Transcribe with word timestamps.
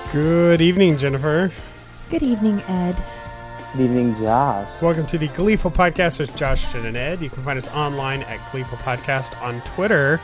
love? 0.04 0.12
Good 0.12 0.60
evening, 0.60 0.98
Jennifer. 0.98 1.50
Good 2.10 2.24
evening, 2.24 2.62
Ed. 2.64 3.02
Good 3.72 3.84
evening, 3.84 4.18
Josh. 4.18 4.82
Welcome 4.82 5.08
to 5.08 5.18
the 5.18 5.30
Gleeful 5.30 5.72
Podcast 5.72 6.20
with 6.20 6.36
Josh, 6.36 6.74
Jen, 6.74 6.88
and 6.88 6.98
Ed. 6.98 7.22
You 7.22 7.30
can 7.30 7.42
find 7.44 7.58
us 7.58 7.70
online 7.70 8.24
at 8.24 8.52
Gleeful 8.52 8.78
Podcast 8.80 9.42
on 9.42 9.62
Twitter 9.62 10.20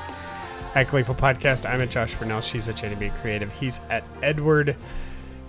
at 0.75 0.89
Gleeful 0.89 1.15
Podcast. 1.15 1.65
I'm 1.65 1.79
at 1.79 1.89
Josh 1.89 2.13
Burnell. 2.15 2.41
She's 2.41 2.67
at 2.67 2.75
Jenny 2.75 2.95
B 2.95 3.09
Creative. 3.21 3.49
He's 3.53 3.79
at 3.89 4.03
Edward 4.21 4.75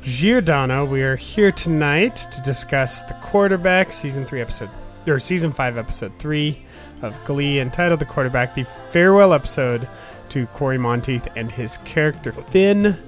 Giordano. 0.04 0.84
We 0.84 1.02
are 1.02 1.16
here 1.16 1.50
tonight 1.50 2.16
to 2.30 2.40
discuss 2.42 3.02
the 3.02 3.14
quarterback, 3.14 3.90
season 3.90 4.26
three, 4.26 4.42
episode 4.42 4.68
or 5.06 5.18
season 5.18 5.50
five, 5.52 5.78
episode 5.78 6.12
three 6.18 6.62
of 7.00 7.16
Glee, 7.24 7.58
entitled 7.58 8.00
"The 8.00 8.04
Quarterback," 8.04 8.54
the 8.54 8.66
farewell 8.90 9.32
episode 9.32 9.88
to 10.28 10.46
Cory 10.48 10.76
Monteith 10.76 11.26
and 11.36 11.50
his 11.50 11.78
character 11.78 12.32
Finn. 12.32 12.98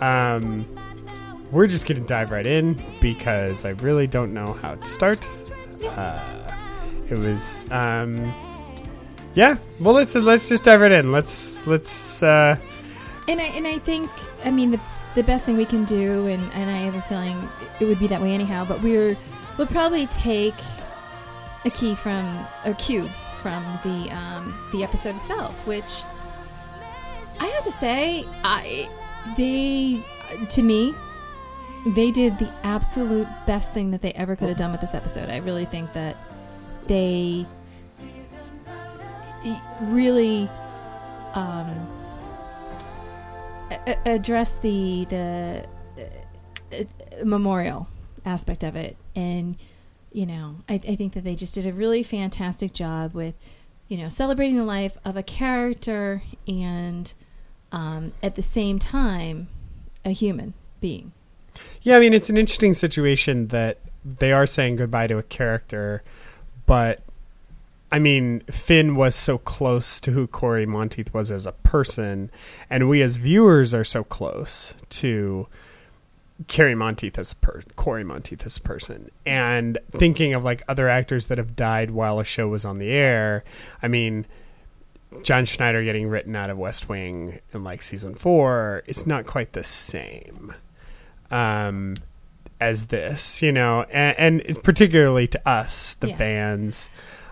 Um, 0.00 0.66
we're 1.50 1.66
just 1.66 1.86
gonna 1.86 2.06
dive 2.06 2.30
right 2.30 2.46
in 2.46 2.80
because 3.00 3.64
I 3.64 3.70
really 3.70 4.06
don't 4.06 4.32
know 4.32 4.52
how 4.52 4.76
to 4.76 4.86
start. 4.86 5.26
Uh, 5.84 6.20
it 7.08 7.18
was, 7.18 7.66
um, 7.72 8.32
yeah. 9.34 9.56
Well, 9.80 9.94
let's 9.94 10.14
let's 10.14 10.48
just 10.48 10.62
dive 10.62 10.80
right 10.80 10.92
in. 10.92 11.10
Let's 11.10 11.66
let's. 11.66 12.22
Uh, 12.22 12.56
And 13.26 13.40
I 13.40 13.44
and 13.46 13.66
I 13.66 13.78
think 13.80 14.10
I 14.44 14.52
mean 14.52 14.70
the 14.70 14.80
the 15.14 15.22
best 15.22 15.44
thing 15.44 15.56
we 15.56 15.64
can 15.64 15.84
do, 15.84 16.26
and, 16.26 16.42
and 16.52 16.70
I 16.70 16.78
have 16.78 16.94
a 16.94 17.02
feeling 17.02 17.48
it 17.80 17.84
would 17.84 17.98
be 17.98 18.06
that 18.08 18.20
way 18.20 18.32
anyhow. 18.32 18.64
But 18.64 18.82
we're 18.82 19.16
we'll 19.58 19.66
probably 19.66 20.06
take 20.06 20.54
a 21.64 21.70
key 21.70 21.94
from 21.94 22.46
a 22.64 22.74
cue 22.74 23.08
from 23.42 23.64
the 23.82 24.10
um, 24.10 24.54
the 24.72 24.84
episode 24.84 25.16
itself, 25.16 25.66
which 25.66 26.02
I 27.38 27.46
have 27.46 27.64
to 27.64 27.72
say, 27.72 28.24
I 28.44 28.88
they 29.36 30.04
to 30.48 30.62
me 30.62 30.94
they 31.86 32.10
did 32.10 32.38
the 32.38 32.52
absolute 32.62 33.26
best 33.46 33.72
thing 33.72 33.90
that 33.90 34.02
they 34.02 34.12
ever 34.12 34.36
could 34.36 34.48
have 34.48 34.58
done 34.58 34.70
with 34.70 34.80
this 34.80 34.94
episode. 34.94 35.30
I 35.30 35.38
really 35.38 35.64
think 35.64 35.92
that 35.94 36.16
they 36.86 37.46
really 39.82 40.48
um, 41.34 41.88
address 44.06 44.56
the 44.56 45.06
the 45.08 45.66
uh, 45.98 46.76
uh, 46.76 47.24
memorial 47.24 47.88
aspect 48.24 48.64
of 48.64 48.76
it, 48.76 48.96
and 49.14 49.56
you 50.12 50.26
know, 50.26 50.56
I, 50.68 50.74
I 50.74 50.96
think 50.96 51.12
that 51.14 51.24
they 51.24 51.34
just 51.34 51.54
did 51.54 51.66
a 51.66 51.72
really 51.72 52.02
fantastic 52.02 52.72
job 52.72 53.14
with 53.14 53.34
you 53.88 53.96
know 53.96 54.08
celebrating 54.08 54.56
the 54.56 54.64
life 54.64 54.98
of 55.04 55.16
a 55.16 55.22
character 55.22 56.22
and 56.46 57.12
um, 57.72 58.12
at 58.22 58.34
the 58.34 58.42
same 58.42 58.78
time 58.78 59.48
a 60.04 60.10
human 60.10 60.54
being. 60.80 61.12
yeah, 61.82 61.96
I 61.96 62.00
mean, 62.00 62.14
it's 62.14 62.30
an 62.30 62.36
interesting 62.36 62.74
situation 62.74 63.48
that 63.48 63.78
they 64.04 64.32
are 64.32 64.46
saying 64.46 64.76
goodbye 64.76 65.06
to 65.08 65.18
a 65.18 65.22
character, 65.22 66.02
but 66.66 67.00
I 67.92 67.98
mean, 67.98 68.40
Finn 68.50 68.94
was 68.94 69.16
so 69.16 69.38
close 69.38 70.00
to 70.02 70.12
who 70.12 70.26
Cory 70.26 70.64
Monteith 70.66 71.12
was 71.12 71.30
as 71.32 71.44
a 71.46 71.52
person, 71.52 72.30
and 72.68 72.88
we 72.88 73.02
as 73.02 73.16
viewers 73.16 73.74
are 73.74 73.82
so 73.84 74.04
close 74.04 74.74
to 74.90 75.48
Carrie 76.46 76.76
Monteith 76.76 77.18
as 77.18 77.32
a 77.32 77.36
per- 77.36 77.62
Cory 77.76 78.04
Monteith 78.04 78.46
as 78.46 78.56
a 78.56 78.60
person, 78.60 79.10
and 79.26 79.76
thinking 79.90 80.34
of 80.34 80.44
like 80.44 80.62
other 80.68 80.88
actors 80.88 81.26
that 81.26 81.38
have 81.38 81.56
died 81.56 81.90
while 81.90 82.20
a 82.20 82.24
show 82.24 82.48
was 82.48 82.64
on 82.64 82.78
the 82.78 82.90
air. 82.90 83.42
I 83.82 83.88
mean, 83.88 84.24
John 85.24 85.44
Schneider 85.44 85.82
getting 85.82 86.08
written 86.08 86.36
out 86.36 86.48
of 86.50 86.56
West 86.58 86.88
Wing 86.88 87.40
in 87.52 87.64
like 87.64 87.82
season 87.82 88.14
four, 88.14 88.84
it's 88.86 89.06
not 89.06 89.26
quite 89.26 89.52
the 89.52 89.64
same 89.64 90.54
um, 91.32 91.96
as 92.60 92.86
this, 92.86 93.42
you 93.42 93.50
know, 93.50 93.82
and, 93.90 94.40
and 94.40 94.62
particularly 94.62 95.26
to 95.26 95.48
us, 95.48 95.94
the 95.96 96.10
Yeah. 96.10 96.16
fans. 96.16 96.88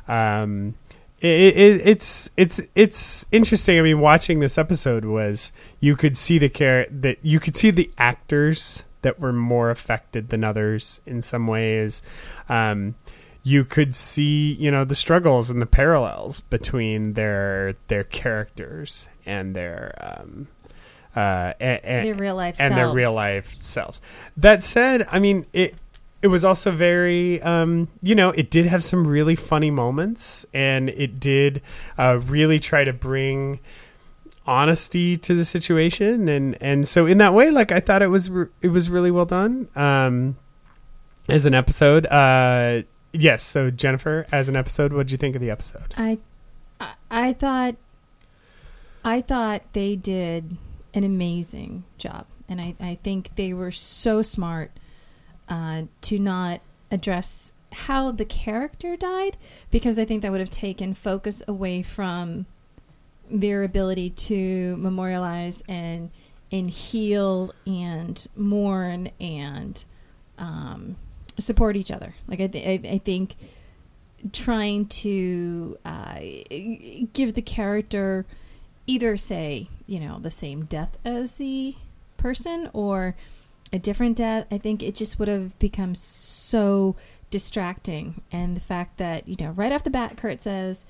Um, 0.09 0.75
it, 1.21 1.57
it, 1.57 1.89
it's 1.89 2.31
it's 2.37 2.61
it's 2.75 3.27
interesting. 3.33 3.79
I 3.79 3.83
mean, 3.83 4.01
watching 4.01 4.39
this 4.39 4.57
episode 4.57 5.05
was 5.05 5.53
you 5.81 5.97
could 5.97 6.17
see 6.17 6.39
the 6.39 6.49
care 6.49 6.87
that 6.91 7.19
you 7.23 7.41
could 7.41 7.57
see 7.57 7.71
the 7.71 7.91
actors 7.99 8.85
that 9.03 9.21
were 9.21 9.33
more 9.33 9.71
affected 9.71 10.29
than 10.29 10.45
others 10.45 11.01
in 11.07 11.23
some 11.23 11.47
ways. 11.47 12.03
Um, 12.49 12.95
you 13.43 13.65
could 13.65 13.97
see 13.97 14.53
you 14.55 14.71
know 14.71 14.85
the 14.85 14.95
struggles 14.95 15.51
and 15.51 15.61
the 15.61 15.67
parallels 15.67 16.41
between 16.41 17.15
their 17.15 17.75
their 17.89 18.05
characters 18.05 19.09
and 19.27 19.57
their 19.57 19.95
um, 20.01 20.49
uh, 21.17 21.53
and, 21.59 22.07
Their 22.07 22.15
real 22.15 22.37
life 22.37 22.61
and 22.61 22.77
their 22.77 22.91
real 22.91 23.13
life 23.13 23.57
selves. 23.57 24.01
That 24.37 24.63
said, 24.63 25.07
I 25.11 25.19
mean 25.19 25.47
it. 25.53 25.75
It 26.21 26.29
was 26.29 26.45
also 26.45 26.73
very, 26.73 27.41
um, 27.43 27.89
you 28.03 28.15
know, 28.15 28.31
it 28.31 28.51
did 28.51 28.67
have 28.67 28.83
some 28.83 29.07
really 29.07 29.37
funny 29.37 29.71
moments, 29.71 30.45
and 30.53 30.89
it 30.91 31.21
did 31.21 31.63
uh, 31.97 32.21
really 32.27 32.59
try 32.59 32.83
to 32.83 32.93
bring 32.93 33.61
honesty 34.45 35.17
to 35.17 35.35
the 35.35 35.45
situation, 35.45 36.29
and 36.29 36.57
and 36.61 36.89
so 36.89 37.07
in 37.07 37.19
that 37.19 37.35
way, 37.35 37.51
like 37.51 37.71
I 37.71 37.79
thought 37.79 38.03
it 38.03 38.09
was, 38.09 38.31
re- 38.31 38.47
it 38.63 38.69
was 38.69 38.91
really 38.91 39.13
well 39.13 39.27
done 39.27 39.69
um, 39.77 40.37
as 41.29 41.47
an 41.47 41.55
episode. 41.55 42.07
Uh, 42.07 42.83
yes, 43.13 43.45
so 43.45 43.71
Jennifer, 43.71 44.27
as 44.33 44.49
an 44.49 44.57
episode, 44.57 44.93
what 44.93 45.07
did 45.07 45.13
you 45.13 45.19
think 45.19 45.37
of 45.37 45.41
the 45.41 45.51
episode? 45.51 45.95
I, 45.97 46.19
I, 46.81 46.95
I 47.11 47.33
thought, 47.33 47.77
I 49.05 49.21
thought 49.21 49.63
they 49.73 49.95
did 49.95 50.57
an 50.95 51.05
amazing 51.05 51.85
job, 51.97 52.27
and 52.49 52.61
I, 52.61 52.75
I 52.81 52.97
think 52.97 53.37
they 53.37 53.53
were 53.53 53.71
so 53.71 54.23
smart 54.23 54.73
uh, 55.49 55.83
to 56.03 56.19
not 56.19 56.61
address 56.91 57.53
how 57.73 58.11
the 58.11 58.25
character 58.25 58.97
died, 58.97 59.37
because 59.71 59.99
I 59.99 60.05
think 60.05 60.23
that 60.23 60.33
would 60.33 60.41
have 60.41 60.51
taken 60.51 60.95
focus 60.95 61.43
away 61.47 61.83
from 61.83 62.47
their 63.31 63.63
ability 63.63 64.11
to 64.11 64.77
memorialize 64.79 65.63
and 65.69 66.11
and 66.51 66.71
heal 66.71 67.53
and 67.67 68.27
mourn 68.35 69.11
and 69.21 69.85
um, 70.39 70.97
support 71.39 71.77
each 71.77 71.91
other. 71.91 72.15
Like 72.27 72.41
I, 72.41 72.47
th- 72.47 72.85
I, 72.87 72.99
think 72.99 73.37
trying 74.33 74.87
to 74.87 75.77
uh, 75.85 76.21
give 77.13 77.35
the 77.35 77.43
character 77.43 78.25
either 78.87 79.17
say 79.19 79.69
you 79.87 80.01
know 80.01 80.19
the 80.19 80.31
same 80.31 80.65
death 80.65 80.97
as 81.05 81.35
the 81.35 81.77
person 82.17 82.71
or 82.73 83.15
a 83.73 83.79
different 83.79 84.17
death 84.17 84.47
i 84.51 84.59
think 84.59 84.83
it 84.83 84.95
just 84.95 85.19
would 85.19 85.29
have 85.29 85.59
become 85.59 85.95
so 85.95 86.97
distracting. 87.31 88.23
And 88.33 88.57
the 88.57 88.61
fact 88.61 88.99
that 88.99 89.29
you 89.29 89.37
know 89.39 89.51
right 89.51 89.73
off 89.73 89.85
the 89.85 89.91
bat 89.91 90.17
kurt 90.17 90.43
says 90.43 90.85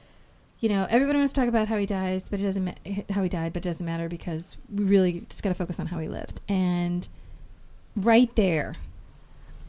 you 0.61 0.69
know 0.69 0.87
everybody 0.91 1.19
wants 1.19 1.33
to 1.33 1.41
talk 1.41 1.49
about 1.49 1.69
how 1.69 1.77
he 1.77 1.87
dies 1.87 2.29
but 2.29 2.41
it 2.41 2.43
doesn't 2.43 2.65
ma- 2.65 3.03
how 3.11 3.23
he 3.23 3.29
died 3.29 3.53
but 3.53 3.65
it 3.65 3.69
doesn't 3.69 3.87
matter 3.87 4.09
because 4.09 4.57
we 4.73 4.85
really 4.85 5.21
just 5.29 5.43
got 5.43 5.51
to 5.51 5.55
focus 5.55 5.79
on 5.81 5.87
how 5.87 5.99
he 5.99 6.09
lived. 6.09 6.41
And 6.49 7.09
right 7.97 8.35
there 8.37 8.75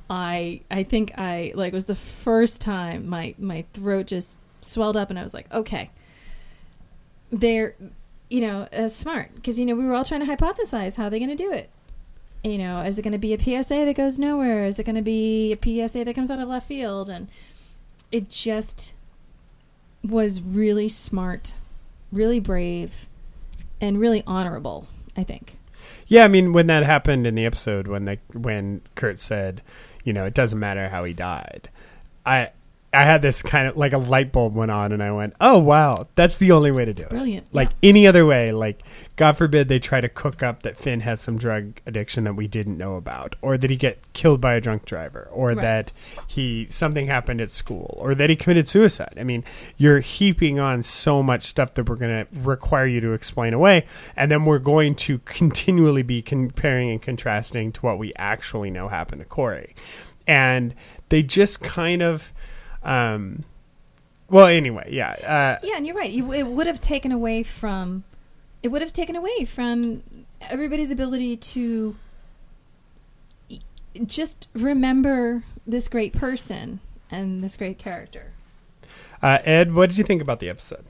I 0.09 0.61
I 0.69 0.83
think 0.83 1.17
I 1.17 1.53
like 1.55 1.73
was 1.73 1.85
the 1.85 1.95
first 1.95 2.61
time 2.61 3.07
my 3.07 3.35
my 3.37 3.65
throat 3.73 4.07
just 4.07 4.39
swelled 4.59 4.97
up 4.97 5.09
and 5.09 5.17
I 5.17 5.23
was 5.23 5.33
like, 5.33 5.51
okay, 5.53 5.89
they're 7.31 7.75
you 8.29 8.41
know 8.41 8.67
uh, 8.73 8.87
smart 8.87 9.33
because 9.35 9.57
you 9.57 9.65
know 9.65 9.75
we 9.75 9.85
were 9.85 9.93
all 9.93 10.05
trying 10.05 10.25
to 10.25 10.35
hypothesize 10.35 10.97
how 10.97 11.09
they're 11.09 11.19
going 11.19 11.29
to 11.29 11.35
do 11.35 11.51
it. 11.51 11.69
You 12.43 12.57
know, 12.57 12.81
is 12.81 12.97
it 12.97 13.01
going 13.01 13.13
to 13.13 13.17
be 13.17 13.33
a 13.33 13.37
PSA 13.37 13.85
that 13.85 13.95
goes 13.95 14.17
nowhere? 14.17 14.65
Is 14.65 14.79
it 14.79 14.85
going 14.85 14.95
to 14.95 15.01
be 15.01 15.53
a 15.53 15.87
PSA 15.87 16.05
that 16.05 16.13
comes 16.13 16.31
out 16.31 16.39
of 16.39 16.47
left 16.47 16.67
field? 16.67 17.09
And 17.09 17.27
it 18.11 18.29
just 18.29 18.93
was 20.03 20.41
really 20.41 20.87
smart, 20.87 21.53
really 22.11 22.39
brave, 22.39 23.07
and 23.81 23.99
really 23.99 24.23
honorable. 24.25 24.87
I 25.17 25.23
think. 25.23 25.57
Yeah, 26.07 26.23
I 26.23 26.27
mean 26.27 26.53
when 26.53 26.67
that 26.67 26.83
happened 26.83 27.27
in 27.27 27.35
the 27.35 27.45
episode 27.45 27.87
when 27.87 28.05
they 28.05 28.19
when 28.33 28.81
Kurt 28.95 29.19
said, 29.19 29.61
you 30.03 30.13
know, 30.13 30.25
it 30.25 30.33
doesn't 30.33 30.59
matter 30.59 30.89
how 30.89 31.03
he 31.03 31.13
died. 31.13 31.69
I 32.25 32.51
I 32.91 33.03
had 33.03 33.21
this 33.21 33.43
kind 33.43 33.67
of 33.67 33.77
like 33.77 33.93
a 33.93 33.99
light 33.99 34.31
bulb 34.31 34.55
went 34.55 34.71
on 34.71 34.91
and 34.91 35.03
I 35.03 35.11
went, 35.11 35.35
"Oh 35.39 35.59
wow, 35.59 36.07
that's 36.15 36.39
the 36.39 36.51
only 36.51 36.71
way 36.71 36.85
to 36.85 36.93
do 36.93 37.03
it." 37.03 37.09
brilliant, 37.09 37.47
Like 37.53 37.69
yeah. 37.81 37.89
any 37.89 38.07
other 38.07 38.25
way, 38.25 38.51
like 38.51 38.81
god 39.15 39.35
forbid 39.37 39.67
they 39.67 39.79
try 39.79 39.99
to 39.99 40.07
cook 40.07 40.41
up 40.41 40.63
that 40.63 40.77
Finn 40.77 41.01
has 41.01 41.19
some 41.21 41.37
drug 41.37 41.81
addiction 41.85 42.23
that 42.23 42.35
we 42.35 42.47
didn't 42.47 42.77
know 42.77 42.95
about 42.95 43.35
or 43.41 43.57
that 43.57 43.69
he 43.69 43.75
get 43.75 43.99
killed 44.13 44.39
by 44.39 44.53
a 44.53 44.61
drunk 44.61 44.85
driver 44.85 45.27
or 45.31 45.49
Right. 45.49 45.57
that 45.61 45.91
he 46.25 46.65
something 46.69 47.05
happened 47.07 47.41
at 47.41 47.51
school 47.51 47.95
or 47.99 48.15
that 48.15 48.29
he 48.29 48.35
committed 48.35 48.67
suicide. 48.67 49.15
I 49.19 49.23
mean, 49.23 49.43
you're 49.77 49.99
heaping 49.99 50.57
on 50.59 50.81
so 50.83 51.21
much 51.21 51.43
stuff 51.43 51.73
that 51.75 51.87
we're 51.89 51.95
going 51.97 52.25
to 52.25 52.39
require 52.39 52.85
you 52.87 53.01
to 53.01 53.11
explain 53.11 53.53
away 53.53 53.85
and 54.15 54.31
then 54.31 54.45
we're 54.45 54.57
going 54.57 54.95
to 54.95 55.19
continually 55.25 56.01
be 56.01 56.21
comparing 56.21 56.89
and 56.89 57.01
contrasting 57.01 57.71
to 57.73 57.81
what 57.81 57.99
we 57.99 58.13
actually 58.15 58.71
know 58.71 58.87
happened 58.87 59.21
to 59.21 59.27
Cory. 59.27 59.75
And 60.25 60.73
they 61.09 61.23
just 61.23 61.61
kind 61.61 62.01
of 62.01 62.31
um 62.83 63.43
well 64.29 64.47
anyway, 64.47 64.89
yeah. 64.91 65.11
Uh 65.11 65.65
Yeah, 65.65 65.77
and 65.77 65.87
you're 65.87 65.95
right. 65.95 66.11
You, 66.11 66.31
it 66.33 66.47
would 66.47 66.67
have 66.67 66.81
taken 66.81 67.11
away 67.11 67.43
from 67.43 68.03
it 68.61 68.69
would 68.69 68.81
have 68.81 68.93
taken 68.93 69.15
away 69.15 69.45
from 69.45 70.03
everybody's 70.41 70.91
ability 70.91 71.37
to 71.37 71.95
just 74.05 74.47
remember 74.53 75.43
this 75.65 75.87
great 75.87 76.13
person 76.13 76.79
and 77.11 77.43
this 77.43 77.57
great 77.57 77.77
character. 77.77 78.31
Uh, 79.21 79.39
Ed, 79.43 79.73
what 79.73 79.89
did 79.89 79.97
you 79.97 80.03
think 80.03 80.21
about 80.21 80.39
the 80.39 80.49
episode? 80.49 80.83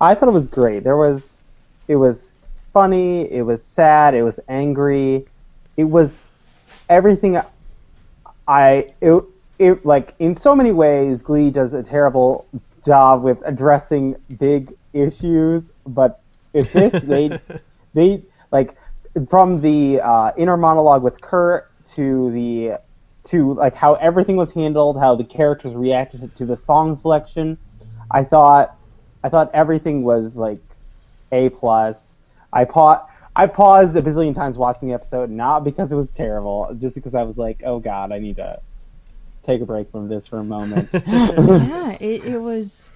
I 0.00 0.14
thought 0.14 0.28
it 0.28 0.32
was 0.32 0.48
great. 0.48 0.84
There 0.84 0.96
was, 0.96 1.42
it 1.88 1.96
was 1.96 2.30
funny. 2.72 3.30
It 3.30 3.42
was 3.42 3.62
sad. 3.62 4.14
It 4.14 4.22
was 4.22 4.40
angry. 4.48 5.26
It 5.76 5.84
was 5.84 6.28
everything. 6.88 7.40
I 8.48 8.88
it 9.00 9.22
it 9.58 9.84
like 9.84 10.14
in 10.18 10.34
so 10.36 10.54
many 10.54 10.72
ways, 10.72 11.22
Glee 11.22 11.50
does 11.50 11.74
a 11.74 11.82
terrible 11.82 12.46
job 12.84 13.22
with 13.22 13.38
addressing 13.44 14.16
big 14.38 14.72
issues. 14.92 15.72
But 15.86 16.20
if 16.52 16.72
this 16.72 17.02
they 17.04 17.38
they 17.94 18.22
like 18.50 18.76
from 19.28 19.60
the 19.60 20.00
uh, 20.00 20.32
inner 20.36 20.56
monologue 20.56 21.02
with 21.02 21.20
Kurt 21.20 21.70
to 21.92 22.30
the 22.32 22.78
to 23.24 23.54
like 23.54 23.74
how 23.74 23.94
everything 23.94 24.36
was 24.36 24.52
handled, 24.52 24.98
how 24.98 25.14
the 25.14 25.24
characters 25.24 25.74
reacted 25.74 26.34
to 26.36 26.46
the 26.46 26.56
song 26.56 26.96
selection. 26.96 27.58
I 28.10 28.24
thought 28.24 28.76
I 29.24 29.28
thought 29.28 29.50
everything 29.52 30.02
was 30.02 30.36
like 30.36 30.60
a 31.32 31.48
plus. 31.50 32.16
I 32.52 32.64
pa- 32.64 33.06
I 33.34 33.46
paused 33.46 33.96
a 33.96 34.02
bazillion 34.02 34.34
times 34.34 34.56
watching 34.56 34.88
the 34.88 34.94
episode, 34.94 35.28
not 35.28 35.64
because 35.64 35.92
it 35.92 35.96
was 35.96 36.08
terrible, 36.10 36.74
just 36.80 36.94
because 36.94 37.14
I 37.14 37.22
was 37.24 37.36
like, 37.36 37.62
oh 37.64 37.80
god, 37.80 38.12
I 38.12 38.18
need 38.18 38.36
to 38.36 38.60
take 39.46 39.60
a 39.60 39.66
break 39.66 39.90
from 39.90 40.08
this 40.08 40.26
for 40.26 40.38
a 40.38 40.44
moment. 40.44 40.88
yeah, 40.92 41.92
it, 42.00 42.24
it 42.24 42.38
was. 42.38 42.90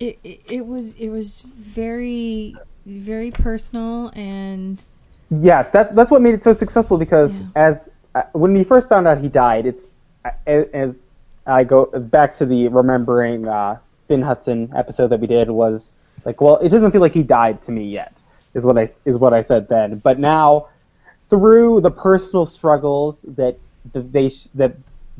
It, 0.00 0.18
it 0.22 0.40
it 0.48 0.66
was 0.66 0.94
it 0.94 1.08
was 1.08 1.42
very 1.42 2.54
very 2.86 3.30
personal 3.32 4.10
and 4.14 4.84
Yes, 5.30 5.68
that's 5.70 5.94
that's 5.94 6.10
what 6.10 6.22
made 6.22 6.34
it 6.34 6.42
so 6.42 6.52
successful 6.52 6.96
because 6.98 7.40
Yeah. 7.40 7.46
as 7.56 7.88
uh, 8.14 8.22
when 8.32 8.54
we 8.54 8.64
first 8.64 8.88
found 8.88 9.06
out 9.08 9.18
he 9.18 9.28
died, 9.28 9.66
it's 9.66 9.82
uh, 10.24 10.30
as 10.46 10.98
I 11.46 11.64
go 11.64 11.86
back 11.86 12.32
to 12.34 12.46
the 12.46 12.68
remembering 12.68 13.46
uh, 13.48 13.78
Finn 14.06 14.22
Hudson 14.22 14.72
episode 14.74 15.08
that 15.08 15.20
we 15.20 15.26
did 15.26 15.50
was 15.50 15.92
like, 16.24 16.40
well, 16.40 16.56
it 16.58 16.68
doesn't 16.70 16.92
feel 16.92 17.00
like 17.00 17.12
he 17.12 17.22
died 17.22 17.60
to 17.64 17.72
me 17.72 17.84
yet, 17.88 18.16
is 18.54 18.64
what 18.64 18.78
I 18.78 18.90
is 19.04 19.18
what 19.18 19.34
I 19.34 19.42
said 19.42 19.68
then. 19.68 19.98
But 19.98 20.18
now, 20.18 20.68
through 21.28 21.80
the 21.82 21.90
personal 21.90 22.46
struggles 22.46 23.18
that 23.26 23.58
that 23.92 24.12
they 24.12 24.28
sh- 24.28 24.48
that 24.54 24.76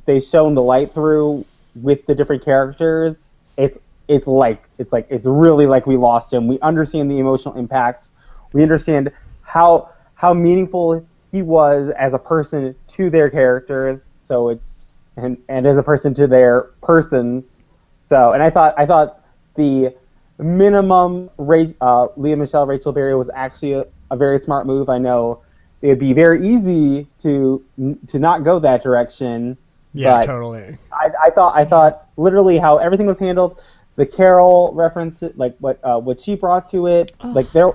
they 0.08 0.18
shone 0.18 0.54
the 0.54 0.62
light 0.62 0.94
through 0.94 1.44
with 1.82 2.04
the 2.06 2.14
different 2.14 2.42
characters, 2.42 3.30
it's 3.58 3.76
it's 4.08 4.26
like 4.26 4.64
it's 4.78 4.90
like 4.90 5.06
it's 5.10 5.26
really 5.26 5.66
like 5.66 5.86
we 5.86 5.98
lost 5.98 6.32
him. 6.32 6.48
We 6.48 6.58
understand 6.60 7.10
the 7.10 7.18
emotional 7.18 7.54
impact. 7.56 8.08
We 8.54 8.62
understand 8.62 9.12
how 9.42 9.90
how 10.14 10.32
meaningful 10.32 11.06
he 11.30 11.42
was 11.42 11.90
as 11.90 12.14
a 12.14 12.18
person 12.18 12.74
to 12.88 13.10
their 13.10 13.28
characters. 13.28 14.08
So 14.24 14.48
it's 14.48 14.82
and 15.18 15.36
and 15.50 15.66
as 15.66 15.76
a 15.76 15.82
person 15.82 16.14
to 16.14 16.26
their 16.26 16.70
persons. 16.82 17.60
So 18.08 18.32
and 18.32 18.42
I 18.42 18.48
thought 18.48 18.74
I 18.78 18.86
thought 18.86 19.22
the 19.56 19.94
minimum 20.38 21.28
rate 21.36 21.76
uh, 21.82 22.08
Lea 22.16 22.34
Michele 22.34 22.66
Rachel 22.66 22.92
Berry 22.92 23.14
was 23.14 23.28
actually 23.34 23.74
a, 23.74 23.84
a 24.10 24.16
very 24.16 24.38
smart 24.38 24.66
move. 24.66 24.88
I 24.88 24.96
know 24.96 25.42
it 25.82 25.88
would 25.88 25.98
be 25.98 26.14
very 26.14 26.48
easy 26.48 27.08
to 27.18 27.62
to 28.06 28.18
not 28.18 28.42
go 28.42 28.58
that 28.60 28.82
direction. 28.82 29.58
Yeah, 29.98 30.18
but 30.18 30.26
totally. 30.26 30.78
I, 30.92 31.10
I 31.24 31.30
thought 31.30 31.56
I 31.56 31.64
thought 31.64 32.06
literally 32.16 32.56
how 32.56 32.78
everything 32.78 33.06
was 33.06 33.18
handled, 33.18 33.60
the 33.96 34.06
Carol 34.06 34.72
reference, 34.72 35.22
like 35.34 35.56
what 35.58 35.80
uh, 35.82 35.98
what 35.98 36.20
she 36.20 36.36
brought 36.36 36.70
to 36.70 36.86
it, 36.86 37.12
like 37.24 37.50
there 37.50 37.72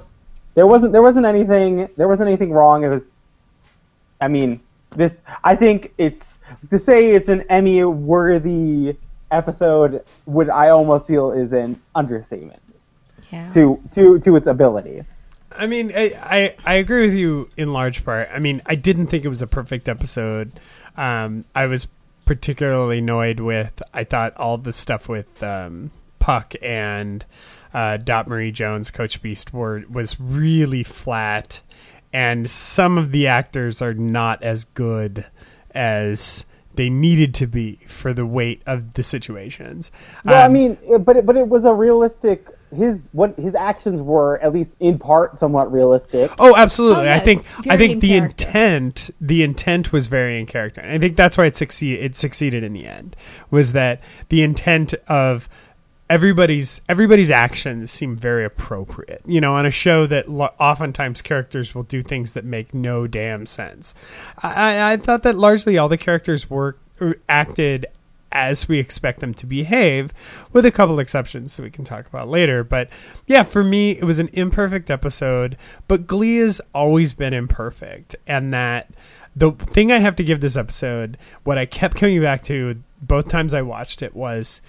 there 0.53 0.65
wasn't 0.65 0.93
there 0.93 1.01
wasn't 1.01 1.25
anything 1.25 1.89
there 1.97 2.07
wasn't 2.07 2.29
anything 2.29 2.53
wrong. 2.53 2.85
It 2.85 2.87
was, 2.87 3.17
I 4.21 4.29
mean, 4.29 4.61
this 4.95 5.11
I 5.43 5.57
think 5.57 5.93
it's 5.97 6.39
to 6.69 6.79
say 6.79 7.11
it's 7.11 7.27
an 7.27 7.41
Emmy 7.49 7.83
worthy 7.83 8.95
episode 9.29 10.05
would 10.25 10.49
I 10.49 10.69
almost 10.69 11.07
feel 11.07 11.31
is 11.31 11.51
an 11.51 11.81
understatement 11.95 12.61
yeah 13.31 13.49
to 13.51 13.81
to 13.91 14.19
to 14.19 14.35
its 14.37 14.47
ability. 14.47 15.03
I 15.51 15.67
mean, 15.67 15.91
I, 15.93 16.15
I 16.21 16.55
I 16.65 16.73
agree 16.75 17.01
with 17.01 17.15
you 17.15 17.49
in 17.57 17.73
large 17.73 18.05
part. 18.05 18.29
I 18.33 18.39
mean, 18.39 18.61
I 18.65 18.75
didn't 18.75 19.07
think 19.07 19.25
it 19.25 19.29
was 19.29 19.41
a 19.41 19.47
perfect 19.47 19.89
episode. 19.89 20.59
Um, 20.95 21.43
I 21.53 21.65
was 21.65 21.87
particularly 22.25 22.99
annoyed 22.99 23.39
with. 23.39 23.81
I 23.93 24.03
thought 24.03 24.35
all 24.37 24.57
the 24.57 24.73
stuff 24.73 25.09
with 25.09 25.41
um, 25.43 25.91
Puck 26.19 26.53
and 26.61 27.25
uh, 27.73 27.97
Dot 27.97 28.27
Marie 28.27 28.51
Jones, 28.51 28.91
Coach 28.91 29.21
Beiste, 29.21 29.51
were 29.53 29.83
was 29.89 30.19
really 30.19 30.83
flat, 30.83 31.61
and 32.11 32.49
some 32.49 32.97
of 32.97 33.11
the 33.11 33.27
actors 33.27 33.81
are 33.81 33.93
not 33.93 34.41
as 34.43 34.63
good 34.63 35.25
as 35.73 36.45
they 36.75 36.89
needed 36.89 37.33
to 37.35 37.47
be 37.47 37.79
for 37.87 38.13
the 38.13 38.25
weight 38.25 38.61
of 38.65 38.93
the 38.93 39.03
situations. 39.03 39.91
I 40.25 40.43
Um, 40.43 40.53
mean, 40.53 40.77
but 41.01 41.17
it, 41.17 41.25
but 41.25 41.35
it 41.37 41.47
was 41.47 41.65
a 41.65 41.73
realistic. 41.73 42.47
His 42.75 43.09
what 43.11 43.37
his 43.37 43.55
actions 43.55 44.01
were 44.01 44.39
at 44.39 44.53
least 44.53 44.75
in 44.79 44.99
part 44.99 45.37
somewhat 45.37 45.71
realistic. 45.71 46.31
Oh, 46.39 46.55
absolutely. 46.55 47.03
Oh, 47.03 47.05
yeah, 47.05 47.15
I 47.15 47.19
think 47.19 47.45
I 47.69 47.77
think 47.77 47.93
in 47.93 47.99
the 47.99 48.07
character. 48.09 48.45
intent 48.47 49.09
the 49.21 49.43
intent 49.43 49.91
was 49.91 50.07
very 50.07 50.39
in 50.39 50.45
character. 50.45 50.81
And 50.81 50.91
I 50.91 50.99
think 50.99 51.15
that's 51.15 51.37
why 51.37 51.45
it 51.45 51.55
succeed 51.55 51.99
it 51.99 52.15
succeeded 52.15 52.63
in 52.63 52.73
the 52.73 52.85
end. 52.85 53.15
Was 53.51 53.71
that 53.73 54.01
the 54.29 54.41
intent 54.41 54.93
of 55.07 55.49
everybody's 56.09 56.81
everybody's 56.87 57.31
actions 57.31 57.91
seem 57.91 58.15
very 58.15 58.45
appropriate. 58.45 59.21
You 59.25 59.41
know, 59.41 59.55
on 59.55 59.65
a 59.65 59.71
show 59.71 60.05
that 60.07 60.29
lo- 60.29 60.53
oftentimes 60.59 61.21
characters 61.21 61.73
will 61.73 61.83
do 61.83 62.01
things 62.01 62.33
that 62.33 62.45
make 62.45 62.73
no 62.73 63.07
damn 63.07 63.45
sense. 63.45 63.95
I, 64.37 64.53
I, 64.53 64.93
I 64.93 64.97
thought 64.97 65.23
that 65.23 65.35
largely 65.35 65.77
all 65.77 65.89
the 65.89 65.97
characters 65.97 66.49
were 66.49 66.77
er, 67.01 67.15
acted 67.27 67.87
as 68.33 68.67
we 68.67 68.79
expect 68.79 69.21
them 69.21 69.33
to 69.35 69.45
behave, 69.45 70.11
with 70.51 70.65
a 70.65 70.71
couple 70.71 70.99
exceptions 70.99 71.55
that 71.55 71.63
we 71.63 71.69
can 71.69 71.85
talk 71.85 72.05
about 72.07 72.27
later. 72.27 72.63
But 72.63 72.89
yeah, 73.25 73.43
for 73.43 73.63
me, 73.63 73.91
it 73.91 74.03
was 74.03 74.19
an 74.19 74.29
imperfect 74.33 74.91
episode, 74.91 75.57
but 75.87 76.07
Glee 76.07 76.37
has 76.37 76.59
always 76.73 77.13
been 77.13 77.33
imperfect. 77.33 78.15
And 78.27 78.53
that 78.53 78.89
the 79.35 79.51
thing 79.51 79.91
I 79.91 79.99
have 79.99 80.15
to 80.17 80.23
give 80.23 80.41
this 80.41 80.57
episode, 80.57 81.17
what 81.43 81.57
I 81.57 81.65
kept 81.65 81.95
coming 81.95 82.21
back 82.21 82.41
to 82.43 82.83
both 83.01 83.29
times 83.29 83.53
I 83.53 83.61
watched 83.61 84.01
it, 84.01 84.15
was 84.15 84.61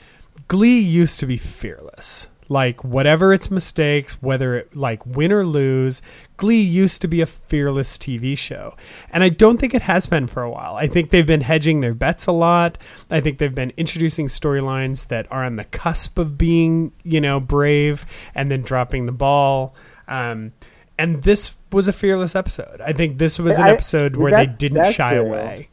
Glee 0.47 0.79
used 0.79 1.19
to 1.21 1.27
be 1.27 1.37
fearless. 1.37 2.29
Like 2.49 2.85
whatever 2.85 3.33
its 3.33 3.51
mistakes, 3.51 4.23
whether 4.23 4.57
it 4.57 4.77
like 4.77 5.05
win 5.07 5.33
or 5.33 5.45
lose, 5.45 6.03
Glee 6.37 6.61
used 6.61 7.01
to 7.03 7.09
be 7.09 7.21
a 7.21 7.27
fearless 7.27 7.97
TV 7.97 8.37
show. 8.37 8.77
And 9.11 9.25
I 9.25 9.31
don't 9.31 9.59
think 9.59 9.75
it 9.75 9.83
has 9.83 10.07
been 10.07 10.27
for 10.27 10.43
a 10.43 10.51
while. 10.51 10.77
I 10.77 10.87
think 10.87 11.11
they've 11.11 11.27
been 11.27 11.41
hedging 11.41 11.81
their 11.81 11.95
bets 11.95 12.27
a 12.27 12.33
lot. 12.33 12.77
I 13.11 13.21
think 13.21 13.39
they've 13.39 13.55
been 13.55 13.73
introducing 13.77 14.29
storylines 14.29 15.09
that 15.09 15.31
are 15.33 15.43
on 15.45 15.57
the 15.57 15.65
cusp 15.65 16.19
of 16.19 16.37
being, 16.37 16.93
you 17.03 17.21
know, 17.21 17.41
brave 17.41 18.05
and 18.35 18.51
then 18.51 18.63
dropping 18.63 19.07
the 19.07 19.13
ball. 19.13 19.75
Um, 20.07 20.53
and 20.99 21.23
this 21.23 21.55
was 21.73 21.89
a 21.89 21.93
fearless 21.93 22.37
episode. 22.37 22.81
I 22.81 22.93
think 22.93 23.19
this 23.19 23.39
was 23.39 23.59
an 23.59 23.65
I- 23.65 23.71
episode 23.71 24.17
where 24.17 24.33
they 24.33 24.47
didn't 24.47 24.93
shy 24.93 25.15
away. 25.15 25.69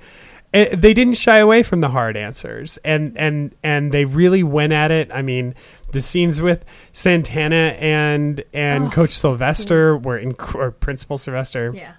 Eh, 0.53 0.75
they 0.75 0.93
didn't 0.93 1.13
shy 1.13 1.37
away 1.37 1.63
from 1.63 1.79
the 1.79 1.87
hard 1.87 2.17
answers 2.17 2.75
and 2.83 3.17
and 3.17 3.55
and 3.63 3.93
they 3.93 4.03
really 4.03 4.43
went 4.43 4.73
at 4.73 4.91
it 4.91 5.09
i 5.13 5.21
mean 5.21 5.55
the 5.91 6.01
scenes 6.01 6.41
with 6.41 6.63
santana 6.93 7.75
and 7.79 8.43
and 8.53 8.85
Oh, 8.85 8.89
coach 8.89 9.11
sylvester 9.11 9.95
were 9.97 10.19
inc- 10.19 10.55
or 10.55 10.71
principal 10.71 11.17
sylvester 11.17 11.71
yeah 11.75 11.93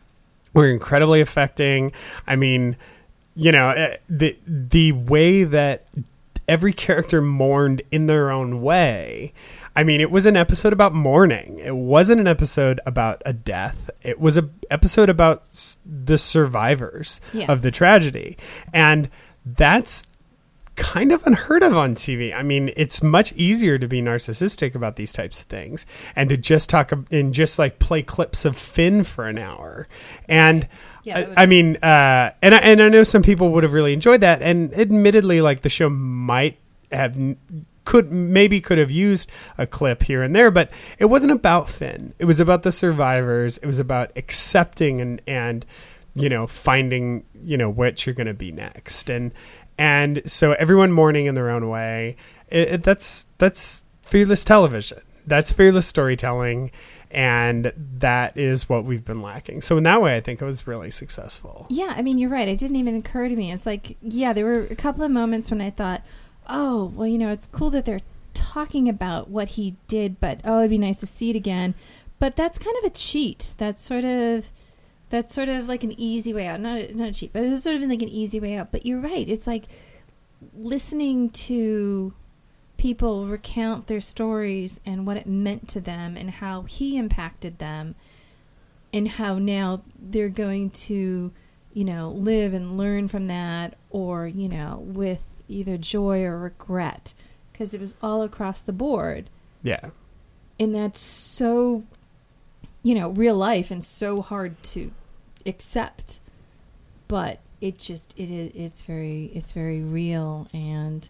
were 0.55 0.67
incredibly 0.69 1.21
affecting 1.21 1.93
i 2.27 2.37
mean 2.37 2.77
you 3.35 3.53
know 3.53 3.71
eh, 3.71 3.97
the 4.09 4.37
the 4.47 4.93
way 4.93 5.45
that 5.45 5.87
every 6.49 6.73
character 6.73 7.23
mourned 7.23 7.81
in 7.93 8.07
their 8.07 8.29
own 8.31 8.61
way. 8.61 9.33
I 9.77 9.85
mean, 9.85 10.01
it 10.01 10.11
was 10.11 10.27
an 10.27 10.37
episode 10.37 10.73
about 10.73 10.93
mourning. 10.93 11.61
It 11.61 11.77
wasn't 11.77 12.21
an 12.21 12.27
episode 12.27 12.81
about 12.85 13.23
a 13.25 13.33
death. 13.33 13.89
It 14.03 14.19
was 14.21 14.37
an 14.37 14.53
episode 14.69 15.09
about 15.09 15.43
s- 15.53 15.79
the 15.87 16.19
survivors 16.19 17.21
Yeah. 17.33 17.47
of 17.51 17.63
the 17.63 17.71
tragedy. 17.71 18.37
And 18.73 19.09
that's 19.47 20.03
kind 20.77 21.13
of 21.13 21.27
unheard 21.27 21.63
of 21.63 21.77
on 21.77 21.95
TV. 21.95 22.35
I 22.35 22.43
mean, 22.43 22.73
it's 22.77 23.03
much 23.03 23.33
easier 23.35 23.79
to 23.79 23.87
be 23.87 24.01
narcissistic 24.01 24.75
about 24.75 24.97
these 24.97 25.13
types 25.13 25.41
of 25.41 25.47
things 25.47 25.85
and 26.17 26.29
to 26.31 26.37
just 26.37 26.71
talk 26.71 26.93
and 27.11 27.35
just 27.35 27.59
like 27.59 27.79
play 27.79 28.03
clips 28.03 28.45
of 28.45 28.57
Finn 28.57 29.05
for 29.05 29.27
an 29.29 29.39
hour. 29.39 29.87
And 30.29 30.69
Yeah, 31.03 31.33
I, 31.37 31.43
I 31.43 31.47
mean, 31.47 31.77
uh, 31.77 32.33
and 32.41 32.55
I, 32.55 32.59
and 32.59 32.83
I 32.83 32.89
know 32.89 33.05
some 33.05 33.23
people 33.23 33.51
would 33.51 33.65
have 33.65 33.73
really 33.73 33.93
enjoyed 33.93 34.23
that. 34.23 34.43
And 34.43 34.73
admittedly, 34.75 35.41
like 35.41 35.63
the 35.63 35.69
show 35.69 35.91
might 35.91 36.59
have 36.91 37.19
could 37.85 38.13
maybe 38.13 38.61
could 38.61 38.79
have 38.79 38.91
used 38.91 39.31
a 39.59 39.67
clip 39.67 40.05
here 40.05 40.23
and 40.23 40.35
there, 40.35 40.51
but 40.51 40.71
it 40.99 41.07
wasn't 41.07 41.33
about 41.33 41.69
Finn. 41.69 42.15
It 42.19 42.27
was 42.27 42.41
about 42.41 42.63
the 42.63 42.73
survivors. 42.73 43.59
It 43.59 43.67
was 43.67 43.79
about 43.79 44.13
accepting 44.17 45.01
and 45.01 45.21
and 45.27 45.67
you 46.15 46.29
know 46.29 46.47
finding 46.47 47.25
you 47.43 47.57
know 47.57 47.71
what 47.71 48.07
you're 48.07 48.15
going 48.15 48.27
to 48.27 48.35
be 48.35 48.53
next. 48.53 49.11
And 49.11 49.33
and 49.83 50.23
so 50.27 50.53
everyone 50.53 50.93
mourning 50.93 51.27
in 51.27 51.35
their 51.35 51.51
own 51.51 51.69
way. 51.69 52.15
It, 52.47 52.69
it, 52.69 52.83
that's 52.85 53.27
that's 53.39 53.83
fearless 54.03 54.45
television. 54.45 55.01
That's 55.27 55.51
fearless 55.51 55.89
storytelling. 55.89 56.71
And 57.11 57.73
that 57.99 58.37
is 58.39 58.69
what 58.69 58.85
we've 58.85 59.05
been 59.05 59.21
lacking. 59.21 59.61
So 59.61 59.77
in 59.77 59.83
that 59.83 60.01
way, 60.01 60.17
I 60.17 60.21
think 60.21 60.41
it 60.41 60.45
was 60.45 60.69
really 60.69 60.93
successful. 60.93 61.67
Yeah, 61.69 61.95
I 61.97 62.01
mean, 62.01 62.17
you're 62.17 62.31
right. 62.31 62.47
It 62.47 62.61
didn't 62.61 62.77
even 62.77 62.95
occur 62.95 63.29
to 63.29 63.35
me. 63.35 63.51
It's 63.51 63.67
like, 63.67 63.97
yeah, 64.01 64.33
there 64.33 64.47
were 64.47 64.69
a 64.71 64.77
couple 64.77 65.03
of 65.03 65.11
moments 65.11 65.51
when 65.51 65.61
I 65.61 65.71
thought, 65.71 66.03
oh, 66.49 66.93
well, 66.95 67.09
you 67.09 67.19
know, 67.19 67.33
it's 67.33 67.49
cool 67.49 67.71
that 67.71 67.85
they're 67.85 68.01
talking 68.35 68.89
about 68.89 69.29
what 69.29 69.49
he 69.49 69.75
did, 69.89 70.21
but 70.21 70.41
oh, 70.45 70.61
it'd 70.61 70.71
be 70.71 70.79
nice 70.79 71.01
to 71.01 71.07
see 71.07 71.29
it 71.29 71.37
again. 71.37 71.75
But 72.21 72.37
that's 72.37 72.57
kind 72.57 72.77
of 72.79 72.85
a 72.85 72.91
cheat. 72.91 73.55
That's 73.59 73.83
sort 73.83 74.05
of 74.05 74.53
that's 75.13 75.35
sort 75.35 75.51
of 75.51 75.69
like 75.69 75.85
an 75.85 75.95
easy 76.01 76.33
way 76.33 76.47
out. 76.47 76.59
Not 76.59 76.95
not 76.95 77.11
a 77.11 77.13
cheat, 77.13 77.33
but 77.35 77.45
it's 77.45 77.63
sort 77.63 77.77
of 77.77 77.83
like 77.83 78.01
an 78.03 78.09
easy 78.09 78.41
way 78.41 78.57
out. 78.57 78.73
But 78.73 78.87
you're 78.87 78.99
right. 78.99 79.29
It's 79.29 79.47
like 79.47 79.65
listening 80.57 81.29
to 81.31 82.15
people 82.77 83.27
recount 83.27 83.87
their 83.87 84.01
stories 84.01 84.81
and 84.85 85.07
what 85.07 85.17
it 85.17 85.27
meant 85.27 85.69
to 85.69 85.81
them 85.81 86.17
and 86.17 86.31
how 86.31 86.63
he 86.63 86.97
impacted 86.97 87.59
them 87.59 87.95
and 88.93 89.07
how 89.09 89.39
now 89.39 89.83
they're 90.01 90.29
going 90.29 90.69
to 90.71 91.31
you 91.73 91.85
know 91.85 92.11
live 92.11 92.53
and 92.55 92.77
learn 92.77 93.07
from 93.07 93.29
that 93.29 93.75
or 93.91 94.27
you 94.27 94.49
know 94.49 94.83
with 94.85 95.23
either 95.49 95.77
joy 95.77 96.23
or 96.25 96.39
regret 96.39 97.15
because 97.53 97.73
it 97.73 97.81
was 97.81 97.95
all 98.03 98.23
across 98.23 98.63
the 98.63 98.73
board 98.73 99.31
Yeah. 99.63 99.91
and 100.59 100.75
that's 100.75 100.99
so 100.99 101.85
you 102.83 102.95
know 102.97 103.11
real 103.11 103.37
life 103.37 103.71
and 103.71 103.85
so 103.85 104.23
hard 104.23 104.61
to 104.65 104.91
accept 105.47 106.21
but 107.09 107.41
it 107.61 107.79
just 107.79 108.15
it 108.19 108.31
is 108.31 108.51
it's 108.55 108.83
very 108.83 109.31
it's 109.35 109.53
very 109.53 109.83
real 109.83 110.49
and 110.53 111.09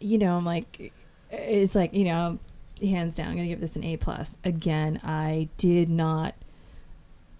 you 0.00 0.18
know 0.18 0.36
i'm 0.36 0.44
like 0.44 0.92
it's 1.30 1.74
like 1.74 1.94
you 1.94 2.04
know 2.04 2.38
hands 2.80 3.16
down 3.16 3.28
i'm 3.28 3.36
gonna 3.36 3.48
give 3.48 3.60
this 3.60 3.76
an 3.76 3.84
a 3.84 3.96
plus. 3.96 4.36
Again 4.44 5.00
i 5.04 5.48
did 5.56 5.88
not 5.88 6.34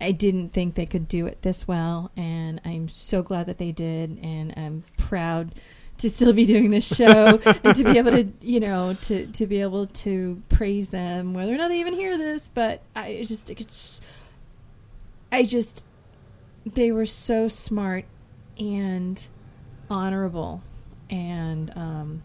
i 0.00 0.12
didn't 0.12 0.50
think 0.50 0.74
they 0.74 0.86
could 0.86 1.08
do 1.08 1.26
it 1.26 1.42
this 1.42 1.66
well 1.66 2.10
and 2.16 2.60
i'm 2.64 2.88
so 2.88 3.22
glad 3.22 3.46
that 3.46 3.58
they 3.58 3.72
did 3.72 4.18
and 4.22 4.54
i'm 4.56 4.84
proud 4.96 5.52
to 5.98 6.10
still 6.10 6.32
be 6.32 6.44
doing 6.44 6.70
this 6.70 6.94
show 6.94 7.40
and 7.64 7.76
to 7.76 7.84
be 7.84 7.98
able 7.98 8.10
to 8.10 8.28
you 8.40 8.60
know 8.60 8.94
to 9.02 9.26
to 9.28 9.46
be 9.46 9.60
able 9.60 9.86
to 9.86 10.42
praise 10.48 10.90
them 10.90 11.34
whether 11.34 11.52
or 11.52 11.56
not 11.56 11.68
they 11.68 11.80
even 11.80 11.94
hear 11.94 12.16
this 12.16 12.48
but 12.52 12.82
i 12.94 13.24
just 13.26 13.50
it's 13.50 14.00
i 15.30 15.42
just 15.42 15.84
they 16.66 16.92
were 16.92 17.06
so 17.06 17.48
smart 17.48 18.04
and 18.58 19.28
honorable. 19.90 20.62
And 21.10 21.72
um 21.76 22.22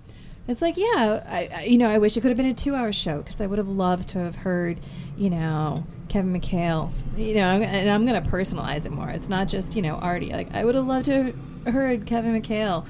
it's 0.47 0.61
like 0.61 0.77
yeah 0.77 1.23
I, 1.27 1.49
I 1.53 1.63
you 1.63 1.77
know 1.77 1.89
i 1.89 1.97
wish 1.97 2.15
it 2.15 2.21
could 2.21 2.29
have 2.29 2.37
been 2.37 2.45
a 2.45 2.53
two 2.53 2.73
hour 2.73 2.93
show 2.93 3.17
because 3.17 3.41
i 3.41 3.45
would 3.45 3.57
have 3.57 3.67
loved 3.67 4.07
to 4.09 4.19
have 4.19 4.37
heard 4.37 4.79
you 5.17 5.29
know 5.29 5.85
kevin 6.07 6.33
mchale 6.33 6.93
you 7.17 7.33
know 7.33 7.61
and 7.61 7.89
i'm 7.89 8.05
gonna 8.05 8.21
personalize 8.21 8.85
it 8.85 8.93
more. 8.93 9.09
It's 9.09 9.27
not 9.27 9.49
just 9.49 9.75
you 9.75 9.81
know 9.81 9.95
artie. 9.95 10.31
Like 10.31 10.53
i 10.55 10.63
would 10.63 10.75
have 10.75 10.87
loved 10.87 11.07
to 11.07 11.33
have 11.65 11.73
heard 11.73 12.05
kevin 12.05 12.41
mchale 12.41 12.85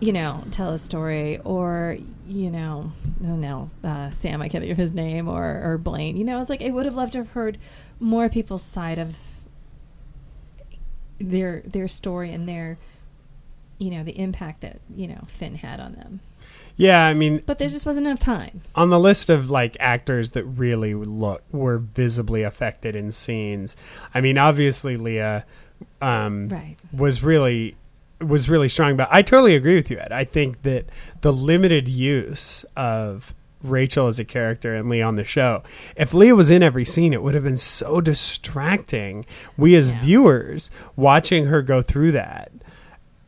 you 0.00 0.12
know, 0.12 0.44
tell 0.50 0.70
a 0.72 0.78
story, 0.78 1.38
or 1.38 1.98
you 2.28 2.50
know, 2.50 2.92
no, 3.20 3.70
uh, 3.82 4.10
Sam, 4.10 4.42
I 4.42 4.48
can't 4.48 4.62
think 4.62 4.72
of 4.72 4.78
his 4.78 4.94
name, 4.94 5.28
or 5.28 5.60
or 5.62 5.78
Blaine. 5.78 6.16
You 6.16 6.24
know, 6.24 6.40
it's 6.40 6.50
like 6.50 6.62
I 6.62 6.70
would 6.70 6.84
have 6.84 6.94
loved 6.94 7.12
to 7.12 7.18
have 7.18 7.30
heard 7.30 7.58
more 7.98 8.28
people's 8.28 8.62
side 8.62 8.98
of 8.98 9.16
their 11.18 11.62
their 11.66 11.88
story 11.88 12.32
and 12.32 12.48
their, 12.48 12.78
you 13.78 13.90
know, 13.90 14.02
the 14.04 14.18
impact 14.18 14.60
that 14.62 14.80
you 14.94 15.06
know 15.08 15.24
Finn 15.26 15.56
had 15.56 15.80
on 15.80 15.92
them. 15.94 16.20
Yeah, 16.78 17.06
I 17.06 17.14
mean, 17.14 17.42
But 17.46 17.58
there 17.58 17.68
just 17.68 17.86
wasn't 17.86 18.06
enough 18.06 18.18
time. 18.18 18.60
on 18.74 18.90
the 18.90 19.00
list 19.00 19.30
of 19.30 19.48
like 19.50 19.76
actors 19.80 20.30
that 20.30 20.44
really 20.44 20.92
look 20.94 21.42
were 21.50 21.78
visibly 21.78 22.42
affected 22.42 22.94
in 22.94 23.12
scenes. 23.12 23.76
I 24.14 24.20
mean, 24.20 24.36
obviously 24.36 24.96
Lea 24.98 25.40
um, 26.02 26.48
Right. 26.48 26.76
was 26.92 27.22
really 27.22 27.76
was 28.20 28.48
really 28.48 28.68
strong, 28.68 28.96
but 28.96 29.08
I 29.10 29.22
totally 29.22 29.54
agree 29.56 29.74
with 29.74 29.90
you, 29.90 29.98
Ed. 29.98 30.12
I 30.12 30.24
think 30.24 30.62
that 30.62 30.86
the 31.22 31.32
limited 31.32 31.88
use 31.88 32.64
of 32.76 33.34
Rachel 33.68 34.06
as 34.06 34.18
a 34.18 34.24
character 34.24 34.74
and 34.74 34.88
Lee 34.88 35.02
on 35.02 35.16
the 35.16 35.24
show. 35.24 35.62
If 35.96 36.14
Lee 36.14 36.32
was 36.32 36.50
in 36.50 36.62
every 36.62 36.84
scene, 36.84 37.12
it 37.12 37.22
would 37.22 37.34
have 37.34 37.44
been 37.44 37.56
so 37.56 38.00
distracting. 38.00 39.26
We 39.56 39.74
as 39.76 39.90
Yeah. 39.90 40.00
viewers 40.00 40.70
watching 40.94 41.46
her 41.46 41.62
go 41.62 41.82
through 41.82 42.12
that. 42.12 42.50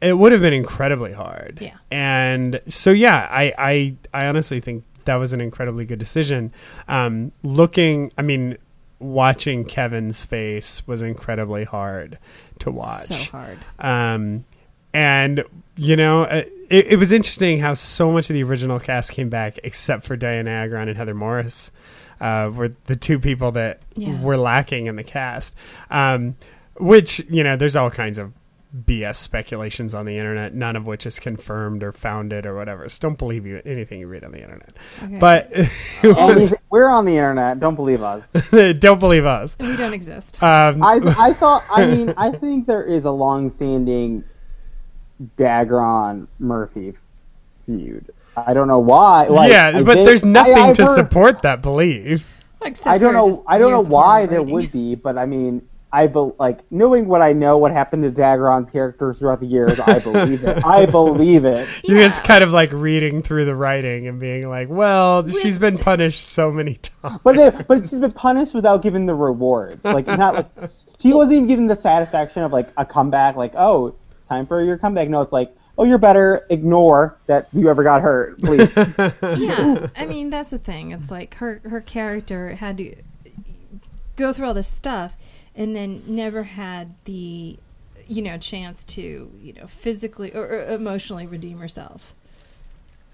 It 0.00 0.16
would 0.16 0.30
have 0.32 0.40
been 0.40 0.52
incredibly 0.52 1.12
hard. 1.12 1.58
Yeah. 1.60 1.74
And 1.90 2.60
so 2.68 2.90
yeah, 2.90 3.26
I 3.30 3.52
I, 3.58 3.94
I 4.14 4.26
honestly 4.26 4.60
think 4.60 4.84
that 5.06 5.16
was 5.16 5.32
an 5.32 5.40
incredibly 5.40 5.84
good 5.86 5.98
decision. 5.98 6.52
Um, 6.86 7.32
looking, 7.42 8.12
I 8.18 8.22
mean, 8.22 8.58
watching 9.00 9.64
Kevin's 9.64 10.24
face 10.24 10.86
was 10.86 11.02
incredibly 11.02 11.64
hard 11.64 12.18
to 12.60 12.70
watch. 12.70 13.06
So 13.06 13.14
hard. 13.14 13.58
Um, 13.78 14.44
and 14.92 15.44
you 15.76 15.94
know, 15.96 16.22
uh, 16.24 16.42
it, 16.68 16.86
it 16.92 16.96
was 16.98 17.12
interesting 17.12 17.60
how 17.60 17.74
so 17.74 18.10
much 18.10 18.30
of 18.30 18.34
the 18.34 18.42
original 18.42 18.80
cast 18.80 19.12
came 19.12 19.28
back, 19.28 19.58
except 19.62 20.04
for 20.04 20.16
Dianna 20.16 20.48
Agron 20.48 20.88
and 20.88 20.96
Heather 20.96 21.14
Morris, 21.14 21.70
uh, 22.20 22.50
were 22.52 22.74
the 22.86 22.96
two 22.96 23.18
people 23.20 23.52
that 23.52 23.80
Yeah. 23.94 24.20
were 24.20 24.36
lacking 24.36 24.86
in 24.86 24.96
the 24.96 25.04
cast. 25.04 25.54
Um, 25.90 26.36
which 26.78 27.20
you 27.30 27.42
know, 27.44 27.56
there's 27.56 27.76
all 27.76 27.90
kinds 27.90 28.18
of 28.18 28.32
BS 28.86 29.16
speculations 29.16 29.94
on 29.94 30.04
the 30.04 30.18
internet, 30.18 30.52
none 30.54 30.76
of 30.76 30.84
which 30.86 31.06
is 31.06 31.18
confirmed 31.18 31.82
or 31.82 31.90
founded 31.90 32.44
or 32.44 32.54
whatever. 32.54 32.86
So 32.88 32.98
don't 33.08 33.18
believe 33.18 33.46
you 33.46 33.62
anything 33.64 34.00
you 34.00 34.06
read 34.08 34.24
on 34.24 34.32
the 34.32 34.42
internet. 34.42 34.76
Okay. 35.02 35.18
But 35.18 35.50
was, 36.02 36.52
we're 36.70 36.88
on 36.88 37.04
the 37.06 37.12
internet. 37.16 37.60
Don't 37.60 37.76
believe 37.76 38.02
us. 38.02 38.24
don't 38.78 39.00
believe 39.00 39.24
us. 39.24 39.56
we 39.58 39.74
don't 39.76 39.94
exist. 39.94 40.42
Um, 40.42 40.82
I 40.82 41.00
I 41.16 41.32
thought. 41.34 41.62
I 41.70 41.86
mean, 41.86 42.12
I 42.16 42.30
think 42.30 42.66
there 42.66 42.84
is 42.84 43.04
a 43.06 43.10
long-standing 43.10 44.24
Dagron 45.36 46.26
Murphy 46.38 46.94
feud. 47.66 48.10
I 48.36 48.54
don't 48.54 48.68
know 48.68 48.78
why. 48.78 49.26
Like, 49.26 49.50
yeah, 49.50 49.80
but 49.82 49.94
did- 49.96 50.06
there's 50.06 50.24
nothing 50.24 50.54
I- 50.54 50.72
to 50.74 50.84
heard- 50.84 50.94
support 50.94 51.42
that 51.42 51.62
belief. 51.62 52.34
Except 52.62 52.88
I 52.88 52.98
don't 52.98 53.14
know. 53.14 53.44
I 53.46 53.56
don't 53.58 53.70
know 53.70 53.82
why 53.82 54.26
there 54.26 54.42
would 54.42 54.72
be, 54.72 54.96
but 54.96 55.16
I 55.16 55.26
mean, 55.26 55.62
I 55.92 56.08
be, 56.08 56.30
like 56.40 56.58
knowing 56.72 57.06
what 57.06 57.22
I 57.22 57.32
know, 57.32 57.56
what 57.56 57.70
happened 57.70 58.02
to 58.02 58.10
Dagron's 58.10 58.68
characters 58.68 59.18
throughout 59.18 59.38
the 59.38 59.46
years. 59.46 59.78
I 59.78 60.00
believe 60.00 60.42
it. 60.42 60.64
I 60.66 60.84
believe 61.00 61.44
it. 61.44 61.68
You're 61.84 62.00
just 62.02 62.24
kind 62.24 62.42
of 62.42 62.50
like 62.50 62.72
reading 62.72 63.22
through 63.22 63.44
the 63.44 63.54
writing 63.54 64.08
and 64.08 64.18
being 64.18 64.48
like, 64.48 64.68
well, 64.68 65.24
she's 65.28 65.56
been 65.56 65.78
punished 65.78 66.20
so 66.24 66.50
many 66.50 66.74
times. 67.02 67.20
But 67.22 67.36
they, 67.36 67.50
but 67.50 67.88
she's 67.88 68.00
been 68.00 68.10
punished 68.12 68.54
without 68.54 68.82
giving 68.82 69.06
the 69.06 69.14
rewards. 69.14 69.84
Like 69.84 70.06
not 70.08 70.34
like 70.34 70.70
she 70.98 71.12
wasn't 71.12 71.34
even 71.36 71.46
given 71.46 71.66
the 71.68 71.76
satisfaction 71.76 72.42
of 72.42 72.52
like 72.52 72.70
a 72.76 72.84
comeback. 72.84 73.36
Like 73.36 73.52
oh, 73.54 73.94
time 74.28 74.46
for 74.46 74.62
your 74.62 74.78
comeback. 74.78 75.08
No, 75.08 75.20
it's 75.22 75.32
like 75.32 75.54
oh, 75.76 75.84
you're 75.84 75.98
better. 75.98 76.44
Ignore 76.50 77.16
that 77.26 77.48
you 77.52 77.70
ever 77.70 77.82
got 77.84 78.02
hurt, 78.02 78.40
please. 78.42 78.68
yeah, 79.38 79.86
I 79.96 80.06
mean 80.06 80.30
that's 80.30 80.50
the 80.50 80.58
thing. 80.58 80.90
It's 80.92 81.10
like 81.10 81.34
her 81.34 81.60
her 81.64 81.80
character 81.80 82.56
had 82.56 82.78
to 82.78 82.96
go 84.16 84.32
through 84.32 84.46
all 84.48 84.54
this 84.54 84.68
stuff, 84.68 85.14
and 85.54 85.74
then 85.74 86.02
never 86.06 86.42
had 86.44 86.94
the 87.04 87.58
you 88.06 88.22
know 88.22 88.38
chance 88.38 88.84
to 88.86 89.30
you 89.40 89.52
know 89.54 89.66
physically 89.66 90.32
or, 90.34 90.44
or 90.44 90.66
emotionally 90.66 91.26
redeem 91.26 91.58
herself. 91.58 92.14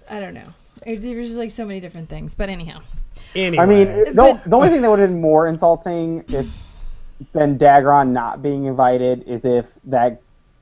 I 0.09 0.19
don't 0.19 0.33
know. 0.33 0.53
It, 0.85 0.97
there 1.01 1.17
was 1.17 1.29
just 1.29 1.39
like 1.39 1.51
so 1.51 1.65
many 1.65 1.79
different 1.79 2.09
things, 2.09 2.35
but 2.35 2.49
anyhow, 2.49 2.81
Anyway, 3.33 3.63
I 3.63 3.65
mean, 3.65 3.87
it- 3.87 4.05
the, 4.07 4.13
But- 4.13 4.49
the 4.49 4.55
only 4.55 4.69
thing 4.69 4.81
that 4.81 4.89
would 4.89 4.99
have 4.99 5.09
been 5.09 5.21
more 5.21 5.47
insulting 5.47 6.23
if 6.27 6.47
than 7.31 7.57
Dagron 7.57 8.09
not 8.09 8.41
being 8.41 8.65
invited 8.65 9.23
is 9.25 9.45
if 9.45 9.67
that 9.85 10.21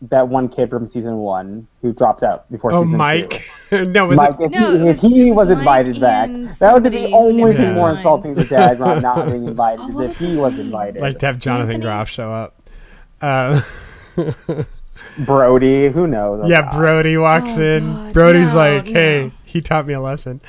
that 0.09 0.27
one 0.27 0.49
kid 0.49 0.69
from 0.69 0.85
season 0.87 1.17
one 1.17 1.67
who 1.81 1.93
dropped 1.93 2.23
out 2.23 2.51
before 2.51 2.73
Oh, 2.73 2.83
season 2.83 2.97
Mike. 2.97 3.43
two. 3.69 3.85
no, 3.85 4.07
was 4.07 4.17
Mike, 4.17 4.35
it? 4.39 4.43
if 4.45 4.51
No, 4.51 4.69
he, 4.71 4.75
it 4.75 4.81
if 4.81 5.01
was- 5.03 5.11
he 5.13 5.31
was, 5.31 5.47
was 5.47 5.57
invited 5.57 5.99
back, 6.01 6.29
that 6.59 6.73
would 6.73 6.83
be 6.83 6.89
the 6.89 7.11
only 7.13 7.53
thing 7.55 7.73
more 7.73 7.87
lines. 7.87 7.97
insulting 7.97 8.35
to 8.35 8.43
Dagron 8.43 9.01
not 9.01 9.27
being 9.27 9.47
invited 9.47 9.79
Oh, 9.81 10.01
if 10.01 10.17
he 10.19 10.25
his 10.25 10.35
was 10.37 10.51
name? 10.53 10.61
invited. 10.61 11.01
Like 11.01 11.19
to 11.19 11.25
have 11.27 11.39
Jonathan 11.39 11.75
Anthony? 11.75 11.85
Groff 11.85 12.09
show 12.09 12.31
up. 12.31 12.55
Uh, 13.21 13.61
Brody, 15.19 15.89
who 15.89 16.07
knows? 16.07 16.47
Yeah, 16.49 16.63
God. 16.63 16.77
Brody 16.77 17.17
walks 17.17 17.57
Oh, 17.57 17.61
in. 17.61 17.83
God, 17.83 18.13
Brody's 18.13 18.53
no, 18.53 18.59
like, 18.59 18.87
"Hey, 18.87 19.25
no. 19.25 19.31
he 19.45 19.61
taught 19.61 19.85
me 19.87 19.93
a 19.93 20.01
lesson." 20.01 20.41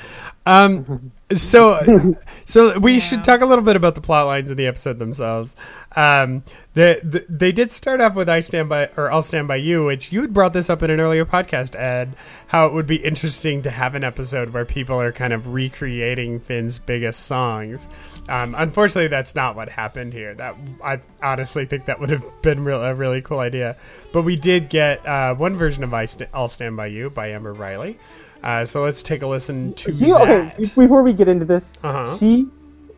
Um, 0.46 1.12
so, 1.37 2.17
so 2.45 2.79
we 2.79 2.95
Yeah. 2.95 2.99
should 2.99 3.25
talk 3.25 3.41
a 3.41 3.47
little 3.47 3.64
bit 3.64 3.76
about 3.76 3.95
the 3.95 4.00
plot 4.00 4.26
lines 4.26 4.50
of 4.50 4.57
the 4.57 4.67
episode 4.67 4.99
themselves. 4.99 5.57
Um, 5.97 6.43
they, 6.75 7.00
the, 7.05 7.25
they 7.29 7.53
did 7.53 7.71
start 7.71 8.00
off 8.00 8.14
with 8.17 8.29
"I 8.29 8.41
stand 8.41 8.69
by" 8.69 8.88
or 8.97 9.11
"I'll 9.12 9.23
stand 9.23 9.47
by 9.47 9.57
you," 9.57 9.85
which 9.85 10.12
you 10.12 10.21
had 10.23 10.33
brought 10.35 10.53
this 10.53 10.69
up 10.69 10.83
in 10.83 10.91
an 10.91 10.99
earlier 11.00 11.25
podcast, 11.25 11.76
Ed. 11.76 12.17
How 12.49 12.67
it 12.67 12.73
would 12.73 12.87
be 12.87 12.97
interesting 12.97 13.62
to 13.62 13.71
have 13.71 13.95
an 13.95 14.03
episode 14.03 14.50
where 14.50 14.64
people 14.64 15.00
are 15.00 15.12
kind 15.12 15.33
of 15.33 15.53
recreating 15.55 16.41
Finn's 16.41 16.79
biggest 16.81 17.26
songs. 17.26 17.88
Um, 18.29 18.55
unfortunately, 18.59 19.07
that's 19.09 19.35
not 19.37 19.55
what 19.55 19.69
happened 19.69 20.12
here. 20.12 20.35
That 20.35 20.57
I 20.83 21.00
honestly 21.23 21.64
think 21.64 21.85
that 21.85 22.00
would 22.00 22.11
have 22.11 22.25
been 22.43 22.64
real, 22.64 22.83
a 22.83 22.93
really 22.95 23.23
cool 23.23 23.38
idea. 23.38 23.76
But 24.12 24.23
we 24.23 24.35
did 24.35 24.69
get 24.69 25.07
uh, 25.07 25.35
one 25.37 25.57
version 25.57 25.85
of 25.85 25.95
I 25.95 26.07
St- 26.07 26.29
"I'll 26.35 26.49
Stand 26.49 26.76
by 26.76 26.87
You" 26.87 27.09
by 27.09 27.29
Amber 27.31 27.53
Riley. 27.53 27.99
Uh, 28.44 28.62
so 28.64 28.82
let's 28.82 29.02
take 29.02 29.22
a 29.22 29.26
listen 29.26 29.72
to 29.72 29.96
She, 29.96 30.12
okay, 30.12 30.52
before 30.76 31.02
we 31.02 31.14
get 31.14 31.28
into 31.28 31.46
this, 31.46 31.64
Uh-huh. 31.82 32.16
she, 32.18 32.46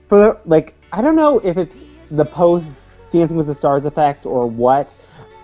for 0.09 0.19
the, 0.19 0.39
like, 0.45 0.75
I 0.93 1.01
don't 1.01 1.15
know 1.15 1.39
if 1.39 1.57
it's 1.57 1.85
the 2.11 2.25
post 2.25 2.67
Dancing 3.11 3.37
with 3.37 3.47
the 3.47 3.55
Stars 3.55 3.85
effect 3.85 4.27
or 4.27 4.47
what, 4.49 4.93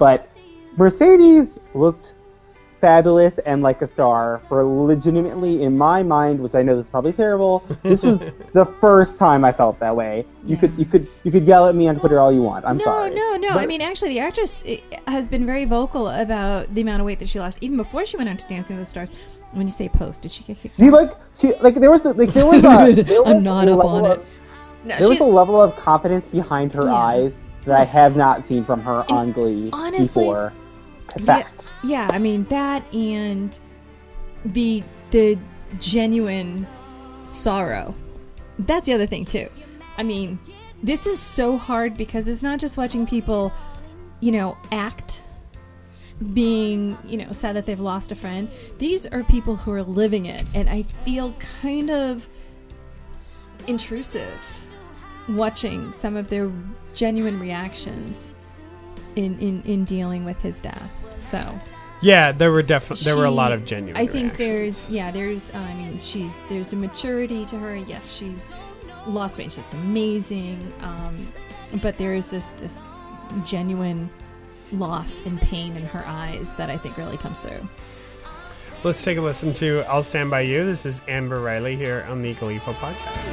but 0.00 0.28
Mercedes 0.76 1.58
looked 1.74 2.14
fabulous 2.80 3.38
and 3.38 3.62
like 3.62 3.80
a 3.80 3.86
star 3.86 4.40
for 4.48 4.64
legitimately, 4.64 5.62
in 5.62 5.78
my 5.78 6.02
mind, 6.02 6.40
which 6.40 6.56
I 6.56 6.62
know 6.62 6.74
this 6.74 6.86
is 6.86 6.90
probably 6.90 7.12
terrible. 7.12 7.62
This 7.84 8.02
is 8.02 8.18
the 8.54 8.66
first 8.80 9.20
time 9.20 9.44
I 9.44 9.52
felt 9.52 9.78
that 9.78 9.94
way. 9.94 10.26
You 10.44 10.56
could, 10.56 10.76
you 10.76 10.84
could, 10.84 11.06
you 11.22 11.30
could 11.30 11.46
yell 11.46 11.68
at 11.68 11.76
me 11.76 11.86
on 11.86 12.00
Twitter 12.00 12.18
all 12.18 12.32
you 12.32 12.42
want. 12.42 12.64
I'm 12.64 12.78
no, 12.78 12.84
sorry. 12.84 13.10
no, 13.10 13.36
no. 13.36 13.50
No. 13.50 13.58
I 13.58 13.66
mean, 13.66 13.80
actually, 13.80 14.08
the 14.10 14.18
actress 14.18 14.64
eh, 14.66 14.78
has 15.06 15.28
been 15.28 15.46
very 15.46 15.64
vocal 15.64 16.08
about 16.08 16.74
the 16.74 16.80
amount 16.80 16.98
of 17.00 17.06
weight 17.06 17.20
that 17.20 17.28
she 17.28 17.38
lost, 17.38 17.58
even 17.60 17.76
before 17.76 18.04
she 18.04 18.16
went 18.16 18.28
on 18.28 18.36
to 18.36 18.48
Dancing 18.48 18.76
with 18.76 18.86
the 18.86 18.90
Stars. 18.90 19.08
When 19.52 19.66
you 19.66 19.72
say 19.72 19.88
post, 19.88 20.22
did 20.22 20.32
she 20.32 20.42
get 20.44 20.58
kicked? 20.58 20.76
She 20.76 20.84
out? 20.86 20.92
like, 20.92 21.10
she 21.36 21.54
like 21.60 21.74
there 21.74 21.90
was 21.90 22.02
the, 22.02 22.12
like 22.14 22.32
there 22.32 22.46
was 22.46 22.62
a. 22.64 23.02
There 23.02 23.22
was 23.22 23.34
I'm 23.34 23.42
not 23.42 23.68
a 23.68 23.72
up 23.72 23.78
level 23.78 23.88
on 23.90 24.06
of- 24.06 24.18
it. 24.20 24.26
No, 24.84 24.98
There 24.98 25.08
was 25.08 25.20
a 25.20 25.24
level 25.24 25.60
of 25.62 25.76
confidence 25.76 26.26
behind 26.28 26.72
her 26.74 26.84
Yeah. 26.86 26.94
eyes 26.94 27.34
that 27.66 27.78
I 27.80 27.84
have 27.84 28.16
not 28.16 28.44
seen 28.44 28.64
from 28.64 28.80
her 28.82 29.04
on 29.12 29.32
Glee 29.32 29.70
honestly- 29.72 30.24
before. 30.24 30.52
Yeah, 31.18 31.24
Fact. 31.24 31.68
yeah, 31.84 32.08
I 32.10 32.18
mean 32.18 32.44
that 32.44 32.82
and 32.94 33.56
the 34.46 34.82
the 35.10 35.38
genuine 35.78 36.66
sorrow. 37.26 37.94
That's 38.58 38.86
the 38.86 38.94
other 38.94 39.06
thing 39.06 39.24
too. 39.26 39.48
I 39.98 40.02
mean, 40.02 40.38
this 40.82 41.06
is 41.06 41.20
so 41.20 41.58
hard 41.58 41.96
because 41.96 42.28
it's 42.28 42.42
not 42.42 42.58
just 42.60 42.76
watching 42.78 43.06
people, 43.06 43.52
you 44.20 44.32
know, 44.32 44.56
act 44.72 45.22
being, 46.22 46.96
you 47.06 47.16
know, 47.16 47.32
sad 47.32 47.56
that 47.56 47.66
they've 47.66 47.80
lost 47.80 48.12
a 48.12 48.14
friend. 48.14 48.48
These 48.78 49.06
are 49.06 49.22
people 49.24 49.56
who 49.56 49.72
are 49.72 49.82
living 49.82 50.26
it 50.26 50.44
and 50.54 50.68
I 50.68 50.84
feel 51.04 51.34
kind 51.60 51.90
of 51.90 52.28
intrusive 53.66 54.32
watching 55.28 55.92
some 55.92 56.16
of 56.16 56.28
their 56.28 56.50
genuine 56.94 57.38
reactions 57.38 58.32
in 59.16 59.38
in 59.38 59.62
in 59.62 59.84
dealing 59.84 60.24
with 60.24 60.40
his 60.40 60.60
death. 60.60 60.90
So, 61.28 61.58
Yeah, 62.00 62.32
there 62.32 62.50
were 62.50 62.62
definitely 62.62 63.04
there 63.04 63.16
were 63.16 63.24
a 63.24 63.30
lot 63.30 63.52
of 63.52 63.64
genuine. 63.64 63.96
I 63.96 64.06
think 64.06 64.36
there's 64.36 64.90
yeah, 64.90 65.10
there's 65.10 65.50
uh, 65.50 65.58
I 65.58 65.74
mean 65.74 66.00
she's 66.00 66.40
there's 66.48 66.72
a 66.72 66.76
maturity 66.76 67.44
to 67.46 67.58
her. 67.58 67.76
Yes, 67.76 68.12
she's 68.16 68.48
lost 69.06 69.38
weight. 69.38 69.52
She 69.52 69.58
looks 69.58 69.72
amazing. 69.74 70.72
Um, 70.80 71.32
but 71.80 71.98
there 71.98 72.14
is 72.14 72.30
this 72.30 72.48
this 72.50 72.80
genuine 73.44 74.10
loss 74.72 75.22
and 75.22 75.40
pain 75.40 75.76
in 75.76 75.84
her 75.84 76.04
eyes 76.06 76.52
that 76.54 76.70
I 76.70 76.76
think 76.76 76.96
really 76.96 77.16
comes 77.16 77.38
through. 77.38 77.68
Let's 78.84 79.04
take 79.04 79.18
a 79.18 79.20
listen 79.20 79.52
to 79.54 79.84
"I'll 79.88 80.02
Stand 80.02 80.30
by 80.30 80.40
You." 80.40 80.64
This 80.64 80.84
is 80.84 81.02
Amber 81.06 81.40
Riley 81.40 81.76
here 81.76 82.04
on 82.08 82.22
the 82.22 82.34
Gleeful 82.34 82.74
podcast. 82.74 83.30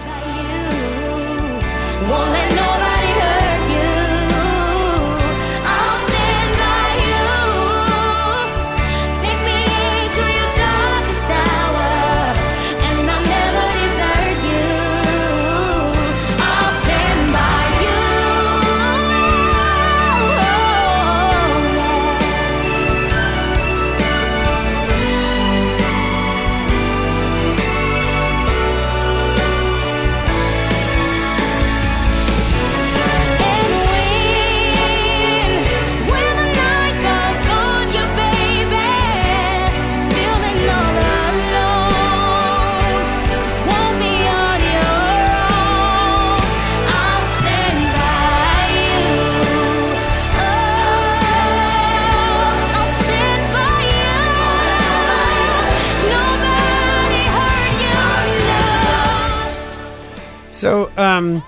So, 60.59 60.91
um, 60.97 61.41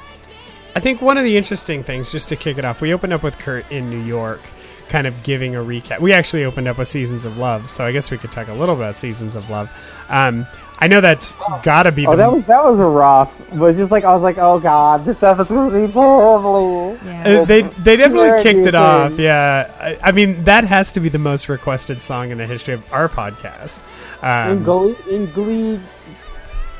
I 0.76 0.80
think 0.80 1.02
one 1.02 1.18
of 1.18 1.24
the 1.26 1.36
interesting 1.36 1.84
things, 1.84 2.12
just 2.12 2.30
to 2.30 2.36
kick 2.38 2.58
it 2.58 2.64
off, 2.66 2.80
we 2.80 2.94
opened 2.94 3.12
up 3.12 3.24
with 3.24 3.38
Kurt 3.38 3.70
in 3.70 3.90
New 3.90 4.00
York, 4.02 4.40
kind 4.88 5.06
of 5.06 5.22
giving 5.24 5.54
a 5.56 5.60
recap. 5.60 6.00
We 6.00 6.14
actually 6.14 6.46
opened 6.46 6.70
up 6.70 6.78
with 6.78 6.88
Seasons 6.88 7.26
of 7.26 7.38
Love, 7.38 7.70
so 7.70 7.84
I 7.86 7.92
guess 7.92 8.10
we 8.10 8.18
could 8.18 8.32
talk 8.32 8.48
a 8.48 8.54
little 8.54 8.76
about 8.76 8.96
Seasons 8.96 9.36
of 9.36 9.50
Love. 9.50 9.70
Um, 10.08 10.48
I 10.80 10.88
know 10.88 11.00
that's 11.02 11.36
gotta 11.62 11.92
be 11.92 12.08
Oh, 12.08 12.12
the 12.12 12.18
that 12.18 12.32
was 12.32 12.46
that 12.46 12.64
was 12.64 12.80
rough. 12.80 13.32
It 13.52 13.58
was 13.58 13.76
just 13.78 13.92
like 13.92 14.04
I 14.04 14.14
was 14.14 14.24
like, 14.24 14.38
oh 14.40 14.60
god, 14.60 15.06
this 15.06 15.22
episode's 15.22 15.50
gonna 15.74 15.88
be 15.88 15.94
terrible. 15.94 16.98
Yeah. 17.06 17.42
Uh, 17.42 17.46
they 17.46 17.62
they 17.62 17.98
definitely 17.98 18.30
Very 18.30 18.42
kicked 18.44 18.60
it 18.60 18.64
good. 18.64 18.76
off. 18.76 19.20
Yeah, 19.20 19.70
I, 19.80 20.10
I 20.10 20.12
mean 20.12 20.44
that 20.46 20.64
has 20.64 20.92
to 20.94 21.00
be 21.00 21.10
the 21.10 21.20
most 21.20 21.50
requested 21.50 22.02
song 22.02 22.32
in 22.32 22.38
the 22.40 22.48
history 22.48 22.74
of 22.74 22.94
our 22.94 23.08
podcast. 23.10 23.80
in 24.24 24.58
Um, 24.58 24.64
Glee, 24.64 24.96
in 25.10 25.32
Glee, 25.34 25.80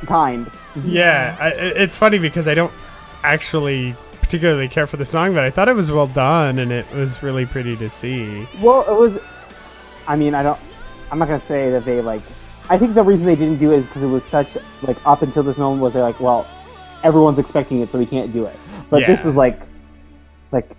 kind. 0.08 0.50
Yeah, 0.86 1.38
I, 1.40 1.46
I- 1.48 1.50
it's 1.54 1.98
funny 1.98 2.18
because 2.20 2.48
I 2.48 2.54
don't 2.54 2.74
actually 3.24 3.96
particularly 4.22 4.68
care 4.68 4.88
for 4.88 4.98
the 4.98 5.06
song, 5.06 5.34
but 5.34 5.44
I 5.44 5.50
thought 5.50 5.68
it 5.68 5.74
was 5.76 5.92
well 5.92 6.08
done 6.08 6.60
and 6.60 6.72
it 6.72 6.90
was 6.94 7.22
really 7.22 7.46
pretty 7.46 7.76
to 7.78 7.90
see. 7.90 8.48
Well, 8.62 8.82
it 8.90 8.98
was. 8.98 9.22
I 10.08 10.16
mean, 10.16 10.34
I 10.34 10.44
don't. 10.44 10.60
I'm 11.12 11.20
not 11.20 11.28
gonna 11.28 11.46
say 11.46 11.70
that 11.72 11.86
they 11.86 12.02
like. 12.02 12.22
I 12.70 12.78
think 12.78 12.96
the 12.96 13.04
reason 13.04 13.26
they 13.26 13.36
didn't 13.36 13.58
do 13.60 13.72
it 13.74 13.80
is 13.80 13.86
because 13.88 14.04
it 14.04 14.08
was 14.08 14.24
such 14.26 14.58
like 14.84 14.98
up 15.06 15.22
until 15.22 15.44
this 15.44 15.58
moment 15.58 15.82
was 15.82 15.94
they're 15.94 16.02
like, 16.04 16.20
well, 16.20 16.48
everyone's 17.04 17.38
expecting 17.40 17.82
it, 17.82 17.92
so 17.92 18.00
we 18.00 18.06
can't 18.06 18.32
do 18.32 18.46
it. 18.46 18.56
But 18.90 19.06
this 19.06 19.20
Yeah. 19.20 19.26
was 19.28 19.36
like, 19.36 19.60
like, 20.52 20.70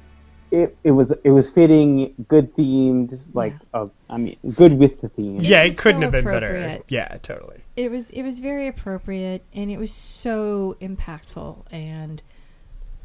it, 0.51 0.77
it 0.85 0.91
was 0.93 1.11
it 1.25 1.31
was 1.31 1.51
fitting, 1.51 2.15
good 2.29 2.55
themed, 2.57 3.15
like, 3.35 3.55
uh, 3.75 3.87
I 4.09 4.17
mean, 4.17 4.37
good 4.55 4.79
with 4.79 5.01
the 5.03 5.09
theme. 5.11 5.39
Yeah, 5.41 5.63
it 5.63 5.67
was 5.69 5.81
couldn't 5.81 6.01
so 6.01 6.05
have 6.07 6.13
been 6.13 6.25
better. 6.25 6.79
Yeah, 6.89 7.17
totally. 7.23 7.62
It 7.77 7.91
was 7.91 8.11
it 8.11 8.23
was 8.23 8.41
very 8.41 8.67
appropriate 8.67 9.43
and 9.55 9.71
it 9.71 9.79
was 9.79 9.93
so 9.93 10.77
impactful 10.81 11.65
and 11.71 12.23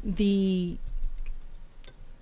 the 0.04 0.76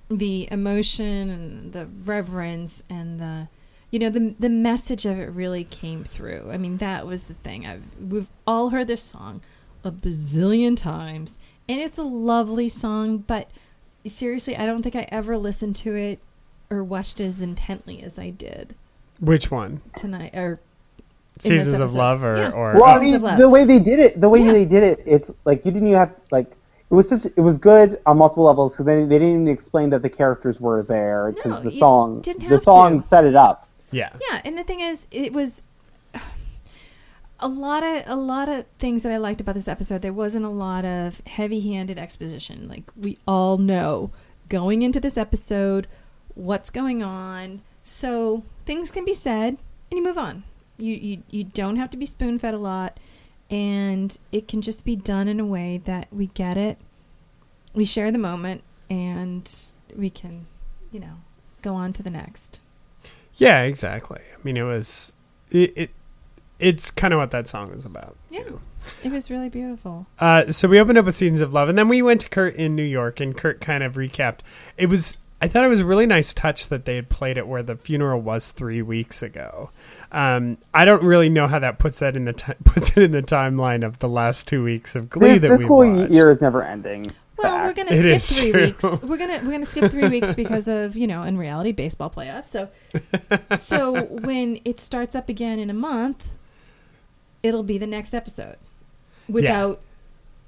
the 0.08 0.48
emotion 0.52 1.28
and 1.30 1.72
the 1.72 1.86
reverence 2.04 2.82
and 2.88 3.18
the 3.20 3.48
you 3.90 3.98
know 3.98 4.10
the 4.10 4.34
the 4.38 4.48
message 4.48 5.04
of 5.06 5.18
it 5.18 5.26
really 5.30 5.64
came 5.64 6.04
through. 6.04 6.50
I 6.52 6.56
mean 6.56 6.76
that 6.78 7.06
was 7.06 7.26
the 7.26 7.34
thing. 7.34 7.66
I've 7.66 7.82
we've 8.00 8.28
all 8.46 8.70
heard 8.70 8.86
this 8.86 9.02
song 9.02 9.40
a 9.84 9.90
bazillion 9.90 10.76
times 10.76 11.38
and 11.68 11.80
it's 11.80 11.98
a 11.98 12.02
lovely 12.02 12.68
song 12.68 13.18
but 13.18 13.48
seriously 14.04 14.56
I 14.56 14.66
don't 14.66 14.82
think 14.82 14.96
I 14.96 15.06
ever 15.10 15.36
listened 15.36 15.76
to 15.76 15.94
it 15.94 16.18
or 16.70 16.82
watched 16.82 17.20
it 17.20 17.26
as 17.26 17.40
intently 17.40 18.02
as 18.02 18.18
I 18.18 18.30
did 18.30 18.74
Which 19.20 19.50
one? 19.50 19.82
tonight 19.96 20.34
or 20.34 20.60
Seasons 21.38 21.80
of. 21.80 21.94
Love 21.94 22.24
or 22.24 22.36
Yeah. 22.36 22.50
or 22.50 22.74
Well, 22.74 22.84
I 22.84 22.98
mean, 22.98 23.20
Love. 23.20 23.38
the 23.38 23.48
way 23.48 23.64
they 23.64 23.78
did 23.78 23.98
it, 23.98 24.20
the 24.20 24.28
way 24.28 24.40
Yeah. 24.42 24.52
they 24.52 24.64
did 24.64 24.82
it, 24.82 25.02
it's 25.06 25.30
like 25.44 25.64
you 25.64 25.70
didn't 25.72 25.88
even 25.88 25.98
have 25.98 26.12
like 26.30 26.50
it 26.90 26.94
was 26.94 27.08
just 27.10 27.26
it 27.26 27.40
was 27.40 27.58
good 27.58 28.00
on 28.06 28.18
multiple 28.18 28.44
levels 28.44 28.72
because 28.72 28.86
they, 28.86 29.00
they 29.04 29.18
didn't 29.18 29.30
even 29.34 29.48
explain 29.48 29.90
that 29.90 30.02
the 30.02 30.08
characters 30.10 30.60
were 30.60 30.82
there 30.82 31.32
because 31.32 31.62
No, 31.64 31.70
the 31.70 31.76
song 31.78 32.20
didn't 32.20 32.48
the 32.48 32.58
song 32.58 33.02
to. 33.02 33.08
set 33.08 33.24
it 33.24 33.34
up. 33.36 33.68
Yeah. 33.90 34.10
Yeah, 34.30 34.40
and 34.44 34.56
the 34.56 34.64
thing 34.64 34.80
is, 34.80 35.06
it 35.10 35.32
was 35.32 35.62
a 37.38 37.48
lot 37.48 37.82
of 37.82 38.02
a 38.06 38.16
lot 38.16 38.48
of 38.48 38.64
things 38.78 39.02
that 39.02 39.12
I 39.12 39.18
liked 39.18 39.40
about 39.40 39.54
this 39.54 39.68
episode. 39.68 40.00
There 40.02 40.12
wasn't 40.12 40.44
a 40.44 40.50
lot 40.50 40.84
of 40.84 41.20
heavy-handed 41.26 41.98
exposition. 41.98 42.66
Like 42.68 42.84
we 42.96 43.18
all 43.28 43.58
know 43.58 44.10
going 44.48 44.82
into 44.82 45.00
this 45.00 45.18
episode 45.18 45.86
what's 46.34 46.70
going 46.70 47.02
on, 47.02 47.60
so 47.84 48.42
things 48.64 48.90
can 48.90 49.04
be 49.04 49.14
said 49.14 49.58
and 49.90 49.98
you 49.98 50.02
move 50.04 50.18
on. 50.18 50.44
You 50.78 50.94
you 50.94 51.22
you 51.30 51.44
don't 51.44 51.76
have 51.76 51.90
to 51.90 51.96
be 51.96 52.06
spoon-fed 52.06 52.54
a 52.54 52.58
lot, 52.58 52.98
and 53.50 54.16
it 54.32 54.48
can 54.48 54.60
just 54.62 54.84
be 54.84 54.96
done 54.96 55.28
in 55.28 55.40
a 55.40 55.46
way 55.46 55.80
that 55.84 56.08
we 56.12 56.26
get 56.28 56.56
it. 56.56 56.78
We 57.74 57.84
share 57.84 58.10
the 58.10 58.18
moment, 58.18 58.62
and 58.90 59.50
we 59.96 60.10
can, 60.10 60.46
you 60.90 61.00
know, 61.00 61.14
go 61.62 61.74
on 61.74 61.92
to 61.94 62.02
the 62.02 62.10
next. 62.10 62.60
Yeah, 63.34 63.62
exactly. 63.62 64.20
I 64.20 64.42
mean, 64.44 64.56
it 64.56 64.62
was 64.62 65.12
it. 65.50 65.72
it 65.76 65.90
it's 66.58 66.90
kind 66.90 67.12
of 67.12 67.18
what 67.18 67.32
that 67.32 67.46
song 67.48 67.70
was 67.74 67.84
about. 67.84 68.16
you 68.30 68.38
Yeah. 68.38 68.48
know. 68.48 68.60
It 69.04 69.12
was 69.12 69.30
really 69.30 69.50
beautiful. 69.50 70.06
Uh, 70.18 70.50
so 70.52 70.68
we 70.68 70.80
opened 70.80 70.96
up 70.96 71.04
with 71.04 71.14
Seasons 71.16 71.42
of 71.42 71.52
Love, 71.52 71.68
and 71.68 71.76
then 71.76 71.88
we 71.88 72.00
went 72.00 72.22
to 72.22 72.30
Kurt 72.30 72.54
in 72.54 72.74
New 72.74 72.82
York, 72.84 73.20
and 73.20 73.36
Kurt 73.36 73.60
kind 73.60 73.82
of 73.82 73.94
recapped. 73.94 74.38
It 74.78 74.86
was. 74.86 75.18
I 75.42 75.48
thought 75.48 75.64
it 75.64 75.68
was 75.68 75.80
a 75.80 75.84
really 75.84 76.06
nice 76.06 76.32
touch 76.32 76.68
that 76.68 76.86
they 76.86 76.96
had 76.96 77.10
played 77.10 77.36
it 77.36 77.46
where 77.46 77.62
the 77.62 77.76
funeral 77.76 78.22
was 78.22 78.52
three 78.52 78.80
weeks 78.80 79.22
ago. 79.22 79.68
Um, 80.16 80.56
I 80.72 80.86
don't 80.86 81.02
really 81.02 81.28
know 81.28 81.46
how 81.46 81.58
that 81.58 81.78
puts 81.78 81.98
that 81.98 82.16
in 82.16 82.24
the 82.24 82.32
ti 82.32 82.52
puts 82.64 82.96
it 82.96 83.02
in 83.02 83.10
the 83.10 83.22
timeline 83.22 83.84
of 83.84 83.98
the 83.98 84.08
last 84.08 84.48
two 84.48 84.64
weeks 84.64 84.96
of 84.96 85.10
Glee 85.10 85.32
This, 85.38 85.40
that 85.42 85.48
this 85.50 85.58
we 85.58 85.64
whole 85.66 85.86
watched. 85.94 86.12
year 86.12 86.30
is 86.30 86.40
never 86.40 86.62
ending. 86.62 87.12
Well, 87.36 87.66
we're 87.66 87.74
gonna 87.74 87.92
It 87.92 88.20
skip 88.22 88.40
three 88.40 88.50
true. 88.52 88.64
weeks. 88.64 89.02
We're 89.02 89.18
gonna 89.18 89.40
we're 89.44 89.50
gonna 89.52 89.66
skip 89.66 89.90
three 89.90 90.08
weeks 90.08 90.32
because 90.34 90.68
of 90.68 90.96
you 90.96 91.06
know 91.06 91.22
in 91.24 91.36
reality 91.36 91.72
baseball 91.72 92.08
playoffs. 92.08 92.48
So 92.48 92.68
so 93.56 94.04
when 94.04 94.58
it 94.64 94.80
starts 94.80 95.14
up 95.14 95.28
again 95.28 95.58
in 95.58 95.68
a 95.68 95.74
month, 95.74 96.30
it'll 97.42 97.62
be 97.62 97.76
the 97.76 97.86
next 97.86 98.14
episode 98.14 98.56
without 99.28 99.80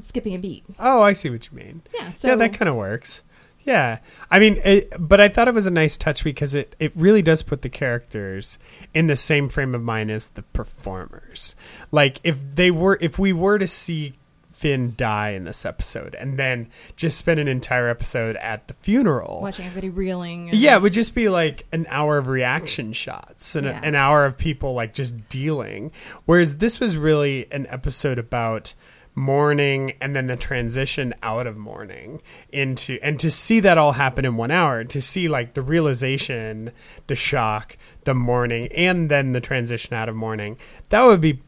skipping 0.01 0.35
a 0.35 0.39
beat. 0.39 0.65
Oh, 0.79 1.03
I 1.03 1.13
see 1.13 1.29
what 1.29 1.51
you 1.51 1.59
mean. 1.59 1.83
Yeah. 1.95 2.09
So 2.11 2.29
yeah, 2.29 2.35
that 2.37 2.55
kind 2.55 2.71
of 2.71 2.77
works. 2.77 3.23
Yeah, 3.69 3.99
I 4.31 4.39
mean, 4.39 4.59
it, 4.65 4.93
but 4.99 5.21
I 5.21 5.29
thought 5.29 5.47
it 5.49 5.55
was 5.55 5.67
a 5.67 5.71
nice 5.71 5.97
touch 5.97 6.25
because 6.25 6.55
it 6.55 6.75
it 6.79 6.93
really 6.97 7.23
does 7.23 7.43
put 7.43 7.63
the 7.63 7.69
characters 7.69 8.59
in 8.95 9.07
the 9.09 9.17
same 9.17 9.49
frame 9.49 9.75
of 9.75 9.83
mind 9.83 10.11
as 10.11 10.29
the 10.29 10.43
performers. 10.43 11.55
Like 11.91 12.19
if 12.25 12.37
they 12.55 12.71
were, 12.71 12.97
if 13.01 13.19
we 13.19 13.33
were 13.33 13.59
to 13.59 13.67
see 13.67 14.15
Finn 14.53 14.95
die 14.97 15.31
in 15.31 15.45
this 15.45 15.65
episode 15.65 16.17
and 16.17 16.37
then 16.39 16.69
just 16.97 17.17
spend 17.19 17.39
an 17.39 17.47
entire 17.47 17.89
episode 17.89 18.35
at 18.37 18.67
the 18.69 18.75
funeral, 18.75 19.41
watching 19.43 19.67
everybody 19.67 19.89
reeling. 19.91 20.51
yeah, 20.53 20.75
it 20.77 20.83
would 20.83 20.93
just 20.93 21.15
be 21.15 21.29
like 21.29 21.65
an 21.71 21.87
hour 21.91 22.19
of 22.19 22.27
reaction 22.27 22.93
shots 22.93 23.55
and 23.55 23.67
Yeah. 23.67 23.79
a, 23.81 23.83
an 23.85 23.95
hour 23.95 24.25
of 24.25 24.37
people 24.37 24.75
like 24.75 24.95
just 24.95 25.29
dealing. 25.29 25.93
Whereas 26.25 26.57
this 26.59 26.81
was 26.81 26.97
really 26.97 27.47
an 27.53 27.67
episode 27.69 28.19
about 28.19 28.75
mourning 29.19 29.93
and 30.01 30.15
then 30.15 30.29
the 30.29 30.37
transition 30.37 31.13
out 31.23 31.47
of 31.47 31.57
mourning 31.57 32.23
into 32.51 32.99
and 33.03 33.19
to 33.19 33.31
see 33.31 33.59
that 33.59 33.77
all 33.77 33.93
happen 33.93 34.25
in 34.25 34.37
one 34.37 34.51
hour 34.51 34.85
to 34.85 35.01
see 35.01 35.29
like 35.29 35.55
the 35.55 35.63
realization 35.63 36.71
the 37.09 37.17
shock 37.17 37.77
the 38.05 38.15
mourning 38.15 38.69
and 38.69 39.11
then 39.11 39.33
the 39.33 39.41
transition 39.41 39.93
out 39.95 40.09
of 40.09 40.15
mourning 40.15 40.57
that 40.89 41.03
would 41.03 41.21
be 41.21 41.41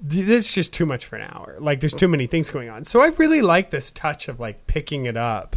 this 0.00 0.48
is 0.48 0.54
just 0.54 0.74
too 0.74 0.84
much 0.84 1.06
for 1.06 1.16
an 1.16 1.28
hour. 1.32 1.56
Like 1.58 1.80
there's 1.80 1.94
too 1.94 2.06
many 2.06 2.26
things 2.26 2.50
going 2.50 2.68
on. 2.68 2.84
So 2.84 3.00
i 3.00 3.06
really 3.08 3.40
like 3.42 3.70
this 3.70 3.90
touch 3.90 4.28
of 4.28 4.38
like 4.38 4.66
picking 4.66 5.06
it 5.06 5.16
up 5.16 5.56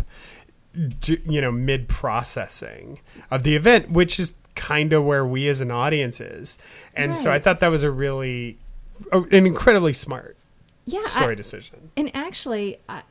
you 1.02 1.42
know 1.42 1.52
mid 1.52 1.90
processing 1.90 3.00
of 3.32 3.42
the 3.42 3.56
event 3.56 3.90
which 3.90 4.20
is 4.20 4.36
kind 4.54 4.94
of 4.94 5.04
where 5.04 5.26
we 5.26 5.50
as 5.50 5.60
an 5.62 5.72
audience 5.72 6.22
is. 6.22 6.58
And 6.96 7.18
so 7.18 7.32
i 7.32 7.40
thought 7.40 7.60
that 7.60 7.68
was 7.68 7.84
a 7.84 7.92
really 7.92 8.58
an 9.12 9.46
incredibly 9.46 9.94
smart 9.94 10.38
yeah. 10.92 11.00
I- 11.00 11.22
story 11.22 11.36
decision 11.36 11.92
and 11.96 12.12
actually, 12.16 12.80
I, 12.88 13.04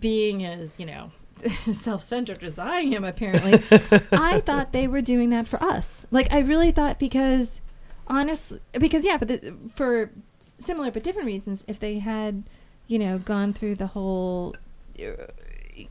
being 0.00 0.44
as 0.44 0.78
you 0.78 0.86
know 0.86 1.10
self-centered 1.72 2.42
as 2.42 2.58
I 2.58 2.80
am, 2.80 3.04
apparently, 3.04 3.54
I 4.12 4.40
thought 4.40 4.72
they 4.72 4.86
were 4.86 5.02
doing 5.02 5.30
that 5.30 5.48
for 5.48 5.62
us. 5.62 6.06
Like 6.10 6.32
I 6.32 6.40
really 6.40 6.70
thought 6.70 6.98
because, 6.98 7.60
honestly, 8.06 8.60
because 8.72 9.04
yeah, 9.04 9.18
for 9.18 9.24
the, 9.24 9.54
for 9.74 10.10
similar 10.40 10.90
but 10.90 11.02
different 11.02 11.26
reasons, 11.26 11.64
if 11.66 11.78
they 11.78 11.98
had, 11.98 12.44
you 12.86 12.98
know, 12.98 13.18
gone 13.18 13.52
through 13.52 13.76
the 13.76 13.88
whole, 13.88 14.54
uh, 14.98 15.10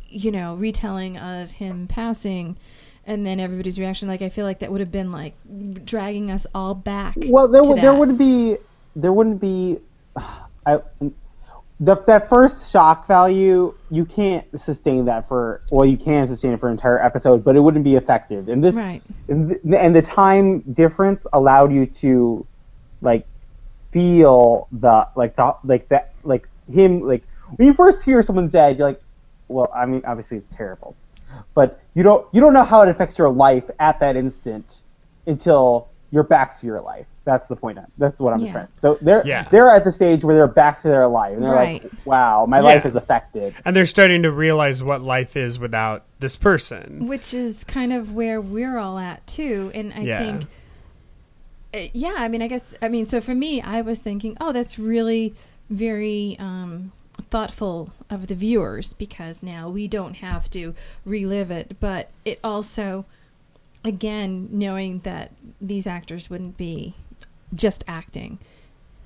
you 0.09 0.31
know, 0.31 0.55
retelling 0.55 1.17
of 1.17 1.51
him 1.51 1.87
passing. 1.87 2.57
And 3.03 3.25
then 3.25 3.39
everybody's 3.39 3.79
reaction, 3.79 4.07
like 4.07 4.21
I 4.21 4.29
feel 4.29 4.45
like 4.45 4.59
that 4.59 4.71
would 4.71 4.79
have 4.79 4.91
been 4.91 5.11
like 5.11 5.33
dragging 5.83 6.29
us 6.29 6.45
all 6.53 6.75
back. 6.75 7.15
Well, 7.17 7.47
there 7.47 7.63
to 7.63 7.69
would 7.69 7.81
there 7.81 7.93
wouldn't 7.95 8.19
be 8.19 8.57
there 8.95 9.11
wouldn't 9.11 9.41
be 9.41 9.79
I, 10.65 10.79
the, 11.79 11.95
that 11.95 12.29
first 12.29 12.71
shock 12.71 13.07
value 13.07 13.73
you 13.89 14.05
can't 14.05 14.45
sustain 14.59 15.05
that 15.05 15.27
for 15.27 15.61
well 15.71 15.85
you 15.85 15.97
can 15.97 16.27
sustain 16.27 16.53
it 16.53 16.59
for 16.59 16.67
an 16.67 16.73
entire 16.73 17.03
episode 17.03 17.43
but 17.43 17.55
it 17.55 17.59
wouldn't 17.59 17.83
be 17.83 17.95
effective 17.95 18.49
and 18.49 18.63
this 18.63 18.75
Right. 18.75 19.01
and, 19.27 19.49
th- 19.49 19.59
and 19.77 19.95
the 19.95 20.01
time 20.03 20.59
difference 20.59 21.25
allowed 21.33 21.71
you 21.73 21.87
to 21.87 22.45
like 23.01 23.25
feel 23.91 24.67
the 24.71 25.07
like 25.15 25.35
the 25.35 25.55
like 25.63 25.89
that 25.89 26.13
like 26.23 26.47
him 26.71 27.01
like 27.01 27.23
when 27.55 27.67
you 27.67 27.73
first 27.73 28.05
hear 28.05 28.21
someone's 28.21 28.51
dead 28.51 28.77
you're 28.77 28.87
like 28.87 29.01
well 29.47 29.71
I 29.75 29.85
mean 29.85 30.03
obviously 30.05 30.37
it's 30.37 30.53
terrible 30.53 30.95
but 31.55 31.79
you 31.95 32.03
don't 32.03 32.27
you 32.31 32.41
don't 32.41 32.53
know 32.53 32.63
how 32.63 32.83
it 32.83 32.89
affects 32.89 33.17
your 33.17 33.29
life 33.29 33.69
at 33.79 33.99
that 34.01 34.15
instant 34.15 34.81
until 35.25 35.87
you're 36.11 36.23
back 36.23 36.59
to 36.59 36.65
your 36.67 36.81
life. 36.81 37.07
That's 37.31 37.47
the 37.47 37.55
point. 37.55 37.79
That's 37.97 38.19
what 38.19 38.33
I'm 38.33 38.39
Yeah. 38.41 38.51
trying. 38.51 38.67
So 38.77 38.97
they're 39.01 39.21
Yeah. 39.25 39.47
they're 39.49 39.69
at 39.69 39.85
the 39.85 39.91
stage 39.91 40.25
where 40.25 40.35
they're 40.35 40.47
back 40.47 40.81
to 40.81 40.89
their 40.89 41.07
life, 41.07 41.33
and 41.33 41.43
they're 41.43 41.51
Right. 41.53 41.81
like, 41.83 41.91
"Wow, 42.03 42.45
my 42.45 42.57
Yeah. 42.57 42.63
life 42.63 42.85
is 42.85 42.95
affected." 42.97 43.55
and 43.63 43.73
they're 43.75 43.85
starting 43.85 44.21
to 44.23 44.31
realize 44.31 44.83
what 44.83 45.01
life 45.01 45.37
is 45.37 45.57
without 45.57 46.03
this 46.19 46.35
person 46.35 47.07
which 47.07 47.33
is 47.33 47.63
kind 47.63 47.93
of 47.93 48.13
where 48.13 48.39
we're 48.41 48.77
all 48.77 48.97
at 48.99 49.25
too 49.25 49.71
and 49.73 49.93
i 49.93 50.01
Yeah. 50.01 50.19
think 50.19 50.45
uh, 51.73 51.89
yeah 51.93 52.15
i 52.17 52.27
mean 52.27 52.41
i 52.41 52.47
guess 52.47 52.75
i 52.81 52.87
mean 52.87 53.05
so 53.05 53.19
for 53.21 53.33
me 53.33 53.61
i 53.61 53.81
was 53.81 53.99
thinking 53.99 54.35
oh 54.41 54.51
that's 54.51 54.77
really 54.77 55.33
very 55.69 56.35
um 56.39 56.91
thoughtful 57.29 57.91
of 58.09 58.27
the 58.27 58.35
viewers 58.35 58.93
because 58.93 59.41
now 59.41 59.69
we 59.69 59.87
don't 59.87 60.15
have 60.17 60.49
to 60.51 60.73
relive 61.05 61.49
it 61.51 61.77
but 61.79 62.09
it 62.25 62.39
also 62.43 63.05
again 63.83 64.47
knowing 64.51 64.99
that 64.99 65.31
these 65.59 65.87
actors 65.87 66.29
wouldn't 66.29 66.57
be 66.57 66.93
just 67.53 67.83
acting 67.87 68.39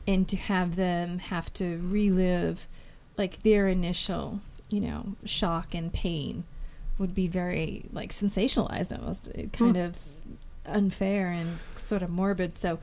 and 0.07 0.27
to 0.29 0.37
have 0.37 0.75
them 0.75 1.19
have 1.19 1.51
to 1.53 1.77
relive 1.83 2.67
like 3.17 3.41
their 3.43 3.67
initial 3.67 4.39
you 4.69 4.79
know 4.79 5.15
shock 5.25 5.73
and 5.73 5.93
pain 5.93 6.43
would 6.97 7.13
be 7.13 7.27
very 7.27 7.85
like 7.91 8.11
sensationalized 8.11 8.97
almost. 8.97 9.29
Uh, 9.29 9.43
kind 9.51 9.77
of 9.77 9.95
unfair 10.65 11.29
and 11.29 11.59
sort 11.75 12.01
of 12.01 12.09
morbid. 12.09 12.57
So 12.57 12.79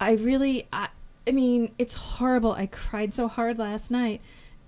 i 0.00 0.12
really 0.12 0.66
I, 0.72 0.88
I 1.26 1.32
mean 1.32 1.72
it's 1.78 1.94
horrible. 1.94 2.52
I 2.52 2.66
cried 2.66 3.12
so 3.12 3.28
hard 3.28 3.58
last 3.58 3.90
night. 3.90 4.20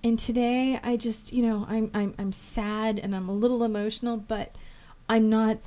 And 0.03 0.17
today 0.17 0.79
i 0.83 0.97
just 0.97 1.31
you 1.31 1.43
know 1.43 1.65
i'm 1.69 1.91
i'm, 1.93 2.15
I'm 2.17 2.31
sad 2.31 2.97
and 2.97 3.15
i'm 3.15 3.29
a 3.29 3.33
little 3.33 3.63
emotional 3.63 4.17
but 4.17 4.55
i'm 5.07 5.29
not 5.29 5.59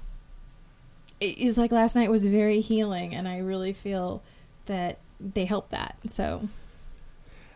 it 1.20 1.38
is 1.38 1.56
like 1.56 1.72
last 1.72 1.94
night 1.96 2.10
was 2.10 2.24
very 2.24 2.60
healing 2.60 3.14
and 3.14 3.26
i 3.28 3.38
really 3.38 3.72
feel 3.72 4.22
that 4.66 4.98
they 5.20 5.44
helped 5.44 5.70
that 5.70 5.96
so 6.06 6.48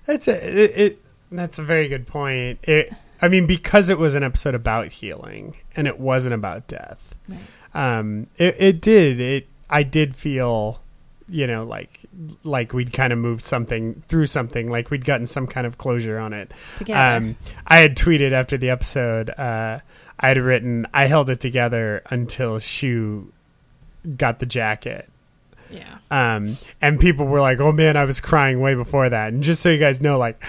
That's 0.07 0.27
a 0.27 0.35
it, 0.65 0.77
it. 0.77 1.03
That's 1.31 1.59
a 1.59 1.63
very 1.63 1.87
good 1.89 2.07
point. 2.07 2.61
It. 2.63 2.91
I 3.21 3.29
mean, 3.29 3.47
because 3.47 3.91
it 3.91 3.99
was 3.99 4.15
an 4.15 4.23
episode 4.23 4.55
about 4.55 4.89
healing 4.89 5.57
and 5.77 5.87
it 5.87 6.01
wasn't 6.01 6.35
about 6.35 6.67
death. 6.67 7.15
right. 7.29 7.39
Um. 7.75 8.29
It. 8.39 8.57
It 8.59 8.81
did. 8.81 9.21
It. 9.21 9.49
I 9.69 9.83
did 9.83 10.17
feel, 10.17 10.81
you 11.29 11.47
know, 11.47 11.65
like 11.65 12.01
like 12.43 12.73
we'd 12.73 12.95
kind 12.95 13.13
of 13.13 13.19
moved 13.19 13.43
something 13.43 14.03
through 14.09 14.27
something, 14.27 14.71
like 14.71 14.91
we'd 14.91 15.05
gotten 15.05 15.27
some 15.27 15.47
kind 15.47 15.67
of 15.67 15.77
closure 15.77 16.19
on 16.19 16.33
it. 16.33 16.53
together 16.79 17.17
Um. 17.17 17.37
I 17.67 17.79
had 17.81 17.95
tweeted 17.95 18.33
after 18.33 18.57
the 18.57 18.71
episode. 18.71 19.29
Uh. 19.29 19.81
I 20.19 20.29
had 20.29 20.39
written. 20.39 20.87
I 20.95 21.07
held 21.07 21.29
it 21.29 21.41
together 21.41 22.03
until 22.11 22.61
Schue 22.61 23.27
got 24.17 24.39
the 24.41 24.47
jacket. 24.47 25.09
yeah 25.71 25.99
um, 26.11 26.57
and 26.81 26.99
people 26.99 27.27
were 27.27 27.41
like, 27.41 27.61
"Oh 27.61 27.73
man, 27.73 27.97
I 27.97 28.05
was 28.05 28.21
crying 28.21 28.61
way 28.61 28.75
before 28.75 29.09
that." 29.11 29.33
And 29.33 29.43
just 29.43 29.61
so 29.63 29.69
you 29.69 29.79
guys 29.79 30.01
know, 30.01 30.19
like, 30.19 30.43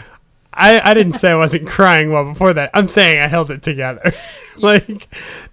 I, 0.54 0.80
I 0.92 0.94
didn't 0.94 1.14
say 1.14 1.32
I 1.32 1.36
wasn't 1.36 1.68
crying 1.78 2.12
well 2.12 2.24
before 2.26 2.54
that. 2.54 2.70
I'm 2.74 2.88
saying 2.88 3.20
I 3.22 3.28
held 3.28 3.52
it 3.52 3.62
together. 3.62 4.14
like, 4.58 5.08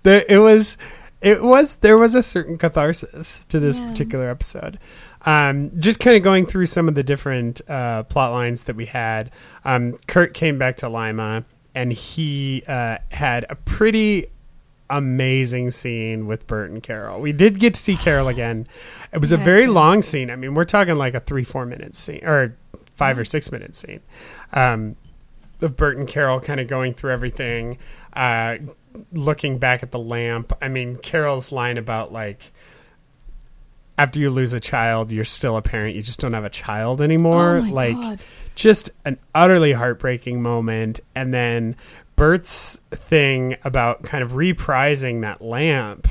there, 0.04 0.24
it 0.28 0.38
was. 0.38 0.76
It, 1.22 1.42
was 1.42 1.76
there 1.76 1.96
was 1.98 2.14
a 2.14 2.22
certain 2.22 2.56
catharsis 2.58 3.44
to 3.46 3.58
this 3.58 3.78
Yeah. 3.78 3.88
particular 3.88 4.30
episode. 4.30 4.78
Um, 5.24 5.72
just 5.80 5.98
kind 5.98 6.16
of 6.16 6.22
going 6.22 6.46
through 6.46 6.66
some 6.66 6.86
of 6.88 6.94
the 6.94 7.02
different 7.02 7.60
uh, 7.68 8.04
plot 8.04 8.30
lines 8.30 8.64
that 8.64 8.76
we 8.76 8.84
had. 8.86 9.32
Um, 9.64 9.96
Kurt 10.06 10.34
came 10.34 10.56
back 10.58 10.76
to 10.78 10.88
Lima, 10.88 11.44
and 11.74 11.92
he 11.92 12.62
uh, 12.68 12.98
had 13.10 13.44
a 13.50 13.56
pretty 13.56 14.26
amazing 14.90 15.70
scene 15.70 16.26
with 16.26 16.46
Burt 16.46 16.70
and 16.70 16.82
Carol. 16.82 17.20
We 17.20 17.32
did 17.32 17.58
get 17.58 17.74
to 17.74 17.80
see 17.80 17.96
Carol 17.96 18.28
again. 18.28 18.66
It 19.12 19.18
was 19.18 19.32
a 19.32 19.36
very 19.36 19.66
long 19.66 20.02
scene. 20.02 20.30
I 20.30 20.36
mean, 20.36 20.54
we're 20.54 20.64
talking 20.64 20.96
like 20.96 21.14
a 21.14 21.20
three, 21.20 21.44
four 21.44 21.66
minute 21.66 21.94
scene 21.96 22.24
or 22.24 22.56
five 22.94 23.18
or 23.18 23.24
six 23.24 23.50
minute 23.52 23.76
scene. 23.76 24.00
Um, 24.52 24.96
of 25.60 25.76
Burt 25.76 25.96
and 25.96 26.06
Carol 26.06 26.40
kind 26.40 26.60
of 26.60 26.68
going 26.68 26.94
through 26.94 27.12
everything, 27.12 27.78
uh, 28.12 28.58
looking 29.12 29.58
back 29.58 29.82
at 29.82 29.90
the 29.90 29.98
lamp. 29.98 30.52
I 30.60 30.68
mean, 30.68 30.96
Carol's 30.96 31.52
line 31.52 31.78
about 31.78 32.12
like, 32.12 32.52
after 33.98 34.18
you 34.18 34.30
lose 34.30 34.52
a 34.52 34.60
child, 34.60 35.10
you're 35.10 35.24
still 35.24 35.56
a 35.56 35.62
parent. 35.62 35.96
You 35.96 36.02
just 36.02 36.20
don't 36.20 36.34
have 36.34 36.44
a 36.44 36.50
child 36.50 37.00
anymore. 37.00 37.58
oh 37.58 37.60
like, 37.60 37.96
god. 37.96 38.24
just 38.54 38.90
an 39.04 39.18
utterly 39.34 39.72
heartbreaking 39.72 40.42
moment. 40.42 41.00
And 41.14 41.32
then 41.32 41.76
Burt's 42.16 42.76
thing 42.90 43.56
about 43.62 44.02
kind 44.02 44.24
of 44.24 44.32
reprising 44.32 45.20
that 45.20 45.42
lamp 45.42 46.08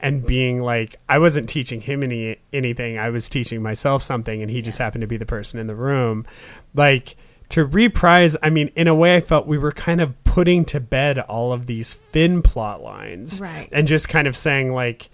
and 0.00 0.24
being 0.24 0.62
like, 0.62 0.96
I 1.08 1.18
wasn't 1.18 1.48
teaching 1.48 1.80
him 1.80 2.02
any 2.02 2.38
anything. 2.52 2.98
I 2.98 3.10
was 3.10 3.28
teaching 3.28 3.62
myself 3.62 4.02
something, 4.02 4.40
and 4.40 4.50
he 4.50 4.62
just 4.62 4.78
happened 4.78 5.02
to 5.02 5.08
be 5.08 5.16
the 5.16 5.26
person 5.26 5.58
in 5.58 5.66
the 5.66 5.74
room. 5.74 6.26
Like 6.74 7.16
to 7.50 7.64
reprise. 7.64 8.36
I 8.42 8.50
mean, 8.50 8.70
in 8.76 8.88
a 8.88 8.94
way, 8.94 9.16
I 9.16 9.20
felt 9.20 9.46
we 9.46 9.58
were 9.58 9.72
kind 9.72 10.00
of 10.00 10.22
putting 10.24 10.64
to 10.66 10.80
bed 10.80 11.18
all 11.18 11.52
of 11.52 11.66
these 11.66 11.92
Finn 11.92 12.42
plot 12.42 12.82
lines, 12.82 13.40
Right. 13.40 13.68
And 13.72 13.86
just 13.86 14.08
kind 14.08 14.26
of 14.26 14.36
saying 14.36 14.72
like 14.72 15.10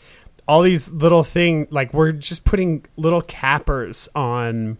all 0.46 0.62
these 0.62 0.90
little 0.90 1.24
thing 1.24 1.66
like 1.70 1.92
we're 1.92 2.12
just 2.12 2.44
putting 2.44 2.84
little 2.96 3.22
cappers 3.22 4.08
on 4.14 4.78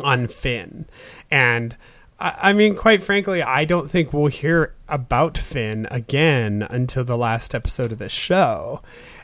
on 0.00 0.26
Finn. 0.26 0.86
And 1.30 1.76
I, 2.20 2.50
I 2.50 2.52
mean, 2.52 2.76
quite 2.76 3.02
frankly, 3.02 3.42
I 3.42 3.64
don't 3.64 3.90
think 3.90 4.12
we'll 4.12 4.26
hear 4.26 4.74
about 4.88 5.38
Finn 5.38 5.88
again 5.90 6.66
until 6.68 7.04
the 7.04 7.16
last 7.16 7.54
episode 7.54 7.92
of 7.92 7.98
this 7.98 8.12
show. 8.12 8.82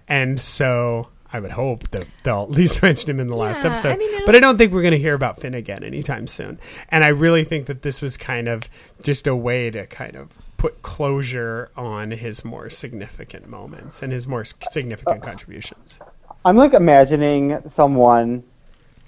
And 0.09 0.41
so 0.41 1.09
I 1.33 1.41
would 1.41 1.53
hope 1.53 1.91
that 1.91 2.07
they'll 2.23 2.45
at 2.45 2.51
least 2.51 2.83
mention 2.83 3.11
him 3.11 3.21
in 3.21 3.29
the 3.29 3.37
last 3.37 3.65
episode. 3.65 3.95
I 3.95 3.97
mean, 3.97 4.23
but 4.25 4.35
I 4.35 4.41
don't 4.41 4.57
think 4.57 4.73
we're 4.73 4.83
going 4.83 4.93
to 4.93 4.99
hear 4.99 5.15
about 5.15 5.41
Finn 5.41 5.55
again 5.55 5.85
anytime 5.85 6.27
soon. 6.27 6.59
And 6.89 7.05
I 7.05 7.09
really 7.09 7.45
think 7.45 7.67
that 7.67 7.83
this 7.83 8.01
was 8.01 8.17
kind 8.17 8.49
of 8.49 8.69
just 9.03 9.27
a 9.27 9.37
way 9.37 9.71
to 9.71 9.87
kind 9.87 10.17
of 10.17 10.31
put 10.57 10.83
closure 10.83 11.71
on 11.77 12.13
his 12.13 12.45
more 12.45 12.71
significant 12.71 13.47
moments 13.49 14.03
and 14.03 14.13
his 14.13 14.27
more 14.27 14.45
significant 14.45 15.23
uh, 15.23 15.27
contributions. 15.27 16.01
I'm 16.45 16.57
like 16.57 16.73
imagining 16.73 17.61
someone 17.69 18.45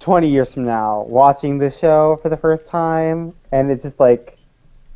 20 0.01 0.29
years 0.29 0.55
from 0.55 0.65
now 0.65 1.03
watching 1.03 1.59
this 1.59 1.79
show 1.79 2.19
for 2.23 2.29
the 2.29 2.37
first 2.37 2.69
time, 2.69 3.35
and 3.53 3.71
it's 3.71 3.83
just 3.83 3.99
like, 4.01 4.39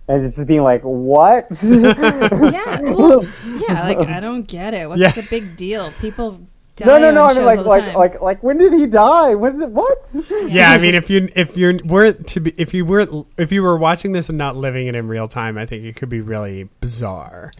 and 0.08 0.24
it's 0.24 0.36
just 0.36 0.46
being 0.48 0.62
like, 0.62 0.82
what? 0.82 1.46
Yeah, 1.62 2.80
well, 2.80 3.24
yeah. 3.68 3.82
Like 3.84 3.98
I 4.08 4.20
don't 4.20 4.46
get 4.46 4.74
it. 4.74 4.88
What's 4.88 5.00
Yeah. 5.00 5.12
the 5.12 5.26
big 5.28 5.56
deal? 5.56 5.92
People 6.00 6.40
die 6.76 6.86
no, 6.86 6.98
no, 6.98 7.10
no. 7.10 7.24
on 7.24 7.30
I 7.30 7.32
mean, 7.34 7.56
shows 7.56 7.66
like, 7.66 7.84
like, 7.84 7.94
like, 7.94 8.20
like, 8.22 8.42
when 8.42 8.58
did 8.58 8.72
he 8.72 8.86
die? 8.86 9.34
When 9.34 9.58
did 9.58 9.72
what? 9.72 10.08
yeah, 10.48 10.70
I 10.70 10.78
mean, 10.78 10.94
if 10.94 11.10
you 11.10 11.28
if 11.34 11.56
you're 11.56 11.74
were 11.84 12.12
to 12.12 12.40
be 12.40 12.54
if 12.56 12.74
you 12.74 12.84
were 12.84 13.06
if 13.38 13.52
you 13.52 13.62
were 13.62 13.76
watching 13.76 14.12
this 14.12 14.28
and 14.28 14.38
not 14.38 14.56
living 14.56 14.86
it 14.86 14.94
in 14.94 15.08
real 15.08 15.28
time, 15.28 15.56
I 15.58 15.66
think 15.66 15.84
it 15.84 15.96
could 15.96 16.08
be 16.08 16.20
really 16.20 16.68
bizarre 16.80 17.50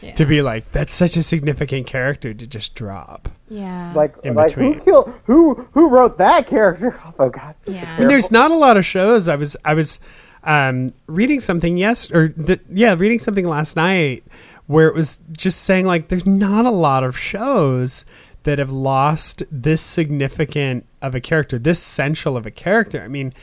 yeah. 0.00 0.14
to 0.14 0.24
be 0.26 0.42
like 0.42 0.70
that's 0.72 0.94
such 0.94 1.16
a 1.16 1.22
significant 1.22 1.86
character 1.86 2.32
to 2.34 2.46
just 2.46 2.74
drop. 2.74 3.28
yeah, 3.48 3.92
like, 3.94 4.14
In 4.24 4.34
like 4.34 4.48
between. 4.48 4.74
who 4.74 4.80
killed? 4.80 5.14
Who 5.24 5.68
who 5.72 5.88
wrote 5.88 6.18
that 6.18 6.46
character? 6.46 7.00
Oh 7.18 7.30
God. 7.30 7.54
Yeah. 7.66 7.94
I 7.96 7.98
mean, 8.00 8.08
there's 8.08 8.30
not 8.30 8.50
a 8.52 8.56
lot 8.56 8.76
of 8.76 8.86
shows. 8.86 9.26
I 9.26 9.34
was 9.36 9.56
I 9.64 9.74
was 9.74 9.98
um, 10.44 10.94
reading 11.06 11.40
something 11.40 11.76
yes 11.76 12.10
or 12.12 12.28
the, 12.36 12.60
yeah, 12.70 12.94
reading 12.96 13.18
something 13.18 13.46
last 13.46 13.74
night 13.74 14.22
where 14.66 14.86
it 14.86 14.94
was 14.94 15.18
just 15.32 15.62
saying 15.62 15.84
like 15.86 16.08
there's 16.08 16.26
not 16.26 16.64
a 16.64 16.70
lot 16.70 17.02
of 17.02 17.18
shows 17.18 18.04
that 18.44 18.58
have 18.58 18.70
lost 18.70 19.42
this 19.50 19.82
significant 19.82 20.86
of 21.02 21.14
a 21.14 21.20
character, 21.20 21.58
this 21.58 21.82
central 21.82 22.36
of 22.36 22.46
a 22.46 22.50
character. 22.50 23.02
I 23.02 23.08
mean, 23.08 23.34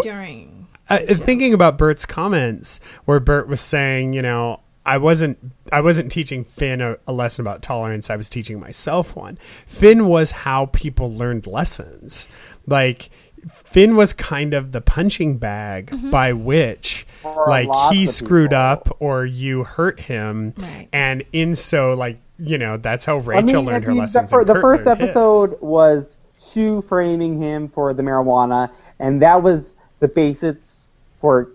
during. 0.00 0.68
uh, 0.88 0.98
thinking 0.98 1.52
about 1.52 1.76
Burt's 1.78 2.06
comments, 2.06 2.80
where 3.04 3.20
Burt 3.20 3.46
was 3.46 3.60
saying, 3.60 4.14
you 4.14 4.22
know, 4.22 4.60
I 4.84 4.98
wasn't, 4.98 5.38
I 5.70 5.80
wasn't 5.80 6.10
teaching 6.10 6.44
Finn 6.44 6.80
a, 6.80 6.96
a 7.06 7.12
lesson 7.12 7.42
about 7.46 7.62
tolerance. 7.62 8.10
I 8.10 8.16
was 8.16 8.28
teaching 8.28 8.58
myself 8.58 9.14
one. 9.14 9.38
Finn 9.66 10.06
was 10.08 10.30
how 10.32 10.66
people 10.66 11.12
learned 11.14 11.46
lessons. 11.46 12.28
Like 12.66 13.10
Finn 13.64 13.96
was 13.96 14.12
kind 14.12 14.54
of 14.54 14.72
the 14.72 14.80
punching 14.80 15.38
bag 15.38 15.86
Mm-hmm. 15.86 16.10
by 16.10 16.32
which, 16.32 17.06
For 17.22 17.46
like, 17.48 17.68
he 17.92 18.06
screwed 18.06 18.52
up 18.52 18.96
or 19.00 19.24
you 19.24 19.64
hurt 19.64 20.00
him, 20.00 20.54
Right. 20.56 20.88
and 20.92 21.24
in 21.32 21.54
so, 21.54 21.94
like, 21.94 22.18
you 22.38 22.58
know, 22.58 22.76
that's 22.76 23.04
how 23.04 23.16
I 23.16 23.20
Rachel 23.20 23.62
mean, 23.62 23.66
learned 23.66 23.84
if 23.84 23.84
her 23.88 23.92
you- 23.92 23.98
lessons. 24.00 24.30
The, 24.30 24.44
the 24.44 24.60
first 24.60 24.84
learned 24.84 25.00
his. 25.00 25.08
episode 25.10 25.60
was 25.60 26.16
Schue 26.40 26.82
framing 26.84 27.40
him 27.40 27.68
for 27.68 27.94
the 27.94 28.02
marijuana, 28.02 28.68
and 28.98 29.22
that 29.22 29.42
was 29.44 29.74
the 30.00 30.08
basis 30.08 30.88
for 31.20 31.50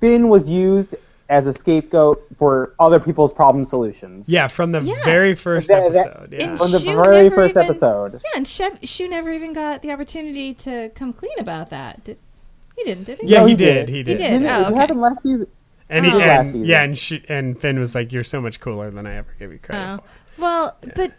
Finn 0.00 0.28
was 0.28 0.48
used 0.48 0.94
as 1.32 1.46
a 1.46 1.52
scapegoat 1.52 2.22
for 2.36 2.74
other 2.78 3.00
people's 3.00 3.32
problem 3.32 3.64
solutions. 3.64 4.28
Yeah, 4.28 4.46
from 4.48 4.72
the 4.72 4.80
Yeah. 4.82 5.02
very 5.04 5.34
first 5.34 5.68
That- 5.68 5.92
that- 5.92 6.06
episode. 6.06 6.32
yeah. 6.38 6.56
From 6.56 6.70
the 6.70 6.78
Schue 6.78 7.04
very 7.04 7.30
first 7.30 7.52
even- 7.52 7.62
episode. 7.70 8.12
Yeah, 8.14 8.30
and 8.36 8.46
Schue, 8.46 8.80
Schue 8.82 9.08
never 9.10 9.32
even 9.32 9.52
got 9.52 9.82
the 9.82 9.90
opportunity 9.92 10.52
to 10.54 10.90
come 10.94 11.12
clean 11.12 11.38
about 11.38 11.70
that. 11.70 12.04
Did 12.04 12.18
he? 12.76 12.84
Didn't 12.84 13.04
did 13.04 13.18
he? 13.20 13.26
Yeah, 13.28 13.40
No, 13.40 13.44
he 13.46 13.50
he 13.52 13.56
did. 13.56 13.74
did. 13.74 13.88
He 13.88 13.96
He 13.96 14.02
did. 14.02 14.16
did. 14.18 14.30
Didn't 14.30 14.46
it? 14.46 14.50
Oh, 14.50 14.60
It 14.60 14.66
okay. 14.68 14.76
happened 14.76 15.00
last 15.00 15.22
season. 15.22 15.46
And 15.90 16.06
he, 16.06 16.12
Oh. 16.12 16.16
Last 16.18 16.54
and 16.54 16.66
yeah, 16.66 16.82
and 16.84 16.96
she, 16.96 17.22
and 17.28 17.58
Finn 17.60 17.78
was 17.78 17.94
like, 17.94 18.12
"You're 18.12 18.24
so 18.24 18.40
much 18.40 18.60
cooler 18.60 18.90
than 18.90 19.06
I 19.06 19.16
ever 19.16 19.28
gave 19.38 19.52
you 19.52 19.58
credit." 19.58 19.84
Oh. 19.84 19.96
for." 20.36 20.42
Well, 20.42 20.76
but 20.96 21.12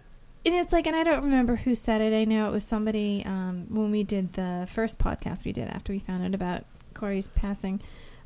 and 0.45 0.56
it's 0.56 0.73
like, 0.73 0.88
and 0.88 0.95
I 0.95 1.04
don't 1.04 1.23
remember 1.23 1.56
who 1.58 1.73
said 1.76 2.02
it. 2.02 2.13
I 2.15 2.26
know 2.26 2.47
it 2.47 2.52
was 2.52 2.63
somebody 2.63 3.23
um, 3.26 3.65
when 3.69 3.91
we 3.91 4.04
did 4.04 4.34
the 4.34 4.67
first 4.69 4.97
podcast 4.99 5.45
we 5.45 5.52
did 5.54 5.69
after 5.69 5.93
we 5.93 5.99
found 5.99 6.23
out 6.26 6.34
about 6.36 6.65
Cory's 6.95 7.28
passing. 7.30 7.82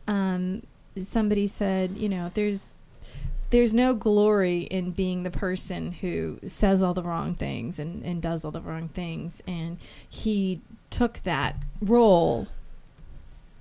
Um, 0.07 0.63
somebody 0.99 1.47
said, 1.47 1.97
you 1.97 2.09
know, 2.09 2.31
there's 2.33 2.71
there's 3.49 3.73
no 3.73 3.93
glory 3.93 4.61
in 4.63 4.91
being 4.91 5.23
the 5.23 5.31
person 5.31 5.93
who 5.93 6.39
says 6.45 6.83
all 6.83 6.93
the 6.93 7.03
wrong 7.03 7.33
things 7.33 7.79
and, 7.79 8.03
and 8.03 8.21
does 8.21 8.43
all 8.43 8.51
the 8.51 8.61
wrong 8.61 8.89
things. 8.89 9.41
And 9.47 9.77
he 10.07 10.59
took 10.89 11.23
that 11.23 11.55
role 11.81 12.47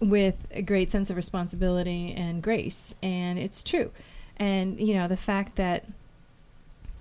with 0.01 0.47
a 0.51 0.63
great 0.63 0.91
sense 0.91 1.09
of 1.09 1.17
responsibility 1.17 2.13
and 2.13 2.43
grace. 2.43 2.95
And 3.01 3.39
it's 3.39 3.63
true. 3.63 3.93
And, 4.37 4.81
you 4.81 4.95
know, 4.95 5.07
the 5.07 5.17
fact 5.17 5.57
that, 5.57 5.85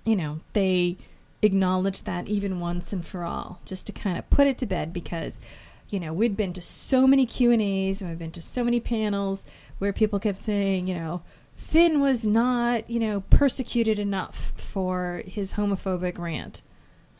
you 0.04 0.14
know, 0.14 0.38
they 0.52 0.96
acknowledge 1.42 2.02
that 2.02 2.28
even 2.28 2.60
once 2.60 2.92
and 2.92 3.04
for 3.04 3.24
all, 3.24 3.60
just 3.64 3.86
to 3.88 3.92
kind 3.92 4.16
of 4.16 4.30
put 4.30 4.46
it 4.46 4.58
to 4.58 4.66
bed 4.66 4.92
because, 4.92 5.40
you 5.90 5.98
know, 5.98 6.12
we'd 6.12 6.36
been 6.36 6.52
to 6.52 6.62
so 6.62 7.06
many 7.06 7.26
Q&As 7.26 8.00
and 8.00 8.10
we've 8.10 8.18
been 8.18 8.30
to 8.30 8.40
so 8.40 8.62
many 8.62 8.78
panels 8.78 9.44
where 9.78 9.92
people 9.92 10.18
kept 10.18 10.38
saying, 10.38 10.86
you 10.86 10.94
know, 10.94 11.22
Finn 11.54 12.00
was 12.00 12.26
not, 12.26 12.88
you 12.90 13.00
know, 13.00 13.20
persecuted 13.30 13.98
enough 13.98 14.52
for 14.56 15.22
his 15.26 15.54
homophobic 15.54 16.18
rant. 16.18 16.62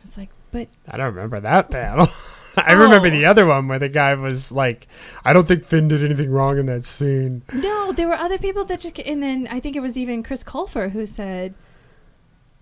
It's 0.04 0.16
like, 0.16 0.30
but 0.50 0.68
I 0.86 0.96
don't 0.96 1.14
remember 1.14 1.40
that 1.40 1.70
panel. 1.70 2.08
I 2.56 2.72
oh. 2.74 2.78
remember 2.78 3.08
Oh. 3.08 3.10
the 3.10 3.26
other 3.26 3.44
one 3.46 3.68
where 3.68 3.78
the 3.78 3.88
guy 3.88 4.14
was 4.14 4.50
like, 4.52 4.86
"I 5.24 5.32
don't 5.32 5.46
think 5.46 5.64
Finn 5.64 5.88
did 5.88 6.02
anything 6.04 6.30
wrong 6.30 6.58
in 6.58 6.66
that 6.66 6.84
scene." 6.84 7.42
no, 7.52 7.92
there 7.92 8.08
were 8.08 8.14
other 8.14 8.38
people 8.38 8.64
that 8.66 8.80
just, 8.80 8.98
and 9.00 9.22
then 9.22 9.46
I 9.50 9.60
think 9.60 9.76
it 9.76 9.80
was 9.80 9.98
even 9.98 10.22
Chris 10.22 10.42
Colfer 10.44 10.92
who 10.92 11.04
said, 11.06 11.54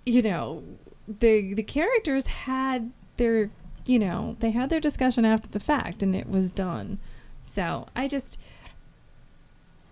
you 0.07 0.23
know, 0.23 0.65
the 1.07 1.55
the 1.55 1.63
characters 1.63 2.27
had 2.27 2.93
their, 3.19 3.51
you 3.85 3.99
know, 3.99 4.37
they 4.41 4.51
had 4.51 4.71
their 4.71 4.81
discussion 4.81 5.25
after 5.25 5.49
the 5.49 5.61
fact 5.61 6.03
and 6.03 6.17
it 6.17 6.29
was 6.29 6.51
done. 6.51 6.99
So 7.43 7.87
I 7.95 8.09
just, 8.09 8.39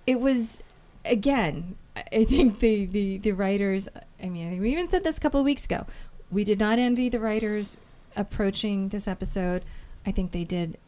it 0.07 0.21
was, 0.21 0.63
again, 1.05 1.77
I- 1.97 2.25
think 2.25 2.61
the, 2.61 2.87
the, 2.87 3.19
the 3.19 3.33
writers, 3.33 3.89
I 4.23 4.29
mean, 4.29 4.61
we 4.61 4.73
even 4.73 4.89
said 4.89 5.05
this 5.05 5.19
a 5.19 5.21
couple 5.21 5.41
of 5.41 5.45
weeks 5.47 5.65
ago. 5.65 5.87
We 6.31 6.45
did 6.45 6.59
not 6.59 6.79
envy 6.79 7.09
the 7.09 7.21
writers 7.21 7.77
approaching 8.17 8.89
this 8.89 9.07
episode. 9.07 9.63
I 10.07 10.11
think 10.11 10.33
they 10.33 10.45
did 10.45 10.79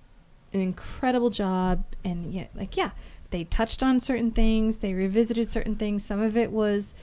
an 0.53 0.61
incredible 0.61 1.31
job. 1.31 1.85
And 2.03 2.33
yet, 2.33 2.51
like, 2.55 2.77
yeah, 2.77 2.91
they 3.31 3.45
touched 3.45 3.83
on 3.83 4.01
certain 4.01 4.31
things, 4.31 4.79
they 4.79 4.95
revisited 4.95 5.49
certain 5.49 5.77
things. 5.77 6.05
Some 6.05 6.23
of 6.23 6.37
it 6.37 6.51
was, 6.51 6.95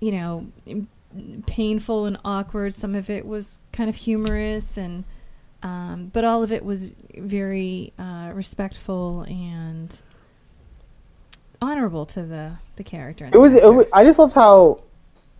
you 0.00 0.12
know, 0.12 0.46
painful 1.46 2.06
and 2.06 2.18
awkward. 2.24 2.74
Some 2.74 2.94
of 2.94 3.08
it 3.08 3.26
was 3.26 3.60
kind 3.72 3.88
of 3.88 3.96
humorous, 3.96 4.76
and 4.76 5.04
um, 5.62 6.10
but 6.12 6.24
all 6.24 6.42
of 6.42 6.50
it 6.50 6.64
was 6.64 6.92
very 7.16 7.92
uh, 7.98 8.32
respectful 8.34 9.22
and 9.22 10.00
honorable 11.62 12.06
to 12.06 12.22
the 12.22 12.52
the 12.76 12.84
character. 12.84 13.24
and 13.24 13.34
It 13.34 13.38
the 13.38 13.40
was, 13.40 13.54
it 13.54 13.74
was. 13.74 13.86
I 13.92 14.04
just 14.04 14.18
loved 14.18 14.34
how 14.34 14.82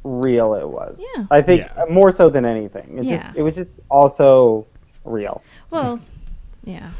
real 0.04 0.54
it 0.54 0.68
was. 0.68 1.02
Yeah. 1.16 1.26
I 1.30 1.42
think 1.42 1.62
Yeah. 1.76 1.85
more 1.90 2.11
so 2.12 2.28
than 2.30 2.44
anything. 2.44 2.98
It's 2.98 3.08
Yeah. 3.08 3.22
just 3.24 3.37
it 3.38 3.42
was 3.42 3.54
just 3.56 3.80
also 3.90 4.66
real. 5.04 5.42
Well, 5.70 6.00
yeah. 6.64 6.90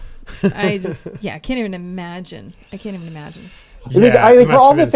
I 0.43 0.79
just 0.79 1.09
yeah, 1.21 1.35
I 1.35 1.39
can't 1.39 1.59
even 1.59 1.75
imagine. 1.75 2.55
I 2.73 2.77
can't 2.77 2.95
even 2.95 3.09
imagine. 3.09 3.51
I 3.85 3.89
think- 3.89 4.15
Yeah, 4.15 4.27
I 4.27 4.37
mean, 4.37 4.47
for 4.47 4.53
all 4.55 4.71
the 4.75 4.87
been 4.87 4.91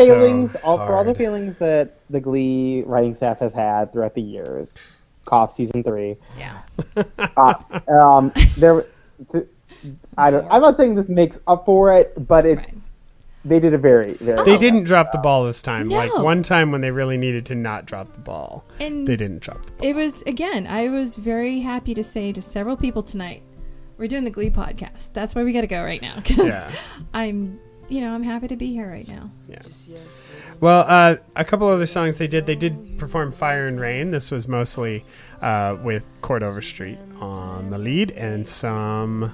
so 0.48 0.58
all, 0.62 0.76
for 0.78 0.94
all 0.94 1.02
the 1.04 1.10
hard. 1.10 1.16
failings 1.16 1.56
that 1.58 1.96
the 2.10 2.20
Glee 2.20 2.82
writing 2.86 3.14
staff 3.14 3.40
has 3.40 3.52
had 3.52 3.92
throughout 3.92 4.14
the 4.14 4.22
years, 4.22 4.76
cough 5.24 5.52
season 5.52 5.82
three. 5.82 6.16
Yeah. 6.38 6.58
Uh, 7.36 7.54
um, 7.88 8.32
there, 8.56 8.86
th- 9.32 9.46
I 10.16 10.30
don't. 10.30 10.46
I'm 10.50 10.62
not 10.62 10.76
saying 10.76 10.94
this 10.94 11.08
makes 11.08 11.38
up 11.48 11.66
for 11.66 11.92
it, 11.92 12.12
but 12.28 12.46
it's 12.46 12.58
Right. 12.60 12.74
They 13.48 13.60
did 13.60 13.74
a 13.74 13.78
very 13.78 14.14
very. 14.14 14.44
They 14.44 14.58
didn't 14.58 14.84
drop 14.84 15.12
the 15.12 15.18
ball 15.18 15.44
this 15.44 15.62
time. 15.62 15.88
Like 15.88 16.10
No. 16.14 16.22
one 16.24 16.42
time 16.42 16.72
when 16.72 16.80
they 16.80 16.90
really 16.90 17.16
needed 17.16 17.46
to 17.46 17.54
not 17.54 17.86
drop 17.86 18.12
the 18.12 18.20
ball, 18.20 18.64
And 18.80 19.06
they 19.06 19.16
didn't 19.16 19.40
drop 19.42 19.64
the 19.66 19.72
ball. 19.72 19.88
it 19.88 19.94
was 19.94 20.22
again, 20.22 20.66
I 20.66 20.88
was 20.88 21.16
very 21.16 21.60
happy 21.60 21.94
to 21.94 22.02
say 22.02 22.32
to 22.32 22.42
several 22.42 22.76
people 22.76 23.02
tonight, 23.02 23.42
we're 23.98 24.08
doing 24.08 24.24
the 24.24 24.30
Glee 24.30 24.50
podcast. 24.50 25.12
That's 25.12 25.34
why 25.34 25.44
we 25.44 25.52
got 25.52 25.60
to 25.62 25.66
go 25.66 25.82
right 25.82 26.02
now 26.02 26.16
because 26.22 26.48
Yeah. 26.48 26.70
I'm, 27.14 27.60
you 27.88 28.00
know, 28.00 28.12
I'm 28.14 28.24
happy 28.24 28.48
to 28.48 28.56
be 28.56 28.72
here 28.72 28.90
right 28.90 29.06
now. 29.06 29.30
Yeah. 29.48 29.62
Well, 30.60 30.84
uh, 30.88 31.16
a 31.36 31.44
couple 31.44 31.68
other 31.68 31.86
songs 31.86 32.18
they 32.18 32.26
did. 32.26 32.46
They 32.46 32.56
did 32.56 32.98
perform 32.98 33.30
"Fire 33.30 33.68
and 33.68 33.78
Rain." 33.80 34.10
This 34.10 34.30
was 34.30 34.48
mostly 34.48 35.04
uh, 35.40 35.76
with 35.82 36.02
Chord 36.20 36.42
Overstreet 36.42 36.98
on 37.20 37.70
the 37.70 37.78
lead 37.78 38.10
and 38.12 38.48
some 38.48 39.32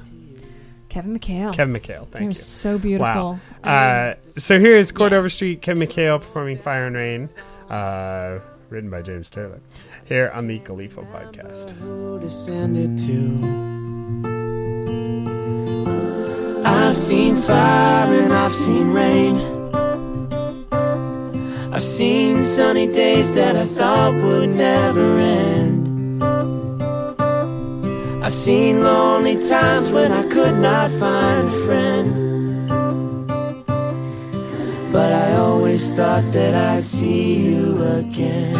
Kevin 0.92 1.18
McHale. 1.18 1.54
Kevin 1.54 1.74
McHale. 1.74 2.06
they 2.10 2.18
Thank 2.18 2.30
you. 2.34 2.40
so 2.40 2.76
beautiful. 2.78 3.38
Wow. 3.64 3.70
Uh, 3.70 4.14
so 4.36 4.60
here 4.60 4.76
is 4.76 4.92
Chord 4.92 5.12
Yeah. 5.12 5.18
Overstreet, 5.18 5.62
Kevin 5.62 5.86
McHale 5.88 6.20
performing 6.20 6.58
"Fire 6.58 6.84
and 6.86 6.94
Rain," 6.94 7.28
uh, 7.70 8.40
written 8.68 8.90
by 8.90 9.00
James 9.00 9.30
Taylor, 9.30 9.60
here 10.04 10.30
on 10.34 10.48
the 10.48 10.58
Gleeful 10.58 11.04
podcast. 11.04 11.70
who 11.70 12.20
to 12.20 12.28
send 12.30 12.76
it 12.76 12.98
to. 13.06 13.62
I've 16.64 16.96
seen 16.96 17.36
fire 17.36 18.12
and 18.22 18.32
I've 18.32 18.52
seen 18.52 18.92
rain. 18.92 19.36
I've 21.72 21.82
seen 21.82 22.42
sunny 22.42 22.86
days 22.86 23.34
that 23.34 23.56
I 23.56 23.64
thought 23.64 24.12
would 24.22 24.50
never 24.50 25.18
end. 25.18 25.61
I've 28.24 28.32
seen 28.32 28.80
lonely 28.80 29.36
times 29.48 29.90
when 29.90 30.12
I 30.12 30.22
could 30.28 30.56
not 30.58 30.92
find 30.92 31.48
a 31.48 31.50
friend. 31.66 32.08
But 34.92 35.12
I 35.12 35.34
always 35.38 35.92
thought 35.92 36.22
that 36.30 36.54
I'd 36.54 36.84
see 36.84 37.34
you 37.34 37.82
again. 37.82 38.54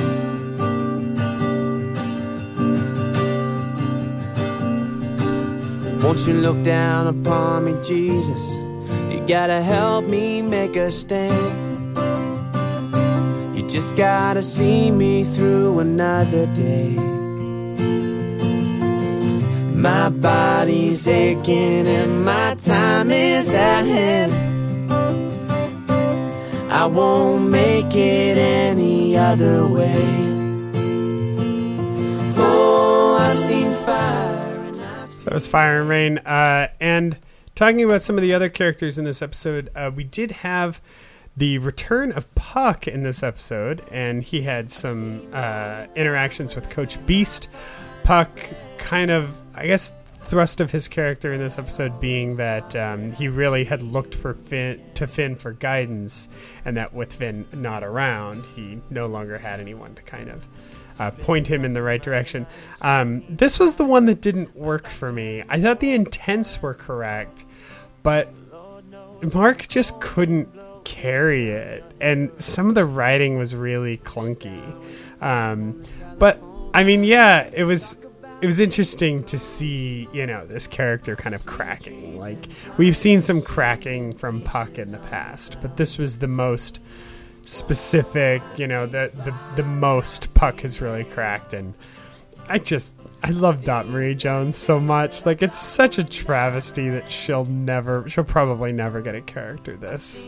Won't 6.02 6.26
you 6.26 6.34
look 6.34 6.60
down 6.64 7.06
upon 7.06 7.66
me, 7.66 7.74
Jesus? 7.84 8.56
You 9.12 9.24
gotta 9.28 9.62
help 9.62 10.06
me 10.06 10.42
make 10.42 10.74
a 10.74 10.90
stand. 10.90 11.96
You 13.56 13.68
just 13.68 13.94
gotta 13.94 14.42
see 14.42 14.90
me 14.90 15.22
through 15.22 15.78
another 15.78 16.46
day. 16.46 16.98
My 19.82 20.10
body's 20.10 21.08
aching 21.08 21.88
and 21.88 22.24
my 22.24 22.54
time 22.54 23.10
is 23.10 23.50
at 23.52 23.82
hand. 23.82 24.32
I 26.70 26.86
won't 26.86 27.50
make 27.50 27.92
it 27.92 28.38
any 28.38 29.16
other 29.16 29.66
way. 29.66 30.04
Oh, 32.36 33.16
I've 33.18 33.36
seen 33.40 33.72
fire 33.72 34.72
I've 35.00 35.10
So 35.10 35.32
it 35.32 35.34
was 35.34 35.48
Fire 35.48 35.80
and 35.80 35.88
Rain. 35.88 36.18
Uh, 36.18 36.68
and 36.78 37.18
talking 37.56 37.82
about 37.82 38.02
some 38.02 38.16
of 38.16 38.22
the 38.22 38.32
other 38.32 38.48
characters 38.48 38.98
in 38.98 39.04
this 39.04 39.20
episode, 39.20 39.68
uh, 39.74 39.90
we 39.92 40.04
did 40.04 40.30
have 40.30 40.80
the 41.36 41.58
return 41.58 42.12
of 42.12 42.32
Puck 42.36 42.86
in 42.86 43.02
this 43.02 43.24
episode, 43.24 43.82
and 43.90 44.22
he 44.22 44.42
had 44.42 44.70
some 44.70 45.26
uh, 45.32 45.86
interactions 45.96 46.54
with 46.54 46.70
Coach 46.70 47.04
Beiste. 47.04 47.48
Puck 48.04 48.30
kind 48.78 49.10
of, 49.10 49.41
I 49.54 49.66
guess, 49.66 49.92
thrust 50.20 50.60
of 50.60 50.70
his 50.70 50.88
character 50.88 51.32
in 51.32 51.40
this 51.40 51.58
episode 51.58 52.00
being 52.00 52.36
that 52.36 52.74
um, 52.76 53.12
he 53.12 53.28
really 53.28 53.64
had 53.64 53.82
looked 53.82 54.14
for 54.14 54.34
Finn 54.34 54.82
to 54.94 55.06
Finn 55.06 55.36
for 55.36 55.52
guidance, 55.52 56.28
and 56.64 56.76
that 56.76 56.94
with 56.94 57.12
Finn 57.12 57.46
not 57.52 57.82
around, 57.82 58.44
he 58.56 58.80
no 58.90 59.06
longer 59.06 59.38
had 59.38 59.60
anyone 59.60 59.94
to 59.94 60.02
kind 60.02 60.30
of 60.30 60.46
uh, 60.98 61.10
point 61.10 61.46
him 61.46 61.64
in 61.64 61.74
the 61.74 61.82
right 61.82 62.02
direction. 62.02 62.46
Um, 62.80 63.24
this 63.28 63.58
was 63.58 63.76
the 63.76 63.84
one 63.84 64.06
that 64.06 64.20
didn't 64.20 64.56
work 64.56 64.86
for 64.88 65.12
me. 65.12 65.42
I 65.48 65.60
thought 65.60 65.80
the 65.80 65.94
intents 65.94 66.62
were 66.62 66.74
correct, 66.74 67.44
but 68.02 68.32
Mark 69.34 69.68
just 69.68 70.00
couldn't 70.00 70.48
carry 70.84 71.50
it, 71.50 71.84
and 72.00 72.30
some 72.38 72.68
of 72.68 72.74
the 72.74 72.84
writing 72.84 73.38
was 73.38 73.54
really 73.54 73.98
clunky. 73.98 74.62
Um, 75.22 75.82
but 76.18 76.42
I 76.74 76.84
mean, 76.84 77.04
yeah, 77.04 77.50
it 77.52 77.64
was 77.64 77.96
it 78.42 78.46
was 78.46 78.58
interesting 78.58 79.22
to 79.24 79.38
see 79.38 80.08
you 80.12 80.26
know 80.26 80.44
this 80.44 80.66
character 80.66 81.14
kind 81.14 81.34
of 81.34 81.46
cracking. 81.46 82.18
Like 82.18 82.48
we've 82.76 82.96
seen 82.96 83.20
some 83.20 83.40
cracking 83.40 84.12
from 84.12 84.42
Puck 84.42 84.78
in 84.78 84.90
the 84.90 84.98
past, 84.98 85.58
but 85.62 85.76
this 85.76 85.96
was 85.96 86.18
the 86.18 86.26
most 86.26 86.80
specific. 87.44 88.42
You 88.56 88.66
know, 88.66 88.84
the 88.86 89.12
the 89.24 89.34
the 89.56 89.62
most 89.62 90.34
Puck 90.34 90.60
has 90.60 90.80
really 90.80 91.04
cracked, 91.04 91.54
and 91.54 91.72
I 92.48 92.58
just 92.58 92.96
I 93.22 93.30
love 93.30 93.64
Dot 93.64 93.86
Marie 93.86 94.16
Jones 94.16 94.56
so 94.56 94.80
much. 94.80 95.24
Like 95.24 95.40
it's 95.40 95.58
such 95.58 95.98
a 95.98 96.04
travesty 96.04 96.90
that 96.90 97.10
she'll 97.10 97.44
never, 97.44 98.08
she'll 98.08 98.24
probably 98.24 98.72
never 98.72 99.00
get 99.00 99.14
a 99.14 99.20
character 99.20 99.76
this 99.76 100.26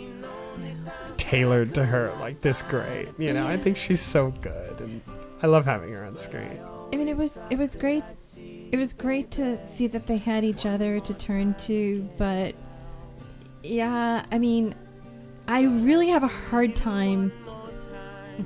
tailored 1.16 1.74
to 1.74 1.84
her 1.84 2.14
like 2.20 2.40
this 2.42 2.62
great. 2.62 3.08
You 3.18 3.32
know, 3.32 3.48
I 3.48 3.56
think 3.56 3.76
she's 3.76 4.00
so 4.00 4.30
good, 4.40 4.80
and 4.80 5.00
I 5.42 5.48
love 5.48 5.64
having 5.64 5.90
her 5.90 6.04
on 6.04 6.16
screen. 6.16 6.60
I 6.94 6.96
mean, 6.96 7.08
it 7.08 7.16
was 7.16 7.42
it 7.50 7.58
was 7.58 7.74
great. 7.74 8.04
It 8.70 8.76
was 8.76 8.92
great 8.92 9.32
to 9.32 9.66
see 9.66 9.88
that 9.88 10.06
they 10.06 10.16
had 10.16 10.44
each 10.44 10.64
other 10.64 11.00
to 11.00 11.12
turn 11.14 11.54
to, 11.66 12.08
but 12.16 12.54
yeah, 13.64 14.24
I 14.30 14.38
mean, 14.38 14.76
I 15.48 15.62
really 15.62 16.10
have 16.10 16.22
a 16.22 16.28
hard 16.28 16.76
time 16.76 17.32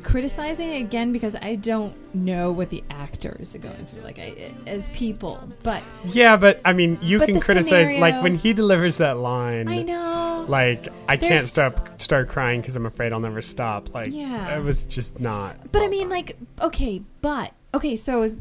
criticizing 0.02 0.70
it 0.70 0.80
again 0.80 1.12
because 1.12 1.36
I 1.36 1.56
don't 1.56 1.94
know 2.14 2.50
what 2.50 2.70
the 2.70 2.82
actors 2.88 3.54
are 3.54 3.58
going 3.58 3.84
through, 3.84 4.02
like 4.02 4.18
I, 4.18 4.50
as 4.66 4.88
people. 4.94 5.46
But 5.62 5.82
Yeah, 6.06 6.38
but 6.38 6.62
I 6.64 6.72
mean, 6.72 6.98
you 7.02 7.18
can 7.20 7.40
criticize 7.40 7.68
scenario- 7.68 8.00
like 8.00 8.22
when 8.22 8.34
he 8.34 8.54
delivers 8.54 8.96
that 8.96 9.18
line. 9.18 9.68
I 9.68 9.82
know, 9.82 10.46
Like 10.48 10.88
I 11.06 11.18
can't 11.18 11.42
stop 11.42 12.00
start 12.00 12.28
crying 12.28 12.62
because 12.62 12.76
I'm 12.76 12.86
afraid 12.86 13.12
I'll 13.12 13.20
never 13.20 13.42
stop. 13.42 13.94
Like 13.94 14.08
Yeah. 14.10 14.56
it 14.56 14.62
was 14.64 14.84
just 14.84 15.20
not. 15.20 15.70
But 15.70 15.82
I 15.82 15.88
mean, 15.88 16.02
done. 16.04 16.10
like, 16.10 16.36
okay, 16.62 17.02
but 17.20 17.52
okay. 17.74 17.96
So 17.96 18.22
as 18.22 18.36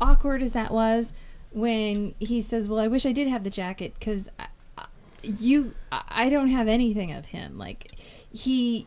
awkward 0.00 0.42
as 0.42 0.52
that 0.52 0.70
was, 0.72 1.12
when 1.52 2.14
he 2.18 2.40
says, 2.40 2.68
"Well, 2.68 2.78
I 2.80 2.88
wish 2.88 3.04
I 3.06 3.12
did 3.12 3.28
have 3.28 3.44
the 3.44 3.50
jacket 3.50 3.94
because 3.98 4.28
you, 5.22 5.74
I 5.92 6.30
don't 6.30 6.48
have 6.48 6.68
anything 6.68 7.12
of 7.12 7.26
him." 7.26 7.58
Like 7.58 7.92
he, 8.32 8.86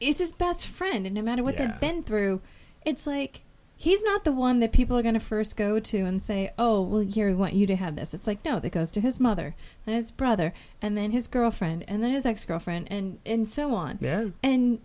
it's 0.00 0.20
his 0.20 0.32
best 0.32 0.66
friend, 0.66 1.06
and 1.06 1.14
no 1.14 1.22
matter 1.22 1.42
what 1.42 1.54
Yeah. 1.58 1.66
they've 1.66 1.80
been 1.80 2.02
through, 2.02 2.40
it's 2.84 3.06
like 3.06 3.42
he's 3.76 4.02
not 4.02 4.24
the 4.24 4.32
one 4.32 4.58
that 4.58 4.72
people 4.72 4.94
are 4.98 5.02
going 5.02 5.14
to 5.14 5.20
first 5.20 5.56
go 5.56 5.80
to 5.80 5.98
and 6.04 6.22
say, 6.22 6.52
"Oh, 6.58 6.82
well, 6.82 7.00
here 7.00 7.28
we 7.28 7.34
want 7.34 7.54
you 7.54 7.66
to 7.66 7.76
have 7.76 7.96
this." 7.96 8.12
It's 8.12 8.26
like 8.26 8.44
no, 8.44 8.58
that 8.60 8.70
goes 8.72 8.90
to 8.92 9.00
his 9.00 9.18
mother, 9.20 9.54
and 9.86 9.94
his 9.96 10.10
brother, 10.10 10.52
and 10.82 10.96
then 10.96 11.12
his 11.12 11.26
girlfriend, 11.26 11.84
and 11.88 12.02
then 12.02 12.10
his 12.12 12.26
ex 12.26 12.44
girlfriend, 12.44 12.88
and 12.90 13.18
and 13.24 13.48
so 13.48 13.74
on 13.74 13.98
yeah, 14.00 14.26
and 14.42 14.80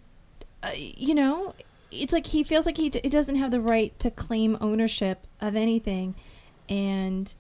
uh, 0.64 0.72
you 0.76 1.14
know 1.14 1.54
it's 2.02 2.14
like 2.14 2.28
he 2.28 2.44
feels 2.44 2.66
like 2.66 2.78
he, 2.78 2.90
d- 2.90 3.02
doesn't 3.02 3.36
have 3.36 3.52
the 3.52 3.62
right 3.62 3.98
to 4.00 4.12
claim 4.12 4.58
ownership 4.62 5.28
of 5.42 5.56
anything. 5.56 6.16
And 6.68 7.34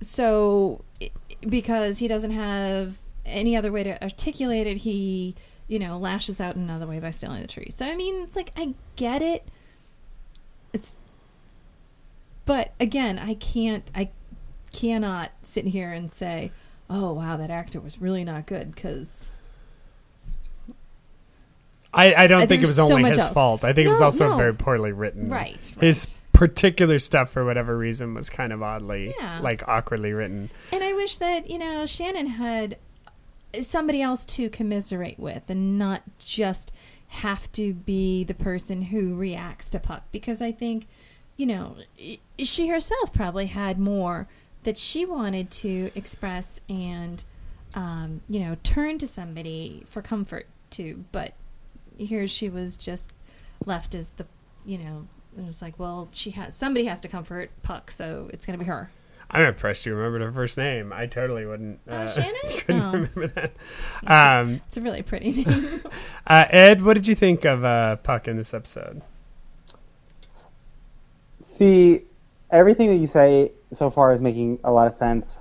so 0.00 0.84
because 1.46 1.98
he 1.98 2.08
doesn't 2.08 2.30
have 2.30 2.96
any 3.24 3.56
other 3.56 3.72
way 3.72 3.82
to 3.82 4.02
articulate 4.02 4.66
it 4.66 4.78
he 4.78 5.34
you 5.66 5.78
know 5.78 5.98
lashes 5.98 6.40
out 6.40 6.56
in 6.56 6.62
another 6.62 6.86
way 6.86 6.98
by 6.98 7.10
stealing 7.10 7.40
the 7.40 7.48
tree 7.48 7.70
so 7.70 7.86
i 7.86 7.94
mean 7.94 8.22
it's 8.22 8.36
like 8.36 8.50
i 8.56 8.74
get 8.96 9.22
it. 9.22 9.48
It's 10.72 10.96
but 12.44 12.72
again 12.78 13.18
i 13.18 13.34
can't 13.34 13.90
i 13.94 14.10
cannot 14.72 15.30
sit 15.42 15.66
here 15.66 15.92
and 15.92 16.12
say 16.12 16.50
oh 16.90 17.12
wow 17.12 17.36
that 17.36 17.50
actor 17.50 17.80
was 17.80 18.00
really 18.00 18.24
not 18.24 18.46
good 18.46 18.74
because 18.74 19.30
I, 21.94 22.24
I 22.24 22.26
don't 22.26 22.46
think 22.48 22.62
it 22.62 22.66
was 22.66 22.76
so 22.76 22.92
only 22.92 23.08
his 23.10 23.18
else. 23.18 23.32
fault. 23.32 23.64
I 23.64 23.72
think 23.72 23.86
it 23.86 23.90
was 23.90 24.00
also 24.00 24.30
no. 24.30 24.36
very 24.36 24.54
poorly 24.54 24.92
written. 24.92 25.28
right, 25.30 25.72
His 25.80 26.14
particular 26.32 26.98
stuff, 26.98 27.30
for 27.30 27.44
whatever 27.44 27.76
reason, 27.78 28.14
was 28.14 28.28
kind 28.28 28.52
of 28.52 28.62
oddly, 28.62 29.14
Yeah. 29.18 29.40
like 29.40 29.66
awkwardly 29.68 30.12
written. 30.12 30.50
And 30.72 30.82
I 30.82 30.92
wish 30.92 31.16
that, 31.18 31.48
you 31.48 31.58
know, 31.58 31.86
Shannon 31.86 32.26
had 32.26 32.76
somebody 33.60 34.02
else 34.02 34.24
to 34.24 34.50
commiserate 34.50 35.18
with 35.18 35.42
and 35.48 35.78
not 35.78 36.02
just 36.18 36.72
have 37.08 37.50
to 37.52 37.72
be 37.72 38.24
the 38.24 38.34
person 38.34 38.82
who 38.82 39.14
reacts 39.14 39.70
to 39.70 39.78
Puck 39.78 40.02
because 40.10 40.42
I 40.42 40.50
think, 40.50 40.86
you 41.36 41.46
know, 41.46 41.76
she 42.38 42.66
herself 42.68 43.12
probably 43.12 43.46
had 43.46 43.78
more 43.78 44.26
that 44.64 44.76
she 44.76 45.04
wanted 45.04 45.50
to 45.52 45.92
express 45.94 46.60
and, 46.68 47.22
um, 47.74 48.22
you 48.28 48.40
know, 48.40 48.56
turn 48.64 48.98
to 48.98 49.06
somebody 49.06 49.84
for 49.86 50.02
comfort 50.02 50.46
to. 50.70 51.04
But 51.12 51.34
here 51.96 52.26
she 52.26 52.48
was 52.48 52.76
just 52.76 53.12
left 53.66 53.94
as 53.94 54.10
the, 54.10 54.26
you 54.64 54.78
know, 54.78 55.06
it 55.38 55.44
was 55.44 55.60
like, 55.62 55.78
well, 55.78 56.08
she 56.12 56.30
has 56.32 56.54
somebody 56.54 56.86
has 56.86 57.00
to 57.02 57.08
comfort 57.08 57.50
Puck, 57.62 57.90
so 57.90 58.28
it's 58.32 58.46
going 58.46 58.58
to 58.58 58.64
be 58.64 58.68
her. 58.68 58.90
I'm 59.30 59.42
impressed 59.42 59.86
you 59.86 59.94
remembered 59.94 60.20
her 60.20 60.30
first 60.30 60.56
name. 60.58 60.92
I 60.92 61.06
totally 61.06 61.44
wouldn't. 61.46 61.80
Oh, 61.88 61.92
Uh, 61.94 62.08
Shannon? 62.10 62.34
couldn't 62.58 62.82
Oh. 62.82 62.92
remember 62.92 63.26
that. 63.28 63.52
Um, 64.06 64.60
It's 64.66 64.76
a 64.76 64.80
really 64.80 65.02
pretty 65.02 65.32
name. 65.44 65.82
uh, 66.26 66.44
Ed, 66.50 66.82
what 66.82 66.94
did 66.94 67.06
you 67.06 67.14
think 67.14 67.44
of 67.44 67.64
uh, 67.64 67.96
Puck 67.96 68.28
in 68.28 68.36
this 68.36 68.52
episode? 68.54 69.02
See, 71.42 72.02
everything 72.50 72.88
that 72.88 72.96
you 72.96 73.06
say 73.06 73.52
so 73.72 73.90
far 73.90 74.12
is 74.12 74.20
making 74.20 74.58
a 74.64 74.70
lot 74.70 74.86
of 74.86 74.92
sense. 74.94 75.38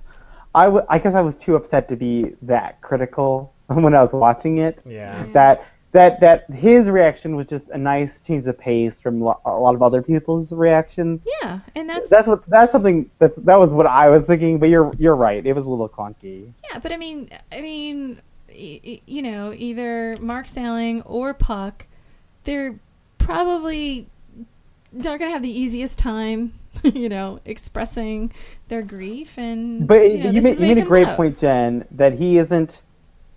I, 0.55 0.65
w- 0.65 0.85
I 0.89 0.99
guess 0.99 1.15
I 1.15 1.21
was 1.21 1.39
too 1.39 1.55
upset 1.55 1.89
to 1.89 1.95
be 1.95 2.35
that 2.43 2.81
critical 2.81 3.53
when 3.67 3.93
I 3.95 4.01
was 4.01 4.13
watching 4.13 4.59
it. 4.59 4.81
Yeah. 4.85 5.25
That 5.33 5.65
that 5.93 6.19
that 6.19 6.49
his 6.51 6.89
reaction 6.89 7.35
was 7.35 7.47
just 7.47 7.69
a 7.69 7.77
nice 7.77 8.23
change 8.23 8.45
of 8.47 8.57
pace 8.57 8.99
from 8.99 9.21
lo- 9.21 9.39
a 9.45 9.51
lot 9.51 9.75
of 9.75 9.81
other 9.81 10.01
people's 10.01 10.51
reactions. 10.51 11.25
yeah, 11.41 11.59
and 11.75 11.89
that's 11.89 12.09
That's 12.09 12.27
what 12.27 12.45
that's 12.47 12.71
something 12.71 13.09
that's 13.19 13.37
that 13.37 13.59
was 13.59 13.71
what 13.71 13.85
I 13.87 14.09
was 14.09 14.25
thinking. 14.25 14.59
But 14.59 14.69
you're 14.69 14.91
you're 14.97 15.15
right. 15.15 15.45
It 15.45 15.53
was 15.53 15.65
a 15.65 15.69
little 15.69 15.87
clunky. 15.89 16.51
Yeah, 16.69 16.79
but 16.79 16.91
I 16.91 16.97
mean, 16.97 17.29
I 17.51 17.61
mean, 17.61 18.21
y- 18.49 19.01
you 19.05 19.21
know, 19.21 19.53
either 19.55 20.17
Mark 20.19 20.47
Salling 20.47 21.01
or 21.03 21.33
Puck, 21.33 21.85
they're 22.43 22.79
probably 23.19 24.07
not 24.91 25.17
going 25.19 25.29
to 25.29 25.33
have 25.33 25.41
the 25.43 25.49
easiest 25.51 25.97
time, 25.99 26.53
you 26.83 27.07
know, 27.09 27.39
expressing 27.45 28.33
their 28.67 28.81
grief 28.81 29.37
and. 29.37 29.87
But 29.87 30.11
you, 30.11 30.17
know, 30.23 30.29
you, 30.31 30.41
made, 30.41 30.49
you 30.49 30.55
the 30.55 30.61
way 30.63 30.71
it 30.71 30.75
made 30.75 30.83
a 30.83 30.85
great 30.87 31.07
out. 31.07 31.17
point, 31.17 31.39
Jen, 31.39 31.85
that 31.91 32.13
he 32.13 32.37
isn't 32.39 32.81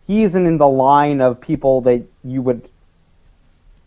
he 0.07 0.23
isn't 0.25 0.47
in 0.47 0.59
the 0.59 0.69
line 0.69 1.21
of 1.21 1.41
people 1.41 1.81
that 1.83 2.03
you 2.25 2.43
would 2.43 2.69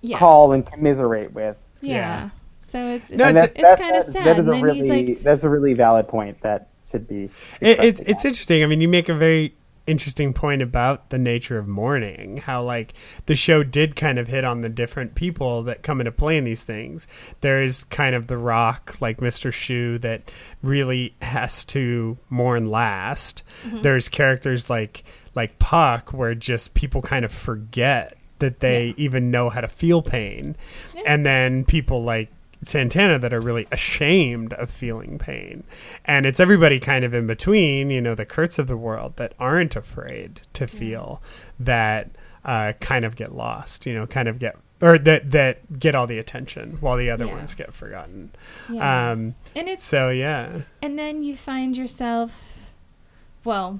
Yeah. 0.02 0.18
call 0.18 0.52
and 0.54 0.66
commiserate 0.66 1.34
with. 1.34 1.58
yeah. 1.82 1.94
Yeah. 1.96 2.30
So 2.62 2.80
it's 2.96 3.10
it's, 3.12 3.18
No, 3.18 3.26
And 3.26 3.38
it's- 3.38 3.52
it's, 3.56 3.80
kind 3.82 3.96
of 3.96 4.04
sad. 4.04 4.26
That 4.26 4.40
is 4.40 4.46
and 4.46 4.48
a 4.50 4.52
then 4.52 4.62
really 4.62 4.82
he's 4.82 4.90
like, 4.90 5.24
that's 5.24 5.44
a 5.44 5.50
really 5.50 5.74
valid 5.74 6.08
point 6.10 6.42
that 6.42 6.68
should 6.92 7.08
be. 7.08 7.30
It, 7.62 7.80
it's 7.80 8.00
it's 8.02 8.26
interesting. 8.26 8.64
I 8.64 8.66
mean, 8.66 8.82
you 8.82 8.88
make 8.90 9.08
a 9.10 9.14
very 9.14 9.56
interesting 9.88 10.34
point 10.34 10.62
about 10.62 11.10
the 11.10 11.18
nature 11.18 11.58
of 11.58 11.68
mourning. 11.68 12.38
How 12.38 12.62
like 12.62 12.94
the 13.28 13.36
show 13.36 13.64
did 13.64 13.96
kind 13.96 14.20
of 14.20 14.28
hit 14.28 14.44
on 14.44 14.62
the 14.62 14.68
different 14.70 15.16
people 15.16 15.64
that 15.64 15.84
come 15.84 16.02
into 16.02 16.12
play 16.12 16.38
in 16.38 16.44
these 16.44 16.64
things. 16.66 17.08
There 17.42 17.64
is 17.64 17.86
kind 17.86 18.14
of 18.14 18.28
the 18.28 18.38
Rock, 18.38 18.98
like 19.00 19.22
Mister 19.22 19.52
Schue, 19.52 20.00
that 20.02 20.30
really 20.62 21.16
has 21.22 21.64
to 21.66 22.18
mourn 22.30 22.70
last. 22.70 23.42
Mm-hmm. 23.66 23.82
There's 23.84 24.10
characters 24.10 24.70
like 24.70 25.04
like 25.42 25.58
Puck, 25.60 26.12
where 26.14 26.36
just 26.36 26.74
people 26.74 27.02
kind 27.02 27.24
of 27.26 27.32
forget 27.32 28.18
that 28.40 28.60
they 28.60 28.94
even 28.98 29.32
know 29.32 29.50
how 29.50 29.62
to 29.62 29.68
feel 29.68 30.02
pain, 30.02 30.56
Yeah. 30.96 31.04
and 31.06 31.26
then 31.26 31.64
people 31.66 32.04
like 32.04 32.30
Santana 32.64 33.18
that 33.20 33.34
are 33.34 33.40
really 33.40 33.68
ashamed 33.72 34.52
of 34.54 34.70
feeling 34.70 35.18
pain. 35.18 35.64
And 36.04 36.26
it's 36.26 36.40
everybody 36.42 36.80
kind 36.80 37.06
of 37.06 37.14
in 37.14 37.26
between, 37.26 37.90
you 37.90 38.02
know, 38.02 38.16
the 38.16 38.26
Kurts 38.26 38.60
of 38.60 38.68
the 38.68 38.76
world 38.78 39.14
that 39.16 39.34
aren't 39.40 39.76
afraid 39.78 40.42
to 40.54 40.68
feel 40.68 41.22
that 41.60 42.10
uh, 42.44 42.74
kind 42.82 43.06
of 43.06 43.16
get 43.16 43.32
lost, 43.34 43.86
you 43.86 43.94
know, 43.94 44.06
kind 44.06 44.28
of 44.28 44.40
get 44.40 44.58
or 44.82 44.98
that 44.98 45.32
that 45.32 45.78
get 45.80 45.94
all 45.96 46.08
the 46.08 46.18
attention 46.20 46.78
while 46.80 46.96
the 46.98 47.10
other 47.10 47.26
Yeah. 47.26 47.34
ones 47.36 47.54
get 47.54 47.74
forgotten. 47.74 48.32
yeah. 48.70 49.12
Um 49.12 49.36
and 49.56 49.68
it's 49.70 49.84
so 49.84 50.10
yeah. 50.10 50.62
and 50.82 50.98
then 51.00 51.24
you 51.24 51.36
find 51.36 51.76
yourself 51.78 52.72
well 53.44 53.80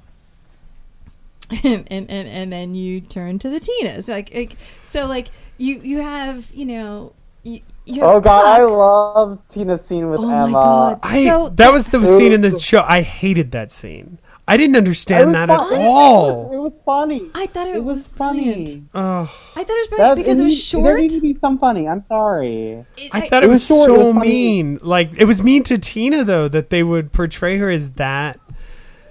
and, 1.64 1.88
and, 1.92 2.10
and, 2.10 2.28
and 2.28 2.54
then 2.54 2.76
you 2.76 3.02
turn 3.02 3.40
to 3.40 3.50
the 3.50 3.60
tinas 3.60 4.08
like, 4.10 4.34
like 4.34 4.56
so 4.82 5.06
like 5.08 5.30
you 5.58 5.80
you 5.82 5.98
have 6.02 6.50
you 6.54 6.66
know 6.66 7.14
you, 7.44 7.62
you 7.86 8.02
have 8.02 8.10
Oh 8.10 8.20
God, 8.20 8.46
I 8.46 8.62
love 8.64 9.42
Tina's 9.50 9.84
scene 9.86 10.10
with 10.10 10.20
Oh 10.20 10.26
my 10.28 10.44
Emma. 10.44 10.52
God. 10.52 11.00
I 11.04 11.24
So- 11.26 11.50
that 11.50 11.72
was 11.74 11.88
the 11.88 12.06
scene 12.06 12.34
in 12.34 12.42
the 12.42 12.60
show. 12.60 12.84
I 12.88 13.02
hated 13.02 13.52
that 13.52 13.72
scene. 13.72 14.20
I 14.48 14.58
didn't 14.58 14.76
understand 14.78 15.34
that 15.36 15.48
fun- 15.48 15.74
at 15.74 15.80
It 15.80 15.86
all. 15.86 16.52
It 16.52 16.58
was 16.58 16.80
funny. 16.84 17.30
I 17.36 17.46
thought 17.46 17.68
it, 17.68 17.76
It 17.78 17.84
was 17.84 18.08
funny. 18.08 18.44
brilliant. 18.46 18.90
Oh, 18.96 19.22
I 19.56 19.64
thought 19.64 19.70
it 19.70 19.80
was 19.80 19.90
That- 19.90 19.96
brilliant 19.98 20.18
because 20.18 20.40
it 20.40 20.44
was 20.44 20.62
short. 20.62 20.86
There 20.86 20.98
needed 20.98 21.16
to 21.16 21.22
be 21.22 21.36
some 21.40 21.58
funny. 21.60 21.88
I'm 21.88 22.04
sorry. 22.08 22.84
It- 22.98 23.10
I 23.12 23.28
thought 23.28 23.44
it, 23.44 23.48
It 23.48 23.50
was, 23.50 23.60
was 23.60 23.68
short, 23.68 23.90
it 23.92 23.94
so 23.96 24.06
was 24.12 24.16
mean. 24.16 24.80
Like 24.82 25.12
it 25.18 25.26
was 25.26 25.42
mean 25.44 25.64
to 25.64 25.78
Tina 25.78 26.24
though 26.24 26.48
that 26.48 26.70
they 26.72 26.84
would 26.84 27.12
portray 27.14 27.58
her 27.58 27.70
as 27.70 27.92
that 27.94 28.40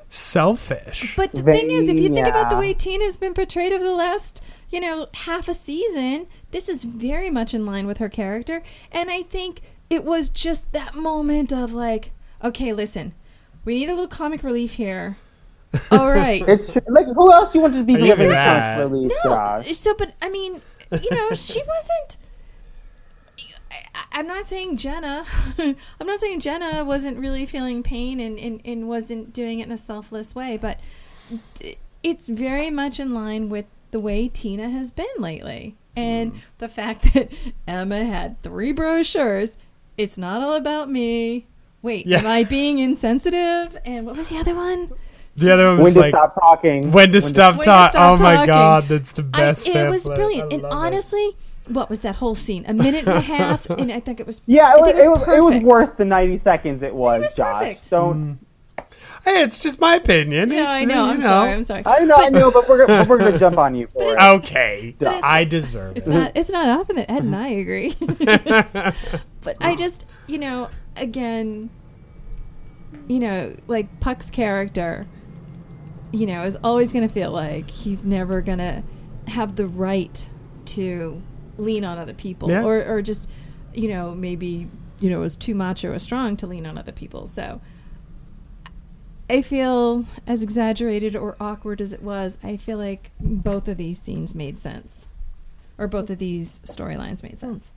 selfish. 0.09 1.15
But 1.17 1.33
the 1.33 1.43
thing 1.43 1.71
is, 1.71 1.89
if 1.89 1.99
you 1.99 2.13
think 2.13 2.27
about 2.27 2.51
the 2.51 2.57
way 2.57 2.75
Tina's 2.75 3.17
been 3.17 3.35
portrayed 3.35 3.73
over 3.73 3.85
the 3.85 3.95
last, 3.95 4.43
you 4.71 4.81
know, 4.81 5.09
half 5.15 5.49
a 5.49 5.55
season, 5.55 6.27
this 6.51 6.69
is 6.69 6.85
very 6.85 7.31
much 7.31 7.55
in 7.55 7.67
line 7.67 7.87
with 7.87 7.99
her 7.99 8.09
character. 8.09 8.63
And 8.91 9.11
I 9.11 9.23
think 9.23 9.63
it 9.91 10.05
was 10.05 10.29
just 10.29 10.73
that 10.73 10.95
moment 10.95 11.53
of 11.53 11.73
like, 11.73 12.13
okay, 12.43 12.73
listen, 12.73 13.15
we 13.65 13.75
need 13.75 13.89
a 13.89 13.93
little 13.93 14.09
comic 14.09 14.43
relief 14.43 14.75
here. 14.75 15.17
All 15.91 16.11
right. 16.11 16.47
It's 16.49 16.73
tr- 16.73 16.79
like 16.89 17.07
who 17.07 17.31
else 17.33 17.55
you 17.55 17.61
wanted 17.61 17.79
to 17.79 17.85
be 17.85 17.95
Look 17.97 18.07
giving 18.07 18.29
that. 18.31 18.77
comic 18.79 18.91
relief, 18.93 19.13
no, 19.25 19.31
Josh? 19.31 19.77
so 19.77 19.95
but 19.95 20.15
I 20.23 20.31
mean, 20.31 20.63
you 20.93 21.11
know, 21.11 21.31
she 21.35 21.63
wasn't. 21.67 22.17
I, 24.19 24.21
I'm 24.21 24.27
not 24.27 24.47
saying 24.47 24.77
Jenna. 24.77 25.25
I'm 25.59 26.07
not 26.07 26.19
saying 26.21 26.41
Jenna 26.41 26.85
wasn't 26.85 27.19
really 27.19 27.47
feeling 27.47 27.83
pain 27.83 28.21
and, 28.21 28.39
and, 28.39 28.61
and 28.65 28.89
wasn't 28.89 29.33
doing 29.33 29.61
it 29.61 29.67
in 29.67 29.73
a 29.73 29.79
selfless 29.79 30.35
way, 30.35 30.57
but 30.57 30.81
it's 32.03 32.29
very 32.29 32.71
much 32.71 33.01
in 33.01 33.15
line 33.15 33.49
with 33.49 33.67
the 33.91 34.01
way 34.01 34.29
Tina 34.29 34.71
has 34.71 34.91
been 34.91 35.07
lately. 35.19 35.77
And 35.97 36.33
Mm. 36.35 36.39
the 36.59 36.69
fact 36.69 37.15
that 37.15 37.31
Emma 37.67 38.05
had 38.05 38.41
three 38.43 38.73
brochures, 38.73 39.57
it's 39.97 40.17
not 40.17 40.43
all 40.43 40.55
about 40.55 40.89
me. 40.91 41.47
Wait, 41.83 42.07
Yeah. 42.07 42.19
am 42.19 42.27
I 42.27 42.45
being 42.45 42.79
insensitive? 42.79 43.77
And 43.85 44.07
what 44.07 44.17
was 44.17 44.29
the 44.29 44.39
other 44.39 44.55
one? 44.55 44.91
the 45.37 45.53
other 45.53 45.69
one 45.69 45.77
When 45.77 45.85
was 45.85 45.95
to 45.95 46.01
like 46.01 46.11
stop 46.15 46.35
talking? 46.35 46.91
when 46.91 47.13
to 47.13 47.21
stop 47.23 47.55
When 47.55 47.61
to 47.61 47.65
talking. 47.67 47.91
stop 47.91 48.21
Oh 48.21 48.23
my 48.23 48.45
god, 48.47 48.89
that's 48.89 49.13
the 49.13 49.23
I, 49.35 49.41
best. 49.41 49.69
it 49.69 49.89
was 49.89 50.05
brilliant. 50.05 50.53
I 50.53 50.55
And 50.57 50.63
love 50.65 50.73
it. 50.73 50.77
honestly, 50.77 51.37
what 51.71 51.91
was 51.91 52.01
that 52.01 52.17
whole 52.17 52.35
scene? 52.35 52.65
A 52.67 52.75
minute 52.75 53.07
and 53.07 53.17
a 53.19 53.21
half, 53.21 53.69
and 53.71 53.91
I 53.93 54.01
think 54.01 54.21
it 54.21 54.27
was. 54.27 54.43
Yeah, 54.47 54.69
I 54.69 54.75
it 54.77 54.81
was, 54.81 54.91
think 54.91 55.05
it 55.05 55.09
was, 55.09 55.21
it 55.21 55.43
was 55.43 55.53
perfect. 55.53 55.65
worth 55.67 55.97
the 55.97 56.05
90 56.05 56.39
seconds 56.41 56.83
it 56.83 56.95
was, 56.95 57.23
was 57.23 57.33
Josh. 57.33 57.59
perfect. 57.61 57.91
Don't. 57.91 58.17
Mm. 58.17 58.39
Hey, 59.25 59.43
it's 59.43 59.61
just 59.61 59.81
my 59.81 59.97
opinion. 59.97 60.51
Yeah, 60.51 60.61
It's, 60.61 60.69
I 60.71 60.83
uh, 60.83 60.85
know. 60.87 61.05
I'm 61.07 61.21
sorry. 61.21 61.53
I'm 61.53 61.65
sorry. 61.65 61.83
I 61.85 62.05
know, 62.05 62.17
I 62.17 62.29
know, 62.29 62.51
but 62.51 62.69
we're 62.69 62.87
gonna, 62.87 63.05
we're 63.09 63.19
gonna 63.19 63.39
jump 63.47 63.59
on 63.59 63.75
you 63.75 63.89
for 63.89 64.13
it. 64.13 64.19
Okay, 64.19 64.95
I 65.03 65.45
deserve 65.45 65.97
It's 65.97 66.09
it. 66.09 66.15
not. 66.15 66.33
It's 66.35 66.51
not 66.51 66.69
often 66.69 66.97
that 66.97 67.11
Ed 67.11 67.25
and 67.25 67.35
I 67.37 67.49
agree. 67.49 67.95
but 69.43 69.57
I 69.61 69.75
just, 69.77 70.07
you 70.29 70.39
know, 70.39 70.71
again, 70.97 71.71
you 73.09 73.19
know, 73.19 73.57
like 73.67 74.01
Puck's 74.01 74.31
character, 74.31 75.07
you 76.13 76.27
know, 76.27 76.45
is 76.45 76.57
always 76.63 76.93
going 76.93 77.07
to 77.07 77.13
feel 77.13 77.33
like 77.33 77.69
he's 77.71 78.05
never 78.05 78.41
going 78.41 78.59
to 78.59 78.83
have 79.27 79.57
the 79.57 79.67
right 79.67 80.29
to 80.67 81.23
lean 81.59 81.85
on 81.85 81.99
other 81.99 82.15
people, 82.15 82.49
Yeah. 82.51 82.65
or 82.65 82.83
or 82.85 83.03
just, 83.03 83.29
you 83.75 83.89
know, 83.89 84.15
maybe 84.15 84.69
you 85.01 85.11
know, 85.11 85.21
was 85.21 85.37
too 85.37 85.55
macho 85.55 85.93
or 85.93 85.99
strong 85.99 86.37
to 86.39 86.47
lean 86.47 86.67
on 86.67 86.79
other 86.79 86.93
people. 86.93 87.27
So. 87.27 87.61
I 89.31 89.43
feel 89.43 90.07
as 90.27 90.43
exaggerated 90.43 91.15
or 91.15 91.37
awkward 91.39 91.83
as 91.83 91.93
it 91.93 92.03
was, 92.03 92.39
I 92.43 92.57
feel 92.57 92.79
like 92.79 93.11
both 93.21 93.69
of 93.69 93.77
these 93.77 94.01
scenes 94.01 94.35
made 94.35 94.59
sense. 94.59 95.07
Or 95.77 95.87
both 95.87 96.09
of 96.09 96.19
these 96.19 96.61
storylines 96.65 97.23
made 97.23 97.39
sense. 97.39 97.71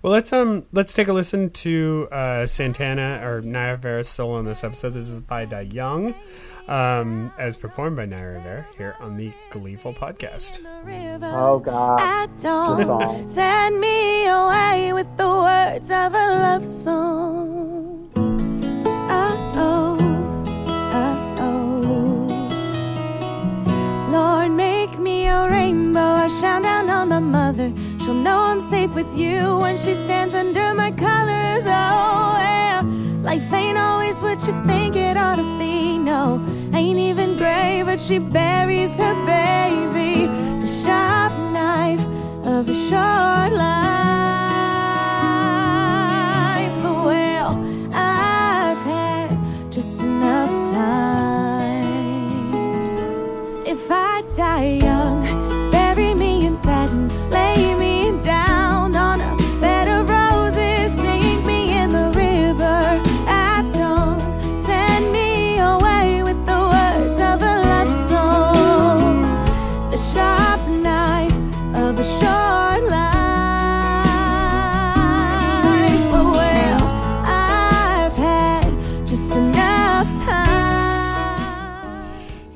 Well, 0.00 0.10
let's 0.14 0.32
um 0.32 0.64
let's 0.72 0.94
take 0.94 1.08
a 1.08 1.12
listen 1.12 1.50
to 1.50 2.08
uh, 2.10 2.46
Santana 2.46 3.20
or 3.22 3.42
Naya 3.42 3.72
Rivera's 3.72 4.08
solo 4.08 4.38
in 4.38 4.46
this 4.46 4.64
episode. 4.64 4.94
This 4.94 5.10
is 5.10 5.20
by 5.20 5.44
Da 5.44 5.58
Young, 5.60 6.14
um, 6.68 7.32
as 7.38 7.56
performed 7.56 7.96
by 7.96 8.04
Naya 8.06 8.32
Rivera 8.34 8.66
here 8.76 8.94
on 9.00 9.16
the 9.16 9.32
Gleeful 9.50 9.92
podcast. 9.94 10.58
Oh 11.22 11.58
God. 11.58 12.00
At 12.00 12.26
Good 12.36 12.42
dawn, 12.42 12.84
song. 12.86 13.28
send 13.28 13.80
me 13.80 14.26
away 14.26 14.92
with 14.92 15.06
the 15.16 15.28
words 15.28 15.90
of 15.90 16.14
a 16.14 16.26
love 16.44 16.64
song. 16.66 18.10
Uh 18.16 19.36
oh, 19.56 19.96
uh 20.92 21.36
oh. 21.40 21.80
Lord, 24.10 24.50
make 24.52 24.98
me 24.98 25.26
a 25.26 25.48
rainbow. 25.50 26.00
I 26.00 26.28
shine 26.40 26.62
down 26.62 26.88
on 26.90 27.08
my 27.08 27.18
mother. 27.18 27.72
She'll 28.00 28.14
know 28.14 28.40
I'm 28.42 28.60
safe 28.70 28.94
with 28.94 29.12
you 29.16 29.58
when 29.58 29.76
she 29.76 29.94
stands 29.94 30.34
under 30.34 30.72
my 30.74 30.90
colors. 30.92 31.64
Oh, 31.66 32.36
yeah. 32.38 32.82
Life 33.22 33.52
ain't 33.52 33.76
always 33.76 34.16
what 34.16 34.46
you 34.46 34.54
think 34.64 34.96
it 34.96 35.16
ought 35.16 35.36
to 35.36 35.58
be. 35.58 35.98
No, 35.98 36.40
ain't 36.72 36.98
even 36.98 37.36
gray, 37.36 37.82
but 37.84 38.00
she 38.00 38.18
buries 38.18 38.96
her 38.96 39.14
baby. 39.26 40.26
The 40.60 40.66
sharp 40.66 41.32
knife 41.52 42.00
of 42.46 42.66
a 42.68 42.74
short 42.88 43.52
life. 43.52 43.90
Well, 47.04 47.52
I've 47.92 48.78
had 48.78 49.38
just 49.70 50.02
enough 50.02 50.50
time. 50.72 51.84
If 53.66 53.90
I 53.90 54.22
die 54.34 54.78
young, 54.82 55.29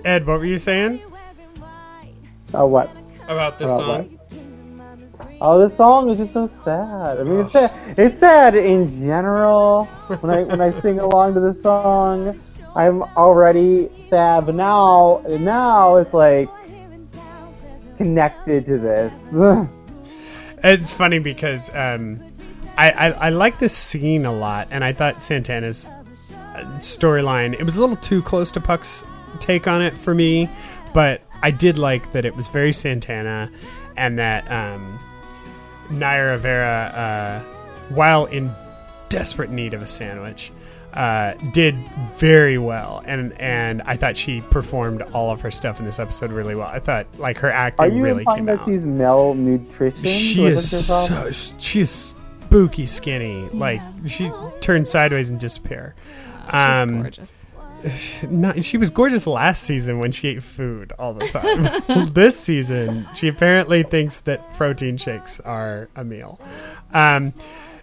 Ed, 0.05 0.27
what 0.27 0.39
were 0.39 0.45
you 0.47 0.59
saying 0.59 1.01
Oh, 2.53 2.67
what? 2.67 2.91
about 3.25 3.59
this 3.59 3.71
About 3.71 4.07
song? 4.07 4.19
Oh, 5.41 5.67
this 5.67 5.77
song 5.77 6.09
is 6.11 6.19
just 6.19 6.33
so 6.33 6.47
sad. 6.63 7.19
I 7.21 7.23
mean, 7.25 7.41
it's 7.41 7.53
sad. 7.53 7.99
It's 7.99 8.21
sad 8.21 8.55
in 8.55 8.89
general. 8.89 9.87
When 10.21 10.31
I 10.33 10.45
when 10.45 10.61
I 10.61 10.79
sing 10.83 11.01
along 11.01 11.35
to 11.35 11.41
this 11.41 11.61
song, 11.63 12.41
I'm 12.75 13.03
already 13.17 13.91
sad. 14.09 14.47
But 14.47 14.55
now, 14.55 15.23
now 15.29 15.97
it's 15.97 16.15
like 16.15 16.49
connected 17.99 18.67
to 18.67 18.79
this. 18.79 19.13
It's 20.67 20.95
funny 20.95 21.19
because 21.19 21.69
um, 21.75 22.21
I, 22.79 22.91
I 22.91 23.11
I 23.11 23.29
like 23.29 23.59
this 23.59 23.77
scene 23.77 24.25
a 24.25 24.33
lot, 24.33 24.69
and 24.71 24.83
I 24.83 24.95
thought 24.95 25.23
Santana's 25.23 25.91
storyline 26.79 27.59
it 27.59 27.65
was 27.65 27.77
a 27.77 27.81
little 27.81 27.97
too 27.97 28.23
close 28.23 28.51
to 28.53 28.61
Puck's 28.61 29.05
take 29.41 29.67
on 29.67 29.83
it 29.83 29.97
for 29.99 30.15
me, 30.15 30.49
but 30.93 31.21
I 31.43 31.51
did 31.51 31.79
like 31.79 32.13
that 32.13 32.25
it 32.25 32.37
was 32.37 32.49
very 32.49 32.73
Santana, 32.73 33.51
and 33.97 34.19
that 34.19 34.51
um, 34.51 34.99
Naya 35.91 36.31
Rivera, 36.33 36.93
uh, 36.95 37.41
while 37.95 38.27
in 38.27 38.55
desperate 39.09 39.51
need 39.51 39.75
of 39.75 39.83
a 39.83 39.87
sandwich, 39.87 40.53
uh, 40.95 41.35
did 41.53 41.75
very 42.17 42.57
well, 42.59 43.03
and 43.05 43.33
and 43.41 43.83
I 43.83 43.97
thought 43.97 44.17
she 44.17 44.41
performed 44.43 45.03
all 45.13 45.31
of 45.33 45.41
her 45.41 45.51
stuff 45.51 45.81
in 45.81 45.85
this 45.85 45.99
episode 45.99 46.31
really 46.31 46.55
well. 46.55 46.69
I 46.69 46.79
thought 46.79 47.07
like 47.19 47.39
her 47.39 47.51
acting 47.51 47.85
Are 47.85 47.89
you 47.95 48.03
really 48.03 48.25
came 48.25 48.45
that 48.47 48.61
out. 48.61 48.65
she's 48.65 48.83
malnutrition? 48.83 50.05
She 50.05 50.41
Was 50.41 50.73
is 50.73 50.87
that 50.87 50.93
your 50.93 51.09
problem? 51.09 51.33
so, 51.35 51.55
she 51.59 51.81
is 51.81 51.91
spooky 51.91 52.87
skinny. 52.87 53.49
Like 53.53 53.83
she 54.07 54.31
turned 54.61 54.87
sideways 54.87 55.31
and 55.31 55.41
disappear. 55.41 55.97
Um, 56.51 57.03
gorgeous. 57.03 57.47
not, 58.29 58.65
she 58.65 58.77
was 58.77 58.91
gorgeous 58.91 59.27
last 59.27 59.63
season 59.63 59.99
when 59.99 60.13
she 60.13 60.29
ate 60.29 60.43
food 60.43 60.93
all 60.99 61.13
the 61.15 61.27
time. 61.29 62.09
this 62.13 62.39
season, 62.39 63.09
she 63.15 63.29
apparently 63.29 63.83
thinks 63.83 64.21
that 64.21 64.57
protein 64.57 64.97
shakes 64.97 65.41
are 65.41 65.89
a 65.97 66.05
meal. 66.05 66.41
Um, 66.93 67.35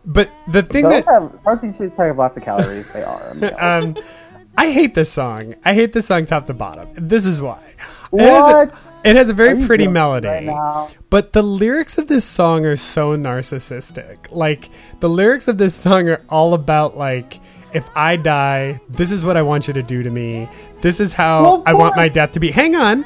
but 0.06 0.32
the 0.48 0.64
thing 0.64 0.84
Those 0.90 1.04
that 1.06 1.14
have 1.14 1.44
protein 1.44 1.74
shakes 1.74 1.96
have 1.98 2.18
lots 2.18 2.36
of 2.38 2.44
calories. 2.44 2.92
They 2.92 3.04
are. 3.04 3.30
a 3.30 3.36
meal. 3.36 3.56
um, 3.60 3.98
I 4.58 4.72
hate 4.72 4.94
this 4.96 5.12
song. 5.12 5.56
I 5.64 5.74
hate 5.74 5.94
this 5.94 6.08
song 6.08 6.26
top 6.26 6.46
to 6.48 6.54
bottom. 6.54 6.90
This 6.96 7.26
is 7.26 7.40
why. 7.42 7.62
It 8.14 8.20
has 8.20 8.48
a- 8.48 8.52
What? 8.68 8.88
It 9.04 9.16
has 9.16 9.30
a 9.30 9.34
very 9.34 9.66
pretty 9.66 9.88
melody. 9.88 10.28
right? 10.28 10.94
But 11.10 11.34
the 11.34 11.42
lyrics 11.42 11.98
of 11.98 12.08
this 12.08 12.24
song 12.26 12.66
are 12.66 12.76
so 12.76 13.18
narcissistic. 13.18 14.32
Like 14.32 14.70
the 15.00 15.10
lyrics 15.10 15.48
of 15.48 15.58
this 15.58 15.74
song 15.74 16.08
are 16.10 16.22
all 16.30 16.54
about 16.54 16.98
like 16.98 17.40
if 17.74 17.90
I 17.96 18.16
die, 18.16 18.82
this 18.90 19.12
is 19.12 19.24
what 19.24 19.38
I 19.38 19.42
want 19.42 19.68
you 19.68 19.74
to 19.74 19.84
do 19.84 20.04
to 20.04 20.10
me. 20.10 20.50
This 20.82 21.00
is 21.00 21.14
how 21.14 21.44
Well, 21.44 21.64
I 21.66 21.74
want 21.74 21.96
my 21.96 22.10
death 22.10 22.34
to 22.34 22.40
be. 22.40 22.52
Hang 22.52 22.76
on. 22.76 23.06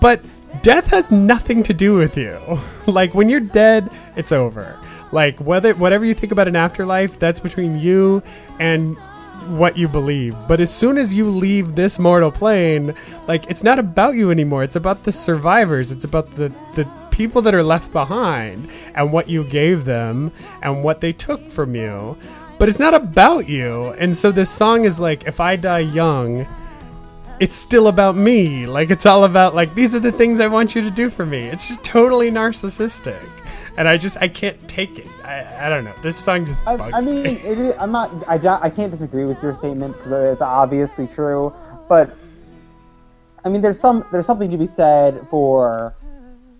But 0.00 0.24
death 0.62 0.88
has 0.88 1.10
nothing 1.10 1.62
to 1.64 1.74
do 1.74 1.94
with 1.94 2.16
you. 2.16 2.38
like 2.86 3.14
when 3.14 3.28
you're 3.28 3.40
dead, 3.40 3.90
it's 4.16 4.32
over. 4.32 4.78
Like 5.12 5.38
whether 5.40 5.74
whatever 5.74 6.04
you 6.04 6.14
think 6.14 6.32
about 6.32 6.48
an 6.48 6.56
afterlife, 6.56 7.18
that's 7.18 7.40
between 7.40 7.78
you 7.78 8.22
and 8.60 8.96
what 9.46 9.78
you 9.78 9.88
believe. 9.88 10.34
But 10.46 10.60
as 10.60 10.74
soon 10.74 10.98
as 10.98 11.14
you 11.14 11.28
leave 11.30 11.74
this 11.74 11.98
mortal 11.98 12.30
plane, 12.30 12.94
like 13.26 13.48
it's 13.50 13.62
not 13.62 13.78
about 13.78 14.14
you 14.14 14.30
anymore. 14.30 14.62
It's 14.62 14.76
about 14.76 15.04
the 15.04 15.12
survivors. 15.12 15.90
It's 15.90 16.04
about 16.04 16.34
the 16.36 16.52
the 16.74 16.88
people 17.10 17.42
that 17.42 17.54
are 17.54 17.64
left 17.64 17.92
behind 17.92 18.70
and 18.94 19.12
what 19.12 19.28
you 19.28 19.42
gave 19.42 19.84
them 19.84 20.30
and 20.62 20.84
what 20.84 21.00
they 21.00 21.12
took 21.12 21.50
from 21.50 21.74
you. 21.74 22.16
But 22.58 22.68
it's 22.68 22.78
not 22.78 22.94
about 22.94 23.48
you. 23.48 23.90
And 23.98 24.16
so 24.16 24.32
this 24.32 24.50
song 24.50 24.84
is 24.84 24.98
like 24.98 25.26
if 25.26 25.38
I 25.40 25.56
die 25.56 25.78
young, 25.80 26.46
it's 27.40 27.54
still 27.54 27.86
about 27.86 28.16
me. 28.16 28.66
Like 28.66 28.90
it's 28.90 29.06
all 29.06 29.24
about 29.24 29.54
like 29.54 29.74
these 29.74 29.94
are 29.94 30.00
the 30.00 30.12
things 30.12 30.40
I 30.40 30.48
want 30.48 30.74
you 30.74 30.82
to 30.82 30.90
do 30.90 31.08
for 31.08 31.24
me. 31.24 31.38
It's 31.38 31.68
just 31.68 31.84
totally 31.84 32.30
narcissistic. 32.30 33.24
And 33.76 33.86
I 33.86 33.96
just 33.96 34.16
I 34.20 34.26
can't 34.26 34.68
take 34.68 34.98
it. 34.98 35.06
I, 35.22 35.66
I 35.66 35.68
don't 35.68 35.84
know. 35.84 35.94
This 36.02 36.16
song 36.16 36.44
just 36.44 36.66
I, 36.66 36.76
bugs 36.76 36.94
I 36.94 37.00
mean, 37.00 37.22
me. 37.22 37.32
is, 37.34 37.76
I'm 37.78 37.92
not. 37.92 38.10
I, 38.28 38.34
I 38.60 38.70
can't 38.70 38.90
disagree 38.90 39.24
with 39.24 39.40
your 39.40 39.54
statement 39.54 39.96
because 39.96 40.32
it's 40.32 40.42
obviously 40.42 41.06
true. 41.06 41.54
But 41.88 42.16
I 43.44 43.48
mean, 43.48 43.62
there's 43.62 43.78
some 43.78 44.04
there's 44.10 44.26
something 44.26 44.50
to 44.50 44.58
be 44.58 44.66
said 44.66 45.24
for 45.30 45.94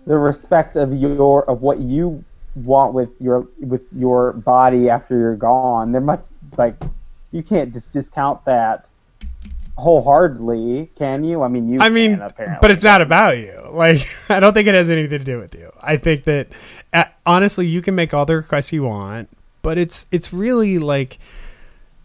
the 0.07 0.17
respect 0.17 0.77
of 0.77 0.93
your 0.93 1.43
of 1.49 1.61
what 1.61 1.79
you 1.79 2.23
want 2.63 2.93
with 2.93 3.09
your 3.19 3.47
with 3.59 3.81
your 3.95 4.33
body 4.33 4.89
after 4.89 5.17
you're 5.17 5.35
gone. 5.35 5.91
There 5.91 6.01
must 6.01 6.33
like 6.57 6.75
you 7.31 7.43
can't 7.43 7.73
just 7.73 7.93
discount 7.93 8.43
that 8.45 8.89
wholeheartedly, 9.79 10.91
can 10.95 11.23
you? 11.23 11.41
I 11.41 11.47
mean, 11.47 11.69
you. 11.69 11.79
I 11.79 11.89
mean, 11.89 12.15
can, 12.15 12.21
apparently. 12.21 12.59
but 12.61 12.71
it's 12.71 12.83
not 12.83 13.01
about 13.01 13.37
you. 13.37 13.55
Like, 13.69 14.07
I 14.29 14.39
don't 14.39 14.53
think 14.53 14.67
it 14.67 14.73
has 14.73 14.89
anything 14.89 15.19
to 15.19 15.23
do 15.23 15.37
with 15.37 15.53
you. 15.53 15.71
I 15.79 15.95
think 15.97 16.23
that 16.23 16.47
uh, 16.91 17.03
honestly, 17.23 17.67
you 17.67 17.83
can 17.83 17.93
make 17.93 18.15
all 18.15 18.25
the 18.25 18.35
requests 18.35 18.73
you 18.73 18.81
want, 18.81 19.29
but 19.61 19.77
it's 19.77 20.07
it's 20.09 20.33
really 20.33 20.79
like 20.79 21.19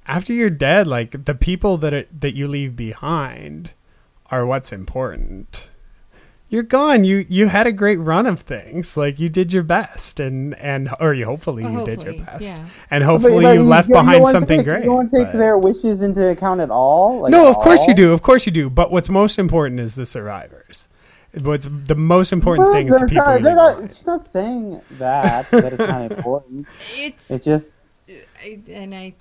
after 0.06 0.34
you're 0.34 0.50
dead, 0.50 0.86
like 0.86 1.24
the 1.24 1.34
people 1.34 1.78
that 1.78 1.94
it, 1.94 2.20
that 2.20 2.34
you 2.34 2.46
leave 2.48 2.76
behind 2.76 3.70
are 4.30 4.44
what's 4.44 4.72
important. 4.72 5.70
You're 6.54 6.62
gone. 6.62 7.02
You 7.02 7.26
you 7.28 7.48
had 7.48 7.66
a 7.66 7.72
great 7.72 7.96
run 7.96 8.26
of 8.26 8.38
things. 8.40 8.96
Like 8.96 9.18
you 9.18 9.28
did 9.28 9.52
your 9.52 9.64
best, 9.64 10.20
and 10.20 10.54
and 10.54 10.88
or 11.00 11.12
you 11.12 11.24
hopefully 11.24 11.64
you 11.64 11.84
did 11.84 12.04
your 12.04 12.14
best, 12.24 12.44
yeah. 12.44 12.64
and 12.92 13.02
hopefully 13.02 13.42
but 13.42 13.54
you 13.56 13.64
left 13.64 13.88
behind 13.88 14.24
something 14.28 14.58
take, 14.60 14.66
great. 14.66 14.84
You 14.84 14.90
don't 14.90 15.10
take 15.10 15.32
but- 15.32 15.38
their 15.38 15.58
wishes 15.58 16.00
into 16.00 16.30
account 16.30 16.60
at 16.60 16.70
all. 16.70 17.22
Like, 17.22 17.32
no, 17.32 17.48
at 17.48 17.56
of 17.56 17.56
course 17.56 17.88
you 17.88 17.94
do. 17.94 18.12
Of 18.12 18.22
course 18.22 18.46
you 18.46 18.52
do. 18.52 18.70
But 18.70 18.92
what's 18.92 19.08
most 19.08 19.36
important 19.36 19.80
is 19.80 19.96
the 19.96 20.06
survivors. 20.06 20.86
What's 21.42 21.66
the 21.68 21.96
most 21.96 22.32
important 22.32 22.66
Well, 22.68 22.74
thing 22.74 22.86
is 22.86 23.00
the 23.00 23.06
people. 23.06 23.24
not- 23.24 23.38
you 23.40 23.44
they're 23.44 23.56
not, 23.56 23.74
behind. 23.74 23.92
she's 23.96 24.06
not 24.06 24.32
saying 24.32 24.80
that 24.92 25.50
that 25.50 25.72
it's 25.72 25.78
not 25.78 26.12
important. 26.18 26.68
It's 26.94 27.32
It 27.32 27.42
just 27.42 27.72
and 28.68 28.94
I, 28.94 29.14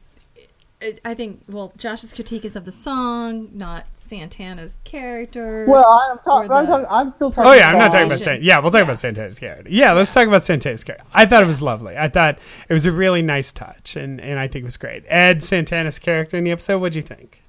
I- 0.83 1.11
I 1.11 1.13
think 1.13 1.41
well, 1.47 1.71
Josh's 1.77 2.13
critique 2.13 2.43
is 2.45 2.55
of 2.55 2.65
the 2.65 2.71
song, 2.71 3.49
not 3.53 3.85
Santana's 3.95 4.77
character. 4.83 5.65
well, 5.67 5.85
I'm 5.85 6.17
talking. 6.19 6.51
Or 6.51 6.55
I'm 6.55 6.65
the- 6.65 6.71
talking. 6.71 6.87
I'm 6.89 7.11
still 7.11 7.31
talking. 7.31 7.49
Oh 7.49 7.53
yeah, 7.53 7.69
I'm 7.69 7.77
not 7.77 7.85
talking 7.85 7.89
about 7.91 7.99
Conversation. 8.01 8.23
Santana. 8.25 8.45
Yeah, 8.45 8.59
we'll 8.59 8.71
talk 8.71 8.77
Yeah. 8.79 8.83
about 8.83 8.99
Santana's 8.99 9.39
character. 9.39 9.69
Yeah, 9.71 9.91
let's 9.93 10.13
talk 10.13 10.27
about 10.27 10.43
Santana's 10.43 10.83
character. 10.83 11.05
I 11.13 11.25
thought 11.25 11.41
it 11.43 11.47
was 11.47 11.61
lovely. 11.61 11.97
I 11.97 12.09
thought 12.09 12.37
it 12.69 12.73
was 12.73 12.85
a 12.85 12.91
really 12.91 13.21
nice 13.21 13.51
touch, 13.51 13.95
and 13.95 14.19
and 14.21 14.37
I 14.39 14.47
think 14.47 14.63
it 14.63 14.65
was 14.65 14.77
great. 14.77 15.03
Ed 15.07 15.43
Santana's 15.43 15.99
character 15.99 16.37
in 16.37 16.43
the 16.43 16.51
episode. 16.51 16.79
What'd 16.79 16.95
you 16.95 17.01
think? 17.01 17.39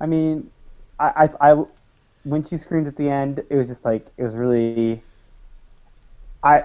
I 0.00 0.06
mean, 0.06 0.50
I, 0.98 1.28
I, 1.40 1.50
I, 1.52 1.64
when 2.24 2.42
she 2.42 2.56
screamed 2.58 2.86
at 2.86 2.96
the 2.96 3.08
end, 3.08 3.42
it 3.48 3.56
was 3.56 3.68
just 3.68 3.84
like 3.84 4.06
it 4.16 4.22
was 4.22 4.34
really. 4.34 5.02
I, 6.42 6.64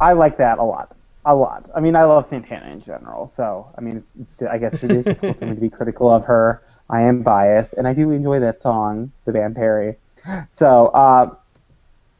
I 0.00 0.12
like 0.14 0.36
that 0.38 0.58
a 0.58 0.64
lot, 0.64 0.96
a 1.28 1.34
lot. 1.34 1.70
I 1.76 1.80
mean, 1.80 1.94
I 1.94 2.04
love 2.04 2.26
Santana 2.28 2.72
in 2.72 2.80
general, 2.80 3.26
so 3.26 3.70
I 3.76 3.82
mean, 3.82 3.98
it's, 3.98 4.10
it's 4.20 4.42
I 4.42 4.58
guess 4.58 4.82
it 4.82 4.90
is 4.90 5.04
difficult 5.04 5.38
for 5.38 5.46
me 5.46 5.54
to 5.54 5.60
be 5.60 5.68
critical 5.70 6.08
of 6.08 6.24
her. 6.24 6.62
I 6.90 7.02
am 7.02 7.22
biased, 7.22 7.74
and 7.74 7.86
I 7.86 7.92
do 7.92 8.10
enjoy 8.10 8.40
that 8.40 8.62
song, 8.62 9.12
the 9.26 9.32
band 9.32 9.54
Perry. 9.54 9.96
So, 10.50 10.86
uh, 10.88 11.34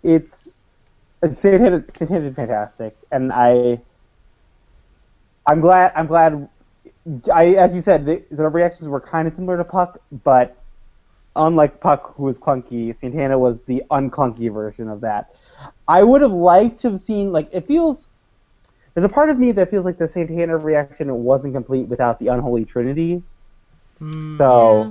it's 0.02 0.50
Santana, 1.22 1.84
Santana 1.94 2.20
did 2.20 2.36
fantastic, 2.36 2.96
and 3.10 3.32
I. 3.32 3.80
I'm 5.46 5.60
glad. 5.60 5.92
I'm 5.96 6.06
glad. 6.06 6.48
I, 7.32 7.54
as 7.54 7.74
you 7.74 7.80
said, 7.80 8.04
the, 8.04 8.22
the 8.30 8.46
reactions 8.48 8.88
were 8.88 9.00
kind 9.00 9.26
of 9.26 9.34
similar 9.34 9.56
to 9.56 9.64
Puck, 9.64 9.98
but 10.22 10.54
unlike 11.34 11.80
Puck, 11.80 12.14
who 12.16 12.24
was 12.24 12.38
clunky, 12.38 12.94
Santana 12.94 13.38
was 13.38 13.60
the 13.62 13.82
unclunky 13.90 14.52
version 14.52 14.88
of 14.88 15.00
that. 15.00 15.34
I 15.86 16.02
would 16.02 16.20
have 16.20 16.32
liked 16.32 16.80
to 16.80 16.90
have 16.90 17.00
seen 17.00 17.32
like 17.32 17.48
it 17.52 17.66
feels. 17.66 18.07
There's 18.94 19.04
a 19.04 19.08
part 19.08 19.30
of 19.30 19.38
me 19.38 19.52
that 19.52 19.70
feels 19.70 19.84
like 19.84 19.98
the 19.98 20.08
Santana 20.08 20.56
reaction 20.56 21.12
wasn't 21.24 21.54
complete 21.54 21.86
without 21.86 22.18
the 22.18 22.28
unholy 22.28 22.64
trinity. 22.64 23.22
Mm, 24.00 24.38
so, 24.38 24.82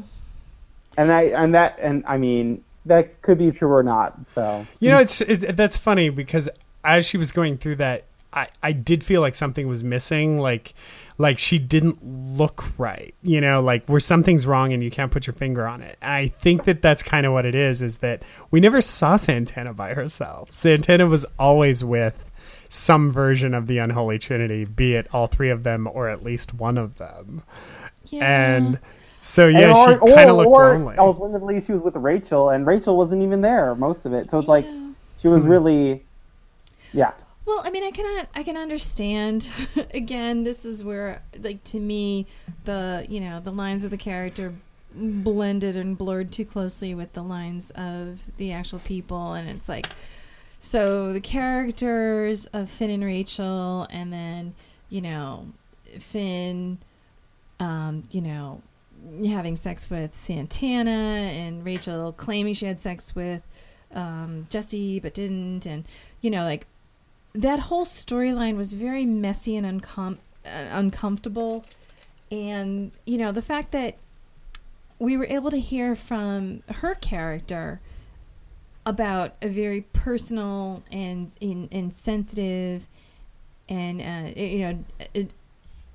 Yeah. 0.98 1.04
and 1.04 1.12
I 1.12 1.22
and 1.24 1.54
that 1.56 1.78
and 1.82 2.04
I 2.08 2.18
mean 2.18 2.64
that 2.86 3.22
could 3.22 3.38
be 3.38 3.52
true 3.52 3.72
or 3.72 3.84
not. 3.84 4.18
So 4.34 4.66
You 4.80 4.92
know, 4.92 5.00
it's 5.00 5.22
it, 5.22 5.56
that's 5.58 5.78
funny 5.78 6.10
because 6.10 6.50
as 6.84 7.06
she 7.06 7.18
was 7.18 7.32
going 7.32 7.58
through 7.58 7.76
that, 7.78 8.06
I 8.34 8.48
I 8.64 8.72
did 8.72 9.04
feel 9.04 9.22
like 9.22 9.36
something 9.36 9.68
was 9.68 9.84
missing, 9.84 10.40
like 10.40 10.74
like 11.18 11.40
she 11.40 11.58
didn't 11.58 11.98
look 12.06 12.66
right. 12.78 13.14
You 13.24 13.42
know, 13.42 13.62
like 13.62 13.86
where 13.88 14.00
something's 14.00 14.46
wrong 14.46 14.72
and 14.74 14.84
you 14.84 14.92
can't 14.92 15.12
put 15.12 15.26
your 15.28 15.34
finger 15.34 15.68
on 15.68 15.82
it. 15.82 15.98
I 16.02 16.28
think 16.28 16.66
that 16.66 16.82
that's 16.82 17.02
kind 17.04 17.26
of 17.26 17.34
what 17.34 17.46
it 17.46 17.56
is. 17.56 17.82
Is 17.82 17.98
that 18.00 18.26
we 18.52 18.60
never 18.60 18.82
saw 18.82 19.16
Santana 19.16 19.74
by 19.74 19.94
herself. 19.94 20.52
Santana 20.52 21.08
was 21.08 21.26
always 21.40 21.84
with 21.84 22.24
some 22.70 23.12
version 23.12 23.54
of 23.54 23.68
the 23.68 23.78
unholy 23.78 24.20
trinity, 24.20 24.66
be 24.66 24.96
it 24.96 25.08
all 25.14 25.28
three 25.28 25.50
of 25.50 25.64
them 25.64 25.88
or 25.92 26.10
at 26.10 26.24
least 26.24 26.54
one 26.54 26.78
of 26.78 26.98
them. 26.98 27.44
And 28.20 28.80
so 29.18 29.48
yeah, 29.48 29.70
And 29.70 30.00
she 30.02 30.14
kind 30.14 30.30
of 30.30 30.38
looked 30.38 30.48
or 30.48 30.70
lonely. 30.74 30.98
alternatively, 30.98 31.62
she 31.62 31.72
was 31.72 31.82
with 31.82 31.96
Rachel, 31.96 32.50
and 32.50 32.66
Rachel 32.66 32.96
wasn't 32.98 33.24
even 33.24 33.42
there 33.42 33.76
most 33.76 34.06
of 34.06 34.14
it. 34.14 34.30
So 34.32 34.40
it's 34.40 34.48
like 34.48 34.66
Yeah. 34.66 34.90
she 35.18 35.28
Hmm. 35.28 35.34
was 35.34 35.44
really, 35.44 36.04
yeah. 36.94 37.12
Well, 37.46 37.62
I 37.64 37.70
mean, 37.70 37.84
I 37.84 37.92
cannot, 37.92 38.28
I 38.36 38.44
can 38.44 38.58
understand. 38.58 39.50
Again, 39.94 40.44
this 40.44 40.66
is 40.66 40.84
where, 40.84 41.22
like, 41.42 41.64
to 41.66 41.80
me, 41.80 42.28
the 42.66 43.06
you 43.08 43.20
know 43.22 43.40
the 43.40 43.52
lines 43.52 43.84
of 43.86 43.92
the 43.92 43.98
character 43.98 44.54
blended 44.94 45.76
and 45.78 45.98
blurred 45.98 46.32
too 46.32 46.46
closely 46.46 46.94
with 46.94 47.14
the 47.14 47.24
lines 47.24 47.72
of 47.72 48.36
the 48.38 48.52
actual 48.52 48.80
people, 48.80 49.34
and 49.34 49.50
it's 49.50 49.70
like, 49.70 49.88
so 50.60 51.14
the 51.14 51.22
characters 51.22 52.46
of 52.48 52.70
Finn 52.70 52.90
and 52.90 53.04
Rachel, 53.04 53.88
and 53.90 54.12
then 54.12 54.56
you 54.90 55.02
know 55.02 55.48
Finn, 56.00 56.80
um, 57.60 58.08
you 58.12 58.22
know, 58.22 58.62
having 59.26 59.56
sex 59.56 59.90
with 59.90 60.16
Santana, 60.18 60.92
and 60.92 61.66
Rachel 61.66 62.12
claiming 62.12 62.54
she 62.54 62.66
had 62.66 62.80
sex 62.80 63.16
with 63.16 63.42
um, 63.94 64.46
Jesse 64.50 65.00
but 65.00 65.14
didn't, 65.14 65.66
and 65.66 65.86
you 66.22 66.30
know, 66.30 66.44
like 66.44 66.68
that 67.34 67.60
whole 67.60 67.86
storyline 67.86 68.58
was 68.58 68.74
very 68.74 69.06
messy 69.06 69.56
and 69.56 69.82
uncom- 69.82 70.18
uh, 70.46 70.50
uncomfortable. 70.72 71.66
And, 72.32 72.92
you 73.06 73.18
know, 73.18 73.32
the 73.32 73.42
fact 73.42 73.72
that 73.72 73.98
we 75.00 75.16
were 75.16 75.28
able 75.28 75.52
to 75.52 75.60
hear 75.60 75.96
from 75.96 76.64
her 76.68 76.96
character 76.96 77.80
about 78.88 79.36
a 79.42 79.50
very 79.50 79.82
personal 79.82 80.82
and, 80.90 81.30
and, 81.42 81.68
and 81.74 81.94
sensitive 81.94 82.88
and, 83.68 84.02
uh, 84.02 84.40
you 84.40 84.60
know, 84.60 84.86
a, 85.14 85.28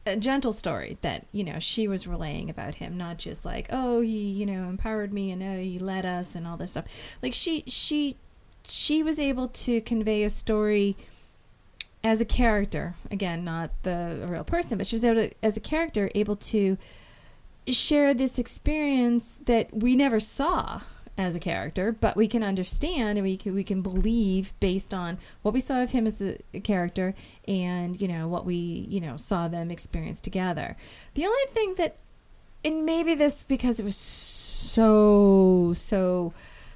a 0.05 0.17
gentle 0.17 0.53
story 0.53 0.99
that, 1.01 1.27
you 1.33 1.43
know, 1.43 1.59
she 1.59 1.89
was 1.89 2.07
relaying 2.07 2.51
about 2.51 2.75
him, 2.75 2.99
not 2.99 3.17
just 3.17 3.47
like, 3.47 3.67
oh, 3.71 4.03
he, 4.03 4.31
you 4.31 4.45
know, 4.45 4.69
empowered 4.69 5.11
me 5.11 5.31
and 5.31 5.43
oh, 5.43 5.57
he 5.57 5.79
led 5.79 6.05
us 6.05 6.35
and 6.35 6.47
all 6.47 6.59
this 6.59 6.73
stuff. 6.73 6.85
Like, 7.23 7.33
she, 7.33 7.65
she, 7.67 8.19
she 8.63 9.03
was 9.03 9.19
able 9.19 9.49
to 9.49 9.81
convey 9.81 10.23
a 10.23 10.29
story 10.29 10.95
as 12.05 12.21
a 12.21 12.25
character 12.25 12.97
again 13.13 13.45
not 13.45 13.71
the 13.85 14.27
real 14.27 14.43
person 14.43 14.77
but 14.77 14.85
she 14.85 14.97
was 14.97 15.05
able 15.05 15.29
to 15.29 15.31
as 15.41 15.57
a 15.57 15.61
character 15.61 16.11
able 16.17 16.35
to 16.35 16.77
share 17.69 18.13
this 18.13 18.41
experience 18.41 19.39
that 19.45 19.73
we 19.73 19.95
never 19.95 20.19
saw 20.19 20.81
as 21.19 21.37
a 21.37 21.41
character 21.41 21.93
but 21.93 22.17
we 22.17 22.27
can 22.27 22.43
understand 22.43 23.19
and 23.19 23.27
we 23.27 23.37
can, 23.37 23.55
we 23.55 23.63
can 23.63 23.83
believe 23.83 24.53
based 24.61 24.95
on 24.95 25.19
what 25.43 25.53
we 25.53 25.61
saw 25.61 25.83
of 25.83 25.91
him 25.91 26.07
as 26.07 26.23
a, 26.23 26.39
a 26.55 26.61
character 26.61 27.15
and 27.47 28.01
you 28.01 28.09
know 28.09 28.27
what 28.27 28.47
we 28.47 28.55
you 28.55 29.01
know 29.01 29.17
saw 29.17 29.47
them 29.47 29.71
experience 29.71 30.21
together 30.21 30.77
the 31.15 31.27
only 31.27 31.45
thing 31.51 31.75
that 31.77 31.97
and 32.65 32.87
maybe 32.87 33.15
this 33.15 33.43
because 33.43 33.79
it 33.79 33.85
was 33.85 33.97
so 33.97 35.73
so 35.75 36.33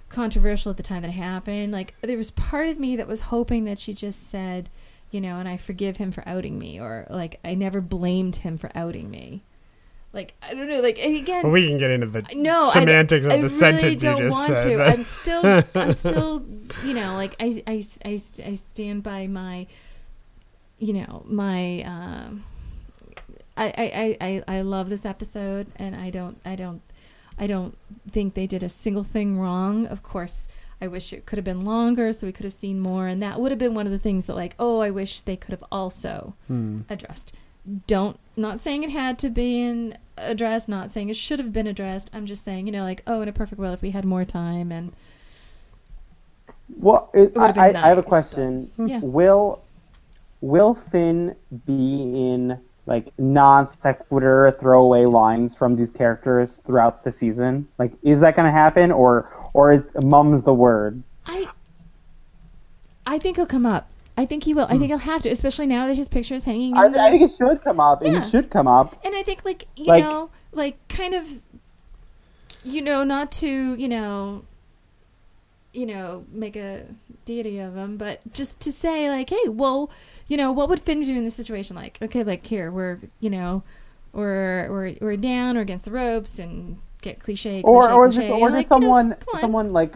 controversial 0.09 0.71
at 0.71 0.77
the 0.77 0.83
time 0.83 1.03
that 1.03 1.09
it 1.09 1.13
happened 1.13 1.73
like 1.73 1.95
there 2.03 2.19
was 2.19 2.31
part 2.31 2.69
of 2.69 2.79
me 2.79 2.95
that 2.95 3.09
was 3.09 3.23
hoping 3.23 3.65
that 3.65 3.79
she 3.79 3.93
just 3.93 4.29
said 4.29 4.69
you 5.11 5.21
know, 5.21 5.39
and 5.39 5.49
I 5.49 5.57
forgive 5.57 5.97
him 5.97 6.13
for 6.13 6.27
outing 6.27 6.59
me, 6.59 6.81
or 6.81 7.07
like 7.09 7.39
I 7.45 7.55
never 7.55 7.81
blamed 7.81 8.37
him 8.37 8.59
for 8.59 8.71
outing 8.75 9.11
me. 9.11 9.43
Like 10.17 10.35
I 10.43 10.55
don't 10.55 10.69
know, 10.69 10.81
like 10.81 10.99
and 10.99 11.15
again, 11.15 11.43
Well, 11.45 11.53
we 11.53 11.69
can 11.69 11.77
get 11.79 11.91
into 11.91 12.07
the 12.07 12.23
no, 12.35 12.63
semantics 12.71 13.27
I, 13.27 13.29
of 13.29 13.33
I 13.33 13.37
the 13.37 13.43
really 13.43 13.49
sentence 13.51 14.03
don't 14.03 14.17
you 14.19 14.25
just 14.31 14.49
want 14.49 14.61
said. 14.61 14.69
to. 14.71 14.79
but- 14.79 14.89
I'm 14.89 15.05
still, 15.05 15.43
I'm 15.75 15.93
still, 16.11 16.43
you 16.85 16.95
know, 16.95 17.15
like 17.15 17.37
I, 17.39 17.63
I, 17.67 17.83
I, 18.05 18.19
I 18.45 18.55
stand 18.55 19.03
by 19.03 19.27
my, 19.27 19.67
you 20.79 20.95
know, 20.95 21.23
my. 21.27 21.83
Um, 21.83 22.45
I, 23.59 24.17
I, 24.21 24.43
I, 24.49 24.59
I 24.59 24.61
love 24.61 24.89
this 24.91 25.07
episode, 25.07 25.67
and 25.77 25.95
I 25.97 26.11
don't, 26.11 26.39
I 26.45 26.57
don't, 26.57 26.83
I 27.39 27.47
don't 27.47 27.77
think 28.11 28.35
they 28.35 28.47
did 28.47 28.63
a 28.63 28.69
single 28.69 29.05
thing 29.05 29.39
wrong. 29.39 29.87
Of 29.87 30.03
course, 30.03 30.47
I 30.81 30.89
wish 30.89 31.11
it 31.15 31.25
could 31.25 31.39
have 31.39 31.45
been 31.45 31.65
longer, 31.65 32.13
so 32.13 32.27
we 32.27 32.33
could 32.35 32.45
have 32.45 32.53
seen 32.53 32.81
more, 32.81 33.07
and 33.07 33.23
that 33.23 33.41
would 33.41 33.51
have 33.53 33.59
been 33.59 33.73
one 33.75 33.87
of 33.87 33.93
the 33.93 33.99
things 33.99 34.27
that, 34.27 34.35
like, 34.35 34.55
oh, 34.59 34.81
I 34.81 34.91
wish 34.91 35.23
they 35.23 35.37
could 35.37 35.53
have 35.53 35.65
also 35.73 36.35
Hmm. 36.49 36.81
addressed. 36.91 37.33
Don't 37.87 38.19
not 38.37 38.61
saying 38.61 38.83
it 38.85 38.91
had 38.91 39.19
to 39.21 39.31
be 39.31 39.61
in 39.61 39.97
addressed, 40.19 40.69
not 40.69 40.91
saying 40.91 41.09
it 41.11 41.17
should 41.17 41.39
have 41.39 41.53
been 41.53 41.67
addressed. 41.67 42.11
I'm 42.13 42.27
just 42.27 42.45
saying, 42.45 42.67
you 42.67 42.73
know, 42.73 42.83
like, 42.83 43.03
oh, 43.07 43.21
in 43.23 43.29
a 43.29 43.33
perfect 43.33 43.59
world, 43.59 43.75
if 43.75 43.83
we 43.83 43.91
had 43.91 44.05
more 44.05 44.25
time 44.25 44.71
and 44.73 44.93
Well, 46.79 47.11
it, 47.15 47.33
It 47.35 47.39
I, 47.39 47.53
been 47.53 47.77
I 47.77 47.89
have 47.89 47.99
a 47.99 48.03
question. 48.03 48.71
but- 48.77 48.89
yeah. 48.89 49.01
Will 49.01 49.63
Will 50.41 50.75
Finn 50.75 51.35
be 51.67 52.03
in 52.03 52.59
like 52.87 53.09
non 53.19 53.67
sequitur 53.67 54.55
throwaway 54.61 55.07
lines 55.07 55.55
from 55.57 55.75
these 55.77 55.91
characters 55.91 56.59
throughout 56.59 57.03
the 57.03 57.11
season? 57.11 57.67
Like, 57.79 57.93
is 58.03 58.21
that 58.21 58.37
going 58.37 58.47
to 58.47 58.53
happen, 58.53 58.93
or 58.93 59.29
or 59.55 59.73
is 59.73 59.83
mum's 60.05 60.43
the 60.43 60.55
word? 60.55 61.03
I 61.27 61.49
I 63.07 63.19
think 63.19 63.37
he'll 63.37 63.47
come 63.47 63.67
up. 63.67 63.89
I 64.17 64.25
think 64.25 64.45
he 64.45 64.55
will. 64.55 64.65
I 64.65 64.71
think 64.71 64.83
hmm. 64.83 64.87
he'll 64.87 64.99
have 64.99 65.23
to, 65.23 65.29
especially 65.29 65.67
now 65.67 65.87
that 65.87 65.95
his 65.97 66.09
picture 66.09 66.35
is 66.35 66.45
hanging. 66.45 66.71
In 66.73 66.77
I, 66.79 66.89
the, 66.89 67.01
I 67.01 67.11
think 67.11 67.23
it 67.23 67.37
should 67.37 67.63
come 67.63 67.81
up, 67.81 68.03
Yeah. 68.03 68.21
he 68.25 68.31
should 68.31 68.51
come 68.51 68.67
up. 68.67 68.99
and 69.05 69.15
I 69.15 69.23
think 69.23 69.45
like 69.45 69.67
you 69.77 69.87
Like- 69.87 70.05
know, 70.05 70.31
like 70.53 70.77
kind 70.89 71.15
of, 71.15 71.41
you 72.65 72.81
know, 72.81 73.05
not 73.05 73.31
to 73.33 73.75
you 73.75 73.89
know, 73.89 74.43
you 75.73 75.85
know, 75.85 76.25
make 76.33 76.57
a 76.57 76.85
deity 77.27 77.59
of 77.59 77.77
him, 77.77 77.99
but 77.99 78.21
just 78.33 78.59
to 78.61 78.73
say 78.73 79.11
like, 79.11 79.29
hey, 79.29 79.49
well, 79.49 79.91
you 80.29 80.37
know, 80.37 80.51
what 80.51 80.69
would 80.71 80.81
Finn 80.81 81.03
do 81.03 81.15
in 81.15 81.25
this 81.25 81.35
situation? 81.35 81.77
Like, 81.77 81.99
okay, 82.01 82.25
like 82.25 82.47
here 82.47 82.71
we're 82.71 82.99
you 83.21 83.29
know, 83.29 83.63
we're 84.13 84.71
we're 84.71 84.95
we're 85.01 85.17
down 85.17 85.59
or 85.59 85.61
against 85.61 85.85
the 85.85 85.91
ropes 85.91 86.39
and 86.39 86.79
get 87.03 87.21
cliche, 87.21 87.61
cliche, 87.61 87.63
Or 87.63 87.91
or 87.91 88.07
is 88.07 88.15
cliche. 88.17 88.29
it, 88.29 88.33
or 88.33 88.49
is 88.49 88.55
like, 88.55 88.65
you 88.65 88.81
know, 88.81 88.87
someone 88.87 89.17
someone 89.41 89.73
like 89.75 89.93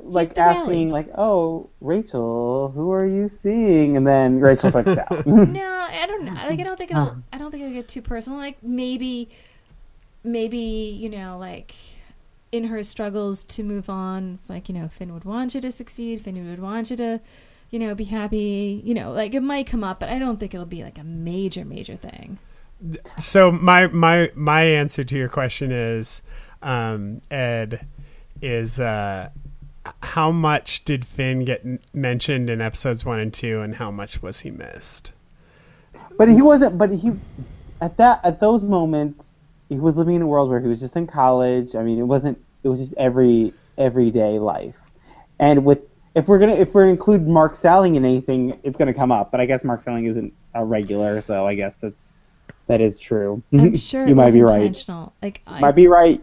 like 0.00 0.34
the 0.34 0.40
asking 0.40 0.90
like, 0.90 1.08
oh 1.16 1.68
Rachel, 1.80 2.70
who 2.74 2.92
are 2.92 3.06
you 3.06 3.28
seeing? 3.28 3.96
And 3.96 4.06
then 4.06 4.40
Rachel 4.40 4.70
puts 4.72 4.88
out. 4.98 5.26
No, 5.26 5.88
I 5.90 6.06
don't 6.06 6.24
know. 6.24 6.32
Like 6.34 6.60
I 6.60 6.62
don't 6.62 6.76
think 6.76 6.90
it'll. 6.90 7.16
I 7.32 7.38
don't 7.38 7.50
think 7.50 7.62
it'll 7.62 7.74
get 7.74 7.88
too 7.88 8.02
personal. 8.02 8.38
Like 8.38 8.62
maybe, 8.62 9.28
maybe 10.24 10.58
you 10.58 11.08
know, 11.08 11.38
like 11.38 11.74
in 12.52 12.64
her 12.64 12.82
struggles 12.82 13.44
to 13.44 13.62
move 13.62 13.88
on, 13.90 14.32
it's 14.34 14.48
like 14.50 14.68
you 14.68 14.74
know, 14.74 14.88
Finn 14.88 15.12
would 15.14 15.24
want 15.24 15.54
you 15.54 15.60
to 15.60 15.72
succeed. 15.72 16.20
Finn 16.20 16.48
would 16.48 16.60
want 16.60 16.90
you 16.90 16.96
to, 16.96 17.20
you 17.70 17.78
know, 17.78 17.94
be 17.94 18.04
happy. 18.04 18.80
You 18.84 18.94
know, 18.94 19.12
like 19.12 19.34
it 19.34 19.42
might 19.42 19.66
come 19.66 19.84
up, 19.84 20.00
but 20.00 20.08
I 20.08 20.18
don't 20.18 20.38
think 20.38 20.54
it'll 20.54 20.66
be 20.66 20.82
like 20.82 20.98
a 20.98 21.04
major, 21.04 21.64
major 21.64 21.96
thing. 21.96 22.38
so 23.18 23.50
my 23.50 23.86
my 23.88 24.30
my 24.34 24.62
answer 24.62 25.02
to 25.04 25.16
your 25.16 25.28
question 25.28 25.72
is 25.72 26.22
um 26.62 27.20
ed 27.30 27.86
is 28.40 28.78
uh 28.78 29.28
how 30.02 30.30
much 30.30 30.84
did 30.84 31.04
finn 31.04 31.44
get 31.44 31.64
mentioned 31.94 32.48
in 32.50 32.60
episodes 32.60 33.04
one 33.04 33.20
and 33.20 33.32
two 33.32 33.60
and 33.60 33.76
how 33.76 33.90
much 33.90 34.22
was 34.22 34.40
he 34.40 34.50
missed 34.50 35.12
But 36.16 36.28
he 36.28 36.42
wasn't. 36.42 36.76
But 36.78 36.90
he, 36.90 37.12
at 37.80 37.96
that, 37.98 38.20
at 38.24 38.40
those 38.40 38.64
moments, 38.64 39.34
he 39.68 39.76
was 39.76 39.96
living 39.96 40.16
in 40.16 40.22
a 40.22 40.26
world 40.26 40.48
where 40.50 40.60
he 40.60 40.66
was 40.68 40.80
just 40.80 40.96
in 40.96 41.06
college. 41.06 41.76
I 41.76 41.82
mean, 41.82 41.98
it 41.98 42.04
wasn't. 42.04 42.38
It 42.64 42.68
was 42.68 42.80
just 42.80 42.94
every 42.94 43.52
everyday 43.76 44.38
life. 44.38 44.76
And 45.38 45.64
with 45.64 45.80
if 46.16 46.26
we're 46.26 46.38
gonna 46.40 46.54
if 46.54 46.74
we're 46.74 46.82
gonna 46.82 46.92
include 46.92 47.28
Mark 47.28 47.54
Salling 47.54 47.94
in 47.94 48.04
anything, 48.04 48.58
it's 48.64 48.76
gonna 48.76 48.94
come 48.94 49.12
up. 49.12 49.30
But 49.30 49.40
I 49.40 49.46
guess 49.46 49.62
Mark 49.62 49.80
Salling 49.82 50.06
isn't 50.06 50.32
a 50.54 50.64
regular, 50.64 51.22
so 51.22 51.46
I 51.46 51.54
guess 51.54 51.76
that's 51.80 52.12
that 52.66 52.80
is 52.80 52.98
true. 52.98 53.42
I'm 53.52 53.76
sure 53.90 54.04
you 54.04 54.12
it 54.12 54.16
might 54.16 54.24
was 54.26 54.34
be 54.34 54.42
right. 54.42 54.56
intentional. 54.62 55.12
Like 55.22 55.42
I, 55.46 55.60
Might 55.60 55.76
be 55.76 55.86
right. 55.86 56.20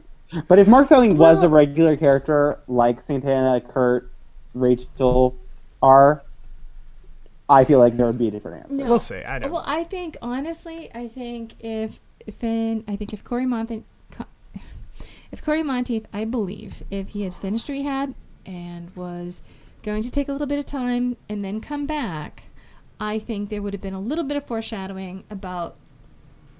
But 0.48 0.60
if 0.60 0.68
Mark 0.68 0.88
Salling 0.88 1.18
was 1.18 1.44
a 1.44 1.50
regular 1.50 1.96
character 1.98 2.60
like 2.68 3.02
Santana, 3.02 3.62
Kurt, 3.62 4.10
Rachel 4.54 5.36
are, 5.82 6.24
I 7.50 7.64
feel 7.66 7.80
like 7.80 7.98
there 7.98 8.06
would 8.06 8.18
be 8.18 8.28
a 8.28 8.32
different 8.32 8.64
answer. 8.64 8.84
No. 8.84 8.90
we'll 8.90 9.00
see 9.00 9.24
i 9.24 9.40
don't 9.40 9.52
Well, 9.52 9.64
I 9.66 9.84
think 9.84 10.18
honestly, 10.22 10.90
I 10.94 11.08
think 11.08 11.54
if 11.60 12.00
Finn, 12.38 12.84
I 12.88 12.96
think 12.96 13.14
if 13.14 13.24
Cory 13.24 13.46
Monteith, 13.46 13.84
if 15.32 15.44
Cory 15.44 15.64
Monteith, 15.64 16.08
I 16.14 16.26
believe 16.26 16.84
if 16.90 17.10
he 17.10 17.24
had 17.24 17.34
finished 17.34 17.68
rehab 17.68 18.16
and 18.46 18.96
was 18.96 19.42
going 19.84 20.02
to 20.02 20.10
take 20.10 20.28
a 20.28 20.32
little 20.32 20.48
bit 20.48 20.60
of 20.60 20.66
time 20.66 21.18
and 21.28 21.44
then 21.44 21.62
come 21.62 21.86
back, 21.86 22.44
I 23.00 23.20
think 23.20 23.50
there 23.50 23.62
would 23.62 23.74
have 23.74 23.82
been 23.82 23.94
a 23.94 24.00
little 24.00 24.24
bit 24.24 24.38
of 24.38 24.46
foreshadowing 24.46 25.24
about, 25.30 25.76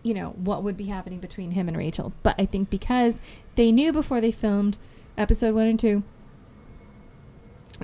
you 0.06 0.14
know, 0.14 0.30
what 0.38 0.62
would 0.62 0.78
be 0.78 0.86
happening 0.86 1.20
between 1.20 1.52
him 1.52 1.68
and 1.68 1.76
Rachel. 1.76 2.14
But 2.22 2.36
I 2.38 2.46
think 2.46 2.70
because 2.70 3.20
they 3.56 3.72
knew 3.72 3.92
before 3.92 4.22
they 4.22 4.32
filmed 4.32 4.78
episode 5.18 5.56
one 5.56 5.66
and 5.66 5.80
two 5.80 6.04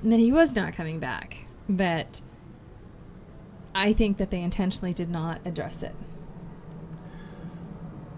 that 0.03 0.19
he 0.19 0.31
was 0.31 0.55
not 0.55 0.73
coming 0.73 0.99
back. 0.99 1.47
That 1.67 2.21
I 3.73 3.91
think 3.93 4.17
that 4.17 4.29
they 4.29 4.41
intentionally 4.41 4.93
did 4.93 5.09
not 5.09 5.41
address 5.45 5.81
it. 5.81 5.95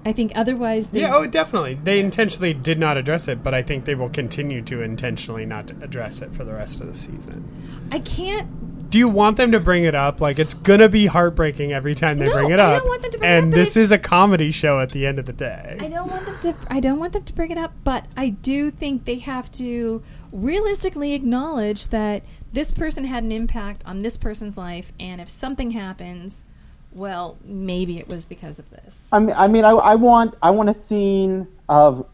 I 0.06 0.12
think 0.12 0.34
otherwise 0.36 0.89
they 0.89 0.99
Yeah, 0.99 1.16
oh, 1.16 1.26
definitely. 1.26 1.76
They 1.76 2.01
intentionally 2.01 2.54
did 2.54 2.78
not 2.78 2.97
address 2.97 3.30
it, 3.30 3.41
but 3.41 3.54
I 3.54 3.62
think 3.62 3.86
they 3.86 3.95
will 3.95 4.10
continue 4.10 4.62
to 4.64 4.82
intentionally 4.82 5.45
not 5.45 5.72
address 5.82 6.22
it 6.22 6.34
for 6.34 6.43
the 6.43 6.54
rest 6.54 6.82
of 6.82 6.88
the 6.88 6.93
season. 6.93 7.49
I 7.89 7.99
can't 7.99 8.49
Do 8.94 9.00
you 9.00 9.10
want 9.10 9.38
them 9.38 9.52
to 9.54 9.60
bring 9.60 9.86
it 9.86 9.96
up? 9.96 10.22
Like 10.22 10.38
it's 10.38 10.54
gonna 10.54 10.88
be 10.88 11.08
heartbreaking 11.08 11.74
every 11.74 11.96
time 11.96 12.20
they 12.20 12.28
No, 12.28 12.34
bring 12.34 12.52
it 12.52 12.60
up. 12.60 12.74
I 12.74 12.76
up. 12.76 12.82
don't 12.84 12.89
want 12.89 13.02
them 13.02 13.12
to 13.14 13.18
bring 13.18 13.32
it 13.32 13.34
and 13.34 13.46
up, 13.46 13.50
but 13.50 13.56
this 13.56 13.76
is 13.76 13.91
a 13.91 13.98
comedy 13.98 14.52
show 14.52 14.80
at 14.80 14.91
the 14.91 15.08
end 15.08 15.18
of 15.18 15.26
the 15.26 15.34
day. 15.34 15.78
I 15.80 15.88
don't 15.88 16.12
want 16.12 16.28
them 16.28 16.38
to. 16.41 16.56
I 16.72 16.80
don't 16.80 17.00
want 17.00 17.14
them 17.14 17.24
to 17.24 17.34
bring 17.34 17.50
it 17.50 17.58
up, 17.58 17.74
but 17.84 18.06
I 18.16 18.30
do 18.30 18.70
think 18.70 19.06
they 19.06 19.18
have 19.18 19.52
to 19.54 20.04
realistically 20.32 21.14
acknowledge 21.14 21.88
that 21.88 22.22
this 22.52 22.72
person 22.72 23.06
had 23.06 23.24
an 23.24 23.32
impact 23.32 23.82
on 23.84 24.04
this 24.04 24.16
person's 24.16 24.60
life, 24.60 24.91
and 25.00 25.20
if 25.20 25.28
something 25.28 25.72
happens, 25.72 26.44
well, 26.91 27.39
maybe 27.44 27.98
it 27.98 28.08
was 28.08 28.26
because 28.26 28.60
of 28.60 28.70
this. 28.70 29.10
I 29.12 29.18
mean, 29.18 29.36
I 29.36 29.48
mean, 29.48 29.66
I, 29.66 29.72
I 29.72 29.96
want, 29.96 30.36
I 30.44 30.52
want 30.52 30.70
a 30.70 30.76
scene 30.76 31.48
of, 31.68 32.06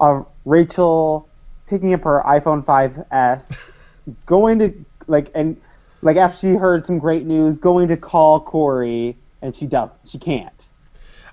of 0.00 0.26
Rachel 0.46 1.28
picking 1.68 1.94
up 1.94 2.02
her 2.02 2.20
iPhone 2.26 2.64
5s, 2.64 3.70
going 4.26 4.58
to 4.58 4.84
like, 5.06 5.30
and 5.36 5.56
like 6.02 6.16
after 6.16 6.38
she 6.38 6.54
heard 6.54 6.84
some 6.84 6.98
great 6.98 7.24
news, 7.24 7.58
going 7.58 7.88
to 7.88 7.96
call 7.96 8.40
Cory, 8.40 9.16
and 9.40 9.54
she 9.54 9.66
does, 9.66 9.90
she 10.04 10.18
can't. 10.18 10.68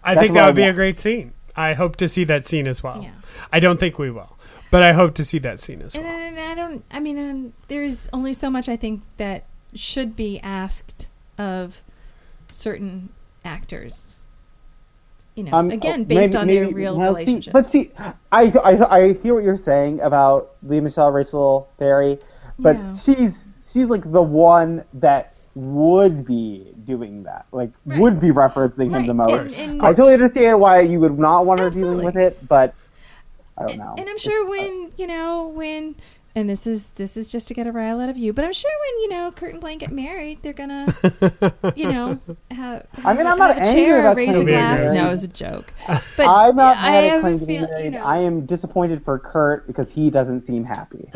I 0.04 0.14
That's 0.16 0.24
think 0.26 0.36
what 0.36 0.40
that 0.40 0.44
I 0.44 0.48
would 0.48 0.56
be 0.56 0.64
a 0.64 0.74
great 0.74 0.98
scene. 0.98 1.34
I 1.56 1.74
hope 1.74 1.98
to 1.98 2.08
see 2.08 2.24
that 2.26 2.46
scene 2.46 2.68
as 2.68 2.82
well. 2.82 3.02
Yeah. 3.04 3.12
I 3.52 3.60
don't 3.60 3.80
think 3.80 4.00
we 4.00 4.10
will, 4.12 4.38
but 4.72 4.82
I 4.82 4.94
hope 4.94 5.16
to 5.16 5.26
see 5.26 5.40
that 5.40 5.60
scene 5.60 5.82
as 5.82 5.94
And, 5.96 6.06
well. 6.06 6.14
and 6.14 6.40
I 6.40 6.56
don't. 6.56 6.86
I 6.92 7.00
mean, 7.00 7.18
um, 7.18 7.54
there's 7.68 8.08
only 8.14 8.32
so 8.34 8.50
much 8.50 8.70
I 8.70 8.78
think 8.78 9.02
that 9.18 9.44
should 9.74 10.16
be 10.16 10.40
asked 10.40 11.08
of 11.38 11.84
certain 12.48 13.10
actors. 13.44 14.18
You 15.36 15.44
know, 15.46 15.52
Um, 15.54 15.72
again, 15.72 16.02
oh, 16.02 16.06
based 16.06 16.34
maybe- 16.34 16.38
on 16.38 16.48
their 16.48 16.70
real 16.70 16.98
well, 16.98 17.14
see- 17.16 17.20
relationship. 17.20 17.54
but 17.54 17.70
see, 17.72 17.92
I, 17.98 18.14
I, 18.32 18.98
I 19.00 19.14
hear 19.14 19.34
what 19.36 19.44
you're 19.44 19.58
saying 19.58 20.00
about 20.02 20.52
Lea 20.64 20.80
Michele 20.82 21.12
Rachel 21.12 21.70
Berry, 21.78 22.20
but 22.58 22.76
Yeah. 22.78 22.94
she's 22.94 23.44
she's 23.72 23.88
like 23.90 24.10
the 24.12 24.22
one 24.22 24.84
that 24.96 25.36
would 25.56 26.26
be 26.26 26.74
doing 26.86 27.24
that, 27.24 27.46
like 27.52 27.72
Right. 27.86 28.00
would 28.00 28.20
be 28.20 28.30
referencing 28.30 28.92
him 28.92 29.06
the 29.08 29.14
most. 29.14 29.60
and- 29.60 29.72
and- 29.74 29.82
I 29.82 29.88
totally 29.90 30.14
understand 30.14 30.60
why 30.60 30.82
you 30.82 31.00
would 31.00 31.18
not 31.20 31.46
want 31.46 31.60
her 31.60 31.70
dealing 31.70 32.04
with 32.06 32.16
it, 32.16 32.48
but 32.48 32.74
I 33.58 33.66
don't 33.68 33.78
know. 33.78 33.96
and 33.98 34.08
I'm 34.10 34.18
sure 34.18 34.46
uh, 34.46 34.50
when 34.50 34.92
you 34.96 35.06
know 35.08 35.48
when, 35.50 35.96
and 36.36 36.50
this 36.50 36.66
is 36.68 36.92
this 36.92 37.18
is 37.18 37.30
just 37.32 37.48
to 37.50 37.54
get 37.54 37.68
a 37.68 37.72
rile 37.72 38.00
out 38.00 38.08
of 38.10 38.16
you, 38.18 38.32
but 38.32 38.46
I'm 38.46 38.54
sure 38.54 38.72
when 38.72 39.02
you 39.02 39.10
know 39.10 39.32
Kurt 39.32 39.52
and 39.52 39.60
Blaine 39.60 39.80
get 39.80 39.92
married, 39.92 40.40
they're 40.44 40.54
gonna, 40.54 40.96
you 41.76 41.92
know, 41.92 42.20
have. 42.52 42.86
I 43.04 43.14
mean, 43.16 43.26
have 43.26 43.34
I'm 43.34 43.38
not 43.38 43.58
a 43.58 43.62
angry 43.62 43.74
chair, 43.74 44.00
about 44.02 44.16
raise 44.16 44.36
a 44.36 44.46
glass. 44.46 44.80
married. 44.80 44.96
No, 44.96 45.08
it 45.08 45.12
was 45.12 45.24
a 45.24 45.28
joke. 45.28 45.74
But 46.16 46.28
I'm 46.28 46.56
not 46.56 46.78
I 46.78 46.82
mad 46.92 47.04
at 47.04 47.12
have 47.12 47.24
Klaine 47.24 47.40
getting 47.48 47.62
married. 47.64 47.86
you 47.86 47.92
know, 47.92 48.04
I 48.06 48.20
am 48.20 48.46
disappointed 48.46 49.04
for 49.04 49.18
Kurt 49.20 49.68
because 49.68 49.92
he 49.92 50.10
doesn't 50.10 50.46
seem 50.46 50.64
happy. 50.64 51.10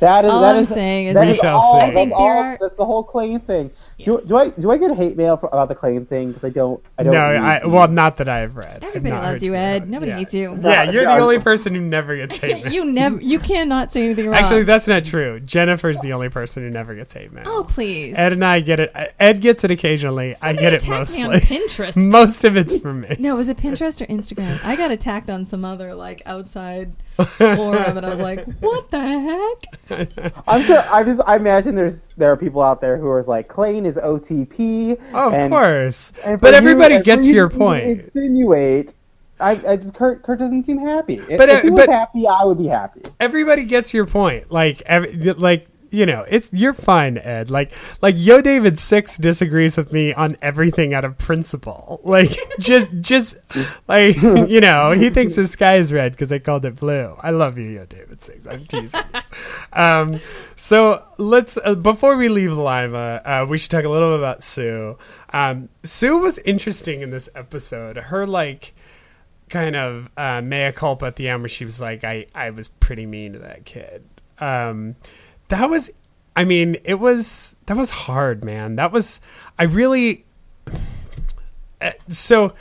That 0.00 0.24
is 0.24 0.30
All 0.30 0.40
that 0.42 0.56
I'm 0.56 0.62
is- 0.62 0.68
saying 0.68 1.06
is 1.08 1.14
that 1.14 1.24
We 1.24 1.30
is 1.30 1.36
shall 1.36 1.58
all, 1.60 1.74
see. 1.74 1.80
I 1.86 1.94
think 1.94 2.10
there 2.10 2.18
all- 2.18 2.28
are- 2.28 2.58
that's 2.60 2.76
the 2.76 2.84
whole 2.84 3.04
Klaine 3.04 3.42
thing. 3.42 3.70
Do, 4.02 4.20
do 4.26 4.36
I 4.36 4.48
do 4.50 4.70
I 4.70 4.76
get 4.76 4.96
hate 4.96 5.16
mail 5.16 5.36
for, 5.36 5.48
about 5.48 5.68
the 5.68 5.74
Klaine 5.74 6.06
thing? 6.06 6.28
Because 6.28 6.44
I 6.44 6.50
don't. 6.50 6.82
I 6.98 7.02
don't. 7.02 7.12
No, 7.12 7.20
I 7.20 7.66
well, 7.66 7.88
not 7.88 8.16
that 8.16 8.28
I've 8.28 8.56
read. 8.56 8.82
I've 8.82 8.96
Everybody 8.96 9.14
loves 9.14 9.42
you, 9.42 9.54
Ed. 9.54 9.88
Nobody 9.88 10.10
yeah. 10.10 10.18
hates 10.18 10.34
you. 10.34 10.58
Yeah, 10.62 10.90
you're 10.90 11.04
the 11.04 11.18
only 11.18 11.38
person 11.38 11.74
who 11.74 11.80
never 11.80 12.16
gets 12.16 12.36
hate 12.36 12.64
mail. 12.64 12.72
you 12.72 12.84
never, 12.84 13.20
you 13.20 13.38
cannot 13.38 13.92
say 13.92 14.04
anything 14.04 14.26
wrong. 14.26 14.34
Actually, 14.36 14.64
that's 14.64 14.88
not 14.88 15.04
true. 15.04 15.40
Jennifer's 15.40 16.00
the 16.00 16.12
only 16.12 16.28
person 16.28 16.62
who 16.62 16.70
never 16.70 16.94
gets 16.94 17.12
hate 17.12 17.32
mail. 17.32 17.44
oh 17.46 17.64
please, 17.64 18.16
Ed 18.18 18.32
and 18.32 18.44
I 18.44 18.60
get 18.60 18.80
it. 18.80 18.90
Uh, 18.94 19.06
Ed 19.18 19.40
gets 19.40 19.64
it 19.64 19.70
occasionally. 19.70 20.34
I 20.40 20.52
get 20.52 20.72
it 20.72 20.82
attacked 20.82 21.12
me 21.12 21.24
on 21.24 21.30
mostly. 21.30 21.56
Pinterest. 21.56 22.10
Most 22.10 22.44
of 22.44 22.56
it's 22.56 22.76
from 22.76 23.02
me. 23.02 23.08
No, 23.20 23.36
was 23.36 23.50
it 23.50 23.58
Pinterest 23.58 24.00
or 24.00 24.06
Instagram? 24.06 24.58
I 24.64 24.76
got 24.76 24.90
attacked 24.90 25.28
on 25.28 25.44
some 25.44 25.64
other 25.64 25.94
like 25.94 26.22
outside 26.24 26.94
forum, 27.16 27.96
and 27.96 28.06
I 28.06 28.08
was 28.08 28.20
like, 28.20 28.44
"What 28.60 28.90
the 28.90 29.00
heck?" 29.00 30.08
I'm 30.48 30.62
sure. 30.62 30.82
I 30.90 31.04
just. 31.04 31.20
I 31.26 31.36
imagine 31.36 31.74
there's 31.74 32.09
there 32.20 32.30
are 32.30 32.36
people 32.36 32.62
out 32.62 32.80
there 32.80 32.96
who 32.98 33.08
are 33.08 33.22
like 33.24 33.48
Klaine 33.48 33.84
is 33.86 33.96
OTP. 33.96 35.00
Oh, 35.12 35.28
of 35.28 35.34
and- 35.34 35.50
course. 35.52 36.12
and 36.24 36.40
But 36.40 36.54
everybody 36.54 36.94
and 36.96 37.02
for 37.04 37.06
gets 37.06 37.28
your 37.28 37.48
point. 37.48 37.84
Insinuate. 38.14 38.94
I, 39.40 39.52
I 39.66 39.76
just 39.76 39.94
Kurt. 39.94 40.22
Kurt 40.22 40.38
doesn't 40.38 40.64
seem 40.64 40.78
happy. 40.78 41.14
If, 41.16 41.38
But, 41.38 41.48
if 41.48 41.58
uh, 41.58 41.62
he 41.62 41.70
was 41.70 41.86
but- 41.86 41.88
happy, 41.88 42.26
I 42.28 42.44
would 42.44 42.58
be 42.58 42.66
happy. 42.68 43.00
Everybody 43.18 43.64
gets 43.64 43.94
your 43.94 44.04
point. 44.06 44.52
Like, 44.52 44.82
every, 44.82 45.12
like 45.32 45.66
you 45.90 46.06
know, 46.06 46.24
it's 46.28 46.50
you're 46.52 46.72
fine, 46.72 47.18
Ed. 47.18 47.50
Like, 47.50 47.72
like 48.00 48.14
Yo 48.18 48.40
David 48.40 48.78
Six 48.78 49.18
disagrees 49.18 49.76
with 49.76 49.92
me 49.92 50.14
on 50.14 50.36
everything 50.40 50.94
out 50.94 51.04
of 51.04 51.18
principle. 51.18 52.00
Like, 52.10 52.36
just, 52.58 52.88
just 53.00 53.36
like 53.86 54.16
you 54.22 54.60
know, 54.60 54.92
he 54.92 55.10
thinks 55.10 55.36
the 55.36 55.46
sky 55.46 55.76
is 55.76 55.92
red 55.92 56.12
because 56.12 56.32
I 56.32 56.40
called 56.40 56.64
it 56.64 56.76
blue. 56.76 57.14
I 57.20 57.30
love 57.30 57.56
you, 57.56 57.68
Yo 57.68 57.84
David 57.86 58.20
Six. 58.20 58.46
I'm 58.46 58.64
teasing. 58.64 59.00
you. 59.14 59.80
um, 59.80 60.20
so 60.56 61.04
let's 61.18 61.56
uh, 61.64 61.76
before 61.76 62.16
we 62.16 62.28
leave 62.28 62.52
Lima, 62.52 63.20
uh, 63.24 63.46
we 63.48 63.58
should 63.58 63.70
talk 63.70 63.84
a 63.84 63.88
little 63.88 64.10
bit 64.10 64.18
about 64.18 64.42
Sue. 64.42 64.98
Um, 65.32 65.68
Sue 65.84 66.18
was 66.18 66.38
interesting 66.38 67.02
in 67.02 67.10
this 67.10 67.28
episode. 67.36 67.96
Her 67.96 68.26
like 68.26 68.74
kind 69.50 69.76
of 69.76 70.08
uh, 70.16 70.40
mea 70.40 70.72
culpa 70.72 71.06
at 71.06 71.16
the 71.16 71.28
end 71.28 71.42
where 71.42 71.48
she 71.48 71.64
was 71.64 71.80
like, 71.80 72.04
I, 72.04 72.26
I 72.34 72.50
was 72.50 72.68
pretty 72.68 73.04
mean 73.04 73.34
to 73.34 73.40
that 73.40 73.64
kid. 73.64 74.04
Um, 74.38 74.96
that 75.50 75.68
was, 75.68 75.90
I 76.34 76.44
mean, 76.44 76.76
it 76.84 76.94
was, 76.94 77.56
that 77.66 77.76
was 77.76 77.90
hard, 77.90 78.44
man. 78.44 78.76
That 78.76 78.92
was, 78.92 79.20
I 79.58 79.64
really, 79.64 80.24
uh, 81.80 81.90
so, 82.08 82.54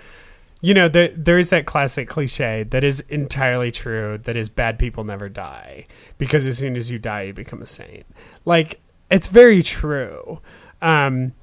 you 0.61 0.73
know, 0.73 0.89
the, 0.89 1.13
there 1.15 1.37
is 1.37 1.49
that 1.51 1.65
classic 1.65 2.09
cliche 2.09 2.63
that 2.63 2.83
is 2.83 2.99
entirely 3.09 3.71
true 3.71 4.17
that 4.17 4.35
is 4.35 4.49
bad 4.49 4.77
people 4.77 5.03
never 5.03 5.29
die 5.29 5.87
because 6.17 6.45
as 6.45 6.57
soon 6.57 6.75
as 6.75 6.91
you 6.91 6.99
die, 6.99 7.23
you 7.23 7.33
become 7.33 7.61
a 7.61 7.65
saint. 7.65 8.05
Like, 8.43 8.81
it's 9.09 9.27
very 9.27 9.63
true. 9.63 10.41
Um, 10.81 11.33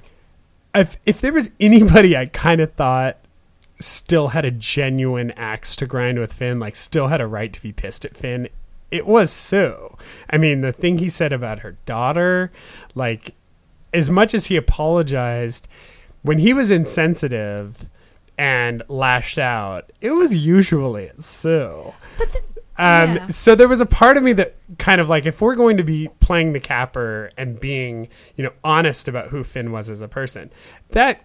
if, 0.74 0.98
if 1.06 1.20
there 1.20 1.32
was 1.32 1.50
anybody 1.58 2.16
I 2.16 2.26
kind 2.26 2.60
of 2.60 2.72
thought 2.74 3.18
still 3.78 4.28
had 4.28 4.44
a 4.44 4.50
genuine 4.50 5.30
axe 5.32 5.76
to 5.76 5.86
grind 5.86 6.18
with 6.18 6.32
Finn, 6.32 6.58
like 6.58 6.76
still 6.76 7.08
had 7.08 7.20
a 7.20 7.26
right 7.26 7.52
to 7.52 7.62
be 7.62 7.72
pissed 7.72 8.04
at 8.04 8.16
Finn, 8.16 8.48
it 8.96 9.06
was 9.06 9.30
Sue. 9.32 9.96
I 10.28 10.38
mean, 10.38 10.60
the 10.60 10.72
thing 10.72 10.98
he 10.98 11.08
said 11.08 11.32
about 11.32 11.60
her 11.60 11.76
daughter, 11.86 12.50
like, 12.94 13.34
as 13.92 14.10
much 14.10 14.34
as 14.34 14.46
he 14.46 14.56
apologized, 14.56 15.68
when 16.22 16.38
he 16.38 16.52
was 16.52 16.70
insensitive 16.70 17.86
and 18.36 18.82
lashed 18.88 19.38
out, 19.38 19.92
it 20.00 20.10
was 20.10 20.34
usually 20.34 21.08
at 21.08 21.22
Sue. 21.22 21.94
But 22.18 22.32
the, 22.32 22.40
Um, 22.78 23.16
Yeah. 23.16 23.26
So 23.28 23.54
there 23.54 23.68
was 23.68 23.80
a 23.80 23.86
part 23.86 24.16
of 24.16 24.22
me 24.22 24.34
that 24.34 24.56
kind 24.78 25.00
of 25.00 25.08
like, 25.08 25.24
if 25.24 25.40
we're 25.40 25.54
going 25.54 25.78
to 25.78 25.84
be 25.84 26.10
playing 26.20 26.52
the 26.52 26.60
capper 26.60 27.30
and 27.36 27.58
being, 27.58 28.08
you 28.36 28.44
know, 28.44 28.52
honest 28.62 29.08
about 29.08 29.28
who 29.28 29.44
Finn 29.44 29.72
was 29.72 29.88
as 29.88 30.02
a 30.02 30.08
person, 30.08 30.50
that, 30.90 31.22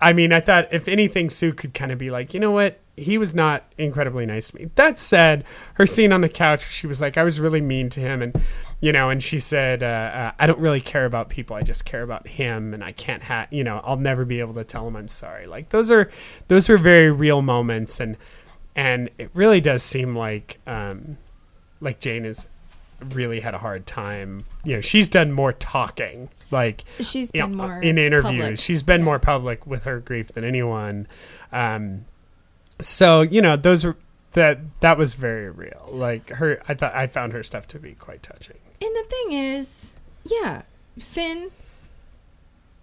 I 0.00 0.12
mean, 0.12 0.32
I 0.32 0.40
thought 0.40 0.66
if 0.72 0.88
anything, 0.88 1.30
Sue 1.30 1.52
could 1.52 1.72
kind 1.72 1.92
of 1.92 1.98
be 1.98 2.10
like, 2.10 2.34
you 2.34 2.40
know 2.40 2.50
what, 2.50 2.80
he 2.98 3.18
was 3.18 3.34
not 3.34 3.64
incredibly 3.78 4.26
nice 4.26 4.48
to 4.48 4.56
me. 4.56 4.70
That 4.74 4.98
said, 4.98 5.44
her 5.74 5.86
scene 5.86 6.12
on 6.12 6.20
the 6.20 6.28
couch, 6.28 6.70
she 6.70 6.86
was 6.86 7.00
like, 7.00 7.16
I 7.16 7.24
was 7.24 7.38
really 7.40 7.60
mean 7.60 7.88
to 7.90 8.00
him, 8.00 8.20
and 8.22 8.34
you 8.80 8.92
know, 8.92 9.10
and 9.10 9.22
she 9.22 9.40
said, 9.40 9.82
uh, 9.82 9.86
uh, 9.86 10.32
I 10.38 10.46
don't 10.46 10.58
really 10.60 10.80
care 10.80 11.04
about 11.04 11.28
people, 11.28 11.56
I 11.56 11.62
just 11.62 11.84
care 11.84 12.02
about 12.02 12.28
him, 12.28 12.74
and 12.74 12.84
I 12.84 12.92
can't 12.92 13.22
have, 13.24 13.52
you 13.52 13.64
know, 13.64 13.80
I'll 13.84 13.96
never 13.96 14.24
be 14.24 14.40
able 14.40 14.54
to 14.54 14.64
tell 14.64 14.86
him 14.86 14.94
I'm 14.96 15.08
sorry. 15.08 15.46
Like 15.46 15.70
those 15.70 15.90
are, 15.90 16.10
those 16.48 16.68
were 16.68 16.78
very 16.78 17.10
real 17.10 17.42
moments, 17.42 18.00
and 18.00 18.16
and 18.76 19.10
it 19.18 19.30
really 19.34 19.60
does 19.60 19.82
seem 19.82 20.14
like 20.16 20.58
um, 20.66 21.18
like 21.80 21.98
Jane 22.00 22.24
is 22.24 22.46
really 23.14 23.40
had 23.40 23.54
a 23.54 23.58
hard 23.58 23.86
time. 23.86 24.44
You 24.64 24.76
know, 24.76 24.80
she's 24.80 25.08
done 25.08 25.32
more 25.32 25.52
talking, 25.52 26.28
like 26.50 26.84
she's 27.00 27.30
been 27.32 27.56
know, 27.56 27.66
more 27.68 27.80
in 27.80 27.98
interviews. 27.98 28.40
public. 28.40 28.58
She's 28.58 28.82
been 28.82 29.00
Yeah. 29.00 29.04
more 29.04 29.18
public 29.18 29.66
with 29.66 29.84
her 29.84 29.98
grief 30.00 30.28
than 30.28 30.44
anyone. 30.44 31.06
Um, 31.52 32.04
so 32.80 33.22
you 33.22 33.42
know, 33.42 33.56
those 33.56 33.84
were 33.84 33.96
that 34.32 34.58
that 34.80 34.98
was 34.98 35.14
very 35.14 35.50
real. 35.50 35.88
Like 35.90 36.30
her, 36.30 36.62
I 36.68 36.74
thought 36.74 36.94
I 36.94 37.06
found 37.06 37.32
her 37.32 37.42
stuff 37.42 37.66
to 37.68 37.78
be 37.78 37.92
quite 37.92 38.22
touching. 38.22 38.58
And 38.80 38.94
the 38.94 39.04
thing 39.08 39.32
is, 39.32 39.94
yeah, 40.24 40.62
Finn. 40.98 41.50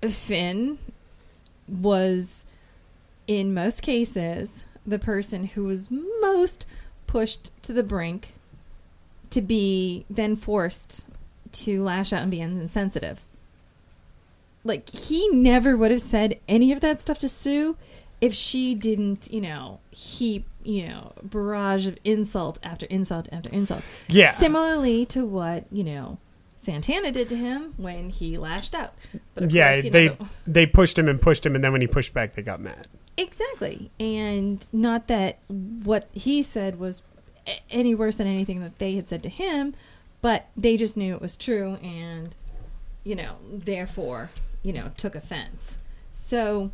Finn 0.02 0.78
was, 1.68 2.46
in 3.28 3.54
most 3.54 3.82
cases, 3.82 4.66
the 4.86 5.00
person 5.00 5.46
who 5.46 5.64
was 5.64 5.90
most 5.90 6.68
pushed 7.08 7.52
to 7.64 7.74
the 7.74 7.82
brink 7.82 8.34
to 9.32 9.42
be 9.42 10.06
then 10.10 10.36
forced 10.36 11.06
to 11.52 11.84
lash 11.84 12.14
out 12.14 12.22
and 12.22 12.32
be 12.32 12.42
insensitive. 12.42 13.24
Like, 14.64 14.90
he 14.90 15.28
never 15.30 15.78
would 15.78 15.92
have 15.92 16.02
said 16.02 16.40
any 16.48 16.72
of 16.72 16.82
that 16.82 17.02
stuff 17.02 17.20
to 17.20 17.30
Sue 17.30 17.78
if 18.26 18.34
she 18.34 18.74
didn't, 18.74 19.32
you 19.32 19.40
know, 19.40 19.80
heap, 19.92 20.48
you 20.64 20.88
know, 20.88 21.14
barrage 21.22 21.86
of 21.86 21.96
insult 22.04 22.58
after 22.64 22.88
insult 22.88 23.30
after 23.32 23.50
insult. 23.52 23.84
Yeah, 24.08 24.32
Similarly 24.32 25.06
to 25.08 25.24
what, 25.24 25.66
you 25.72 25.84
know, 25.84 26.18
Santana 26.58 27.12
did 27.12 27.30
to 27.30 27.36
him 27.36 27.76
when 27.78 28.10
he 28.10 28.40
lashed 28.40 28.74
out. 28.74 28.96
But 29.36 29.52
yeah, 29.52 29.74
course, 29.74 29.86
you 29.86 29.92
know, 29.92 30.00
they 30.00 30.18
they 30.48 30.66
pushed 30.66 30.98
him 30.98 31.08
and 31.08 31.22
pushed 31.22 31.46
him, 31.46 31.54
and 31.54 31.64
then 31.64 31.72
when 31.72 31.82
he 31.82 31.88
pushed 31.88 32.16
back, 32.16 32.34
they 32.34 32.42
got 32.42 32.60
mad. 32.60 32.88
Exactly. 33.16 33.92
And 34.00 34.68
not 34.74 35.08
that 35.08 35.38
what 35.48 36.10
he 36.12 36.42
said 36.42 36.80
was 36.80 37.04
any 37.70 37.94
worse 37.94 38.16
than 38.16 38.26
anything 38.26 38.60
that 38.62 38.80
they 38.80 38.96
had 38.96 39.08
said 39.08 39.22
to 39.22 39.30
him, 39.30 39.76
but 40.24 40.48
they 40.58 40.78
just 40.78 40.98
knew 40.98 41.14
it 41.14 41.22
was 41.22 41.38
true 41.38 41.76
and, 41.76 42.34
you 43.04 43.16
know, 43.16 43.36
therefore, 43.48 44.32
you 44.64 44.74
know, 44.74 44.90
took 44.98 45.14
offense. 45.14 45.78
So 46.12 46.72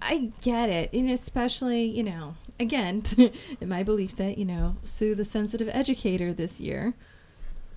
I 0.00 0.30
get 0.40 0.68
it. 0.70 0.92
And 0.92 1.10
especially, 1.10 1.84
you 1.84 2.02
know, 2.02 2.34
again, 2.60 3.02
in 3.60 3.68
my 3.68 3.82
belief 3.82 4.16
that, 4.16 4.38
you 4.38 4.44
know, 4.44 4.76
Sue 4.84 5.14
the 5.14 5.24
sensitive 5.24 5.68
educator 5.72 6.32
this 6.32 6.60
year, 6.60 6.94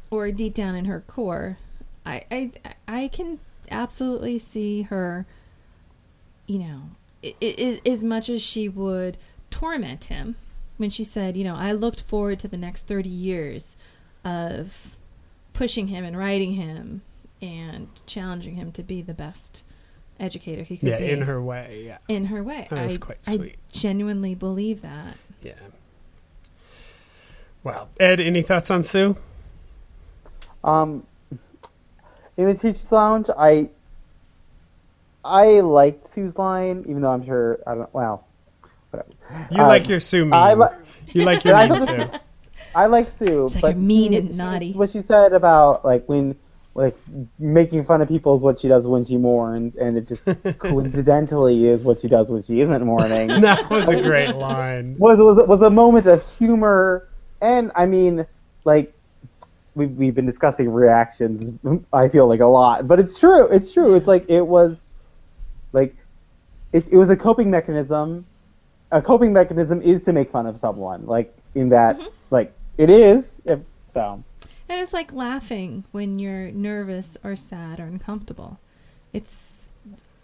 or 0.09 0.31
deep 0.31 0.53
down 0.53 0.75
in 0.75 0.85
her 0.85 1.01
core, 1.01 1.57
I 2.05 2.23
I 2.31 2.51
I 2.87 3.07
can 3.07 3.39
absolutely 3.69 4.37
see 4.37 4.83
her 4.83 5.25
you 6.47 6.59
know, 6.59 6.81
i- 7.23 7.79
as 7.85 8.03
much 8.03 8.27
as 8.27 8.41
she 8.41 8.67
would 8.67 9.15
torment 9.49 10.05
him 10.05 10.35
when 10.77 10.89
she 10.89 11.03
said, 11.03 11.37
you 11.37 11.43
know, 11.45 11.55
I 11.55 11.71
looked 11.71 12.01
forward 12.01 12.39
to 12.39 12.47
the 12.49 12.57
next 12.57 12.87
30 12.87 13.07
years 13.07 13.77
of 14.25 14.97
pushing 15.53 15.87
him 15.87 16.03
and 16.03 16.17
writing 16.17 16.53
him 16.53 17.03
and 17.41 17.87
challenging 18.05 18.55
him 18.55 18.71
to 18.73 18.83
be 18.83 19.01
the 19.01 19.13
best 19.13 19.63
educator 20.21 20.63
he 20.63 20.77
could 20.77 20.89
Yeah, 20.89 20.99
be 20.99 21.09
in 21.09 21.21
her 21.23 21.41
way. 21.41 21.83
Yeah, 21.87 21.97
in 22.07 22.25
her 22.25 22.43
way. 22.43 22.67
That 22.69 22.85
was 22.85 22.95
I, 22.95 22.97
quite 22.99 23.17
I 23.27 23.53
genuinely 23.71 24.35
believe 24.35 24.81
that. 24.81 25.17
yeah. 25.41 25.53
Well, 27.63 27.89
Ed, 27.99 28.19
any 28.19 28.41
thoughts 28.41 28.71
on 28.71 28.83
Sue? 28.83 29.15
Um, 30.63 31.03
in 32.37 32.45
the 32.47 32.53
Teachers 32.55 32.91
Lounge, 32.91 33.27
I 33.37 33.69
I 35.23 35.59
liked 35.59 36.09
Sue's 36.09 36.37
line, 36.37 36.83
even 36.87 37.01
though 37.01 37.11
I'm 37.11 37.23
sure 37.25 37.59
I 37.67 37.75
don't. 37.75 37.93
Well, 37.93 38.25
whatever. 38.89 39.09
You 39.51 39.61
Uh, 39.63 39.67
like 39.67 39.87
your 39.87 39.99
Sue 39.99 40.25
meme. 40.25 40.33
I 40.33 40.53
li- 40.55 40.75
you 41.07 41.23
like 41.25 41.43
your 41.45 41.55
I 41.55 41.67
meme, 41.67 41.85
Sue. 41.87 42.09
I 42.73 42.85
like 42.87 43.09
Sue, 43.11 43.45
It's 43.45 43.55
like 43.55 43.61
but 43.61 43.67
you're 43.75 43.77
mean 43.85 44.11
she- 44.13 44.17
and 44.17 44.29
she- 44.31 44.35
naughty. 44.37 44.73
What 44.73 44.89
she 44.89 45.01
said 45.01 45.33
about 45.33 45.85
like 45.85 46.07
when 46.07 46.35
like 46.73 46.97
making 47.37 47.83
fun 47.83 48.01
of 48.01 48.07
people 48.07 48.35
is 48.35 48.41
what 48.41 48.59
she 48.59 48.67
does 48.67 48.87
when 48.87 49.03
she 49.03 49.17
mourns, 49.17 49.75
and 49.75 49.97
it 49.97 50.07
just 50.07 50.23
coincidentally 50.59 51.67
is 51.67 51.83
what 51.83 51.99
she 51.99 52.07
does 52.07 52.31
when 52.31 52.41
she 52.41 52.61
isn't 52.61 52.85
mourning. 52.85 53.29
That 53.41 53.69
was 53.69 53.89
a 53.89 54.01
great 54.01 54.35
line. 54.35 54.95
was 54.97 55.17
was 55.17 55.47
was 55.47 55.61
a 55.61 55.69
moment 55.69 56.05
of 56.05 56.23
humor, 56.37 57.09
and 57.41 57.71
I 57.75 57.85
mean, 57.85 58.25
like 58.63 58.93
we've 59.75 59.91
we've 59.91 60.15
been 60.15 60.25
discussing 60.25 60.71
reactions. 60.71 61.51
I 61.91 62.07
feel 62.07 62.27
like 62.27 62.39
a 62.39 62.45
lot, 62.45 62.87
but 62.87 62.99
it's 62.99 63.17
true. 63.17 63.47
It's 63.47 63.73
true. 63.73 63.95
It's 63.95 64.07
like 64.07 64.29
it 64.29 64.45
was, 64.45 64.87
like, 65.73 65.95
it 66.71 66.87
it 66.89 66.97
was 66.97 67.09
a 67.09 67.17
coping 67.17 67.51
mechanism. 67.51 68.25
A 68.93 69.01
coping 69.01 69.33
mechanism 69.33 69.81
is 69.81 70.03
to 70.03 70.13
make 70.13 70.31
fun 70.31 70.45
of 70.45 70.57
someone, 70.57 71.05
like 71.05 71.33
in 71.55 71.69
that, 71.69 71.97
mm-hmm. 71.97 72.09
like 72.29 72.53
it 72.77 72.89
is. 72.89 73.41
If, 73.45 73.59
so 73.89 74.23
And 74.71 74.79
it's 74.79 74.93
like 74.93 75.11
laughing 75.11 75.83
when 75.91 76.17
you're 76.17 76.49
nervous 76.49 77.17
or 77.25 77.35
sad 77.35 77.81
or 77.81 77.83
uncomfortable. 77.83 78.57
It's 79.11 79.69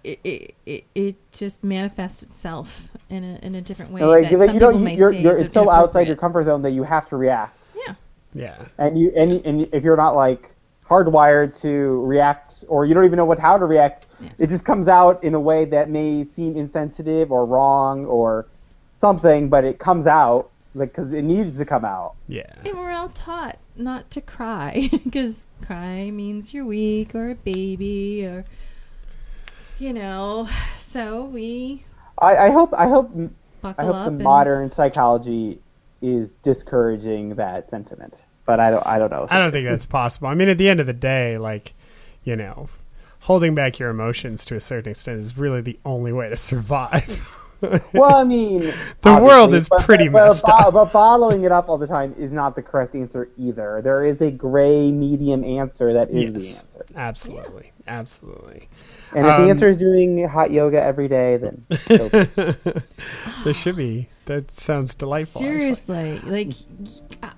it 0.06 0.22
it, 0.24 0.56
it, 0.66 0.84
it 0.96 1.32
just 1.34 1.66
manifests 1.66 2.24
itself 2.24 2.88
in 3.10 3.26
a 3.26 3.46
in 3.46 3.56
a 3.56 3.62
different 3.62 3.92
way 3.92 4.06
like, 4.06 4.30
that 4.30 4.40
like, 4.40 4.46
some 4.48 4.56
you 4.56 4.62
know, 4.62 4.68
people 4.70 4.80
you- 4.80 4.86
may 4.86 4.96
you're, 4.96 5.12
say 5.12 5.22
you're, 5.22 5.38
it's 5.38 5.54
so 5.54 5.70
outside 5.70 6.08
your 6.08 6.16
comfort 6.16 6.46
zone 6.46 6.62
that 6.62 6.72
you 6.72 6.84
have 6.84 7.10
to 7.10 7.18
react. 7.18 7.76
Yeah. 7.86 7.96
Yeah. 8.34 8.66
and 8.78 8.98
you 8.98 9.12
and, 9.18 9.46
and 9.46 9.68
if 9.74 9.84
you're 9.84 9.98
not 9.98 10.16
like 10.16 10.54
hardwired 10.88 11.60
to 11.64 12.06
react 12.06 12.64
or 12.70 12.86
you 12.86 12.94
don't 12.94 13.04
even 13.04 13.18
know 13.18 13.26
what 13.26 13.40
how 13.40 13.58
to 13.58 13.66
react 13.66 14.06
Yeah. 14.22 14.30
it 14.38 14.48
just 14.48 14.64
comes 14.64 14.88
out 14.88 15.22
in 15.26 15.34
a 15.34 15.40
way 15.42 15.66
that 15.66 15.90
may 15.90 16.24
seem 16.24 16.56
insensitive 16.56 17.34
or 17.34 17.46
wrong 17.46 18.06
or 18.06 18.48
something 18.98 19.50
but 19.50 19.66
it 19.66 19.78
comes 19.80 20.08
out 20.08 20.52
like 20.74 20.94
because 20.94 21.12
it 21.12 21.24
needs 21.24 21.58
to 21.58 21.66
come 21.66 21.84
out 21.84 22.16
Yeah. 22.30 22.54
And 22.64 22.78
we're 22.78 22.92
all 22.94 23.10
taught 23.10 23.58
not 23.80 24.10
to 24.12 24.22
cry 24.22 24.90
because 25.04 25.48
cry 25.62 26.12
means 26.12 26.54
you're 26.54 26.66
weak 26.66 27.14
or 27.16 27.30
a 27.30 27.36
baby 27.36 28.26
or 28.26 28.46
you 29.80 29.94
know. 29.94 30.50
So 30.78 31.24
we 31.26 31.84
i, 32.20 32.36
I 32.36 32.50
hope 32.50 32.74
i 32.74 32.88
hope 32.88 33.12
i 33.64 33.84
hope 33.84 33.96
the 33.96 34.08
and 34.08 34.20
modern 34.20 34.72
psychology 34.72 35.60
is 36.02 36.32
discouraging 36.44 37.36
that 37.36 37.70
sentiment 37.70 38.22
but 38.46 38.60
i 38.60 38.72
don't 38.72 38.86
i 38.88 38.98
don't 38.98 39.12
know 39.12 39.28
I 39.30 39.40
don't 39.40 39.52
think 39.52 39.66
that's 39.66 39.86
possible. 39.86 40.28
I 40.28 40.36
mean, 40.36 40.50
at 40.50 40.58
the 40.58 40.70
end 40.70 40.80
of 40.80 40.88
the 40.88 40.94
day, 40.94 41.38
like, 41.38 41.74
you 42.24 42.36
know, 42.36 42.70
holding 43.22 43.54
back 43.56 43.78
your 43.78 43.90
emotions 43.90 44.46
to 44.46 44.56
a 44.56 44.60
certain 44.60 44.92
extent 44.92 45.20
is 45.20 45.38
really 45.38 45.62
the 45.62 45.78
only 45.86 46.14
way 46.14 46.30
to 46.30 46.38
survive. 46.52 47.36
well 47.94 48.16
i 48.16 48.24
mean 48.24 48.60
The 49.02 49.20
world 49.22 49.54
is 49.54 49.68
but- 49.70 49.82
pretty 49.82 50.08
but, 50.10 50.26
messed 50.26 50.46
but, 50.46 50.68
up. 50.68 50.74
but 50.74 50.86
following 50.88 51.44
it 51.44 51.52
up 51.52 51.70
all 51.70 51.78
the 51.78 51.88
time 51.88 52.14
is 52.18 52.32
not 52.32 52.56
the 52.56 52.62
correct 52.62 52.94
answer 52.96 53.30
either 53.38 53.82
there 53.84 54.06
is 54.06 54.22
a 54.22 54.30
gray 54.32 54.92
medium 54.92 55.44
answer 55.44 55.94
that 55.94 56.10
is 56.12 56.34
the 56.34 56.40
answer 56.40 56.86
Absolutely. 56.96 57.72
Absolutely. 57.88 58.68
And 59.16 59.26
if 59.26 59.32
Um, 59.32 59.44
the 59.44 59.50
answer 59.50 59.70
is 59.70 59.78
doing 59.78 60.28
hot 60.28 60.52
yoga 60.52 60.82
every 60.82 61.08
day, 61.08 61.38
then 61.38 61.66
so- 61.88 62.10
There 63.44 63.54
should 63.54 63.76
be. 63.78 64.10
That 64.26 64.52
sounds 64.52 64.94
delightful. 64.94 65.42
actually. 65.42 65.74
seriously 65.76 66.20
like 66.26 66.50
uh, 67.24 67.30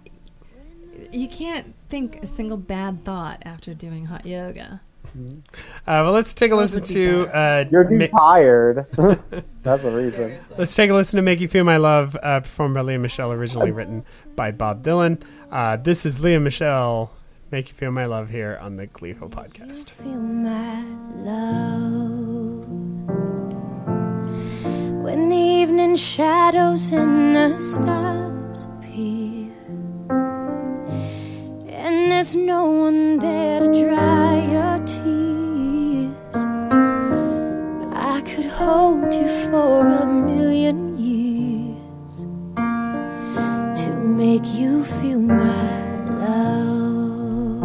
you 1.11 1.27
can't 1.27 1.75
think 1.75 2.21
a 2.23 2.27
single 2.27 2.57
bad 2.57 3.01
thought 3.03 3.41
after 3.45 3.73
doing 3.73 4.05
hot 4.05 4.25
yoga. 4.25 4.81
Uh, 5.15 5.41
well, 5.85 6.11
let's 6.11 6.33
take 6.33 6.51
a 6.51 6.55
listen 6.55 6.83
to. 6.83 7.27
Uh, 7.27 7.65
you're 7.71 7.83
too 7.83 7.97
Ma- 7.97 8.07
tired. 8.07 8.85
That's 9.63 9.83
the 9.83 9.91
reason. 9.91 10.39
Let's 10.57 10.75
take 10.75 10.89
a 10.89 10.93
listen 10.93 11.17
to 11.17 11.21
"Make 11.23 11.39
You 11.39 11.47
Feel 11.47 11.63
My 11.63 11.77
Love," 11.77 12.17
uh, 12.21 12.39
performed 12.41 12.75
by 12.75 12.81
Lea 12.81 12.97
Michele, 12.97 13.31
originally 13.31 13.71
written 13.71 14.05
by 14.35 14.51
Bob 14.51 14.83
Dylan. 14.83 15.21
Uh, 15.51 15.75
this 15.77 16.05
is 16.05 16.19
Lea 16.21 16.37
Michele, 16.37 17.11
"Make 17.51 17.67
You 17.69 17.73
Feel 17.73 17.91
My 17.91 18.05
Love" 18.05 18.29
here 18.29 18.57
on 18.61 18.77
the 18.77 18.87
Gleeful 18.87 19.29
podcast. 19.29 19.89
feel 19.91 20.11
my 20.15 20.83
love 21.23 22.67
when 25.03 25.29
the 25.29 25.35
evening 25.35 25.95
shadows 25.95 26.91
and 26.91 27.35
the 27.35 27.59
stars 27.59 28.65
appear 28.65 29.51
and 31.67 32.11
there's 32.11 32.35
no 32.35 32.65
one 32.65 33.17
there 33.19 33.59
to 33.61 33.67
dry 33.81 34.38
I 38.19 38.21
could 38.21 38.47
hold 38.47 39.13
you 39.13 39.29
for 39.49 39.87
a 39.87 40.05
million 40.05 40.97
years 40.97 42.25
to 43.81 43.89
make 43.95 44.45
you 44.45 44.83
feel 44.83 45.19
my 45.19 46.03
love. 46.25 47.63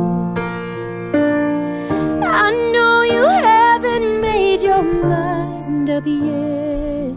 I 2.23 2.53
know 2.73 3.03
you 3.03 3.27
haven't 3.27 4.21
made 4.21 4.61
your 4.63 4.85
mind 4.85 5.91
up 5.91 6.07
yet, 6.07 7.17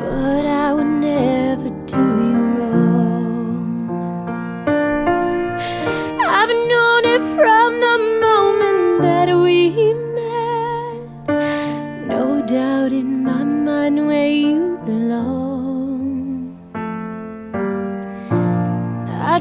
but 0.00 0.46
I 0.46 0.72
would 0.72 0.86
never 0.86 1.49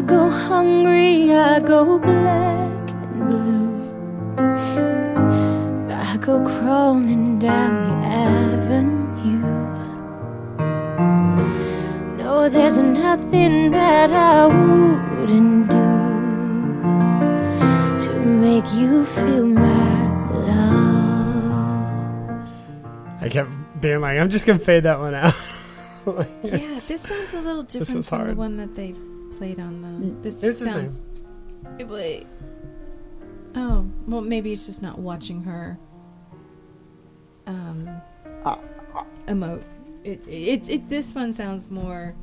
go 0.09 0.29
hungry, 0.29 1.31
I'd 1.31 1.65
go 1.65 1.99
black 1.99 2.89
and 2.89 3.27
blue. 3.29 3.69
I 5.91 6.17
go 6.17 6.41
crawling 6.43 7.37
down 7.39 7.71
the 7.85 7.95
avenue. 8.07 9.45
No, 12.17 12.49
there's 12.49 12.77
nothing 12.77 13.71
that 13.71 14.09
I 14.11 14.47
wouldn't 14.47 15.69
do 15.69 15.89
to 18.05 18.13
make 18.25 18.65
you 18.73 19.05
feel 19.05 19.45
my 19.45 20.31
love. 20.47 21.99
I 23.21 23.29
kept 23.29 23.51
being 23.79 24.01
like, 24.01 24.17
"I'm 24.19 24.29
just 24.29 24.45
gonna 24.47 24.57
fade 24.59 24.83
that 24.83 24.99
one 24.99 25.13
out." 25.13 25.35
Yeah, 26.41 26.73
this 26.87 27.01
sounds 27.01 27.33
a 27.35 27.41
little 27.41 27.61
different 27.61 27.97
was 27.97 28.09
from 28.09 28.17
the 28.19 28.23
hard. 28.25 28.37
one 28.37 28.57
that 28.57 28.73
they 28.75 28.95
played 29.39 29.59
on 29.59 29.81
the. 29.81 30.21
This 30.21 30.43
It's 30.43 30.59
sounds. 30.59 31.05
It, 31.79 31.87
wait. 31.87 32.27
Oh 33.55 33.85
well, 34.05 34.21
maybe 34.21 34.51
it's 34.51 34.67
just 34.67 34.81
not 34.81 34.99
watching 34.99 35.41
her. 35.43 35.79
Um, 37.47 37.89
Uh, 38.45 38.57
emote. 39.27 39.63
It, 40.03 40.21
it 40.27 40.69
it 40.69 40.89
this 40.89 41.15
one 41.15 41.33
sounds 41.33 41.71
more 41.71 42.13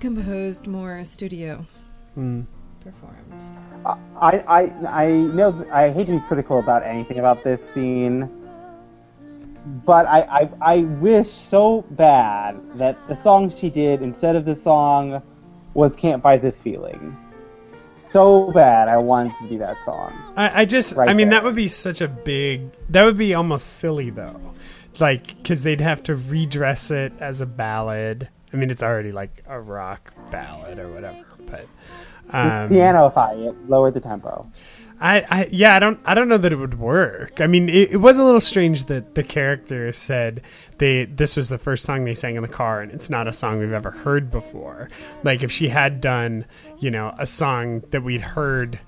composed, 0.00 0.66
more 0.66 1.04
studio 1.04 1.64
Mm. 2.16 2.46
performed. 2.80 3.42
I, 4.20 4.38
I, 4.58 4.62
I 5.04 5.10
know 5.12 5.64
I 5.72 5.88
hate 5.90 6.06
to 6.06 6.12
be 6.12 6.20
critical 6.26 6.58
about 6.58 6.82
anything 6.82 7.18
about 7.18 7.44
this 7.44 7.60
scene, 7.72 8.28
but 9.86 10.06
I, 10.06 10.20
I, 10.40 10.50
I 10.60 10.76
wish 11.00 11.30
so 11.30 11.82
bad 11.92 12.58
that 12.74 12.96
the 13.08 13.14
song 13.14 13.50
she 13.54 13.70
did 13.70 14.02
instead 14.02 14.34
of 14.36 14.44
the 14.44 14.56
song 14.56 15.22
was 15.78 15.96
"Can't 15.96 16.22
Buy 16.22 16.36
This 16.36 16.60
Feeling." 16.60 17.16
So 18.10 18.50
bad, 18.52 18.88
I 18.88 18.96
wanted 18.96 19.34
to 19.40 19.48
be 19.48 19.58
that 19.58 19.76
song. 19.84 20.12
I, 20.36 20.62
I 20.62 20.64
just, 20.64 20.96
Right 20.96 21.08
I 21.10 21.14
mean, 21.14 21.28
there. 21.28 21.40
that 21.40 21.44
would 21.44 21.54
be 21.54 21.68
such 21.68 22.00
a 22.00 22.08
big. 22.08 22.70
That 22.88 23.04
would 23.04 23.18
be 23.18 23.34
almost 23.34 23.74
silly 23.74 24.10
though, 24.10 24.40
like 24.98 25.36
because 25.36 25.62
they'd 25.62 25.80
have 25.80 26.02
to 26.04 26.16
redress 26.16 26.90
it 26.90 27.12
as 27.20 27.40
a 27.40 27.46
ballad. 27.46 28.28
I 28.52 28.56
mean, 28.56 28.70
it's 28.70 28.82
already 28.82 29.12
like 29.12 29.42
a 29.46 29.60
rock 29.60 30.12
ballad 30.30 30.78
or 30.78 30.88
whatever, 30.88 31.24
but. 31.46 31.66
Um, 32.30 32.68
Pianoify 32.68 33.48
it, 33.48 33.70
lower 33.70 33.90
the 33.90 34.00
tempo. 34.00 34.50
I, 35.00 35.20
I 35.30 35.48
yeah 35.52 35.76
I 35.76 35.78
don't 35.78 36.00
I 36.04 36.14
don't 36.14 36.28
know 36.28 36.38
that 36.38 36.52
it 36.52 36.56
would 36.56 36.78
work. 36.78 37.40
I 37.40 37.46
mean 37.46 37.68
it, 37.68 37.92
it 37.92 37.96
was 37.98 38.18
a 38.18 38.24
little 38.24 38.40
strange 38.40 38.84
that 38.86 39.14
the 39.14 39.22
character 39.22 39.92
said 39.92 40.42
they 40.78 41.04
this 41.04 41.36
was 41.36 41.48
the 41.48 41.58
first 41.58 41.84
song 41.84 42.04
they 42.04 42.14
sang 42.14 42.34
in 42.36 42.42
the 42.42 42.48
car 42.48 42.80
and 42.80 42.90
it's 42.92 43.08
not 43.08 43.28
a 43.28 43.32
song 43.32 43.60
we've 43.60 43.72
ever 43.72 43.90
heard 43.92 44.30
before. 44.30 44.88
Like 45.22 45.42
if 45.42 45.52
she 45.52 45.68
had 45.68 46.00
done 46.00 46.46
you 46.80 46.90
know 46.90 47.14
a 47.18 47.26
song 47.26 47.80
that 47.90 48.02
we'd 48.02 48.20
heard 48.22 48.80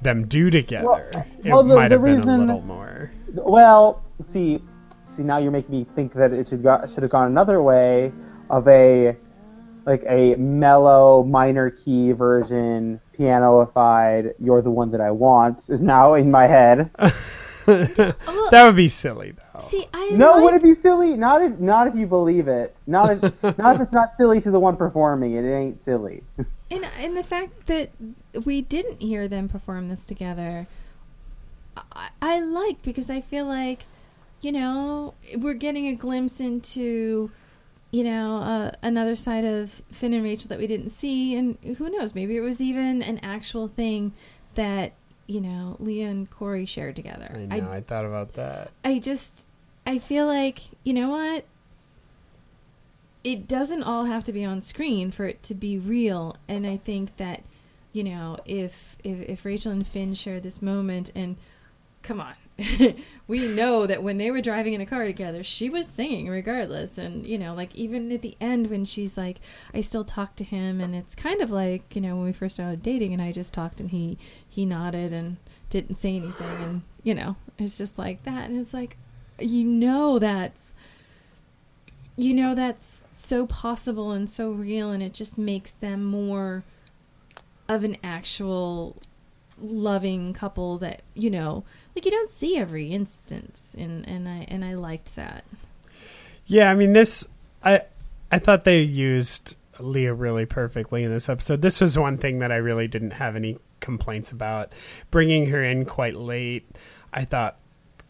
them 0.00 0.26
do 0.26 0.48
together, 0.48 0.86
Well, 0.86 1.26
it 1.44 1.50
well, 1.50 1.62
the- 1.64 1.74
might 1.74 1.90
have 1.90 2.02
been 2.02 2.12
a 2.12 2.16
reason- 2.18 2.46
little 2.46 2.62
more. 2.62 3.10
Well, 3.34 4.02
see, 4.32 4.62
see 5.12 5.24
now 5.24 5.38
you're 5.38 5.50
making 5.50 5.72
me 5.74 5.86
think 5.96 6.12
that 6.14 6.32
it 6.32 6.46
should 6.48 6.62
go, 6.62 6.80
should 6.86 7.02
have 7.02 7.10
gone 7.10 7.26
another 7.26 7.60
way 7.60 8.12
of 8.48 8.66
a 8.68 9.16
like 9.86 10.04
a 10.06 10.34
mellow 10.36 11.24
minor 11.24 11.70
key 11.70 12.12
version 12.12 13.00
pianoified 13.18 14.34
"You're 14.38 14.62
the 14.62 14.70
one 14.70 14.90
that 14.92 15.00
I 15.00 15.10
want" 15.10 15.68
is 15.68 15.82
now 15.82 16.14
in 16.14 16.30
my 16.30 16.46
head. 16.46 16.90
That 17.68 18.62
would 18.64 18.76
be 18.76 18.88
silly 18.88 19.32
though. 19.32 19.58
See, 19.60 19.86
I 19.92 20.08
No, 20.10 20.32
like, 20.32 20.42
would 20.42 20.54
it 20.54 20.62
be 20.62 20.74
silly? 20.80 21.18
Not 21.18 21.42
if 21.42 21.58
not 21.58 21.86
if 21.86 21.94
you 21.94 22.06
believe 22.06 22.48
it. 22.48 22.74
Not 22.86 23.10
if 23.10 23.42
not 23.58 23.76
if 23.76 23.82
it's 23.82 23.92
not 23.92 24.16
silly 24.16 24.40
to 24.40 24.50
the 24.50 24.58
one 24.58 24.76
performing 24.76 25.34
it. 25.34 25.44
It 25.44 25.52
ain't 25.52 25.84
silly. 25.84 26.22
and 26.70 26.86
and 26.98 27.14
the 27.14 27.22
fact 27.22 27.66
that 27.66 27.90
we 28.44 28.62
didn't 28.62 29.02
hear 29.02 29.28
them 29.28 29.48
perform 29.48 29.90
this 29.90 30.06
together, 30.06 30.66
I, 31.92 32.08
I 32.22 32.40
like 32.40 32.80
because 32.82 33.10
I 33.10 33.20
feel 33.20 33.44
like, 33.44 33.84
you 34.40 34.52
know, 34.52 35.12
we're 35.36 35.52
getting 35.52 35.88
a 35.88 35.94
glimpse 35.94 36.40
into, 36.40 37.30
you 37.90 38.04
know, 38.04 38.38
uh, 38.42 38.70
another 38.82 39.16
side 39.16 39.44
of 39.44 39.82
Finn 39.90 40.12
and 40.12 40.22
Rachel 40.22 40.48
that 40.48 40.58
we 40.58 40.66
didn't 40.66 40.90
see, 40.90 41.34
and 41.34 41.56
who 41.78 41.88
knows, 41.88 42.14
maybe 42.14 42.36
it 42.36 42.40
was 42.40 42.60
even 42.60 43.02
an 43.02 43.18
actual 43.22 43.68
thing 43.68 44.12
that 44.54 44.92
you 45.26 45.40
know 45.40 45.76
Lea 45.78 46.02
and 46.02 46.30
Cory 46.30 46.66
shared 46.66 46.96
together. 46.96 47.28
I 47.50 47.60
know 47.60 47.70
I, 47.70 47.80
thought 47.80 48.04
about 48.04 48.34
that. 48.34 48.70
I 48.84 48.98
just 48.98 49.46
I 49.86 49.98
feel 49.98 50.26
like 50.26 50.60
you 50.84 50.92
know 50.92 51.10
what 51.10 51.44
it 53.24 53.48
doesn't 53.48 53.82
all 53.82 54.04
have 54.04 54.24
to 54.24 54.32
be 54.32 54.44
on 54.44 54.62
screen 54.62 55.10
for 55.10 55.26
it 55.26 55.42
to 55.42 55.54
be 55.54 55.78
real 55.78 56.36
and 56.46 56.66
I 56.66 56.76
think 56.76 57.16
that 57.16 57.42
you 57.92 58.04
know 58.04 58.38
if 58.44 58.96
if, 59.02 59.28
if 59.28 59.44
Rachel 59.44 59.72
and 59.72 59.86
Finn 59.86 60.14
share 60.14 60.40
this 60.40 60.62
moment 60.62 61.10
and 61.14 61.36
come 62.02 62.20
on 62.20 62.34
we 63.28 63.46
know 63.46 63.86
that 63.86 64.02
when 64.02 64.18
they 64.18 64.30
were 64.30 64.40
driving 64.40 64.72
in 64.72 64.80
a 64.80 64.86
car 64.86 65.04
together 65.04 65.42
she 65.44 65.70
was 65.70 65.86
singing 65.86 66.28
regardless. 66.28 66.98
And 66.98 67.26
you 67.26 67.38
know 67.38 67.54
like 67.54 67.74
even 67.74 68.10
at 68.10 68.22
the 68.22 68.36
end 68.40 68.68
when 68.68 68.84
she's 68.84 69.16
like 69.16 69.40
I 69.72 69.80
still 69.80 70.04
talk 70.04 70.34
to 70.36 70.44
him 70.44 70.80
and 70.80 70.94
it's 70.94 71.14
kind 71.14 71.40
of 71.40 71.50
like 71.50 71.94
you 71.94 72.02
know 72.02 72.16
when 72.16 72.24
we 72.24 72.32
first 72.32 72.56
started 72.56 72.82
dating 72.82 73.12
and 73.12 73.22
I 73.22 73.32
just 73.32 73.54
talked 73.54 73.80
and 73.80 73.90
he 73.90 74.18
he 74.48 74.66
nodded 74.66 75.12
and 75.12 75.36
didn't 75.70 75.96
say 75.96 76.16
anything. 76.16 76.62
And 76.62 76.82
you 77.02 77.14
know 77.14 77.36
it's 77.58 77.78
just 77.78 77.98
like 77.98 78.24
that. 78.24 78.50
And 78.50 78.58
it's 78.58 78.74
like 78.74 78.96
you 79.38 79.64
know 79.64 80.18
that's 80.18 80.74
you 82.16 82.34
know 82.34 82.54
that's 82.54 83.04
so 83.14 83.46
possible 83.46 84.10
and 84.10 84.28
so 84.28 84.50
real 84.50 84.90
and 84.90 85.02
it 85.02 85.14
just 85.14 85.38
makes 85.38 85.72
them 85.72 86.04
more 86.04 86.64
of 87.68 87.84
an 87.84 87.96
actual 88.02 88.96
loving 89.60 90.32
couple 90.32 90.78
that 90.78 91.02
you 91.14 91.30
know 91.30 91.64
like 91.94 92.04
you 92.04 92.10
don't 92.10 92.30
see 92.30 92.56
every 92.56 92.92
instance 92.92 93.74
and 93.78 94.06
and 94.08 94.28
I 94.28 94.46
and 94.48 94.64
I 94.64 94.74
liked 94.74 95.16
that 95.16 95.44
Yeah, 96.46 96.70
I 96.70 96.74
mean 96.74 96.92
this 96.92 97.26
I 97.64 97.82
I 98.30 98.38
thought 98.38 98.64
they 98.64 98.82
used 98.82 99.56
Lea 99.80 100.08
really 100.08 100.46
perfectly 100.46 101.04
in 101.04 101.10
this 101.10 101.28
episode. 101.28 101.62
This 101.62 101.80
was 101.80 101.98
one 101.98 102.18
thing 102.18 102.40
that 102.40 102.52
I 102.52 102.56
really 102.56 102.88
didn't 102.88 103.12
have 103.12 103.36
any 103.36 103.58
complaints 103.80 104.30
about. 104.32 104.72
Bringing 105.10 105.46
her 105.46 105.62
in 105.62 105.84
quite 105.84 106.16
late, 106.16 106.68
I 107.12 107.24
thought 107.24 107.56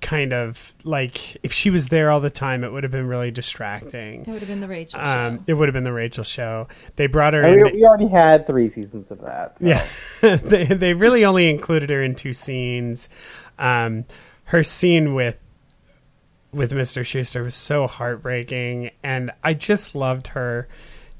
kind 0.00 0.32
of 0.32 0.74
like 0.84 1.36
if 1.42 1.52
she 1.52 1.70
was 1.70 1.88
there 1.88 2.08
all 2.10 2.20
the 2.20 2.30
time 2.30 2.62
it 2.62 2.70
would 2.72 2.84
have 2.84 2.92
been 2.92 3.08
really 3.08 3.30
distracting. 3.32 4.20
it 4.22 4.28
would 4.28 4.38
have 4.38 4.48
been 4.48 4.60
the 4.60 4.68
Rachel 4.68 5.00
Um, 5.00 5.38
show 5.38 5.44
it 5.48 5.54
would 5.54 5.68
have 5.68 5.74
been 5.74 5.84
the 5.84 5.92
Rachel 5.92 6.22
show. 6.24 6.68
They 6.96 7.06
brought 7.08 7.34
her 7.34 7.42
And 7.42 7.56
in. 7.60 7.64
we, 7.66 7.72
we 7.72 7.84
already 7.84 8.06
had 8.08 8.46
three 8.46 8.70
seasons 8.70 9.10
of 9.10 9.20
that. 9.22 9.58
so. 9.60 9.66
Yeah, 9.66 9.86
they 10.36 10.64
they 10.66 10.94
really 10.94 11.24
only 11.24 11.50
included 11.50 11.90
her 11.90 12.02
in 12.02 12.14
two 12.14 12.32
scenes. 12.32 13.08
Um, 13.58 14.04
her 14.44 14.62
scene 14.62 15.14
with 15.14 15.38
with 16.52 16.72
Mr. 16.72 17.04
Schuster 17.04 17.42
was 17.42 17.54
so 17.54 17.86
heartbreaking, 17.86 18.90
and 19.02 19.30
I 19.44 19.52
just 19.54 19.94
loved 19.94 20.28
her. 20.28 20.68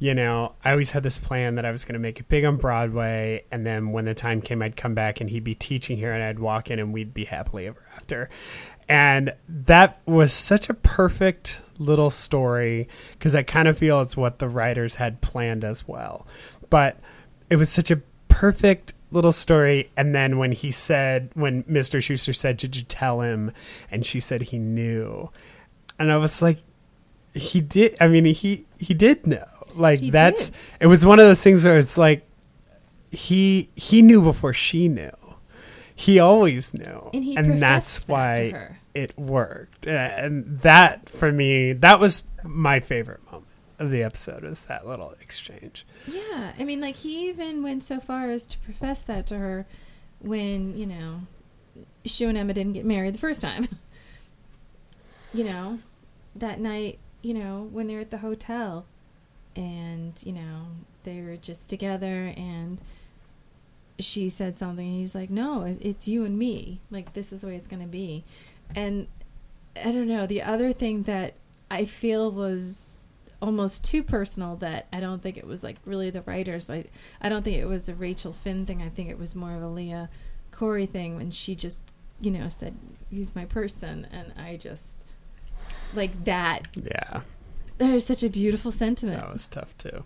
You 0.01 0.15
know, 0.15 0.55
I 0.65 0.71
always 0.71 0.93
had 0.93 1.03
this 1.03 1.19
plan 1.19 1.57
that 1.57 1.65
I 1.67 1.73
was 1.73 1.85
going 1.85 1.95
to 1.95 1.99
make 1.99 2.21
it 2.21 2.29
big 2.29 2.45
on 2.45 2.57
Broadway, 2.57 3.45
and 3.51 3.67
then 3.67 3.91
when 3.91 4.05
the 4.05 4.15
time 4.15 4.41
came, 4.41 4.63
I'd 4.63 4.77
come 4.77 4.95
back 4.95 5.21
and 5.21 5.29
he'd 5.29 5.43
be 5.43 5.57
teaching 5.57 5.97
here, 5.99 6.13
and 6.13 6.23
I'd 6.23 6.39
walk 6.39 6.71
in, 6.71 6.79
and 6.79 6.93
we'd 6.95 7.13
be 7.13 7.25
happily 7.25 7.67
ever 7.67 7.83
after. 8.09 8.31
And 8.89 9.35
that 9.49 10.01
was 10.07 10.33
such 10.33 10.71
a 10.71 10.75
perfect 10.75 11.63
little 11.79 12.11
story 12.11 12.89
because 13.13 13.35
I 13.35 13.43
kind 13.43 13.69
of 13.69 13.77
feel 13.77 14.01
it's 14.01 14.17
what 14.17 14.39
the 14.39 14.49
writers 14.49 14.95
had 14.95 15.21
planned 15.21 15.63
as 15.63 15.87
well. 15.87 16.27
But 16.71 16.99
it 17.51 17.57
was 17.57 17.69
such 17.69 17.91
a 17.91 18.01
perfect 18.29 18.95
little 19.11 19.33
story. 19.33 19.91
And 19.97 20.15
then 20.15 20.39
when 20.39 20.53
he 20.53 20.71
said, 20.71 21.31
when 21.35 21.65
Mr. 21.65 22.03
Schuster 22.03 22.33
said, 22.33 22.57
Did 22.57 22.77
you 22.77 22.83
tell 22.83 23.21
him? 23.21 23.53
And 23.91 24.07
she 24.07 24.21
said 24.21 24.43
he 24.43 24.59
knew. 24.59 25.31
And 25.99 26.11
I 26.11 26.17
was 26.17 26.41
like, 26.41 26.59
He 27.35 27.61
did. 27.61 27.95
I 28.01 28.09
mean, 28.09 28.25
he, 28.25 28.65
he 28.79 28.95
did 28.95 29.27
know. 29.27 29.45
Like, 29.75 30.01
He 30.01 30.11
that's, 30.11 30.49
did. 30.49 30.59
it 30.81 30.87
was 30.87 31.05
one 31.05 31.21
of 31.21 31.27
those 31.27 31.43
things 31.43 31.63
where 31.63 31.77
it's 31.77 31.99
like, 31.99 32.25
he, 33.11 33.71
he 33.75 34.01
knew 34.03 34.23
before 34.23 34.55
she 34.55 34.89
knew. 34.89 35.11
He 35.99 36.21
always 36.21 36.75
knew. 36.75 37.11
and 37.13 37.25
he 37.25 37.37
and 37.37 37.61
that's 37.61 37.99
that 37.99 38.09
why 38.09 38.69
it 38.95 39.19
worked. 39.19 39.85
And 39.85 40.61
that, 40.61 41.11
for 41.11 41.33
me, 41.33 41.73
that 41.73 41.99
was 41.99 42.23
my 42.45 42.79
favorite 42.79 43.25
moment 43.25 43.49
of 43.81 43.91
the 43.91 44.05
episode, 44.05 44.45
was 44.45 44.63
that 44.63 44.87
little 44.87 45.17
exchange. 45.21 45.85
Yeah, 46.07 46.53
I 46.57 46.63
mean, 46.63 46.81
like 46.81 46.95
he 46.95 47.29
even 47.29 47.65
went 47.65 47.83
so 47.83 47.99
far 47.99 48.31
as 48.31 48.47
to 48.47 48.59
profess 48.59 49.03
that 49.03 49.27
to 49.27 49.39
her 49.39 49.67
when 50.21 50.79
you 50.79 50.87
know 50.87 51.23
she 52.05 52.25
and 52.27 52.39
Emma 52.39 52.55
didn't 52.55 52.75
get 52.75 52.85
married 52.85 53.15
the 53.15 53.19
first 53.19 53.43
time. 53.43 53.67
you 55.35 55.43
know, 55.43 55.81
that 56.37 56.61
night, 56.61 57.01
you 57.23 57.35
know, 57.35 57.69
when 57.73 57.89
they're 57.89 57.99
at 57.99 58.13
the 58.13 58.19
hotel, 58.19 58.87
and 59.57 60.13
you 60.25 60.33
know 60.33 60.67
they 61.03 61.21
were 61.23 61.37
just 61.37 61.69
together, 61.69 62.33
and 62.37 62.81
she 63.99 64.29
said 64.29 64.57
something, 64.57 64.87
and 64.87 64.99
he's 64.99 65.15
like, 65.15 65.31
"No, 65.31 65.77
it's 65.81 66.07
you 66.09 66.25
and 66.25 66.39
me. 66.39 66.81
Like 66.91 67.15
this 67.15 67.33
is 67.33 67.41
the 67.41 67.49
way 67.49 67.57
it's 67.57 67.67
going 67.67 67.83
to 67.83 67.89
be," 67.89 68.25
and 68.75 69.09
I 69.77 69.93
don't 69.93 70.09
know. 70.09 70.27
The 70.27 70.43
other 70.43 70.73
thing 70.73 71.05
that 71.05 71.35
I 71.71 71.85
feel 71.85 72.31
was 72.31 73.07
almost 73.41 73.85
too 73.85 74.03
personal 74.03 74.57
that 74.57 74.87
I 74.93 75.01
don't 75.01 75.23
think 75.23 75.37
it 75.37 75.47
was 75.47 75.63
like 75.63 75.77
really 75.85 76.11
the 76.11 76.23
writers. 76.23 76.69
I 76.71 76.85
I 77.21 77.29
don't 77.29 77.43
think 77.43 77.57
it 77.57 77.67
was 77.67 77.89
a 77.89 77.95
Rachel 77.95 78.33
Finn 78.33 78.67
thing. 78.67 78.83
I 78.83 78.89
think 78.89 79.11
it 79.11 79.19
was 79.19 79.35
more 79.35 79.55
of 79.55 79.63
a 79.63 79.69
Lea 79.69 80.07
Cory 80.51 80.87
thing 80.87 81.17
when 81.17 81.31
she 81.31 81.55
just 81.55 81.83
you 82.21 82.31
know 82.31 82.49
said 82.49 82.75
he's 83.11 83.35
my 83.35 83.45
person, 83.45 84.07
and 84.11 84.33
I 84.37 84.57
just 84.57 85.07
like 85.95 86.25
that. 86.25 86.69
Yeah. 86.75 87.23
That 87.79 87.95
is 87.95 88.05
such 88.05 88.25
a 88.25 88.29
beautiful 88.29 88.73
sentiment. 88.73 89.21
That 89.21 89.33
was 89.33 89.47
tough 89.47 89.77
too. 89.79 90.05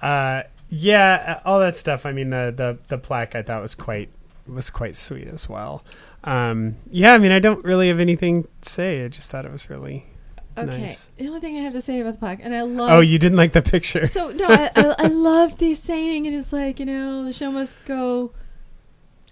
Uh, 0.00 0.42
yeah, 0.68 1.40
all 1.44 1.60
that 1.60 1.76
stuff. 1.76 2.04
I 2.06 2.12
mean, 2.12 2.30
the, 2.30 2.52
the 2.54 2.78
the 2.88 2.98
plaque 2.98 3.34
I 3.34 3.42
thought 3.42 3.62
was 3.62 3.74
quite 3.74 4.10
was 4.46 4.70
quite 4.70 4.96
sweet 4.96 5.28
as 5.28 5.48
well. 5.48 5.84
Um, 6.24 6.76
yeah, 6.90 7.14
I 7.14 7.18
mean, 7.18 7.32
I 7.32 7.38
don't 7.38 7.64
really 7.64 7.88
have 7.88 8.00
anything 8.00 8.46
to 8.62 8.68
say. 8.68 9.04
I 9.04 9.08
just 9.08 9.30
thought 9.30 9.44
it 9.44 9.52
was 9.52 9.70
really. 9.70 10.06
okay, 10.56 10.82
nice. 10.82 11.10
the 11.16 11.28
only 11.28 11.40
thing 11.40 11.56
I 11.56 11.60
have 11.60 11.72
to 11.72 11.80
say 11.80 12.00
about 12.00 12.14
the 12.14 12.18
plaque, 12.18 12.40
and 12.42 12.54
I 12.54 12.62
love. 12.62 12.90
Oh, 12.90 13.00
you 13.00 13.18
didn't 13.18 13.36
like 13.36 13.52
the 13.52 13.62
picture? 13.62 14.06
So 14.06 14.30
no, 14.30 14.46
I, 14.46 14.70
I, 14.74 14.94
I 14.98 15.06
love 15.08 15.58
the 15.58 15.74
saying, 15.74 16.26
and 16.26 16.34
it's 16.36 16.52
like 16.52 16.80
you 16.80 16.86
know 16.86 17.24
the 17.24 17.32
show 17.32 17.50
must 17.50 17.76
go 17.86 18.32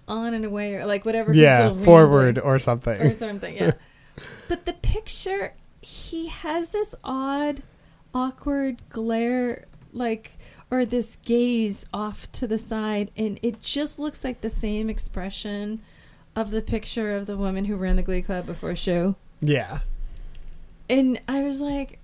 on 0.09 0.35
and 0.35 0.45
away, 0.45 0.75
or 0.75 0.87
like 0.87 1.05
whatever. 1.05 1.35
yeah, 1.35 1.73
forward 1.75 2.39
or 2.39 2.59
something. 2.59 3.01
or 3.01 3.13
something. 3.13 3.57
Yeah, 3.57 3.73
but 4.49 4.65
the 4.65 4.73
picture, 4.73 5.55
he 5.81 6.29
has 6.29 6.71
this 6.71 6.95
odd, 7.03 7.63
awkward 8.15 8.89
glare, 8.89 9.67
like, 9.93 10.36
or 10.71 10.85
this 10.85 11.17
gaze 11.17 11.87
off 11.93 12.31
to 12.33 12.47
the 12.47 12.59
side, 12.59 13.11
and 13.17 13.39
it 13.43 13.63
just 13.63 13.99
looks 13.99 14.25
like 14.25 14.41
the 14.41 14.51
same 14.51 14.91
expression 14.91 15.81
of 16.35 16.51
the 16.51 16.63
picture 16.63 17.17
of 17.17 17.27
the 17.27 17.37
woman 17.37 17.65
who 17.65 17.77
ran 17.77 17.97
the 17.97 18.03
Glee 18.03 18.23
Club 18.23 18.47
before 18.47 18.71
a 18.71 18.77
show. 18.77 19.17
Yeah. 19.41 19.81
And 20.89 21.21
I 21.27 21.43
was 21.43 21.61
like, 21.61 22.01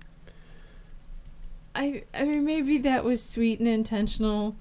I 1.75 2.03
I 2.13 2.23
mean 2.23 2.45
maybe 2.45 2.77
that 2.79 3.03
was 3.03 3.23
sweet 3.23 3.59
and 3.59 3.67
intentional. 3.67 4.55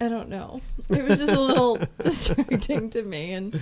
I 0.00 0.08
don't 0.08 0.28
know. 0.28 0.60
It 0.88 1.04
was 1.06 1.18
just 1.18 1.32
a 1.32 1.40
little 1.40 1.78
distracting 2.02 2.90
to 2.90 3.02
me, 3.02 3.32
and 3.32 3.60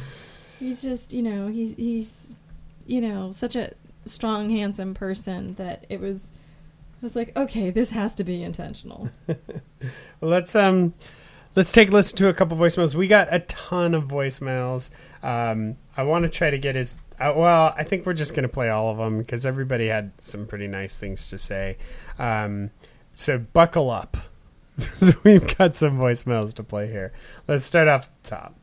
he's 0.58 0.82
just 0.82 1.12
you 1.12 1.22
know 1.22 1.48
he's 1.48 1.74
he's 1.76 2.38
you 2.86 3.00
know 3.00 3.30
such 3.30 3.56
a 3.56 3.72
strong, 4.04 4.50
handsome 4.50 4.94
person 4.94 5.54
that 5.54 5.86
it 5.88 6.00
was. 6.00 6.30
I 6.96 7.02
was 7.02 7.14
like, 7.14 7.36
okay, 7.36 7.70
this 7.70 7.90
has 7.90 8.14
to 8.16 8.24
be 8.24 8.42
intentional. 8.42 9.10
Well, 10.18 10.30
let's 10.30 10.56
um, 10.56 10.94
let's 11.54 11.70
take 11.72 11.90
a 11.90 11.92
listen 11.92 12.16
to 12.18 12.28
a 12.28 12.34
couple 12.34 12.56
voicemails. 12.56 12.94
We 12.94 13.06
got 13.06 13.28
a 13.30 13.40
ton 13.40 13.94
of 13.94 14.04
voicemails. 14.04 14.90
Um, 15.22 15.76
I 15.94 16.04
want 16.04 16.22
to 16.22 16.30
try 16.30 16.48
to 16.48 16.56
get 16.56 16.74
as 16.74 16.98
uh, 17.20 17.34
well. 17.36 17.74
I 17.76 17.84
think 17.84 18.06
we're 18.06 18.14
just 18.14 18.32
going 18.32 18.44
to 18.44 18.48
play 18.48 18.70
all 18.70 18.90
of 18.90 18.96
them 18.96 19.18
because 19.18 19.44
everybody 19.44 19.88
had 19.88 20.12
some 20.18 20.46
pretty 20.46 20.66
nice 20.68 20.96
things 20.96 21.28
to 21.28 21.38
say. 21.38 21.76
Um, 22.18 22.70
so 23.14 23.38
buckle 23.38 23.90
up. 23.90 24.16
So 24.92 25.12
We've 25.24 25.56
got 25.56 25.74
some 25.74 25.98
voicemails 25.98 26.52
to 26.54 26.62
play 26.62 26.90
here. 26.90 27.12
Let's 27.48 27.64
start 27.64 27.88
off 27.88 28.10
top. 28.22 28.54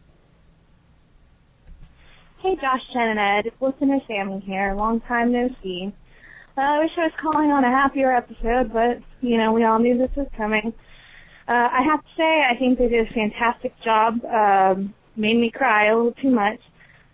Hey, 2.38 2.56
Josh, 2.58 2.82
Jen, 2.94 3.18
and 3.18 3.20
Ed. 3.20 3.52
Listener 3.60 4.00
Sammy 4.06 4.40
here. 4.42 4.76
Long 4.76 5.00
time 5.02 5.32
no 5.32 5.50
see. 5.64 5.92
Uh, 6.56 6.62
I 6.62 6.80
wish 6.82 6.92
I 6.98 7.06
was 7.06 7.14
calling 7.20 7.52
on 7.52 7.64
a 7.64 7.72
happier 7.72 8.12
episode, 8.12 8.72
but, 8.72 9.00
you 9.22 9.38
know, 9.38 9.54
we 9.54 9.64
all 9.64 9.80
knew 9.80 9.98
this 9.98 10.16
was 10.16 10.28
coming. 10.38 10.72
Uh, 11.48 11.52
I 11.72 11.82
have 11.82 12.02
to 12.02 12.10
say, 12.16 12.44
I 12.48 12.56
think 12.60 12.78
they 12.78 12.90
did 12.90 13.10
a 13.10 13.14
fantastic 13.14 13.74
job. 13.82 14.24
Um, 14.24 14.94
made 15.16 15.36
me 15.38 15.50
cry 15.50 15.88
a 15.88 15.96
little 15.96 16.12
too 16.12 16.30
much, 16.30 16.60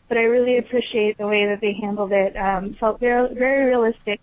but 0.09 0.17
I 0.17 0.23
really 0.23 0.57
appreciate 0.57 1.17
the 1.17 1.25
way 1.25 1.45
that 1.45 1.61
they 1.61 1.73
handled 1.81 2.11
it. 2.11 2.35
Um, 2.35 2.75
felt 2.81 2.99
very, 2.99 3.33
very 3.33 3.67
realistic, 3.67 4.19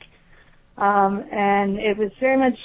um, 0.76 1.24
and 1.32 1.78
it 1.78 1.96
was 1.96 2.10
very 2.20 2.36
much 2.36 2.58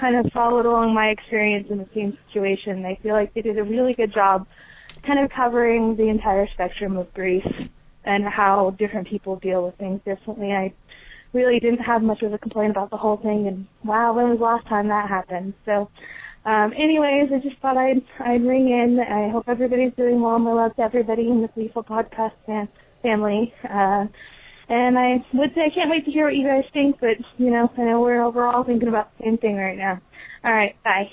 kind 0.00 0.16
of 0.16 0.32
followed 0.32 0.66
along 0.66 0.94
my 0.94 1.10
experience 1.10 1.68
in 1.70 1.78
the 1.78 1.88
same 1.94 2.18
situation. 2.26 2.84
I 2.84 2.96
feel 3.00 3.14
like 3.14 3.32
they 3.32 3.42
did 3.42 3.58
a 3.58 3.64
really 3.64 3.94
good 3.94 4.12
job 4.12 4.48
kind 5.06 5.20
of 5.20 5.30
covering 5.30 5.94
the 5.94 6.08
entire 6.08 6.48
spectrum 6.48 6.96
of 6.96 7.14
grief 7.14 7.46
and 8.04 8.24
how 8.24 8.70
different 8.70 9.06
people 9.06 9.36
deal 9.36 9.64
with 9.64 9.76
things 9.76 10.00
differently. 10.04 10.50
I 10.50 10.72
really 11.32 11.60
didn't 11.60 11.80
have 11.80 12.02
much 12.02 12.22
of 12.22 12.32
a 12.32 12.38
complaint 12.38 12.70
about 12.70 12.90
the 12.90 12.96
whole 12.96 13.16
thing, 13.16 13.46
and 13.46 13.66
wow, 13.84 14.12
when 14.12 14.28
was 14.28 14.38
the 14.38 14.44
last 14.44 14.66
time 14.66 14.88
that 14.88 15.08
happened? 15.08 15.54
So, 15.64 15.90
um, 16.44 16.72
anyways, 16.72 17.30
I 17.32 17.38
just 17.38 17.58
thought 17.58 17.76
I'd 17.76 18.02
I'd 18.20 18.44
ring 18.44 18.68
in. 18.68 19.00
I 19.00 19.30
hope 19.30 19.48
everybody's 19.48 19.94
doing 19.94 20.20
well. 20.20 20.38
My 20.38 20.52
love 20.52 20.76
to 20.76 20.82
everybody 20.82 21.28
in 21.28 21.42
the 21.42 21.48
Gleeful 21.48 21.84
podcast 21.84 22.32
fam- 22.46 22.68
family. 23.02 23.54
Uh, 23.68 24.06
and 24.68 24.98
I 24.98 25.24
would 25.34 25.54
say 25.54 25.62
I 25.66 25.70
can't 25.70 25.90
wait 25.90 26.04
to 26.06 26.10
hear 26.10 26.24
what 26.24 26.34
you 26.34 26.46
guys 26.46 26.64
think, 26.72 26.98
but 27.00 27.18
you 27.38 27.50
know, 27.50 27.70
I 27.76 27.82
know 27.82 28.00
we're 28.00 28.22
overall 28.22 28.64
thinking 28.64 28.88
about 28.88 29.16
the 29.18 29.24
same 29.24 29.38
thing 29.38 29.56
right 29.56 29.76
now. 29.76 30.00
All 30.44 30.52
right, 30.52 30.76
bye. 30.82 31.10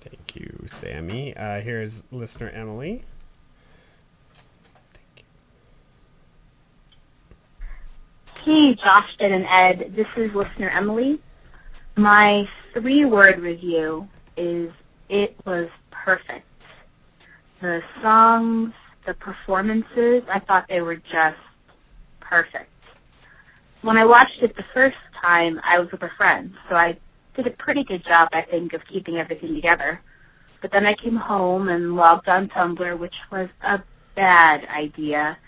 Thank 0.00 0.36
you, 0.36 0.66
Sammy. 0.66 1.36
Uh, 1.36 1.60
here 1.60 1.80
is 1.80 2.04
listener 2.10 2.50
Emily. 2.50 3.04
Hey, 8.44 8.74
Jen, 8.74 9.32
and 9.32 9.46
Ed. 9.46 9.94
This 9.96 10.06
is 10.18 10.30
listener 10.34 10.68
Emily. 10.68 11.18
My 11.96 12.44
three 12.74 13.06
word 13.06 13.40
review 13.40 14.06
is 14.36 14.70
it 15.08 15.34
was 15.46 15.70
perfect. 15.90 16.46
The 17.62 17.80
songs, 18.02 18.74
the 19.06 19.14
performances, 19.14 20.24
I 20.30 20.40
thought 20.40 20.66
they 20.68 20.82
were 20.82 20.96
just 20.96 21.40
perfect. 22.20 22.68
When 23.80 23.96
I 23.96 24.04
watched 24.04 24.42
it 24.42 24.54
the 24.56 24.64
first 24.74 24.98
time, 25.22 25.58
I 25.64 25.78
was 25.78 25.88
with 25.90 26.02
a 26.02 26.10
friend, 26.18 26.52
so 26.68 26.74
I 26.74 26.98
did 27.36 27.46
a 27.46 27.50
pretty 27.50 27.82
good 27.82 28.04
job, 28.04 28.28
I 28.34 28.42
think, 28.42 28.74
of 28.74 28.82
keeping 28.92 29.16
everything 29.16 29.54
together. 29.54 30.02
But 30.60 30.70
then 30.70 30.84
I 30.84 30.94
came 31.02 31.16
home 31.16 31.70
and 31.70 31.96
logged 31.96 32.28
on 32.28 32.50
Tumblr, 32.50 32.98
which 32.98 33.14
was 33.32 33.48
a 33.62 33.78
bad 34.14 34.66
idea. 34.66 35.38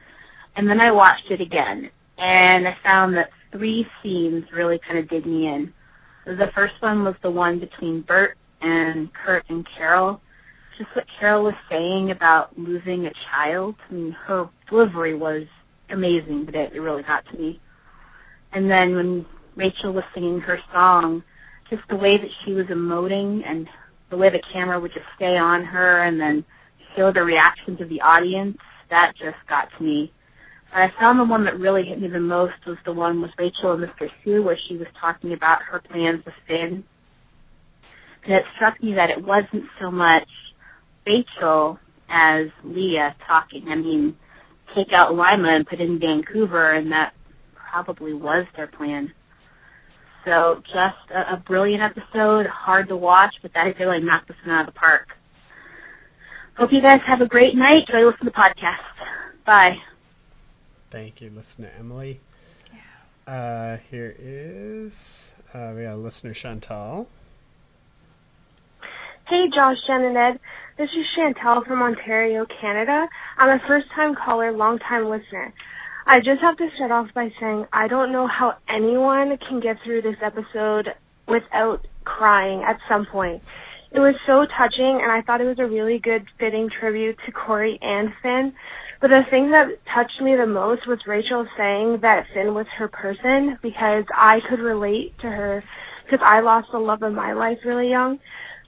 And 0.57 0.66
then 0.66 0.80
I 0.80 0.92
watched 0.92 1.30
it 1.30 1.42
again, 1.42 1.90
and 2.18 2.66
I 2.66 2.76
found 2.82 3.16
that 3.16 3.30
three 3.52 3.86
scenes 4.02 4.44
really 4.54 4.80
kind 4.86 4.98
of 4.98 5.08
did 5.08 5.26
me 5.26 5.46
in. 5.46 5.72
The 6.24 6.50
first 6.54 6.74
one 6.80 7.04
was 7.04 7.14
the 7.22 7.30
one 7.30 7.60
between 7.60 8.02
Burt 8.02 8.36
and 8.60 9.08
Kurt 9.12 9.44
and 9.48 9.66
Carol. 9.76 10.20
Just 10.78 10.94
what 10.94 11.06
Carol 11.18 11.44
was 11.44 11.54
saying 11.70 12.10
about 12.10 12.58
losing 12.58 13.06
a 13.06 13.12
child. 13.30 13.76
I 13.88 13.92
mean, 13.92 14.12
her 14.26 14.48
delivery 14.68 15.14
was 15.14 15.46
amazing, 15.90 16.44
but 16.44 16.54
it, 16.54 16.72
it 16.74 16.80
really 16.80 17.02
got 17.02 17.24
to 17.32 17.38
me. 17.38 17.60
And 18.52 18.70
then 18.70 18.96
when 18.96 19.26
Rachel 19.54 19.92
was 19.92 20.04
singing 20.14 20.40
her 20.40 20.58
song, 20.72 21.22
just 21.70 21.82
the 21.88 21.96
way 21.96 22.16
that 22.18 22.30
she 22.44 22.52
was 22.52 22.66
emoting 22.66 23.42
and 23.46 23.68
the 24.10 24.16
way 24.16 24.30
the 24.30 24.42
camera 24.52 24.78
would 24.80 24.92
just 24.92 25.06
stay 25.16 25.36
on 25.36 25.64
her 25.64 26.04
and 26.04 26.20
then 26.20 26.44
show 26.96 27.12
the 27.12 27.22
reactions 27.22 27.80
of 27.80 27.88
the 27.88 28.00
audience, 28.00 28.56
that 28.90 29.12
just 29.16 29.36
got 29.48 29.68
to 29.76 29.84
me. 29.84 30.12
I 30.82 30.92
found 31.00 31.18
the 31.18 31.24
one 31.24 31.44
that 31.44 31.58
really 31.58 31.84
hit 31.84 32.00
me 32.00 32.08
the 32.08 32.20
most 32.20 32.54
was 32.66 32.76
the 32.84 32.92
one 32.92 33.22
with 33.22 33.30
Rachel 33.38 33.72
and 33.72 33.82
Mr. 33.82 34.08
Schue, 34.22 34.44
where 34.44 34.58
she 34.68 34.76
was 34.76 34.86
talking 35.00 35.32
about 35.32 35.62
her 35.62 35.80
plans 35.80 36.24
with 36.24 36.34
Finn. 36.46 36.84
And 38.24 38.34
it 38.34 38.42
struck 38.56 38.82
me 38.82 38.94
that 38.94 39.10
it 39.10 39.24
wasn't 39.24 39.64
so 39.80 39.90
much 39.90 40.28
Rachel 41.06 41.78
as 42.10 42.48
Lea 42.64 43.08
talking. 43.26 43.68
I 43.68 43.76
mean, 43.76 44.16
take 44.74 44.88
out 44.92 45.14
Lima 45.14 45.54
and 45.56 45.66
put 45.66 45.80
in 45.80 45.98
Vancouver, 45.98 46.72
and 46.72 46.92
that 46.92 47.14
probably 47.54 48.12
was 48.12 48.46
their 48.56 48.66
plan. 48.66 49.12
So 50.24 50.60
just 50.66 51.10
a, 51.14 51.34
a 51.34 51.36
brilliant 51.46 51.82
episode, 51.82 52.46
hard 52.46 52.88
to 52.88 52.96
watch, 52.96 53.34
but 53.42 53.52
that 53.54 53.78
really 53.78 54.00
knocked 54.00 54.28
this 54.28 54.36
one 54.44 54.54
out 54.54 54.68
of 54.68 54.74
the 54.74 54.78
park. 54.78 55.08
Hope 56.58 56.70
you 56.72 56.82
guys 56.82 57.00
have 57.06 57.20
a 57.20 57.26
great 57.26 57.54
night. 57.54 57.84
Enjoy 57.88 58.06
listening 58.06 58.24
to 58.24 58.24
the 58.24 58.30
podcast. 58.32 59.44
Bye. 59.46 59.76
Thank 60.97 61.20
you, 61.20 61.28
listener 61.28 61.70
Emily. 61.78 62.20
Uh, 63.26 63.76
here 63.90 64.16
is 64.18 65.34
uh, 65.53 65.74
we 65.76 65.82
got 65.82 65.99
listener 65.99 66.32
Chantal. 66.32 67.07
Hey, 69.29 69.50
Josh, 69.54 69.76
Jen, 69.87 70.04
and 70.04 70.16
Ed. 70.16 70.41
This 70.79 70.88
is 70.88 71.04
Chantal 71.14 71.64
from 71.66 71.83
Ontario, 71.83 72.46
Canada. 72.62 73.07
I'm 73.37 73.61
a 73.61 73.62
first-time 73.68 74.14
caller, 74.14 74.53
long-time 74.53 75.11
listener. 75.11 75.53
I 76.07 76.20
just 76.20 76.41
have 76.41 76.57
to 76.57 76.68
start 76.76 76.91
off 76.91 77.12
by 77.12 77.30
saying 77.38 77.66
I 77.75 77.88
don't 77.88 78.11
know 78.11 78.26
how 78.26 78.54
anyone 78.66 79.37
can 79.37 79.61
get 79.61 79.76
through 79.84 80.00
this 80.00 80.16
episode 80.22 80.95
without 81.29 81.87
crying 82.07 82.62
at 82.62 82.79
some 82.88 83.04
point. 83.04 83.42
It 83.92 84.00
was 84.00 84.14
so 84.26 84.46
touching, 84.46 85.00
and 85.03 85.12
I 85.12 85.20
thought 85.20 85.42
it 85.42 85.46
was 85.46 85.58
a 85.58 85.66
really 85.66 85.99
good, 85.99 86.25
fitting 86.38 86.70
tribute 86.70 87.18
to 87.26 87.33
Cory 87.33 87.79
and 87.83 88.14
Finn. 88.22 88.54
But 89.00 89.08
the 89.08 89.22
thing 89.30 89.50
that 89.50 89.68
touched 89.92 90.20
me 90.22 90.36
the 90.36 90.46
most 90.46 90.86
was 90.86 90.98
Rachel 91.06 91.46
saying 91.56 91.98
that 92.02 92.26
Finn 92.32 92.54
was 92.54 92.66
her 92.78 92.88
person 92.88 93.58
because 93.62 94.04
I 94.14 94.40
could 94.48 94.60
relate 94.60 95.18
to 95.20 95.28
her 95.28 95.62
because 96.04 96.24
I 96.24 96.40
lost 96.40 96.68
the 96.72 96.78
love 96.78 97.02
of 97.02 97.12
my 97.12 97.32
life 97.32 97.58
really 97.64 97.90
young. 97.90 98.18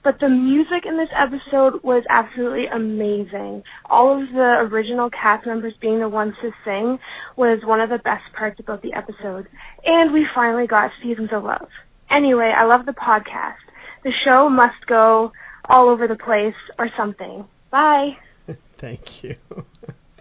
But 0.03 0.19
the 0.19 0.29
music 0.29 0.85
in 0.85 0.97
this 0.97 1.09
episode 1.13 1.83
was 1.83 2.03
absolutely 2.09 2.67
amazing. 2.67 3.63
All 3.89 4.21
of 4.21 4.29
the 4.29 4.67
original 4.71 5.09
cast 5.09 5.45
members 5.45 5.73
being 5.81 5.99
the 5.99 6.07
ones 6.07 6.35
to 6.41 6.51
sing 6.63 6.99
was 7.35 7.59
one 7.65 7.81
of 7.81 7.89
the 7.89 7.97
best 7.97 8.23
parts 8.33 8.59
about 8.59 8.81
the 8.81 8.93
episode. 8.93 9.47
And 9.85 10.13
we 10.13 10.25
finally 10.33 10.67
got 10.67 10.91
Seasons 11.03 11.29
of 11.33 11.43
Love. 11.43 11.67
Anyway, 12.09 12.53
I 12.55 12.63
love 12.63 12.85
the 12.85 12.93
podcast. 12.93 13.57
The 14.03 14.13
show 14.23 14.47
must 14.49 14.85
go 14.87 15.33
all 15.65 15.89
over 15.89 16.07
the 16.07 16.15
place 16.15 16.55
or 16.77 16.89
something. 16.95 17.45
Bye. 17.69 18.17
Thank 18.77 19.23
you. 19.23 19.35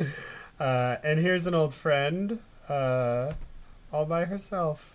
Uh, 0.61 0.97
and 1.05 1.21
here's 1.21 1.47
an 1.47 1.55
old 1.55 1.73
friend, 1.73 2.41
uh, 2.69 3.31
all 3.93 4.05
by 4.05 4.25
herself. 4.25 4.93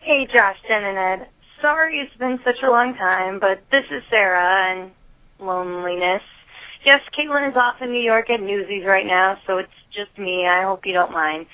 Hey, 0.00 0.26
Josh, 0.26 0.56
Jen, 0.66 0.82
and 0.82 0.98
Ed. 0.98 1.28
Sorry 1.62 2.00
it's 2.00 2.16
been 2.16 2.40
such 2.44 2.64
a 2.64 2.70
long 2.70 2.94
time, 2.94 3.38
but 3.38 3.60
this 3.70 3.84
is 3.92 4.02
Sarah 4.10 4.72
and 4.72 4.90
loneliness. 5.38 6.22
Yes, 6.84 7.00
Caitlin 7.16 7.48
is 7.50 7.56
off 7.56 7.80
in 7.80 7.92
New 7.92 8.02
York 8.02 8.28
at 8.28 8.40
Newsies 8.40 8.84
right 8.84 9.06
now, 9.06 9.38
so 9.46 9.58
it's 9.58 9.70
just 9.92 10.18
me. 10.18 10.46
I 10.46 10.64
hope 10.64 10.84
you 10.84 10.92
don't 10.92 11.12
mind. 11.12 11.46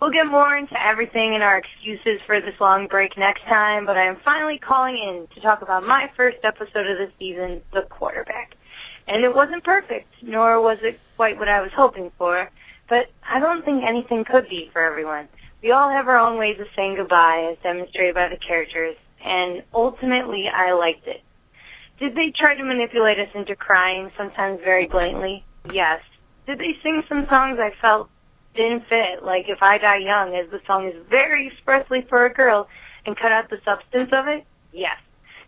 We'll 0.00 0.10
get 0.10 0.26
more 0.26 0.56
into 0.56 0.80
everything 0.80 1.34
and 1.34 1.42
our 1.42 1.58
excuses 1.58 2.20
for 2.24 2.40
this 2.40 2.58
long 2.60 2.86
break 2.86 3.18
next 3.18 3.42
time, 3.42 3.84
but 3.84 3.98
I 3.98 4.06
am 4.06 4.16
finally 4.24 4.58
calling 4.58 4.96
in 4.96 5.26
to 5.34 5.40
talk 5.40 5.60
about 5.60 5.84
my 5.84 6.08
first 6.16 6.38
episode 6.42 6.86
of 6.86 6.98
the 6.98 7.10
season, 7.18 7.62
The 7.72 7.82
Quarterback. 7.82 8.56
And 9.10 9.24
it 9.24 9.34
wasn't 9.34 9.64
perfect, 9.64 10.06
nor 10.22 10.62
was 10.62 10.78
it 10.82 11.00
quite 11.16 11.36
what 11.36 11.48
I 11.48 11.60
was 11.60 11.72
hoping 11.74 12.12
for, 12.16 12.48
but 12.88 13.06
I 13.28 13.40
don't 13.40 13.64
think 13.64 13.82
anything 13.82 14.24
could 14.24 14.48
be 14.48 14.70
for 14.72 14.82
everyone. 14.82 15.26
We 15.64 15.72
all 15.72 15.90
have 15.90 16.06
our 16.06 16.16
own 16.16 16.38
ways 16.38 16.60
of 16.60 16.68
saying 16.76 16.94
goodbye, 16.94 17.50
as 17.50 17.58
demonstrated 17.60 18.14
by 18.14 18.28
the 18.28 18.36
characters, 18.36 18.94
and 19.24 19.64
ultimately 19.74 20.46
I 20.48 20.72
liked 20.74 21.08
it. 21.08 21.22
Did 21.98 22.14
they 22.14 22.32
try 22.38 22.54
to 22.54 22.62
manipulate 22.62 23.18
us 23.18 23.28
into 23.34 23.56
crying, 23.56 24.12
sometimes 24.16 24.60
very 24.62 24.86
blatantly? 24.86 25.44
Yes. 25.72 26.00
Did 26.46 26.60
they 26.60 26.78
sing 26.80 27.02
some 27.08 27.26
songs 27.28 27.58
I 27.60 27.72
felt 27.80 28.08
didn't 28.54 28.86
fit, 28.88 29.24
like 29.24 29.46
If 29.48 29.60
I 29.60 29.78
Die 29.78 29.98
Young, 29.98 30.36
as 30.36 30.48
the 30.52 30.60
song 30.68 30.86
is 30.86 30.94
very 31.10 31.48
expressly 31.48 32.06
for 32.08 32.26
a 32.26 32.32
girl, 32.32 32.68
and 33.04 33.16
cut 33.16 33.32
out 33.32 33.50
the 33.50 33.58
substance 33.64 34.10
of 34.12 34.28
it? 34.28 34.46
Yes. 34.72 34.96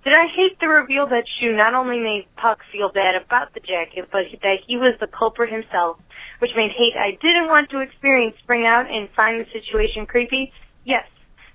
Did 0.04 0.14
I 0.18 0.26
hate 0.34 0.58
the 0.58 0.66
reveal 0.66 1.06
that 1.06 1.30
Schue 1.38 1.56
not 1.56 1.74
only 1.74 2.00
made 2.00 2.26
Puck 2.34 2.58
feel 2.72 2.90
bad 2.90 3.14
about 3.14 3.54
the 3.54 3.60
jacket, 3.60 4.08
but 4.10 4.26
that 4.42 4.58
he 4.66 4.76
was 4.76 4.98
the 4.98 5.06
culprit 5.06 5.52
himself, 5.52 5.98
which 6.40 6.50
made 6.56 6.72
hate 6.72 6.98
I 6.98 7.12
didn't 7.22 7.46
want 7.46 7.70
to 7.70 7.78
experience 7.78 8.34
spring 8.42 8.66
out 8.66 8.90
and 8.90 9.08
find 9.14 9.38
the 9.38 9.46
situation 9.52 10.06
creepy? 10.06 10.52
Yes. 10.84 11.06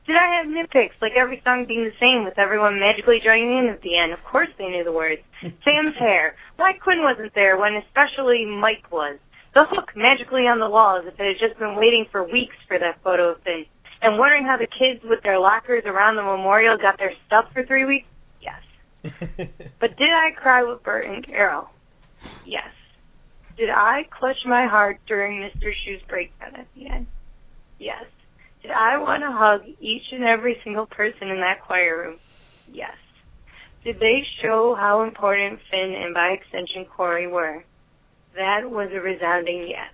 Did 0.07 0.15
I 0.15 0.40
have 0.40 0.48
nitpicks, 0.48 1.02
like 1.02 1.11
every 1.18 1.41
song 1.44 1.65
being 1.65 1.84
the 1.84 1.99
same 1.99 2.24
with 2.24 2.40
everyone 2.40 2.80
magically 2.80 3.19
joining 3.19 3.57
in 3.57 3.68
at 3.68 3.82
the 3.82 3.99
end? 3.99 4.14
Of 4.14 4.24
course 4.24 4.48
they 4.57 4.69
knew 4.69 4.86
the 4.86 4.95
words. 4.95 5.19
Sam's 5.41 5.99
hair. 5.99 6.38
Why 6.56 6.72
Quinn 6.72 7.03
wasn't 7.03 7.36
there 7.36 7.57
when 7.57 7.76
especially 7.76 8.45
Mike 8.45 8.90
was? 8.90 9.19
The 9.56 9.68
hook 9.68 9.91
magically 9.94 10.48
on 10.48 10.60
the 10.60 10.69
wall 10.69 10.95
as 10.95 11.06
if 11.06 11.19
it 11.19 11.36
had 11.36 11.45
just 11.45 11.60
been 11.60 11.76
waiting 11.76 12.06
for 12.14 12.24
weeks 12.24 12.56
for 12.69 12.80
that 12.80 13.03
photo 13.03 13.32
of 13.36 13.41
Finn. 13.44 13.65
And 14.02 14.18
wondering 14.18 14.45
how 14.45 14.56
the 14.56 14.72
kids 14.72 15.03
with 15.03 15.22
their 15.24 15.40
lockers 15.40 15.84
around 15.86 16.15
the 16.15 16.24
memorial 16.24 16.78
got 16.78 16.98
their 16.98 17.11
stuff 17.26 17.52
for 17.52 17.65
three 17.65 17.84
weeks? 17.84 18.07
But 19.80 19.95
did 19.98 20.10
I 20.11 20.32
cry 20.32 20.64
with 20.64 20.84
Burt 20.84 21.06
and 21.06 21.26
Carol? 21.26 21.69
Yes. 22.45 22.69
Did 23.57 23.69
I 23.69 24.07
clutch 24.10 24.45
my 24.45 24.65
heart 24.65 24.99
during 25.07 25.41
Mr. 25.41 25.72
Schue's 25.74 26.02
breakdown 26.07 26.56
at 26.56 26.68
the 26.76 26.88
end? 26.88 27.07
Yes. 27.80 28.06
Did 28.61 28.72
I 28.72 28.98
want 28.98 29.24
to 29.24 29.32
hug 29.32 29.61
each 29.80 30.11
and 30.11 30.24
every 30.24 30.60
single 30.64 30.86
person 30.86 31.30
in 31.30 31.40
that 31.41 31.61
choir 31.61 31.98
room? 31.98 32.18
Yes. 32.72 32.95
Did 33.84 33.99
they 33.99 34.26
show 34.41 34.76
how 34.76 35.03
important 35.03 35.60
Finn 35.72 35.94
and 35.94 36.14
by 36.14 36.30
extension 36.30 36.86
Cory 36.86 37.28
were? 37.28 37.64
That 38.36 38.69
was 38.69 38.90
a 38.91 38.99
resounding 38.99 39.68
yes. 39.68 39.94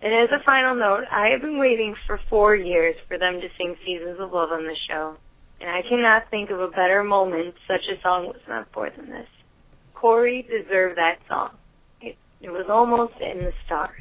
And 0.00 0.14
as 0.14 0.28
a 0.30 0.44
final 0.44 0.74
note, 0.74 1.04
I 1.10 1.28
have 1.28 1.40
been 1.40 1.58
waiting 1.58 1.96
for 2.06 2.20
four 2.28 2.54
years 2.54 2.94
for 3.08 3.18
them 3.18 3.40
to 3.40 3.48
sing 3.56 3.76
Seasons 3.84 4.20
of 4.20 4.32
Love 4.32 4.52
on 4.52 4.64
the 4.64 4.76
show. 4.88 5.16
And 5.60 5.70
I 5.70 5.82
cannot 5.82 6.30
think 6.30 6.50
of 6.50 6.60
a 6.60 6.68
better 6.68 7.02
moment 7.02 7.54
such 7.66 7.82
a 7.92 8.00
song 8.00 8.26
was 8.26 8.40
meant 8.48 8.68
for 8.72 8.88
than 8.90 9.10
this. 9.10 9.28
Cory 9.94 10.42
deserved 10.42 10.98
that 10.98 11.18
song. 11.28 11.50
It, 12.00 12.16
it 12.40 12.50
was 12.50 12.66
almost 12.68 13.14
in 13.20 13.38
the 13.38 13.52
stars. 13.66 14.00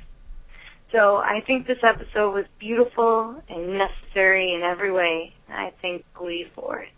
So 0.92 1.18
I 1.18 1.42
think 1.46 1.68
this 1.68 1.80
episode 1.84 2.34
was 2.34 2.46
beautiful 2.60 3.42
and 3.50 3.78
necessary 3.78 4.54
in 4.54 4.62
every 4.62 4.92
way. 4.92 5.34
I 5.50 5.74
thank 5.82 6.06
Glee 6.14 6.50
for 6.56 6.80
it. 6.80 6.90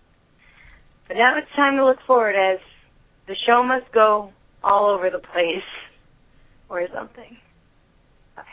But 1.07 1.17
now 1.17 1.37
it's 1.37 1.49
time 1.55 1.77
to 1.77 1.85
look 1.85 1.99
forward 2.05 2.35
as 2.35 2.59
the 3.27 3.35
show 3.47 3.63
must 3.63 3.91
go 3.91 4.31
all 4.63 4.89
over 4.89 5.09
the 5.09 5.19
place 5.19 5.63
or 6.69 6.87
something. 6.93 7.37
Bye. 8.35 8.43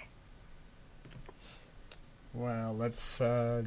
Well, 2.33 2.75
let's 2.75 3.21
uh, 3.21 3.65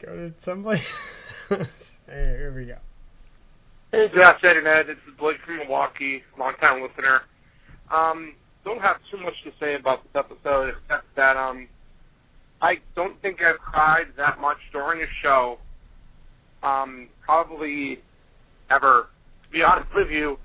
go 0.00 0.16
to 0.16 0.34
someplace. 0.38 1.22
Here 2.06 2.52
we 2.54 2.66
go. 2.66 2.76
Hey, 3.92 4.06
Josh, 4.14 4.40
Ed, 4.44 4.66
Ed. 4.66 4.86
This 4.86 4.96
is 5.08 5.18
Blake 5.18 5.36
from 5.44 5.58
Milwaukee, 5.58 6.22
longtime 6.38 6.82
listener. 6.82 7.22
Um, 7.90 8.34
don't 8.64 8.80
have 8.80 8.96
too 9.10 9.18
much 9.18 9.34
to 9.44 9.50
say 9.58 9.74
about 9.74 10.02
this 10.04 10.12
episode 10.14 10.70
except 10.70 11.04
that 11.16 11.36
um, 11.36 11.66
I 12.62 12.76
don't 12.94 13.20
think 13.20 13.38
I've 13.42 13.58
cried 13.58 14.06
that 14.16 14.40
much 14.40 14.58
during 14.72 15.02
a 15.02 15.06
show. 15.22 15.58
Um, 16.62 17.08
probably 17.24 17.98
ever. 18.70 19.08
To 19.44 19.50
be 19.50 19.62
honest 19.62 19.88
with 19.94 20.10
you, 20.10 20.38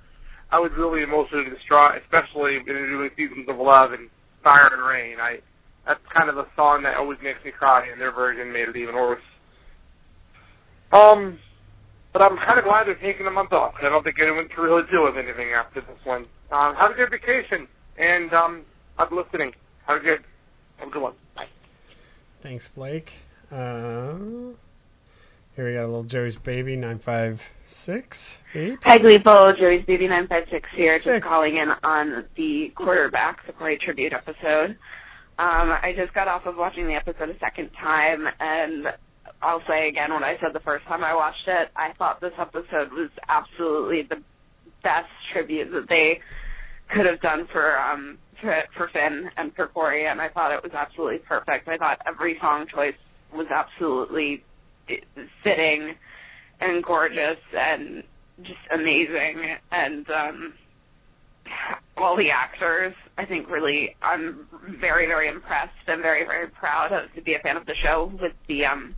I 0.52 0.60
was 0.60 0.72
really 0.78 1.04
emotionally 1.04 1.50
distraught, 1.50 2.02
especially 2.02 2.58
in 2.58 2.66
doing 2.66 3.10
Seasons 3.16 3.48
of 3.48 3.58
Love 3.58 3.92
and 3.92 4.10
Fire 4.44 4.70
and 4.72 4.82
Rain. 4.82 5.20
I 5.20 5.40
that's 5.86 6.00
kind 6.12 6.30
of 6.30 6.38
a 6.38 6.48
song 6.56 6.82
that 6.84 6.98
always 6.98 7.20
makes 7.22 7.44
me 7.46 7.52
cry, 7.52 7.88
and 7.92 8.02
their 8.02 8.12
version 8.12 8.52
made 8.52 8.70
it 8.70 8.76
even 8.76 8.96
worse. 8.96 9.22
Um, 10.96 11.40
but 12.14 12.22
I'm 12.22 12.38
kind 12.38 12.58
of 12.58 12.66
glad 12.66 12.88
they're 12.88 12.96
taking 12.96 13.28
a 13.28 13.32
month 13.32 13.52
off. 13.52 13.76
I 13.82 13.90
don't 13.90 14.04
think 14.04 14.18
anyone 14.22 14.48
can 14.48 14.64
really 14.64 14.84
deal 14.90 15.04
with 15.04 15.18
anything 15.18 15.50
after 15.52 15.82
this 15.82 16.00
one. 16.06 16.26
Um, 16.52 16.76
have 16.76 16.92
a 16.92 16.94
good 16.94 17.10
vacation, 17.12 17.68
and 17.98 18.32
um, 18.34 18.62
I'm 18.98 19.14
listening. 19.16 19.54
Have 19.88 19.98
a 19.98 20.00
good, 20.00 20.24
have 20.78 20.88
a 20.88 20.92
good 20.92 21.02
one. 21.02 21.14
Bye. 21.36 21.48
Thanks, 22.42 22.70
Blake. 22.70 23.14
Uh, 23.52 24.16
here 25.56 25.68
we 25.68 25.74
got 25.74 25.84
a 25.84 25.88
little 25.88 26.04
Joey's 26.04 26.36
baby 26.38 26.76
nine 26.76 27.00
five 27.00 27.42
six 27.66 28.40
eight. 28.54 28.78
Hi, 28.84 28.98
Gleepo. 28.98 29.58
Joey's 29.58 29.86
Baby 29.86 30.08
956 30.08 30.70
here, 30.76 30.94
Six. 30.94 31.06
just 31.06 31.24
calling 31.26 31.58
in 31.58 31.72
on 31.84 32.26
the 32.36 32.70
quarterback, 32.76 33.46
the 33.46 33.54
Cory 33.54 33.78
tribute 33.78 34.14
episode. 34.14 34.72
Um, 35.38 35.72
I 35.82 35.94
just 35.98 36.14
got 36.14 36.28
off 36.28 36.46
of 36.46 36.56
watching 36.58 36.88
the 36.88 36.94
episode 36.94 37.30
a 37.30 37.38
second 37.40 37.72
time, 37.74 38.28
and 38.40 38.88
I'll 39.42 39.64
say 39.68 39.88
again 39.88 40.14
what 40.14 40.24
I 40.24 40.38
said 40.40 40.54
the 40.54 40.60
first 40.60 40.86
time 40.86 41.04
I 41.04 41.14
watched 41.14 41.48
it. 41.48 41.70
I 41.76 41.94
thought 41.98 42.22
this 42.22 42.34
episode 42.38 42.92
was 42.92 43.10
absolutely 43.28 44.04
the 44.04 44.22
best 44.84 45.10
tribute 45.32 45.72
that 45.72 45.88
they 45.90 46.20
could 46.90 47.06
have 47.06 47.22
done 47.22 47.48
for 47.52 47.80
um 47.80 48.18
for, 48.42 48.64
for 48.76 48.90
Finn 48.90 49.30
and 49.38 49.56
for 49.56 49.68
Cory, 49.68 50.08
and 50.08 50.22
I 50.22 50.30
thought 50.30 50.52
it 50.52 50.62
was 50.62 50.74
absolutely 50.74 51.20
perfect. 51.20 51.68
I 51.68 51.78
thought 51.78 52.02
every 52.06 52.38
song 52.40 52.68
choice 52.68 52.96
was 53.34 53.48
absolutely 53.48 54.44
fitting 55.44 55.96
and 56.62 56.84
gorgeous 56.84 57.40
and 57.58 58.04
just 58.44 58.60
amazing 58.74 59.56
and 59.72 60.10
um 60.10 60.54
all 61.98 62.18
the 62.18 62.30
actors 62.30 62.94
I 63.18 63.26
think 63.26 63.50
really 63.50 63.96
I'm 64.02 64.48
very 64.80 65.08
very 65.08 65.28
impressed 65.30 65.74
and 65.88 66.02
very 66.02 66.26
very 66.26 66.48
proud 66.48 66.92
of, 66.92 67.14
to 67.16 67.22
be 67.22 67.34
a 67.36 67.40
fan 67.40 67.58
of 67.58 67.66
the 67.66 67.76
show 67.82 68.12
with 68.22 68.34
the 68.48 68.66
um 68.66 68.96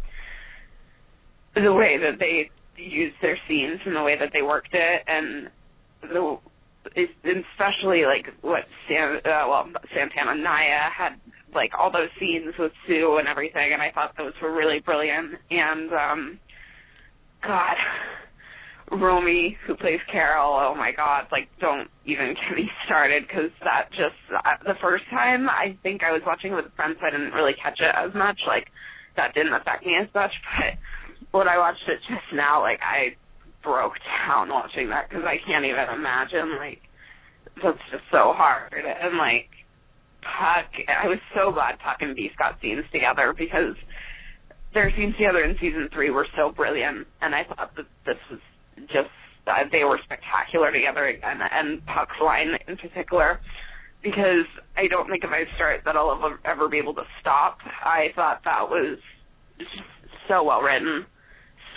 the 1.61 1.73
way 1.73 1.97
that 1.97 2.19
they 2.19 2.49
used 2.77 3.15
their 3.21 3.38
scenes 3.47 3.79
and 3.85 3.95
the 3.95 4.03
way 4.03 4.17
that 4.17 4.31
they 4.34 4.41
worked 4.41 4.73
it 4.73 5.03
and 5.07 5.49
the 6.01 6.38
especially 7.25 8.05
like 8.05 8.34
what 8.41 8.65
Sam 8.88 9.17
uh, 9.17 9.45
well 9.47 9.67
Santana 9.93 10.35
Naya 10.35 10.89
had 10.89 11.19
like 11.53 11.73
all 11.77 11.91
those 11.91 12.09
scenes 12.19 12.57
with 12.57 12.71
Sue 12.85 13.17
and 13.17 13.27
everything 13.27 13.73
and 13.73 13.81
I 13.81 13.91
thought 13.91 14.15
those 14.17 14.34
were 14.41 14.51
really 14.51 14.79
brilliant 14.79 15.35
and 15.51 15.91
um 15.91 16.39
God 17.41 17.75
Romy, 18.91 19.57
who 19.65 19.75
plays 19.75 19.99
Carol, 20.09 20.53
oh 20.53 20.73
my 20.73 20.91
god, 20.91 21.27
like 21.31 21.49
don't 21.59 21.89
even 22.05 22.34
get 22.49 22.55
me 22.55 22.71
started 22.84 23.27
because 23.27 23.51
that 23.63 23.89
just 23.91 24.15
uh, 24.34 24.55
the 24.65 24.75
first 24.75 25.05
time 25.09 25.49
I 25.49 25.77
think 25.84 26.03
I 26.03 26.13
was 26.13 26.21
watching 26.25 26.53
it 26.53 26.55
with 26.55 26.73
friends, 26.75 26.97
so 26.99 27.05
I 27.05 27.11
didn't 27.11 27.34
really 27.34 27.53
catch 27.53 27.79
it 27.79 27.93
as 27.93 28.13
much. 28.13 28.41
Like 28.47 28.71
that 29.15 29.34
didn't 29.34 29.53
affect 29.53 29.85
me 29.85 29.95
as 30.01 30.07
much, 30.13 30.34
but 30.57 30.75
when 31.32 31.48
I 31.48 31.58
watched 31.58 31.88
it 31.88 31.99
just 32.08 32.34
now, 32.34 32.62
like 32.62 32.80
I 32.82 33.16
broke 33.64 33.94
down 34.28 34.49
watching 34.49 34.90
that 34.90 35.10
because 35.10 35.26
I 35.26 35.38
can't 35.45 35.66
even 35.66 35.90
imagine 35.94 36.58
like 36.58 36.82
that's 37.62 37.80
just 37.91 38.04
so 38.12 38.34
hard 38.34 38.74
and 38.74 39.18
like 39.18 39.49
Puck. 40.22 40.66
I 40.88 41.08
was 41.08 41.20
so 41.36 41.52
glad 41.52 41.80
Puck 41.80 41.98
and 42.02 42.16
Beiste 42.16 42.38
got 42.38 42.60
scenes 42.62 42.84
together 42.91 43.34
because 43.38 43.76
their 44.74 44.91
scenes 44.95 45.16
together 45.16 45.44
in 45.44 45.58
season 45.60 45.90
three 45.94 46.10
were 46.10 46.28
so 46.36 46.52
brilliant, 46.52 47.08
and 47.22 47.34
I 47.34 47.44
thought 47.45 47.76
that 47.78 47.86
this 48.06 48.18
was 48.30 48.40
just 48.88 49.10
uh, 49.48 49.64
they 49.72 49.84
were 49.84 49.99
spectacular 50.04 50.72
together 50.72 51.08
again, 51.08 51.40
and 51.52 51.86
Puck's 51.86 52.20
line 52.22 52.49
in 52.68 52.78
particular, 52.78 53.40
because 54.04 54.45
I 54.76 54.88
don't 54.88 55.10
think 55.10 55.24
if 55.24 55.30
I 55.32 55.45
start 55.56 55.82
that 55.86 55.95
I'll 55.95 56.12
ever, 56.12 56.40
ever 56.44 56.68
be 56.68 56.78
able 56.78 56.94
to 56.95 57.06
stop. 57.22 57.60
I 57.84 58.10
thought 58.16 58.41
that 58.44 58.70
was 58.70 58.99
just 59.58 59.72
so 60.28 60.44
well 60.44 60.62
written, 60.62 61.06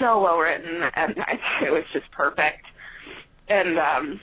so 0.00 0.20
well 0.20 0.38
written, 0.38 0.82
and 0.94 1.14
I 1.20 1.36
thought 1.36 1.62
it 1.62 1.70
was 1.70 1.84
just 1.92 2.10
perfect. 2.10 2.66
And 3.48 3.78
um, 3.78 4.20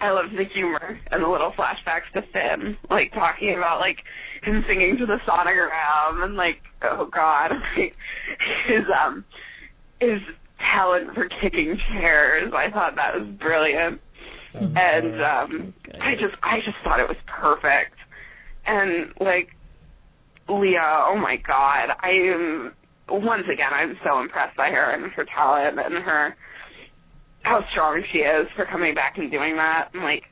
I 0.00 0.10
loved 0.10 0.36
the 0.36 0.44
humor 0.44 0.98
and 1.10 1.22
the 1.22 1.28
little 1.28 1.52
flashbacks 1.52 2.10
to 2.14 2.22
Finn, 2.22 2.76
like 2.90 3.12
talking 3.12 3.54
about 3.56 3.80
like 3.80 4.04
him 4.42 4.64
singing 4.66 4.96
to 4.98 5.06
the 5.06 5.18
sonogram 5.18 6.24
and 6.24 6.34
like 6.34 6.62
oh 6.82 7.06
god, 7.06 7.52
like, 7.76 7.96
his 8.66 8.84
um 9.00 9.24
his 10.00 10.20
talent 10.58 11.14
for 11.14 11.28
kicking 11.28 11.78
chairs. 11.88 12.52
I 12.54 12.70
thought 12.70 12.96
that 12.96 13.18
was 13.18 13.28
brilliant. 13.28 14.00
and 14.54 15.22
um 15.22 15.72
I 16.00 16.14
just 16.16 16.34
I 16.42 16.60
just 16.60 16.76
thought 16.82 17.00
it 17.00 17.08
was 17.08 17.18
perfect. 17.26 17.96
And 18.66 19.12
like 19.20 19.54
Lea, 20.48 20.78
oh 20.80 21.16
my 21.16 21.36
god, 21.36 21.90
I 22.00 22.10
am 22.10 22.72
once 23.08 23.44
again 23.52 23.72
I'm 23.72 23.98
so 24.04 24.20
impressed 24.20 24.56
by 24.56 24.70
her 24.70 24.90
and 24.90 25.12
her 25.12 25.24
talent 25.24 25.78
and 25.78 25.94
her 26.02 26.36
how 27.42 27.64
strong 27.70 28.02
she 28.10 28.18
is 28.18 28.48
for 28.56 28.64
coming 28.64 28.94
back 28.94 29.18
and 29.18 29.30
doing 29.30 29.56
that. 29.56 29.90
And 29.92 30.02
like 30.02 30.24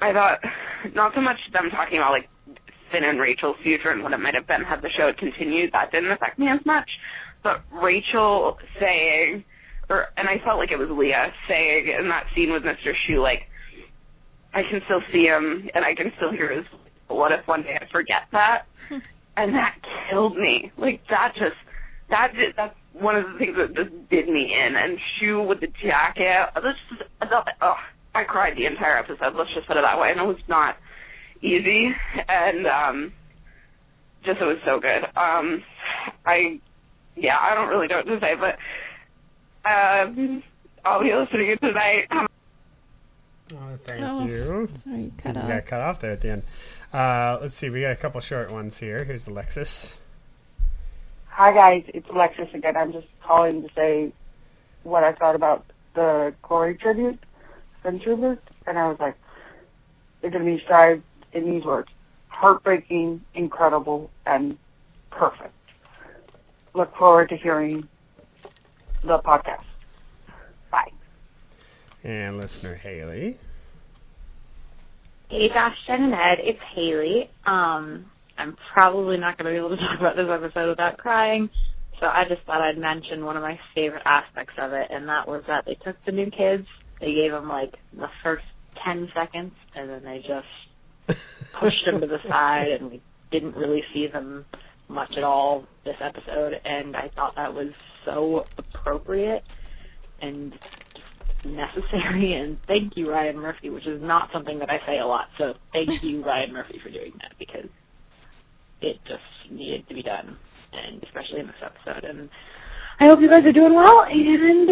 I 0.00 0.12
thought 0.12 0.40
not 0.94 1.14
so 1.14 1.20
much 1.20 1.38
them 1.52 1.70
talking 1.70 1.98
about 1.98 2.12
like 2.12 2.28
Finn 2.90 3.04
and 3.04 3.18
Rachel's 3.18 3.56
future 3.62 3.90
and 3.90 4.02
what 4.02 4.12
it 4.12 4.18
might 4.18 4.34
have 4.34 4.46
been 4.46 4.62
had 4.62 4.82
the 4.82 4.90
show 4.90 5.06
had 5.06 5.18
continued, 5.18 5.72
that 5.72 5.90
didn't 5.90 6.12
affect 6.12 6.38
me 6.38 6.48
as 6.48 6.64
much. 6.64 6.88
but 7.42 7.62
Rachel 7.72 8.58
saying, 8.78 9.44
or 9.88 10.08
and 10.16 10.28
I 10.28 10.38
felt 10.44 10.58
like 10.58 10.70
it 10.70 10.78
was 10.78 10.90
Lea 10.90 11.32
saying 11.48 11.88
in 11.98 12.08
that 12.08 12.26
scene 12.34 12.52
with 12.52 12.62
Mr. 12.62 12.92
Schue, 12.94 13.20
like, 13.20 13.48
I 14.54 14.62
can 14.62 14.82
still 14.84 15.00
see 15.12 15.24
him 15.24 15.68
and 15.74 15.84
I 15.84 15.94
can 15.94 16.12
still 16.16 16.30
hear 16.30 16.52
his. 16.52 16.66
What 17.08 17.32
if 17.32 17.46
one 17.46 17.62
day 17.62 17.78
I 17.80 17.86
forget 17.90 18.24
that? 18.32 18.66
and 19.36 19.54
that 19.54 19.76
killed 20.10 20.36
me. 20.36 20.70
Like 20.76 21.00
that 21.08 21.34
just 21.34 21.56
that 22.12 22.32
did, 22.34 22.54
that's 22.56 22.74
one 22.92 23.16
of 23.16 23.32
the 23.32 23.38
things 23.38 23.56
that 23.56 23.74
just 23.74 23.90
did 24.08 24.28
me 24.28 24.54
in. 24.54 24.76
And 24.76 24.98
Schue 25.18 25.44
with 25.46 25.58
the 25.60 25.66
jacket, 25.66 26.48
this 26.62 26.76
is, 26.92 27.06
oh, 27.60 27.74
I 28.14 28.22
cried 28.24 28.56
the 28.56 28.66
entire 28.66 28.96
episode. 28.98 29.34
Let's 29.34 29.50
just 29.50 29.66
put 29.66 29.76
it 29.76 29.82
that 29.82 29.98
way. 30.00 30.12
And 30.12 30.20
it 30.20 30.26
was 30.26 30.38
not 30.48 30.76
easy, 31.42 31.92
and 32.28 32.66
um, 32.68 33.12
just 34.22 34.40
it 34.40 34.44
was 34.44 34.58
so 34.64 34.78
good. 34.78 35.04
Um, 35.16 35.62
I 36.24 36.60
yeah, 37.16 37.36
I 37.40 37.54
don't 37.54 37.68
really 37.68 37.88
know 37.88 37.96
what 37.96 38.06
to 38.06 38.20
say, 38.20 38.34
but 38.36 38.58
um, 39.68 40.42
I'll 40.84 41.02
be 41.02 41.12
listening 41.14 41.50
in 41.50 41.58
tonight. 41.58 42.06
Um, 42.10 42.26
Oh, 43.54 43.76
thank 43.84 44.02
Oh, 44.02 44.24
you. 44.24 44.68
sorry, 44.72 45.02
you 45.02 45.12
cut 45.18 45.34
You 45.36 45.42
off. 45.42 45.48
got 45.48 45.66
cut 45.66 45.80
off 45.82 46.00
there 46.00 46.12
at 46.12 46.22
the 46.22 46.30
end. 46.30 46.42
Uh, 46.90 47.38
let's 47.42 47.54
see. 47.54 47.68
We 47.68 47.82
got 47.82 47.90
a 47.90 47.96
couple 47.96 48.18
short 48.22 48.50
ones 48.50 48.78
here. 48.78 49.04
Here's 49.04 49.26
Alexis. 49.26 49.96
Hi 51.34 51.50
guys, 51.54 51.84
it's 51.94 52.06
Alexis 52.10 52.48
again. 52.52 52.76
I'm 52.76 52.92
just 52.92 53.06
calling 53.24 53.62
to 53.62 53.68
say 53.74 54.12
what 54.82 55.02
I 55.02 55.14
thought 55.14 55.34
about 55.34 55.64
the 55.94 56.34
Cory 56.42 56.76
tribute, 56.76 57.18
Finn 57.82 58.02
Schubert, 58.04 58.38
and 58.66 58.78
I 58.78 58.86
was 58.86 59.00
like, 59.00 59.16
they're 60.20 60.30
going 60.30 60.44
to 60.44 60.50
be 60.50 60.58
described 60.58 61.02
in 61.32 61.50
these 61.50 61.64
words: 61.64 61.88
heartbreaking, 62.28 63.22
incredible, 63.32 64.10
and 64.26 64.58
perfect. 65.10 65.54
Look 66.74 66.94
forward 66.94 67.30
to 67.30 67.36
hearing 67.38 67.88
the 69.02 69.18
podcast. 69.20 69.64
Bye. 70.70 70.92
And 72.04 72.36
listener 72.36 72.74
Haley. 72.74 73.38
Hey, 75.30 75.48
Josh, 75.48 75.78
Jen, 75.86 76.02
and 76.02 76.14
Ed. 76.14 76.40
It's 76.42 76.60
Haley. 76.74 77.30
Um, 77.46 78.11
I'm 78.38 78.56
probably 78.74 79.16
not 79.16 79.38
going 79.38 79.46
to 79.46 79.52
be 79.52 79.64
able 79.64 79.76
to 79.76 79.82
talk 79.88 80.00
about 80.00 80.16
this 80.16 80.28
episode 80.28 80.68
without 80.68 80.98
crying, 80.98 81.50
so 82.00 82.06
I 82.06 82.24
just 82.28 82.42
thought 82.42 82.60
I'd 82.60 82.78
mention 82.78 83.24
one 83.24 83.36
of 83.36 83.42
my 83.42 83.58
favorite 83.74 84.02
aspects 84.04 84.54
of 84.58 84.72
it, 84.72 84.88
and 84.90 85.08
that 85.08 85.28
was 85.28 85.44
that 85.46 85.64
they 85.64 85.74
took 85.74 85.96
the 86.04 86.12
new 86.12 86.30
kids, 86.30 86.66
they 87.00 87.14
gave 87.14 87.32
them 87.32 87.48
like 87.48 87.74
the 87.92 88.10
first 88.22 88.44
10 88.84 89.10
seconds, 89.14 89.54
and 89.74 89.88
then 89.88 90.02
they 90.04 90.18
just 90.18 91.20
pushed 91.52 91.84
them 91.84 92.00
to 92.00 92.06
the 92.06 92.20
side, 92.28 92.68
and 92.68 92.90
we 92.90 93.00
didn't 93.30 93.56
really 93.56 93.84
see 93.92 94.06
them 94.06 94.44
much 94.88 95.16
at 95.16 95.24
all 95.24 95.66
this 95.84 95.96
episode, 96.00 96.60
and 96.64 96.96
I 96.96 97.08
thought 97.08 97.36
that 97.36 97.54
was 97.54 97.72
so 98.04 98.46
appropriate 98.58 99.44
and 100.20 100.58
necessary 101.44 102.32
and 102.34 102.60
thank 102.66 102.96
you 102.96 103.06
Ryan 103.06 103.38
Murphy, 103.38 103.70
which 103.70 103.86
is 103.86 104.02
not 104.02 104.30
something 104.32 104.58
that 104.60 104.70
I 104.70 104.84
say 104.86 104.98
a 104.98 105.06
lot. 105.06 105.28
So 105.38 105.54
thank 105.72 106.02
you 106.02 106.22
Ryan 106.22 106.52
Murphy 106.52 106.78
for 106.78 106.90
doing 106.90 107.12
that 107.20 107.32
because 107.38 107.68
it 108.82 108.98
just 109.06 109.22
needed 109.50 109.86
to 109.88 109.94
be 109.94 110.02
done 110.02 110.36
and 110.72 111.02
especially 111.04 111.40
in 111.40 111.46
this 111.46 111.56
episode 111.62 112.04
and 112.04 112.28
I 113.00 113.06
hope 113.06 113.20
you 113.20 113.28
guys 113.28 113.44
are 113.44 113.52
doing 113.52 113.74
well 113.74 114.02
and 114.08 114.70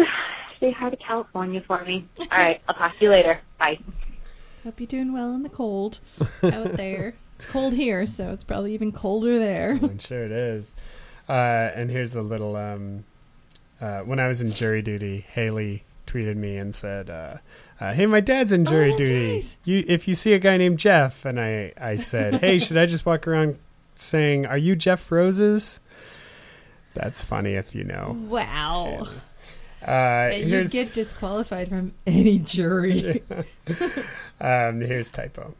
say 0.59 0.71
hi 0.71 0.89
to 0.89 0.95
California 0.97 1.61
for 1.65 1.83
me. 1.83 2.07
All 2.19 2.27
right, 2.31 2.61
I'll 2.67 2.75
talk 2.75 2.97
to 2.97 3.03
you 3.05 3.09
later. 3.11 3.41
Bye. 3.59 3.79
Hope 4.63 4.79
you're 4.79 4.87
doing 4.87 5.11
well 5.11 5.33
in 5.33 5.43
the 5.43 5.49
cold 5.49 5.99
out 6.43 6.73
there. 6.77 7.15
It's 7.37 7.47
cold 7.47 7.73
here, 7.73 8.05
so 8.05 8.29
it's 8.31 8.43
probably 8.43 8.73
even 8.75 8.91
colder 8.91 9.39
there. 9.39 9.71
I'm 9.81 9.97
sure 9.99 10.23
it 10.23 10.31
is. 10.31 10.73
Uh, 11.27 11.31
and 11.75 11.89
here's 11.89 12.15
a 12.15 12.21
little. 12.21 12.55
Um, 12.55 13.03
uh, 13.81 14.01
when 14.01 14.19
I 14.19 14.27
was 14.27 14.39
in 14.39 14.51
jury 14.51 14.83
duty, 14.83 15.25
Haley 15.27 15.83
tweeted 16.05 16.35
me 16.35 16.57
and 16.57 16.73
said, 16.75 17.09
uh, 17.09 17.37
uh, 17.79 17.93
"Hey, 17.93 18.05
my 18.05 18.19
dad's 18.19 18.51
in 18.51 18.65
jury 18.65 18.93
Oh, 18.93 18.97
duty. 18.97 19.33
right. 19.33 19.57
You, 19.65 19.83
if 19.87 20.07
you 20.07 20.13
see 20.13 20.33
a 20.33 20.39
guy 20.39 20.57
named 20.57 20.77
Jeff," 20.77 21.25
and 21.25 21.39
I, 21.39 21.73
I 21.81 21.95
said, 21.95 22.35
"Hey, 22.41 22.59
should 22.59 22.77
I 22.77 22.85
just 22.85 23.05
walk 23.05 23.27
around 23.27 23.57
saying, 24.01 24.45
are 24.45 24.57
you 24.57 24.75
Jeff 24.75 25.11
Roses?" 25.11 25.79
That's 26.93 27.23
funny 27.23 27.53
if 27.53 27.73
you 27.73 27.83
know. 27.83 28.17
Wow. 28.27 29.07
Uh, 29.85 30.31
You'd 30.35 30.69
get 30.69 30.93
disqualified 30.93 31.69
from 31.69 31.93
any 32.05 32.37
jury. 32.37 33.23
um, 34.41 34.81
here's 34.81 35.09
typo. 35.09 35.55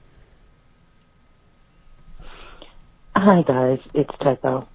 Hi 3.16 3.44
guys, 3.44 3.80
it's 3.94 4.10
Typo. 4.20 4.68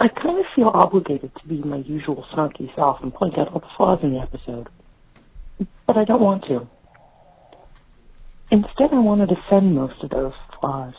I 0.00 0.08
kind 0.08 0.38
of 0.38 0.46
feel 0.56 0.68
obligated 0.68 1.30
to 1.36 1.46
be 1.46 1.58
my 1.58 1.76
usual 1.76 2.26
snarky 2.32 2.74
self 2.74 3.02
and 3.02 3.14
point 3.14 3.38
out 3.38 3.48
all 3.52 3.60
the 3.60 3.66
flaws 3.76 4.00
in 4.02 4.14
the 4.14 4.20
episode, 4.20 4.68
but 5.86 5.96
I 5.96 6.04
don't 6.04 6.20
want 6.20 6.44
to. 6.46 6.66
Instead, 8.50 8.92
I 8.92 8.98
want 8.98 9.28
to 9.28 9.34
defend 9.34 9.74
most 9.74 10.02
of 10.02 10.10
those 10.10 10.32
flaws 10.58 10.94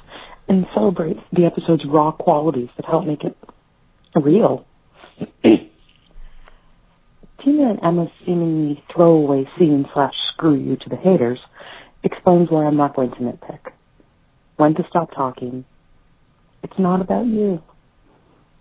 and 0.50 0.66
celebrate 0.74 1.18
the 1.32 1.46
episode's 1.46 1.86
raw 1.88 2.12
qualities 2.12 2.70
that 2.76 2.86
help 2.86 3.06
make 3.06 3.24
it 3.24 3.38
real. 4.16 4.66
Tina 5.44 5.70
and 7.70 7.80
Emma's 7.82 8.10
seemingly 8.26 8.84
throwaway 8.94 9.46
scene 9.58 9.86
slash 9.94 10.14
screw 10.34 10.56
you 10.56 10.76
to 10.76 10.90
the 10.90 10.98
haters 10.98 11.40
explains 12.04 12.50
why 12.50 12.66
I'm 12.66 12.76
not 12.76 12.96
going 12.96 13.12
to 13.12 13.18
nitpick 13.18 13.72
when 14.58 14.76
to 14.76 14.84
stop 14.90 15.12
talking. 15.16 15.64
It's 16.64 16.78
not 16.78 17.02
about 17.02 17.26
you. 17.26 17.62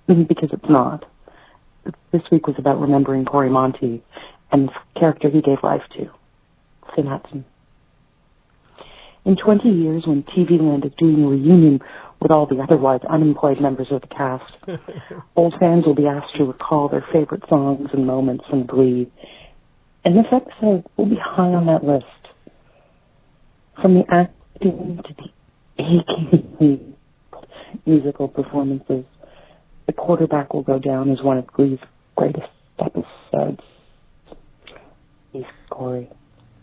Because 0.06 0.48
it's 0.52 0.70
not. 0.70 1.04
This 2.12 2.22
week 2.32 2.46
was 2.46 2.56
about 2.58 2.80
remembering 2.80 3.26
Cory 3.26 3.50
Monteith 3.50 4.00
and 4.50 4.68
the 4.68 4.72
character 4.98 5.28
he 5.28 5.42
gave 5.42 5.58
life 5.62 5.82
to, 5.98 6.10
Finn 6.96 7.06
Hudson. 7.06 7.44
In 9.24 9.36
20 9.36 9.68
years, 9.68 10.06
when 10.06 10.22
TV 10.22 10.58
Land 10.60 10.84
is 10.84 10.92
doing 10.98 11.24
a 11.24 11.28
reunion 11.28 11.80
with 12.20 12.30
all 12.30 12.46
the 12.46 12.60
otherwise 12.60 13.00
unemployed 13.08 13.60
members 13.60 13.88
of 13.90 14.00
the 14.00 14.06
cast, 14.08 14.54
old 15.36 15.54
fans 15.60 15.84
will 15.86 15.94
be 15.94 16.06
asked 16.06 16.34
to 16.36 16.44
recall 16.44 16.88
their 16.88 17.04
favorite 17.12 17.42
songs 17.48 17.90
and 17.92 18.06
moments 18.06 18.44
from 18.48 18.66
Glee. 18.66 19.10
And 20.04 20.16
this 20.16 20.26
episode 20.32 20.84
will 20.96 21.06
be 21.06 21.18
high 21.22 21.52
on 21.52 21.66
that 21.66 21.84
list. 21.84 22.04
From 23.80 23.94
the 23.94 24.04
acting 24.10 25.00
to 25.04 25.14
the 25.14 25.30
achingly 25.78 26.94
musical 27.86 28.28
performances, 28.28 29.04
the 29.86 29.92
quarterback 29.92 30.52
will 30.54 30.62
go 30.62 30.78
down 30.78 31.10
as 31.10 31.22
one 31.22 31.38
of 31.38 31.46
Glee's 31.48 31.78
greatest 32.16 32.48
episodes. 32.78 33.60
Please, 35.32 35.44
Cory, 35.70 36.08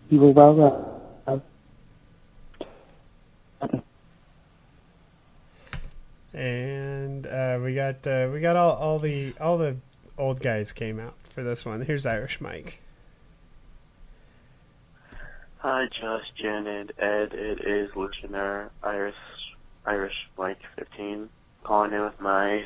you 0.09 0.19
were 0.19 0.31
well 0.31 0.55
loved. 0.55 0.94
And 6.35 7.25
uh, 7.25 7.59
we 7.63 7.73
got 7.75 8.05
uh, 8.05 8.29
we 8.31 8.41
got 8.41 8.57
all, 8.57 8.73
all 8.73 8.99
the 8.99 9.33
all 9.39 9.57
the 9.57 9.77
old 10.17 10.41
guys 10.41 10.73
came 10.73 10.99
out 10.99 11.15
for 11.29 11.43
this 11.43 11.65
one. 11.65 11.81
Here's 11.81 12.05
Irish 12.05 12.41
Mike. 12.41 12.79
Hi, 15.59 15.87
Josh, 15.99 16.25
Jen, 16.37 16.67
and 16.67 16.91
Ed. 16.99 17.33
It 17.33 17.65
is 17.65 17.95
listener 17.95 18.69
Irish 18.83 19.15
Irish 19.85 20.13
Mike 20.37 20.59
15, 20.75 21.29
calling 21.63 21.93
in 21.93 22.01
with 22.01 22.19
my 22.19 22.65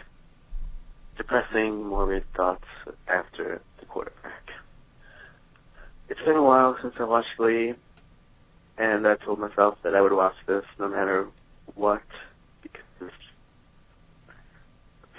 depressing, 1.16 1.86
morbid 1.86 2.24
thoughts 2.34 2.66
after 3.08 3.62
the 3.80 3.86
quarterback. 3.86 4.50
It's 6.10 6.22
been 6.22 6.38
a 6.38 6.44
while 6.44 6.76
since 6.82 6.96
I 7.00 7.04
watched 7.04 7.38
Glee, 7.38 7.76
and 8.80 9.08
I 9.08 9.16
told 9.16 9.38
myself 9.38 9.78
that 9.84 9.94
I 9.94 10.02
would 10.02 10.14
watch 10.14 10.36
this 10.48 10.66
no 10.80 10.88
matter 10.88 11.28
what, 11.76 12.02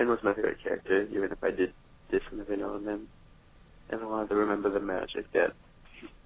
Finn 0.00 0.08
was 0.08 0.18
my 0.22 0.32
favorite 0.32 0.62
character, 0.62 1.02
even 1.12 1.30
if 1.30 1.44
I 1.44 1.50
did 1.50 1.74
diss 2.10 2.22
him 2.30 2.40
every 2.40 2.56
now 2.56 2.78
then, 2.78 3.06
and 3.90 4.00
I 4.00 4.06
wanted 4.06 4.30
to 4.30 4.34
remember 4.34 4.70
the 4.70 4.80
magic 4.80 5.30
that 5.34 5.52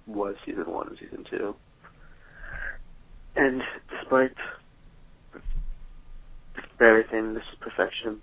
was 0.07 0.35
season 0.45 0.71
one 0.71 0.87
and 0.87 0.97
season 0.97 1.25
two. 1.29 1.53
And 3.35 3.61
despite 3.89 4.31
everything, 6.79 7.33
this 7.33 7.43
is 7.51 7.59
perfection. 7.59 8.21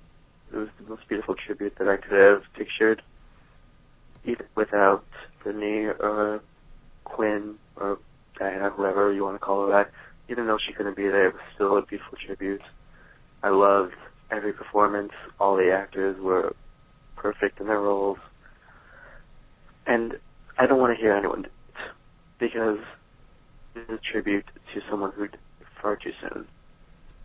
It 0.54 0.56
was 0.56 0.68
the 0.80 0.88
most 0.88 1.06
beautiful 1.06 1.34
tribute 1.34 1.74
that 1.78 1.86
I 1.86 1.98
could 1.98 2.18
have 2.18 2.44
pictured, 2.56 3.02
even 4.24 4.46
without 4.54 5.04
Brittany 5.42 5.84
or 6.00 6.40
Quinn 7.04 7.56
or 7.76 7.98
Dianna, 8.40 8.72
whoever 8.72 9.12
you 9.12 9.24
want 9.24 9.34
to 9.34 9.44
call 9.44 9.66
her 9.66 9.72
that. 9.72 9.90
Even 10.30 10.46
though 10.46 10.58
she 10.66 10.72
couldn't 10.72 10.96
be 10.96 11.08
there, 11.08 11.28
it 11.28 11.34
was 11.34 11.42
still 11.54 11.76
a 11.76 11.82
beautiful 11.82 12.16
tribute. 12.24 12.62
I 13.42 13.50
loved 13.50 13.92
every 14.32 14.52
performance. 14.54 15.12
All 15.40 15.56
the 15.56 15.70
actors 15.72 16.18
were 16.20 16.56
perfect 17.16 17.60
in 17.60 17.68
their 17.68 17.80
roles. 17.80 18.18
And 19.86 20.18
I 20.58 20.66
don't 20.66 20.80
want 20.80 20.96
to 20.96 21.00
hear 21.00 21.14
anyone 21.14 21.46
because 22.38 22.78
this 23.74 23.84
is 23.88 23.94
a 23.96 24.12
tribute 24.12 24.46
to 24.74 24.80
someone 24.90 25.12
who 25.12 25.28
died 25.28 25.38
far 25.82 25.96
too 25.96 26.12
soon. 26.20 26.46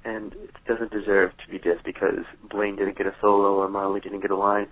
and 0.05 0.34
it 0.34 0.55
doesn't 0.67 0.91
deserve 0.91 1.31
to 1.38 1.51
be 1.51 1.59
dissed 1.59 1.84
because 1.84 2.25
Blaine 2.49 2.75
didn't 2.77 2.97
get 2.97 3.07
a 3.07 3.15
solo 3.21 3.55
or 3.55 3.69
Marley 3.69 3.99
didn't 3.99 4.21
get 4.21 4.31
a 4.31 4.38
line. 4.38 4.67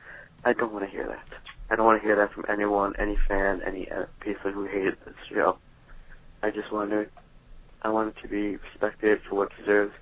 I 0.45 0.53
don't 0.53 0.73
want 0.73 0.85
to 0.85 0.91
hear 0.91 1.07
that. 1.07 1.25
I 1.69 1.75
don't 1.75 1.85
want 1.85 2.01
to 2.01 2.07
hear 2.07 2.15
that 2.17 2.33
from 2.33 2.45
anyone, 2.49 2.93
any 2.99 3.17
fan, 3.27 3.61
any 3.65 3.89
uh, 3.91 4.05
person 4.19 4.53
who 4.53 4.65
hated 4.65 4.97
this 5.05 5.15
show. 5.29 5.57
I 6.43 6.51
just 6.51 6.71
wanted, 6.71 7.09
I 7.81 7.89
want 7.89 8.15
it 8.15 8.21
to 8.21 8.27
be 8.27 8.57
respected 8.57 9.19
for 9.27 9.35
what 9.35 9.51
it 9.51 9.59
deserves, 9.61 9.93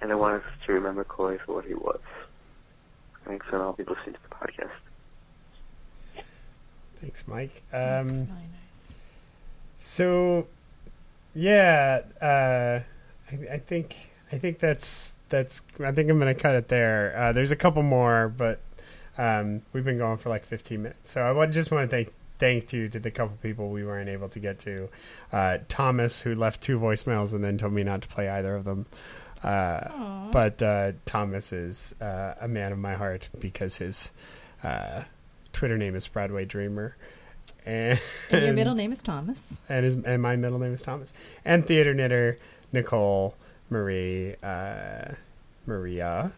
and 0.00 0.10
I 0.12 0.14
want 0.14 0.42
us 0.42 0.50
to 0.66 0.72
remember 0.72 1.04
Cory 1.04 1.38
for 1.44 1.54
what 1.54 1.64
he 1.64 1.74
was. 1.74 2.00
Thanks, 3.24 3.46
and 3.52 3.62
I'll 3.62 3.72
be 3.72 3.84
listening 3.84 4.14
to 4.14 4.20
the 4.28 4.34
podcast. 4.34 4.70
Thanks, 7.00 7.26
Mike. 7.28 7.62
Um, 7.72 8.28
So, 9.78 10.46
yeah, 11.34 12.02
uh, 12.20 12.80
I, 13.32 13.54
I 13.54 13.58
think 13.58 13.96
I 14.32 14.38
think 14.38 14.58
that's 14.58 15.14
that's. 15.28 15.62
I 15.82 15.92
think 15.92 16.10
I'm 16.10 16.18
gonna 16.18 16.34
cut 16.34 16.54
it 16.54 16.68
there. 16.68 17.14
Uh, 17.16 17.32
there's 17.32 17.50
a 17.50 17.56
couple 17.56 17.82
more, 17.82 18.28
but 18.28 18.60
um, 19.16 19.62
we've 19.72 19.84
been 19.84 19.98
going 19.98 20.18
for 20.18 20.28
like 20.28 20.44
15 20.44 20.82
minutes. 20.82 21.10
So 21.10 21.22
I 21.22 21.32
would 21.32 21.52
just 21.52 21.70
want 21.70 21.90
to 21.90 21.96
thank 21.96 22.12
thank 22.38 22.72
you 22.72 22.88
to 22.88 22.98
the 22.98 23.10
couple 23.10 23.36
people 23.42 23.70
we 23.70 23.84
weren't 23.84 24.08
able 24.08 24.28
to 24.30 24.38
get 24.38 24.58
to. 24.60 24.88
Uh, 25.32 25.58
Thomas, 25.68 26.22
who 26.22 26.34
left 26.34 26.60
two 26.62 26.78
voicemails 26.78 27.34
and 27.34 27.44
then 27.44 27.58
told 27.58 27.72
me 27.72 27.82
not 27.84 28.02
to 28.02 28.08
play 28.08 28.28
either 28.28 28.54
of 28.56 28.64
them. 28.64 28.86
Uh, 29.42 30.30
but 30.30 30.62
uh, 30.62 30.92
Thomas 31.06 31.52
is 31.52 31.94
uh, 32.00 32.34
a 32.40 32.48
man 32.48 32.72
of 32.72 32.78
my 32.78 32.94
heart 32.94 33.28
because 33.38 33.78
his 33.78 34.12
uh, 34.62 35.04
Twitter 35.52 35.78
name 35.78 35.94
is 35.94 36.06
Broadway 36.06 36.44
Dreamer. 36.44 36.96
And, 37.66 38.00
And 38.30 38.44
your 38.44 38.54
middle 38.54 38.74
name 38.74 38.92
is 38.92 39.02
Thomas. 39.02 39.60
And 39.68 39.84
his 39.84 39.94
and 39.94 40.22
my 40.22 40.36
middle 40.36 40.58
name 40.58 40.74
is 40.74 40.82
Thomas. 40.82 41.12
And 41.44 41.64
theater 41.64 41.92
knitter 41.94 42.38
Nicole 42.72 43.34
Marie 43.68 44.34
uh, 44.42 45.12
Maria, 45.66 46.32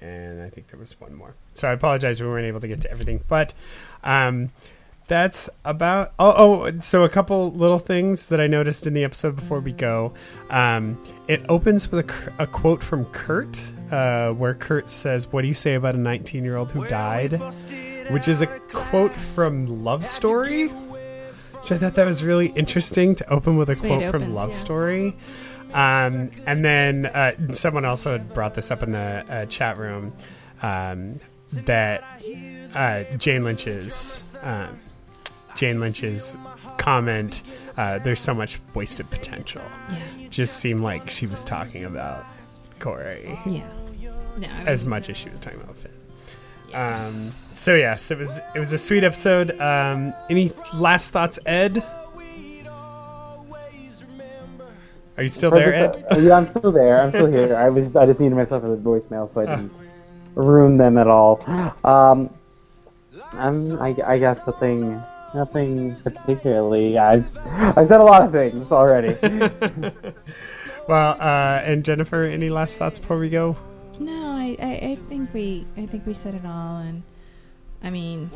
and 0.00 0.42
I 0.42 0.50
think 0.50 0.68
there 0.68 0.80
was 0.80 1.00
one 1.00 1.14
more. 1.14 1.34
So 1.54 1.68
I 1.68 1.72
apologize 1.72 2.20
we 2.20 2.26
weren't 2.26 2.46
able 2.46 2.60
to 2.60 2.68
get 2.68 2.80
to 2.82 2.90
everything, 2.90 3.22
but 3.28 3.54
um, 4.02 4.50
that's 5.06 5.50
about. 5.64 6.12
Oh, 6.18 6.64
oh, 6.66 6.80
so 6.80 7.04
a 7.04 7.08
couple 7.08 7.52
little 7.52 7.78
things 7.78 8.28
that 8.28 8.40
I 8.40 8.46
noticed 8.46 8.86
in 8.86 8.94
the 8.94 9.04
episode 9.04 9.36
before 9.36 9.60
we 9.60 9.72
go. 9.72 10.14
Um, 10.50 11.00
it 11.28 11.44
opens 11.48 11.90
with 11.90 12.10
a, 12.10 12.42
a 12.44 12.46
quote 12.46 12.82
from 12.82 13.04
Kurt, 13.06 13.62
uh, 13.90 14.30
where 14.30 14.54
Kurt 14.54 14.88
says, 14.88 15.30
"What 15.32 15.42
do 15.42 15.48
you 15.48 15.54
say 15.54 15.74
about 15.74 15.94
a 15.94 15.98
19 15.98 16.44
year 16.44 16.56
old 16.56 16.70
who 16.70 16.86
died?" 16.86 17.40
Which 18.10 18.28
is 18.28 18.42
a 18.42 18.46
quote 18.46 19.12
from 19.12 19.84
Love 19.84 20.04
Story. 20.06 20.68
Which 20.68 21.72
I 21.72 21.78
thought 21.78 21.94
that 21.94 22.06
was 22.06 22.22
really 22.22 22.48
interesting 22.48 23.14
to 23.16 23.30
open 23.30 23.56
with 23.56 23.68
a 23.68 23.72
That's 23.72 23.80
the 23.80 23.88
way 23.88 23.94
it 23.96 24.10
quote 24.10 24.22
from 24.22 24.34
Love 24.34 24.50
yeah. 24.50 24.54
Story. 24.54 25.16
Um, 25.72 26.30
and 26.46 26.64
then 26.64 27.06
uh, 27.06 27.52
someone 27.52 27.84
also 27.84 28.12
had 28.12 28.32
brought 28.32 28.54
this 28.54 28.70
up 28.70 28.82
in 28.82 28.92
the 28.92 29.24
uh, 29.28 29.46
chat 29.46 29.76
room 29.76 30.12
um, 30.62 31.18
that 31.50 32.04
uh, 32.74 33.04
Jane 33.16 33.44
Lynch's 33.44 34.22
um, 34.42 34.78
Jane 35.56 35.80
Lynch's 35.80 36.36
comment. 36.78 37.42
Uh, 37.76 37.98
There's 37.98 38.20
so 38.20 38.34
much 38.34 38.60
wasted 38.74 39.08
potential. 39.10 39.62
Just 40.30 40.58
seemed 40.58 40.82
like 40.82 41.08
she 41.10 41.26
was 41.26 41.44
talking 41.44 41.84
about 41.84 42.24
Cory. 42.80 43.38
Yeah. 43.46 43.66
No, 44.36 44.48
I 44.48 44.62
as 44.66 44.84
much 44.84 45.08
as 45.10 45.16
she 45.16 45.28
was 45.30 45.38
talking 45.40 45.60
about 45.60 45.76
Finn. 45.76 45.90
Um, 46.74 47.32
so 47.50 47.74
yes, 47.74 48.10
it 48.10 48.18
was 48.18 48.40
it 48.54 48.58
was 48.58 48.72
a 48.72 48.78
sweet 48.78 49.04
episode. 49.04 49.58
Um, 49.60 50.12
any 50.28 50.50
last 50.74 51.12
thoughts, 51.12 51.38
Ed? 51.46 51.84
Are 55.16 55.22
you 55.22 55.28
still 55.28 55.50
For 55.50 55.58
there, 55.60 55.70
the- 55.92 56.12
Ed? 56.12 56.22
yeah, 56.24 56.36
I'm 56.36 56.50
still 56.50 56.72
there. 56.72 57.00
I'm 57.00 57.10
still 57.10 57.26
here. 57.26 57.54
I 57.56 57.68
was 57.68 57.94
I 57.94 58.06
just 58.06 58.18
muted 58.18 58.36
myself 58.36 58.64
for 58.64 58.70
the 58.70 58.76
voicemail, 58.76 59.32
so 59.32 59.42
I 59.42 59.46
didn't 59.46 59.72
ruin 60.34 60.76
them 60.76 60.98
at 60.98 61.06
all. 61.06 61.40
Um, 61.84 62.28
I'm 63.32 63.80
I, 63.80 63.94
I 64.04 64.18
guess 64.18 64.38
nothing 64.44 65.00
nothing 65.34 65.96
particularly. 65.96 66.98
I've 66.98 67.36
I 67.46 67.86
said 67.86 68.00
a 68.00 68.04
lot 68.04 68.22
of 68.22 68.32
things 68.32 68.70
already. 68.70 69.16
Well, 70.86 71.16
uh, 71.18 71.62
and 71.64 71.84
Jennifer, 71.84 72.22
any 72.22 72.50
last 72.50 72.76
thoughts 72.76 72.98
before 72.98 73.18
we 73.18 73.30
go? 73.30 73.56
No, 73.98 74.36
I, 74.36 74.56
I, 74.60 74.90
I 74.90 74.98
think 75.08 75.32
we 75.32 75.66
I 75.76 75.86
think 75.86 76.06
we 76.06 76.14
said 76.14 76.34
it 76.34 76.44
all, 76.44 76.78
and 76.78 77.02
I 77.82 77.90
mean, 77.90 78.30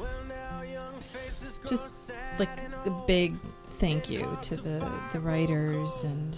just 1.69 2.11
like 2.39 2.49
a 2.87 2.91
big 3.07 3.35
thank 3.79 4.09
you 4.09 4.39
to 4.43 4.57
the 4.57 4.91
the 5.13 5.21
writers 5.21 6.05
and 6.05 6.37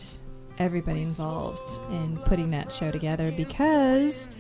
everybody 0.59 1.03
involved 1.03 1.81
in 1.91 2.19
putting 2.25 2.51
that 2.51 2.73
show 2.73 2.91
together 2.91 3.31
because 3.33 4.31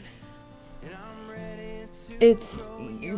it's 2.20 2.68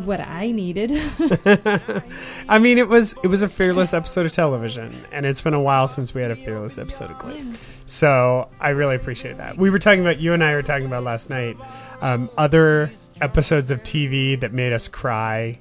what 0.05 0.19
I 0.21 0.51
needed. 0.51 0.91
I 2.49 2.59
mean, 2.59 2.77
it 2.77 2.87
was 2.87 3.15
it 3.23 3.27
was 3.27 3.41
a 3.41 3.49
fearless 3.49 3.93
episode 3.93 4.25
of 4.25 4.31
television, 4.31 5.05
and 5.11 5.25
it's 5.25 5.41
been 5.41 5.53
a 5.53 5.61
while 5.61 5.87
since 5.87 6.13
we 6.13 6.21
had 6.21 6.31
a 6.31 6.35
fearless 6.35 6.77
episode 6.77 7.11
of 7.11 7.19
Glee. 7.19 7.37
Yeah. 7.37 7.55
So 7.85 8.49
I 8.59 8.69
really 8.69 8.95
appreciate 8.95 9.37
that. 9.37 9.57
We 9.57 9.69
were 9.69 9.79
talking 9.79 10.01
about 10.01 10.19
you 10.19 10.33
and 10.33 10.43
I 10.43 10.55
were 10.55 10.63
talking 10.63 10.85
about 10.85 11.03
last 11.03 11.29
night 11.29 11.57
um, 12.01 12.29
other 12.37 12.91
episodes 13.21 13.71
of 13.71 13.83
TV 13.83 14.39
that 14.39 14.53
made 14.53 14.73
us 14.73 14.87
cry 14.87 15.59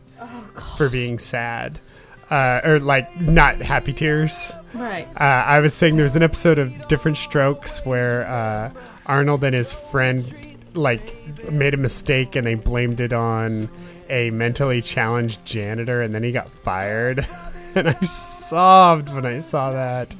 for 0.76 0.88
being 0.88 1.18
sad, 1.18 1.80
uh, 2.30 2.60
or 2.64 2.78
like 2.78 3.20
not 3.20 3.60
happy 3.60 3.92
tears. 3.92 4.52
Right. 4.74 5.06
Uh, 5.20 5.24
I 5.24 5.60
was 5.60 5.74
saying 5.74 5.96
there 5.96 6.04
was 6.04 6.16
an 6.16 6.22
episode 6.22 6.58
of 6.58 6.88
Diff'rent 6.88 7.16
Strokes 7.16 7.84
where 7.84 8.26
uh, 8.26 8.70
Arnold 9.06 9.44
and 9.44 9.54
his 9.54 9.72
friend 9.72 10.24
like 10.74 11.14
made 11.50 11.74
a 11.74 11.76
mistake 11.76 12.36
and 12.36 12.46
they 12.46 12.54
blamed 12.54 13.00
it 13.00 13.12
on 13.12 13.68
a 14.08 14.30
mentally 14.30 14.82
challenged 14.82 15.44
janitor 15.44 16.02
and 16.02 16.14
then 16.14 16.22
he 16.22 16.32
got 16.32 16.48
fired 16.48 17.26
and 17.74 17.88
I 17.88 18.00
sobbed 18.02 19.12
when 19.12 19.24
I 19.26 19.38
saw 19.40 19.72
that. 19.72 20.14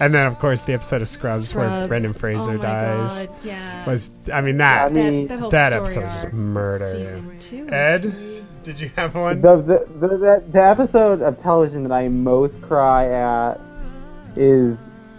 And 0.00 0.12
then 0.12 0.26
of 0.26 0.38
course 0.40 0.62
the 0.62 0.72
episode 0.72 1.02
of 1.02 1.08
Scrubs, 1.08 1.54
where 1.54 1.66
Scrubs. 1.68 1.88
Brendan 1.88 2.10
oh 2.10 2.18
Fraser 2.18 2.50
Oh 2.52 2.56
my 2.56 2.62
dies 2.62 3.26
God, 3.26 3.36
yeah. 3.44 3.86
was 3.86 4.10
I 4.32 4.40
mean 4.40 4.58
that 4.58 4.86
I 4.86 4.88
mean- 4.94 5.28
That 5.28 5.38
whole 5.38 5.50
that 5.50 5.72
story 5.72 5.82
episode 5.84 6.04
was 6.04 6.14
just 6.22 6.32
murder. 6.32 6.90
season 6.92 7.38
two, 7.38 7.68
Ed, 7.68 8.44
did 8.64 8.80
you 8.80 8.90
have 8.96 9.14
one? 9.14 9.40
The, 9.40 9.56
the, 9.56 9.86
the, 10.00 10.08
the, 10.16 10.44
the 10.50 10.62
episode 10.62 11.22
of 11.22 11.38
television 11.38 11.82
that 11.84 11.92
I 11.92 12.08
most 12.08 12.60
cry 12.62 13.06
at 13.06 13.60
is 14.36 14.78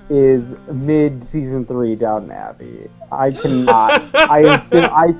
is 0.09 0.43
mid 0.71 1.25
season 1.25 1.65
three 1.65 1.95
Downton 1.95 2.31
Abbey. 2.31 2.89
I 3.11 3.31
cannot. 3.31 4.13
I 4.15 4.39
am 4.43 4.59
still. 4.61 4.83
I, 4.85 5.13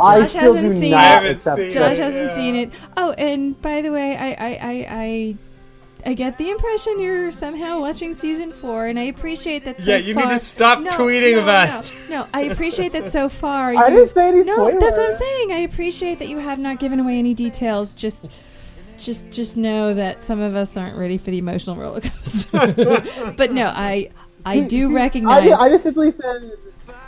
I 0.00 0.20
Josh 0.20 0.30
still 0.30 0.54
hasn't 0.54 0.72
do 0.74 0.78
seen 0.80 0.90
not 0.92 1.24
it. 1.24 1.36
accept 1.36 1.72
Josh 1.72 1.98
it. 1.98 2.02
hasn't 2.02 2.30
seen 2.34 2.54
it. 2.54 2.70
Oh, 2.96 3.12
and 3.12 3.60
by 3.60 3.82
the 3.82 3.90
way, 3.90 4.16
I, 4.16 4.28
I, 4.30 4.48
I, 4.48 4.86
I, 4.90 5.36
I 6.10 6.14
get 6.14 6.38
the 6.38 6.50
impression 6.50 7.00
you're 7.00 7.32
somehow 7.32 7.80
watching 7.80 8.14
season 8.14 8.52
four, 8.52 8.86
and 8.86 8.96
I 8.98 9.04
appreciate 9.04 9.64
that. 9.64 9.80
So 9.80 9.90
Yeah, 9.90 9.96
you 9.96 10.14
need 10.14 10.22
far. 10.22 10.30
to 10.30 10.36
stop 10.38 10.80
No, 10.80 10.90
tweeting 10.92 11.32
no, 11.34 11.42
about 11.42 11.68
no, 11.68 11.78
it. 11.80 11.92
No, 12.10 12.26
I 12.32 12.42
appreciate 12.42 12.92
that 12.92 13.08
so 13.08 13.28
far. 13.28 13.74
I 13.74 13.88
didn't 13.90 13.94
you've- 13.98 14.12
say 14.12 14.28
any 14.28 14.44
No, 14.44 14.70
that's 14.78 14.96
what 14.98 15.06
I'm 15.06 15.18
saying. 15.18 15.52
I 15.52 15.58
appreciate 15.60 16.20
that 16.20 16.28
you 16.28 16.38
have 16.38 16.58
not 16.60 16.78
given 16.78 17.00
away 17.00 17.18
any 17.18 17.34
details. 17.34 17.92
Just. 17.92 18.30
Just, 18.98 19.30
just 19.30 19.56
know 19.56 19.94
that 19.94 20.22
some 20.22 20.40
of 20.40 20.54
us 20.54 20.76
aren't 20.76 20.96
ready 20.96 21.18
for 21.18 21.30
the 21.30 21.38
emotional 21.38 21.76
roller 21.76 22.00
coaster. 22.00 23.32
but 23.36 23.52
no, 23.52 23.66
I, 23.74 24.10
I 24.44 24.60
do 24.60 24.94
recognize. 24.94 25.44
ju- 25.44 25.54
I 25.54 25.68
just 25.70 25.84
simply 25.84 26.12
said 26.20 26.52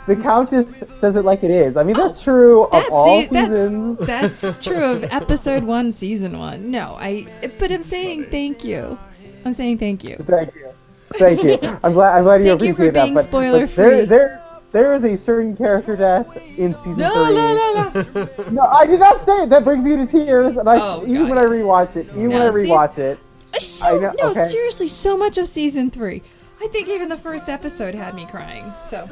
the 0.07 0.15
Countess 0.15 0.71
says 0.99 1.15
it 1.15 1.25
like 1.25 1.43
it 1.43 1.51
is. 1.51 1.77
I 1.77 1.83
mean, 1.83 1.95
that's 1.95 2.21
oh, 2.21 2.23
true 2.23 2.63
of 2.63 2.69
Oh, 2.73 2.79
That's 2.79 2.89
all 2.91 3.21
see, 3.21 3.27
that's 3.27 3.47
seasons. 3.49 3.99
that's 3.99 4.65
true 4.65 4.91
of 4.91 5.03
episode 5.11 5.63
one, 5.63 5.91
season 5.91 6.39
one. 6.39 6.71
No, 6.71 6.97
I. 6.99 7.27
But 7.59 7.71
I'm 7.71 7.83
saying 7.83 8.25
thank 8.25 8.63
you. 8.63 8.97
I'm 9.45 9.53
saying 9.53 9.77
thank 9.77 10.03
you. 10.03 10.15
Thank 10.17 10.55
you. 10.55 10.69
Thank 11.13 11.43
you. 11.43 11.57
I'm 11.83 11.93
glad. 11.93 12.17
I'm 12.17 12.23
glad 12.23 12.41
you 12.43 12.49
Thank 12.49 12.61
you 12.61 12.73
for 12.73 12.83
appreciate 12.83 12.93
that. 12.93 13.03
being 13.03 13.13
but, 13.15 13.23
spoiler 13.25 13.67
but 13.67 13.75
there, 13.75 13.89
free. 13.89 14.05
there, 14.05 14.05
there 14.05 14.40
is 14.73 15.03
a 15.03 15.17
certain 15.17 15.55
character 15.55 15.95
death 15.95 16.35
in 16.57 16.73
season 16.77 16.97
No, 16.97 17.25
three. 17.25 17.35
no, 17.35 17.53
no, 17.53 18.05
no. 18.13 18.29
No, 18.51 18.61
I 18.63 18.85
did 18.85 18.99
not 18.99 19.25
say 19.25 19.43
it. 19.43 19.49
That 19.49 19.63
brings 19.63 19.85
you 19.85 19.97
to 19.97 20.05
tears, 20.05 20.55
and 20.57 20.67
I 20.69 20.77
Oh, 20.79 21.03
even 21.03 21.27
God, 21.27 21.29
when 21.29 21.37
I 21.37 21.43
rewatch 21.43 21.95
it, 21.95 22.07
even 22.09 22.29
when 22.31 22.41
I 22.41 22.45
No, 22.45 22.51
season- 22.51 22.69
rewatch 22.71 22.97
it, 22.97 23.19
uh, 23.53 23.59
So, 23.59 23.87
I 23.87 23.99
know- 23.99 24.13
no, 24.17 24.29
okay. 24.29 24.45
seriously, 24.45 24.87
so 24.87 25.17
much 25.17 25.37
of 25.37 25.47
season 25.47 25.89
three. 25.89 26.23
I 26.63 26.67
think 26.67 26.87
even 26.89 27.09
the 27.09 27.17
first 27.17 27.49
episode 27.49 27.95
had 27.95 28.13
me 28.15 28.25
crying. 28.27 28.71
So 28.89 29.07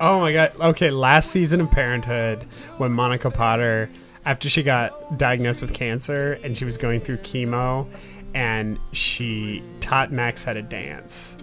Oh 0.00 0.20
my 0.20 0.32
god. 0.32 0.52
Okay, 0.60 0.90
last 0.90 1.30
season 1.30 1.60
of 1.60 1.70
Parenthood, 1.70 2.46
when 2.78 2.92
Monica 2.92 3.30
Potter, 3.30 3.88
after 4.24 4.48
she 4.48 4.62
got 4.62 5.18
diagnosed 5.18 5.60
with 5.62 5.72
cancer 5.74 6.38
and 6.42 6.56
she 6.58 6.64
was 6.64 6.76
going 6.76 7.00
through 7.00 7.18
chemo, 7.18 7.86
and 8.34 8.78
she 8.92 9.62
taught 9.80 10.10
Max 10.12 10.42
how 10.42 10.52
to 10.52 10.62
dance. 10.62 11.36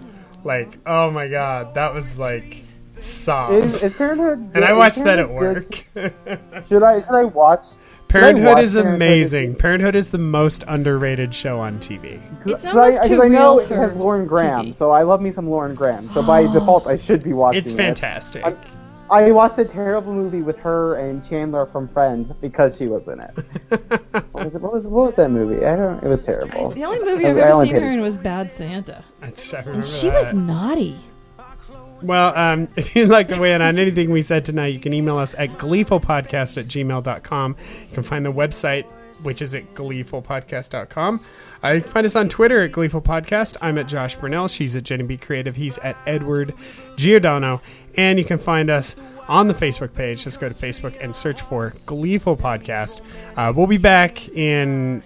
Like, 0.44 0.76
oh 0.84 1.10
my 1.10 1.28
god, 1.28 1.74
that 1.74 1.94
was 1.94 2.18
like 2.18 2.64
sobs. 3.02 3.64
is, 3.74 3.82
is 3.82 3.94
Parenthood. 3.96 4.50
and 4.54 4.64
I 4.64 4.72
watched 4.72 5.02
that 5.04 5.18
at 5.18 5.30
work. 5.30 5.84
Should 6.68 6.82
I? 6.82 7.00
Should 7.02 7.10
I 7.14 7.24
watch? 7.24 7.64
should 7.64 8.18
I 8.18 8.20
Parenthood 8.20 8.46
watch 8.46 8.64
is 8.64 8.72
Parenthood? 8.74 8.94
amazing. 8.96 9.56
Parenthood 9.56 9.96
is 9.96 10.10
the 10.10 10.18
most 10.18 10.64
underrated 10.68 11.34
show 11.34 11.58
on 11.60 11.78
TV. 11.78 12.20
it's 12.22 12.26
Because 12.44 12.64
I, 12.66 12.70
almost 12.70 13.02
too 13.04 13.08
because 13.10 13.24
I 13.24 13.28
know 13.28 13.56
real 13.58 13.64
it 13.64 13.68
has 13.76 13.92
Lauren 13.94 14.26
Graham, 14.26 14.66
TV. 14.66 14.74
so 14.74 14.90
I 14.90 15.02
love 15.02 15.22
me 15.22 15.32
some 15.32 15.48
Lauren 15.48 15.74
Graham. 15.74 16.10
So 16.10 16.22
by 16.22 16.42
default, 16.52 16.86
I 16.86 16.96
should 16.96 17.22
be 17.22 17.32
watching. 17.32 17.58
It. 17.58 17.64
It's 17.64 17.72
fantastic. 17.72 18.44
I'm, 18.44 18.58
I 19.10 19.30
watched 19.30 19.58
a 19.58 19.64
terrible 19.64 20.12
movie 20.14 20.40
with 20.42 20.58
her 20.58 20.96
and 20.96 21.26
Chandler 21.26 21.66
from 21.66 21.86
Friends 21.88 22.32
because 22.40 22.76
she 22.76 22.86
was 22.86 23.08
in 23.08 23.20
it. 23.20 23.30
what 24.32 24.44
was 24.44 24.54
it? 24.56 24.62
What 24.62 24.72
was 24.74 24.86
what 24.86 25.06
was 25.06 25.14
that 25.16 25.30
movie? 25.30 25.64
I 25.64 25.74
don't. 25.76 26.02
It 26.02 26.06
was 26.08 26.20
terrible. 26.22 26.70
The 26.70 26.84
only 26.84 26.98
movie 26.98 27.26
I- 27.26 27.30
I've 27.30 27.36
ever 27.38 27.62
seen 27.64 27.74
her 27.74 27.92
in 27.92 28.00
was 28.02 28.18
Bad 28.18 28.52
Santa. 28.52 29.02
That's, 29.20 29.52
I 29.54 29.58
remember 29.60 29.78
And 29.78 29.84
she 29.86 30.08
that. 30.10 30.14
was 30.16 30.34
naughty. 30.34 30.98
Well, 32.02 32.36
um, 32.36 32.68
if 32.76 32.94
you'd 32.94 33.08
like 33.08 33.28
to 33.28 33.40
weigh 33.40 33.54
in 33.54 33.62
on 33.62 33.78
anything 33.78 34.10
we 34.10 34.22
said 34.22 34.44
tonight, 34.44 34.68
you 34.68 34.80
can 34.80 34.92
email 34.92 35.18
us 35.18 35.34
at 35.36 35.50
gleefulpodcast 35.50 36.58
at 36.58 36.66
gmail.com. 36.66 37.56
You 37.88 37.94
can 37.94 38.02
find 38.02 38.26
the 38.26 38.32
website, 38.32 38.84
which 39.22 39.40
is 39.42 39.54
at 39.54 39.74
gleefulpodcast.com. 39.74 41.24
Uh, 41.64 41.68
you 41.68 41.80
can 41.80 41.90
find 41.90 42.06
us 42.06 42.16
on 42.16 42.28
Twitter 42.28 42.60
at 42.60 42.72
Gleeful 42.72 43.00
Podcast. 43.00 43.56
I'm 43.62 43.78
at 43.78 43.86
Josh 43.86 44.16
Brunell. 44.16 44.52
She's 44.52 44.74
at 44.74 44.82
Jenny 44.82 45.04
B 45.04 45.16
Creative. 45.16 45.54
He's 45.54 45.78
at 45.78 45.96
Edward 46.06 46.54
Giordano. 46.96 47.62
And 47.96 48.18
you 48.18 48.24
can 48.24 48.38
find 48.38 48.68
us 48.68 48.96
on 49.28 49.46
the 49.46 49.54
Facebook 49.54 49.94
page. 49.94 50.24
Just 50.24 50.40
go 50.40 50.48
to 50.48 50.54
Facebook 50.54 50.96
and 51.00 51.14
search 51.14 51.40
for 51.40 51.72
Gleeful 51.86 52.36
Podcast. 52.36 53.00
Uh, 53.36 53.52
we'll 53.54 53.68
be 53.68 53.78
back 53.78 54.28
in 54.30 55.04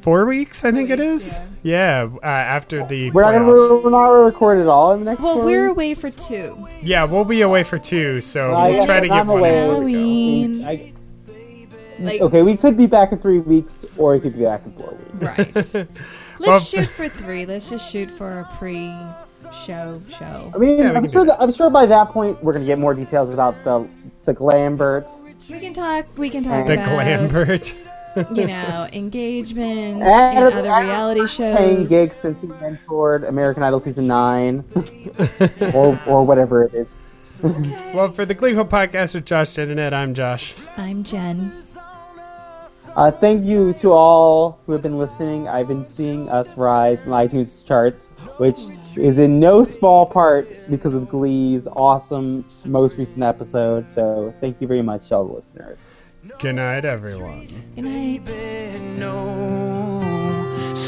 four 0.00 0.24
weeks, 0.26 0.64
I 0.64 0.72
think 0.72 0.90
it 0.90 1.00
is. 1.00 1.40
Yeah, 1.62 2.08
uh, 2.22 2.26
after 2.26 2.86
the 2.86 3.10
We're 3.10 3.22
not 3.22 3.32
gonna 3.32 3.44
playoffs. 3.46 3.84
we're 3.84 3.90
not 3.90 4.06
gonna 4.06 4.22
record 4.24 4.58
it 4.58 4.66
all 4.68 4.92
in 4.92 5.00
the 5.00 5.04
next. 5.10 5.20
Well, 5.22 5.34
four 5.36 5.44
we're 5.44 5.68
weeks? 5.72 5.76
away 5.76 5.94
for 5.94 6.10
two. 6.10 6.68
Yeah, 6.82 7.04
we'll 7.04 7.24
be 7.24 7.42
away 7.42 7.62
for 7.64 7.78
two, 7.78 8.20
so 8.20 8.54
I 8.54 8.68
we'll 8.70 8.86
try 8.86 9.00
to 9.00 9.08
get 9.08 9.16
I'm 9.16 9.26
one. 9.26 9.38
away. 9.38 9.58
in. 9.58 9.70
Halloween. 9.70 10.64
I- 10.66 10.92
Like- 12.00 12.20
okay, 12.20 12.42
we 12.42 12.56
could 12.56 12.76
be 12.76 12.86
back 12.86 13.10
in 13.10 13.18
three 13.18 13.40
weeks, 13.40 13.84
or 13.98 14.12
we 14.12 14.20
could 14.20 14.36
be 14.38 14.44
back 14.44 14.62
in 14.64 14.72
four 14.72 14.94
weeks. 14.94 15.38
Right. 15.38 15.54
Let's 16.38 16.46
Well- 16.48 16.60
shoot 16.60 16.88
for 16.88 17.08
three. 17.08 17.44
Let's 17.44 17.68
just 17.70 17.90
shoot 17.90 18.08
for 18.08 18.38
a 18.38 18.44
pre-show 18.56 20.00
show. 20.08 20.52
I 20.54 20.58
mean, 20.58 20.78
Yeah, 20.78 20.90
we 20.90 20.96
I'm 20.96 21.02
can 21.02 21.10
sure 21.10 21.22
do 21.22 21.28
that 21.30 21.40
I'm 21.42 21.52
sure 21.52 21.70
by 21.70 21.86
that 21.86 22.10
point 22.10 22.42
we're 22.42 22.52
gonna 22.52 22.64
get 22.64 22.78
more 22.78 22.94
details 22.94 23.30
about 23.30 23.56
the 23.64 23.88
the 24.26 24.34
Glambert 24.34 25.08
We 25.50 25.58
can 25.58 25.72
talk. 25.74 26.06
We 26.16 26.30
can 26.30 26.44
talk 26.44 26.66
The 26.68 26.74
about 26.74 26.86
Glambert. 26.88 27.74
You 28.34 28.46
know 28.46 28.88
engagements 28.92 30.02
and, 30.06 30.38
and 30.38 30.54
other 30.54 30.62
reality 30.62 31.20
paying 31.38 31.78
shows. 31.78 31.88
gigs 31.88 32.16
since 32.16 32.40
he 32.40 32.48
mentored 32.48 33.28
American 33.28 33.62
Idol 33.62 33.80
season 33.80 34.06
nine, 34.06 34.64
or 35.74 36.00
or 36.06 36.24
whatever 36.24 36.64
it 36.64 36.74
is. 36.74 36.86
Well, 37.94 38.10
for 38.12 38.24
the 38.24 38.34
Gleeful 38.34 38.64
Podcast 38.64 39.14
with 39.14 39.24
Josh 39.24 39.52
Jen 39.52 39.70
and 39.70 39.78
Ed, 39.78 39.94
I'm 39.94 40.12
Josh. 40.14 40.54
I'm 40.76 41.04
Jen. 41.04 41.52
Uh, 42.96 43.12
thank 43.12 43.44
you 43.44 43.72
to 43.74 43.92
all 43.92 44.58
who 44.66 44.72
have 44.72 44.82
been 44.82 44.98
listening. 44.98 45.46
I've 45.46 45.68
been 45.68 45.84
seeing 45.84 46.28
us 46.28 46.48
rise 46.56 47.00
in 47.02 47.10
iTunes 47.10 47.64
charts, 47.64 48.06
which 48.38 48.56
is 48.96 49.18
in 49.18 49.38
no 49.38 49.62
small 49.62 50.04
part 50.04 50.48
because 50.68 50.94
of 50.94 51.08
Glee's 51.08 51.68
awesome 51.68 52.44
most 52.64 52.96
recent 52.96 53.22
episode. 53.22 53.92
So 53.92 54.34
thank 54.40 54.60
you 54.60 54.66
very 54.66 54.82
much, 54.82 55.12
all 55.12 55.26
the 55.28 55.34
listeners. 55.34 55.86
Good 56.38 56.56
night, 56.56 56.84
everyone. 56.84 57.46
Good 57.74 57.84
night. 57.84 58.08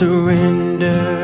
surrender. 0.00 1.20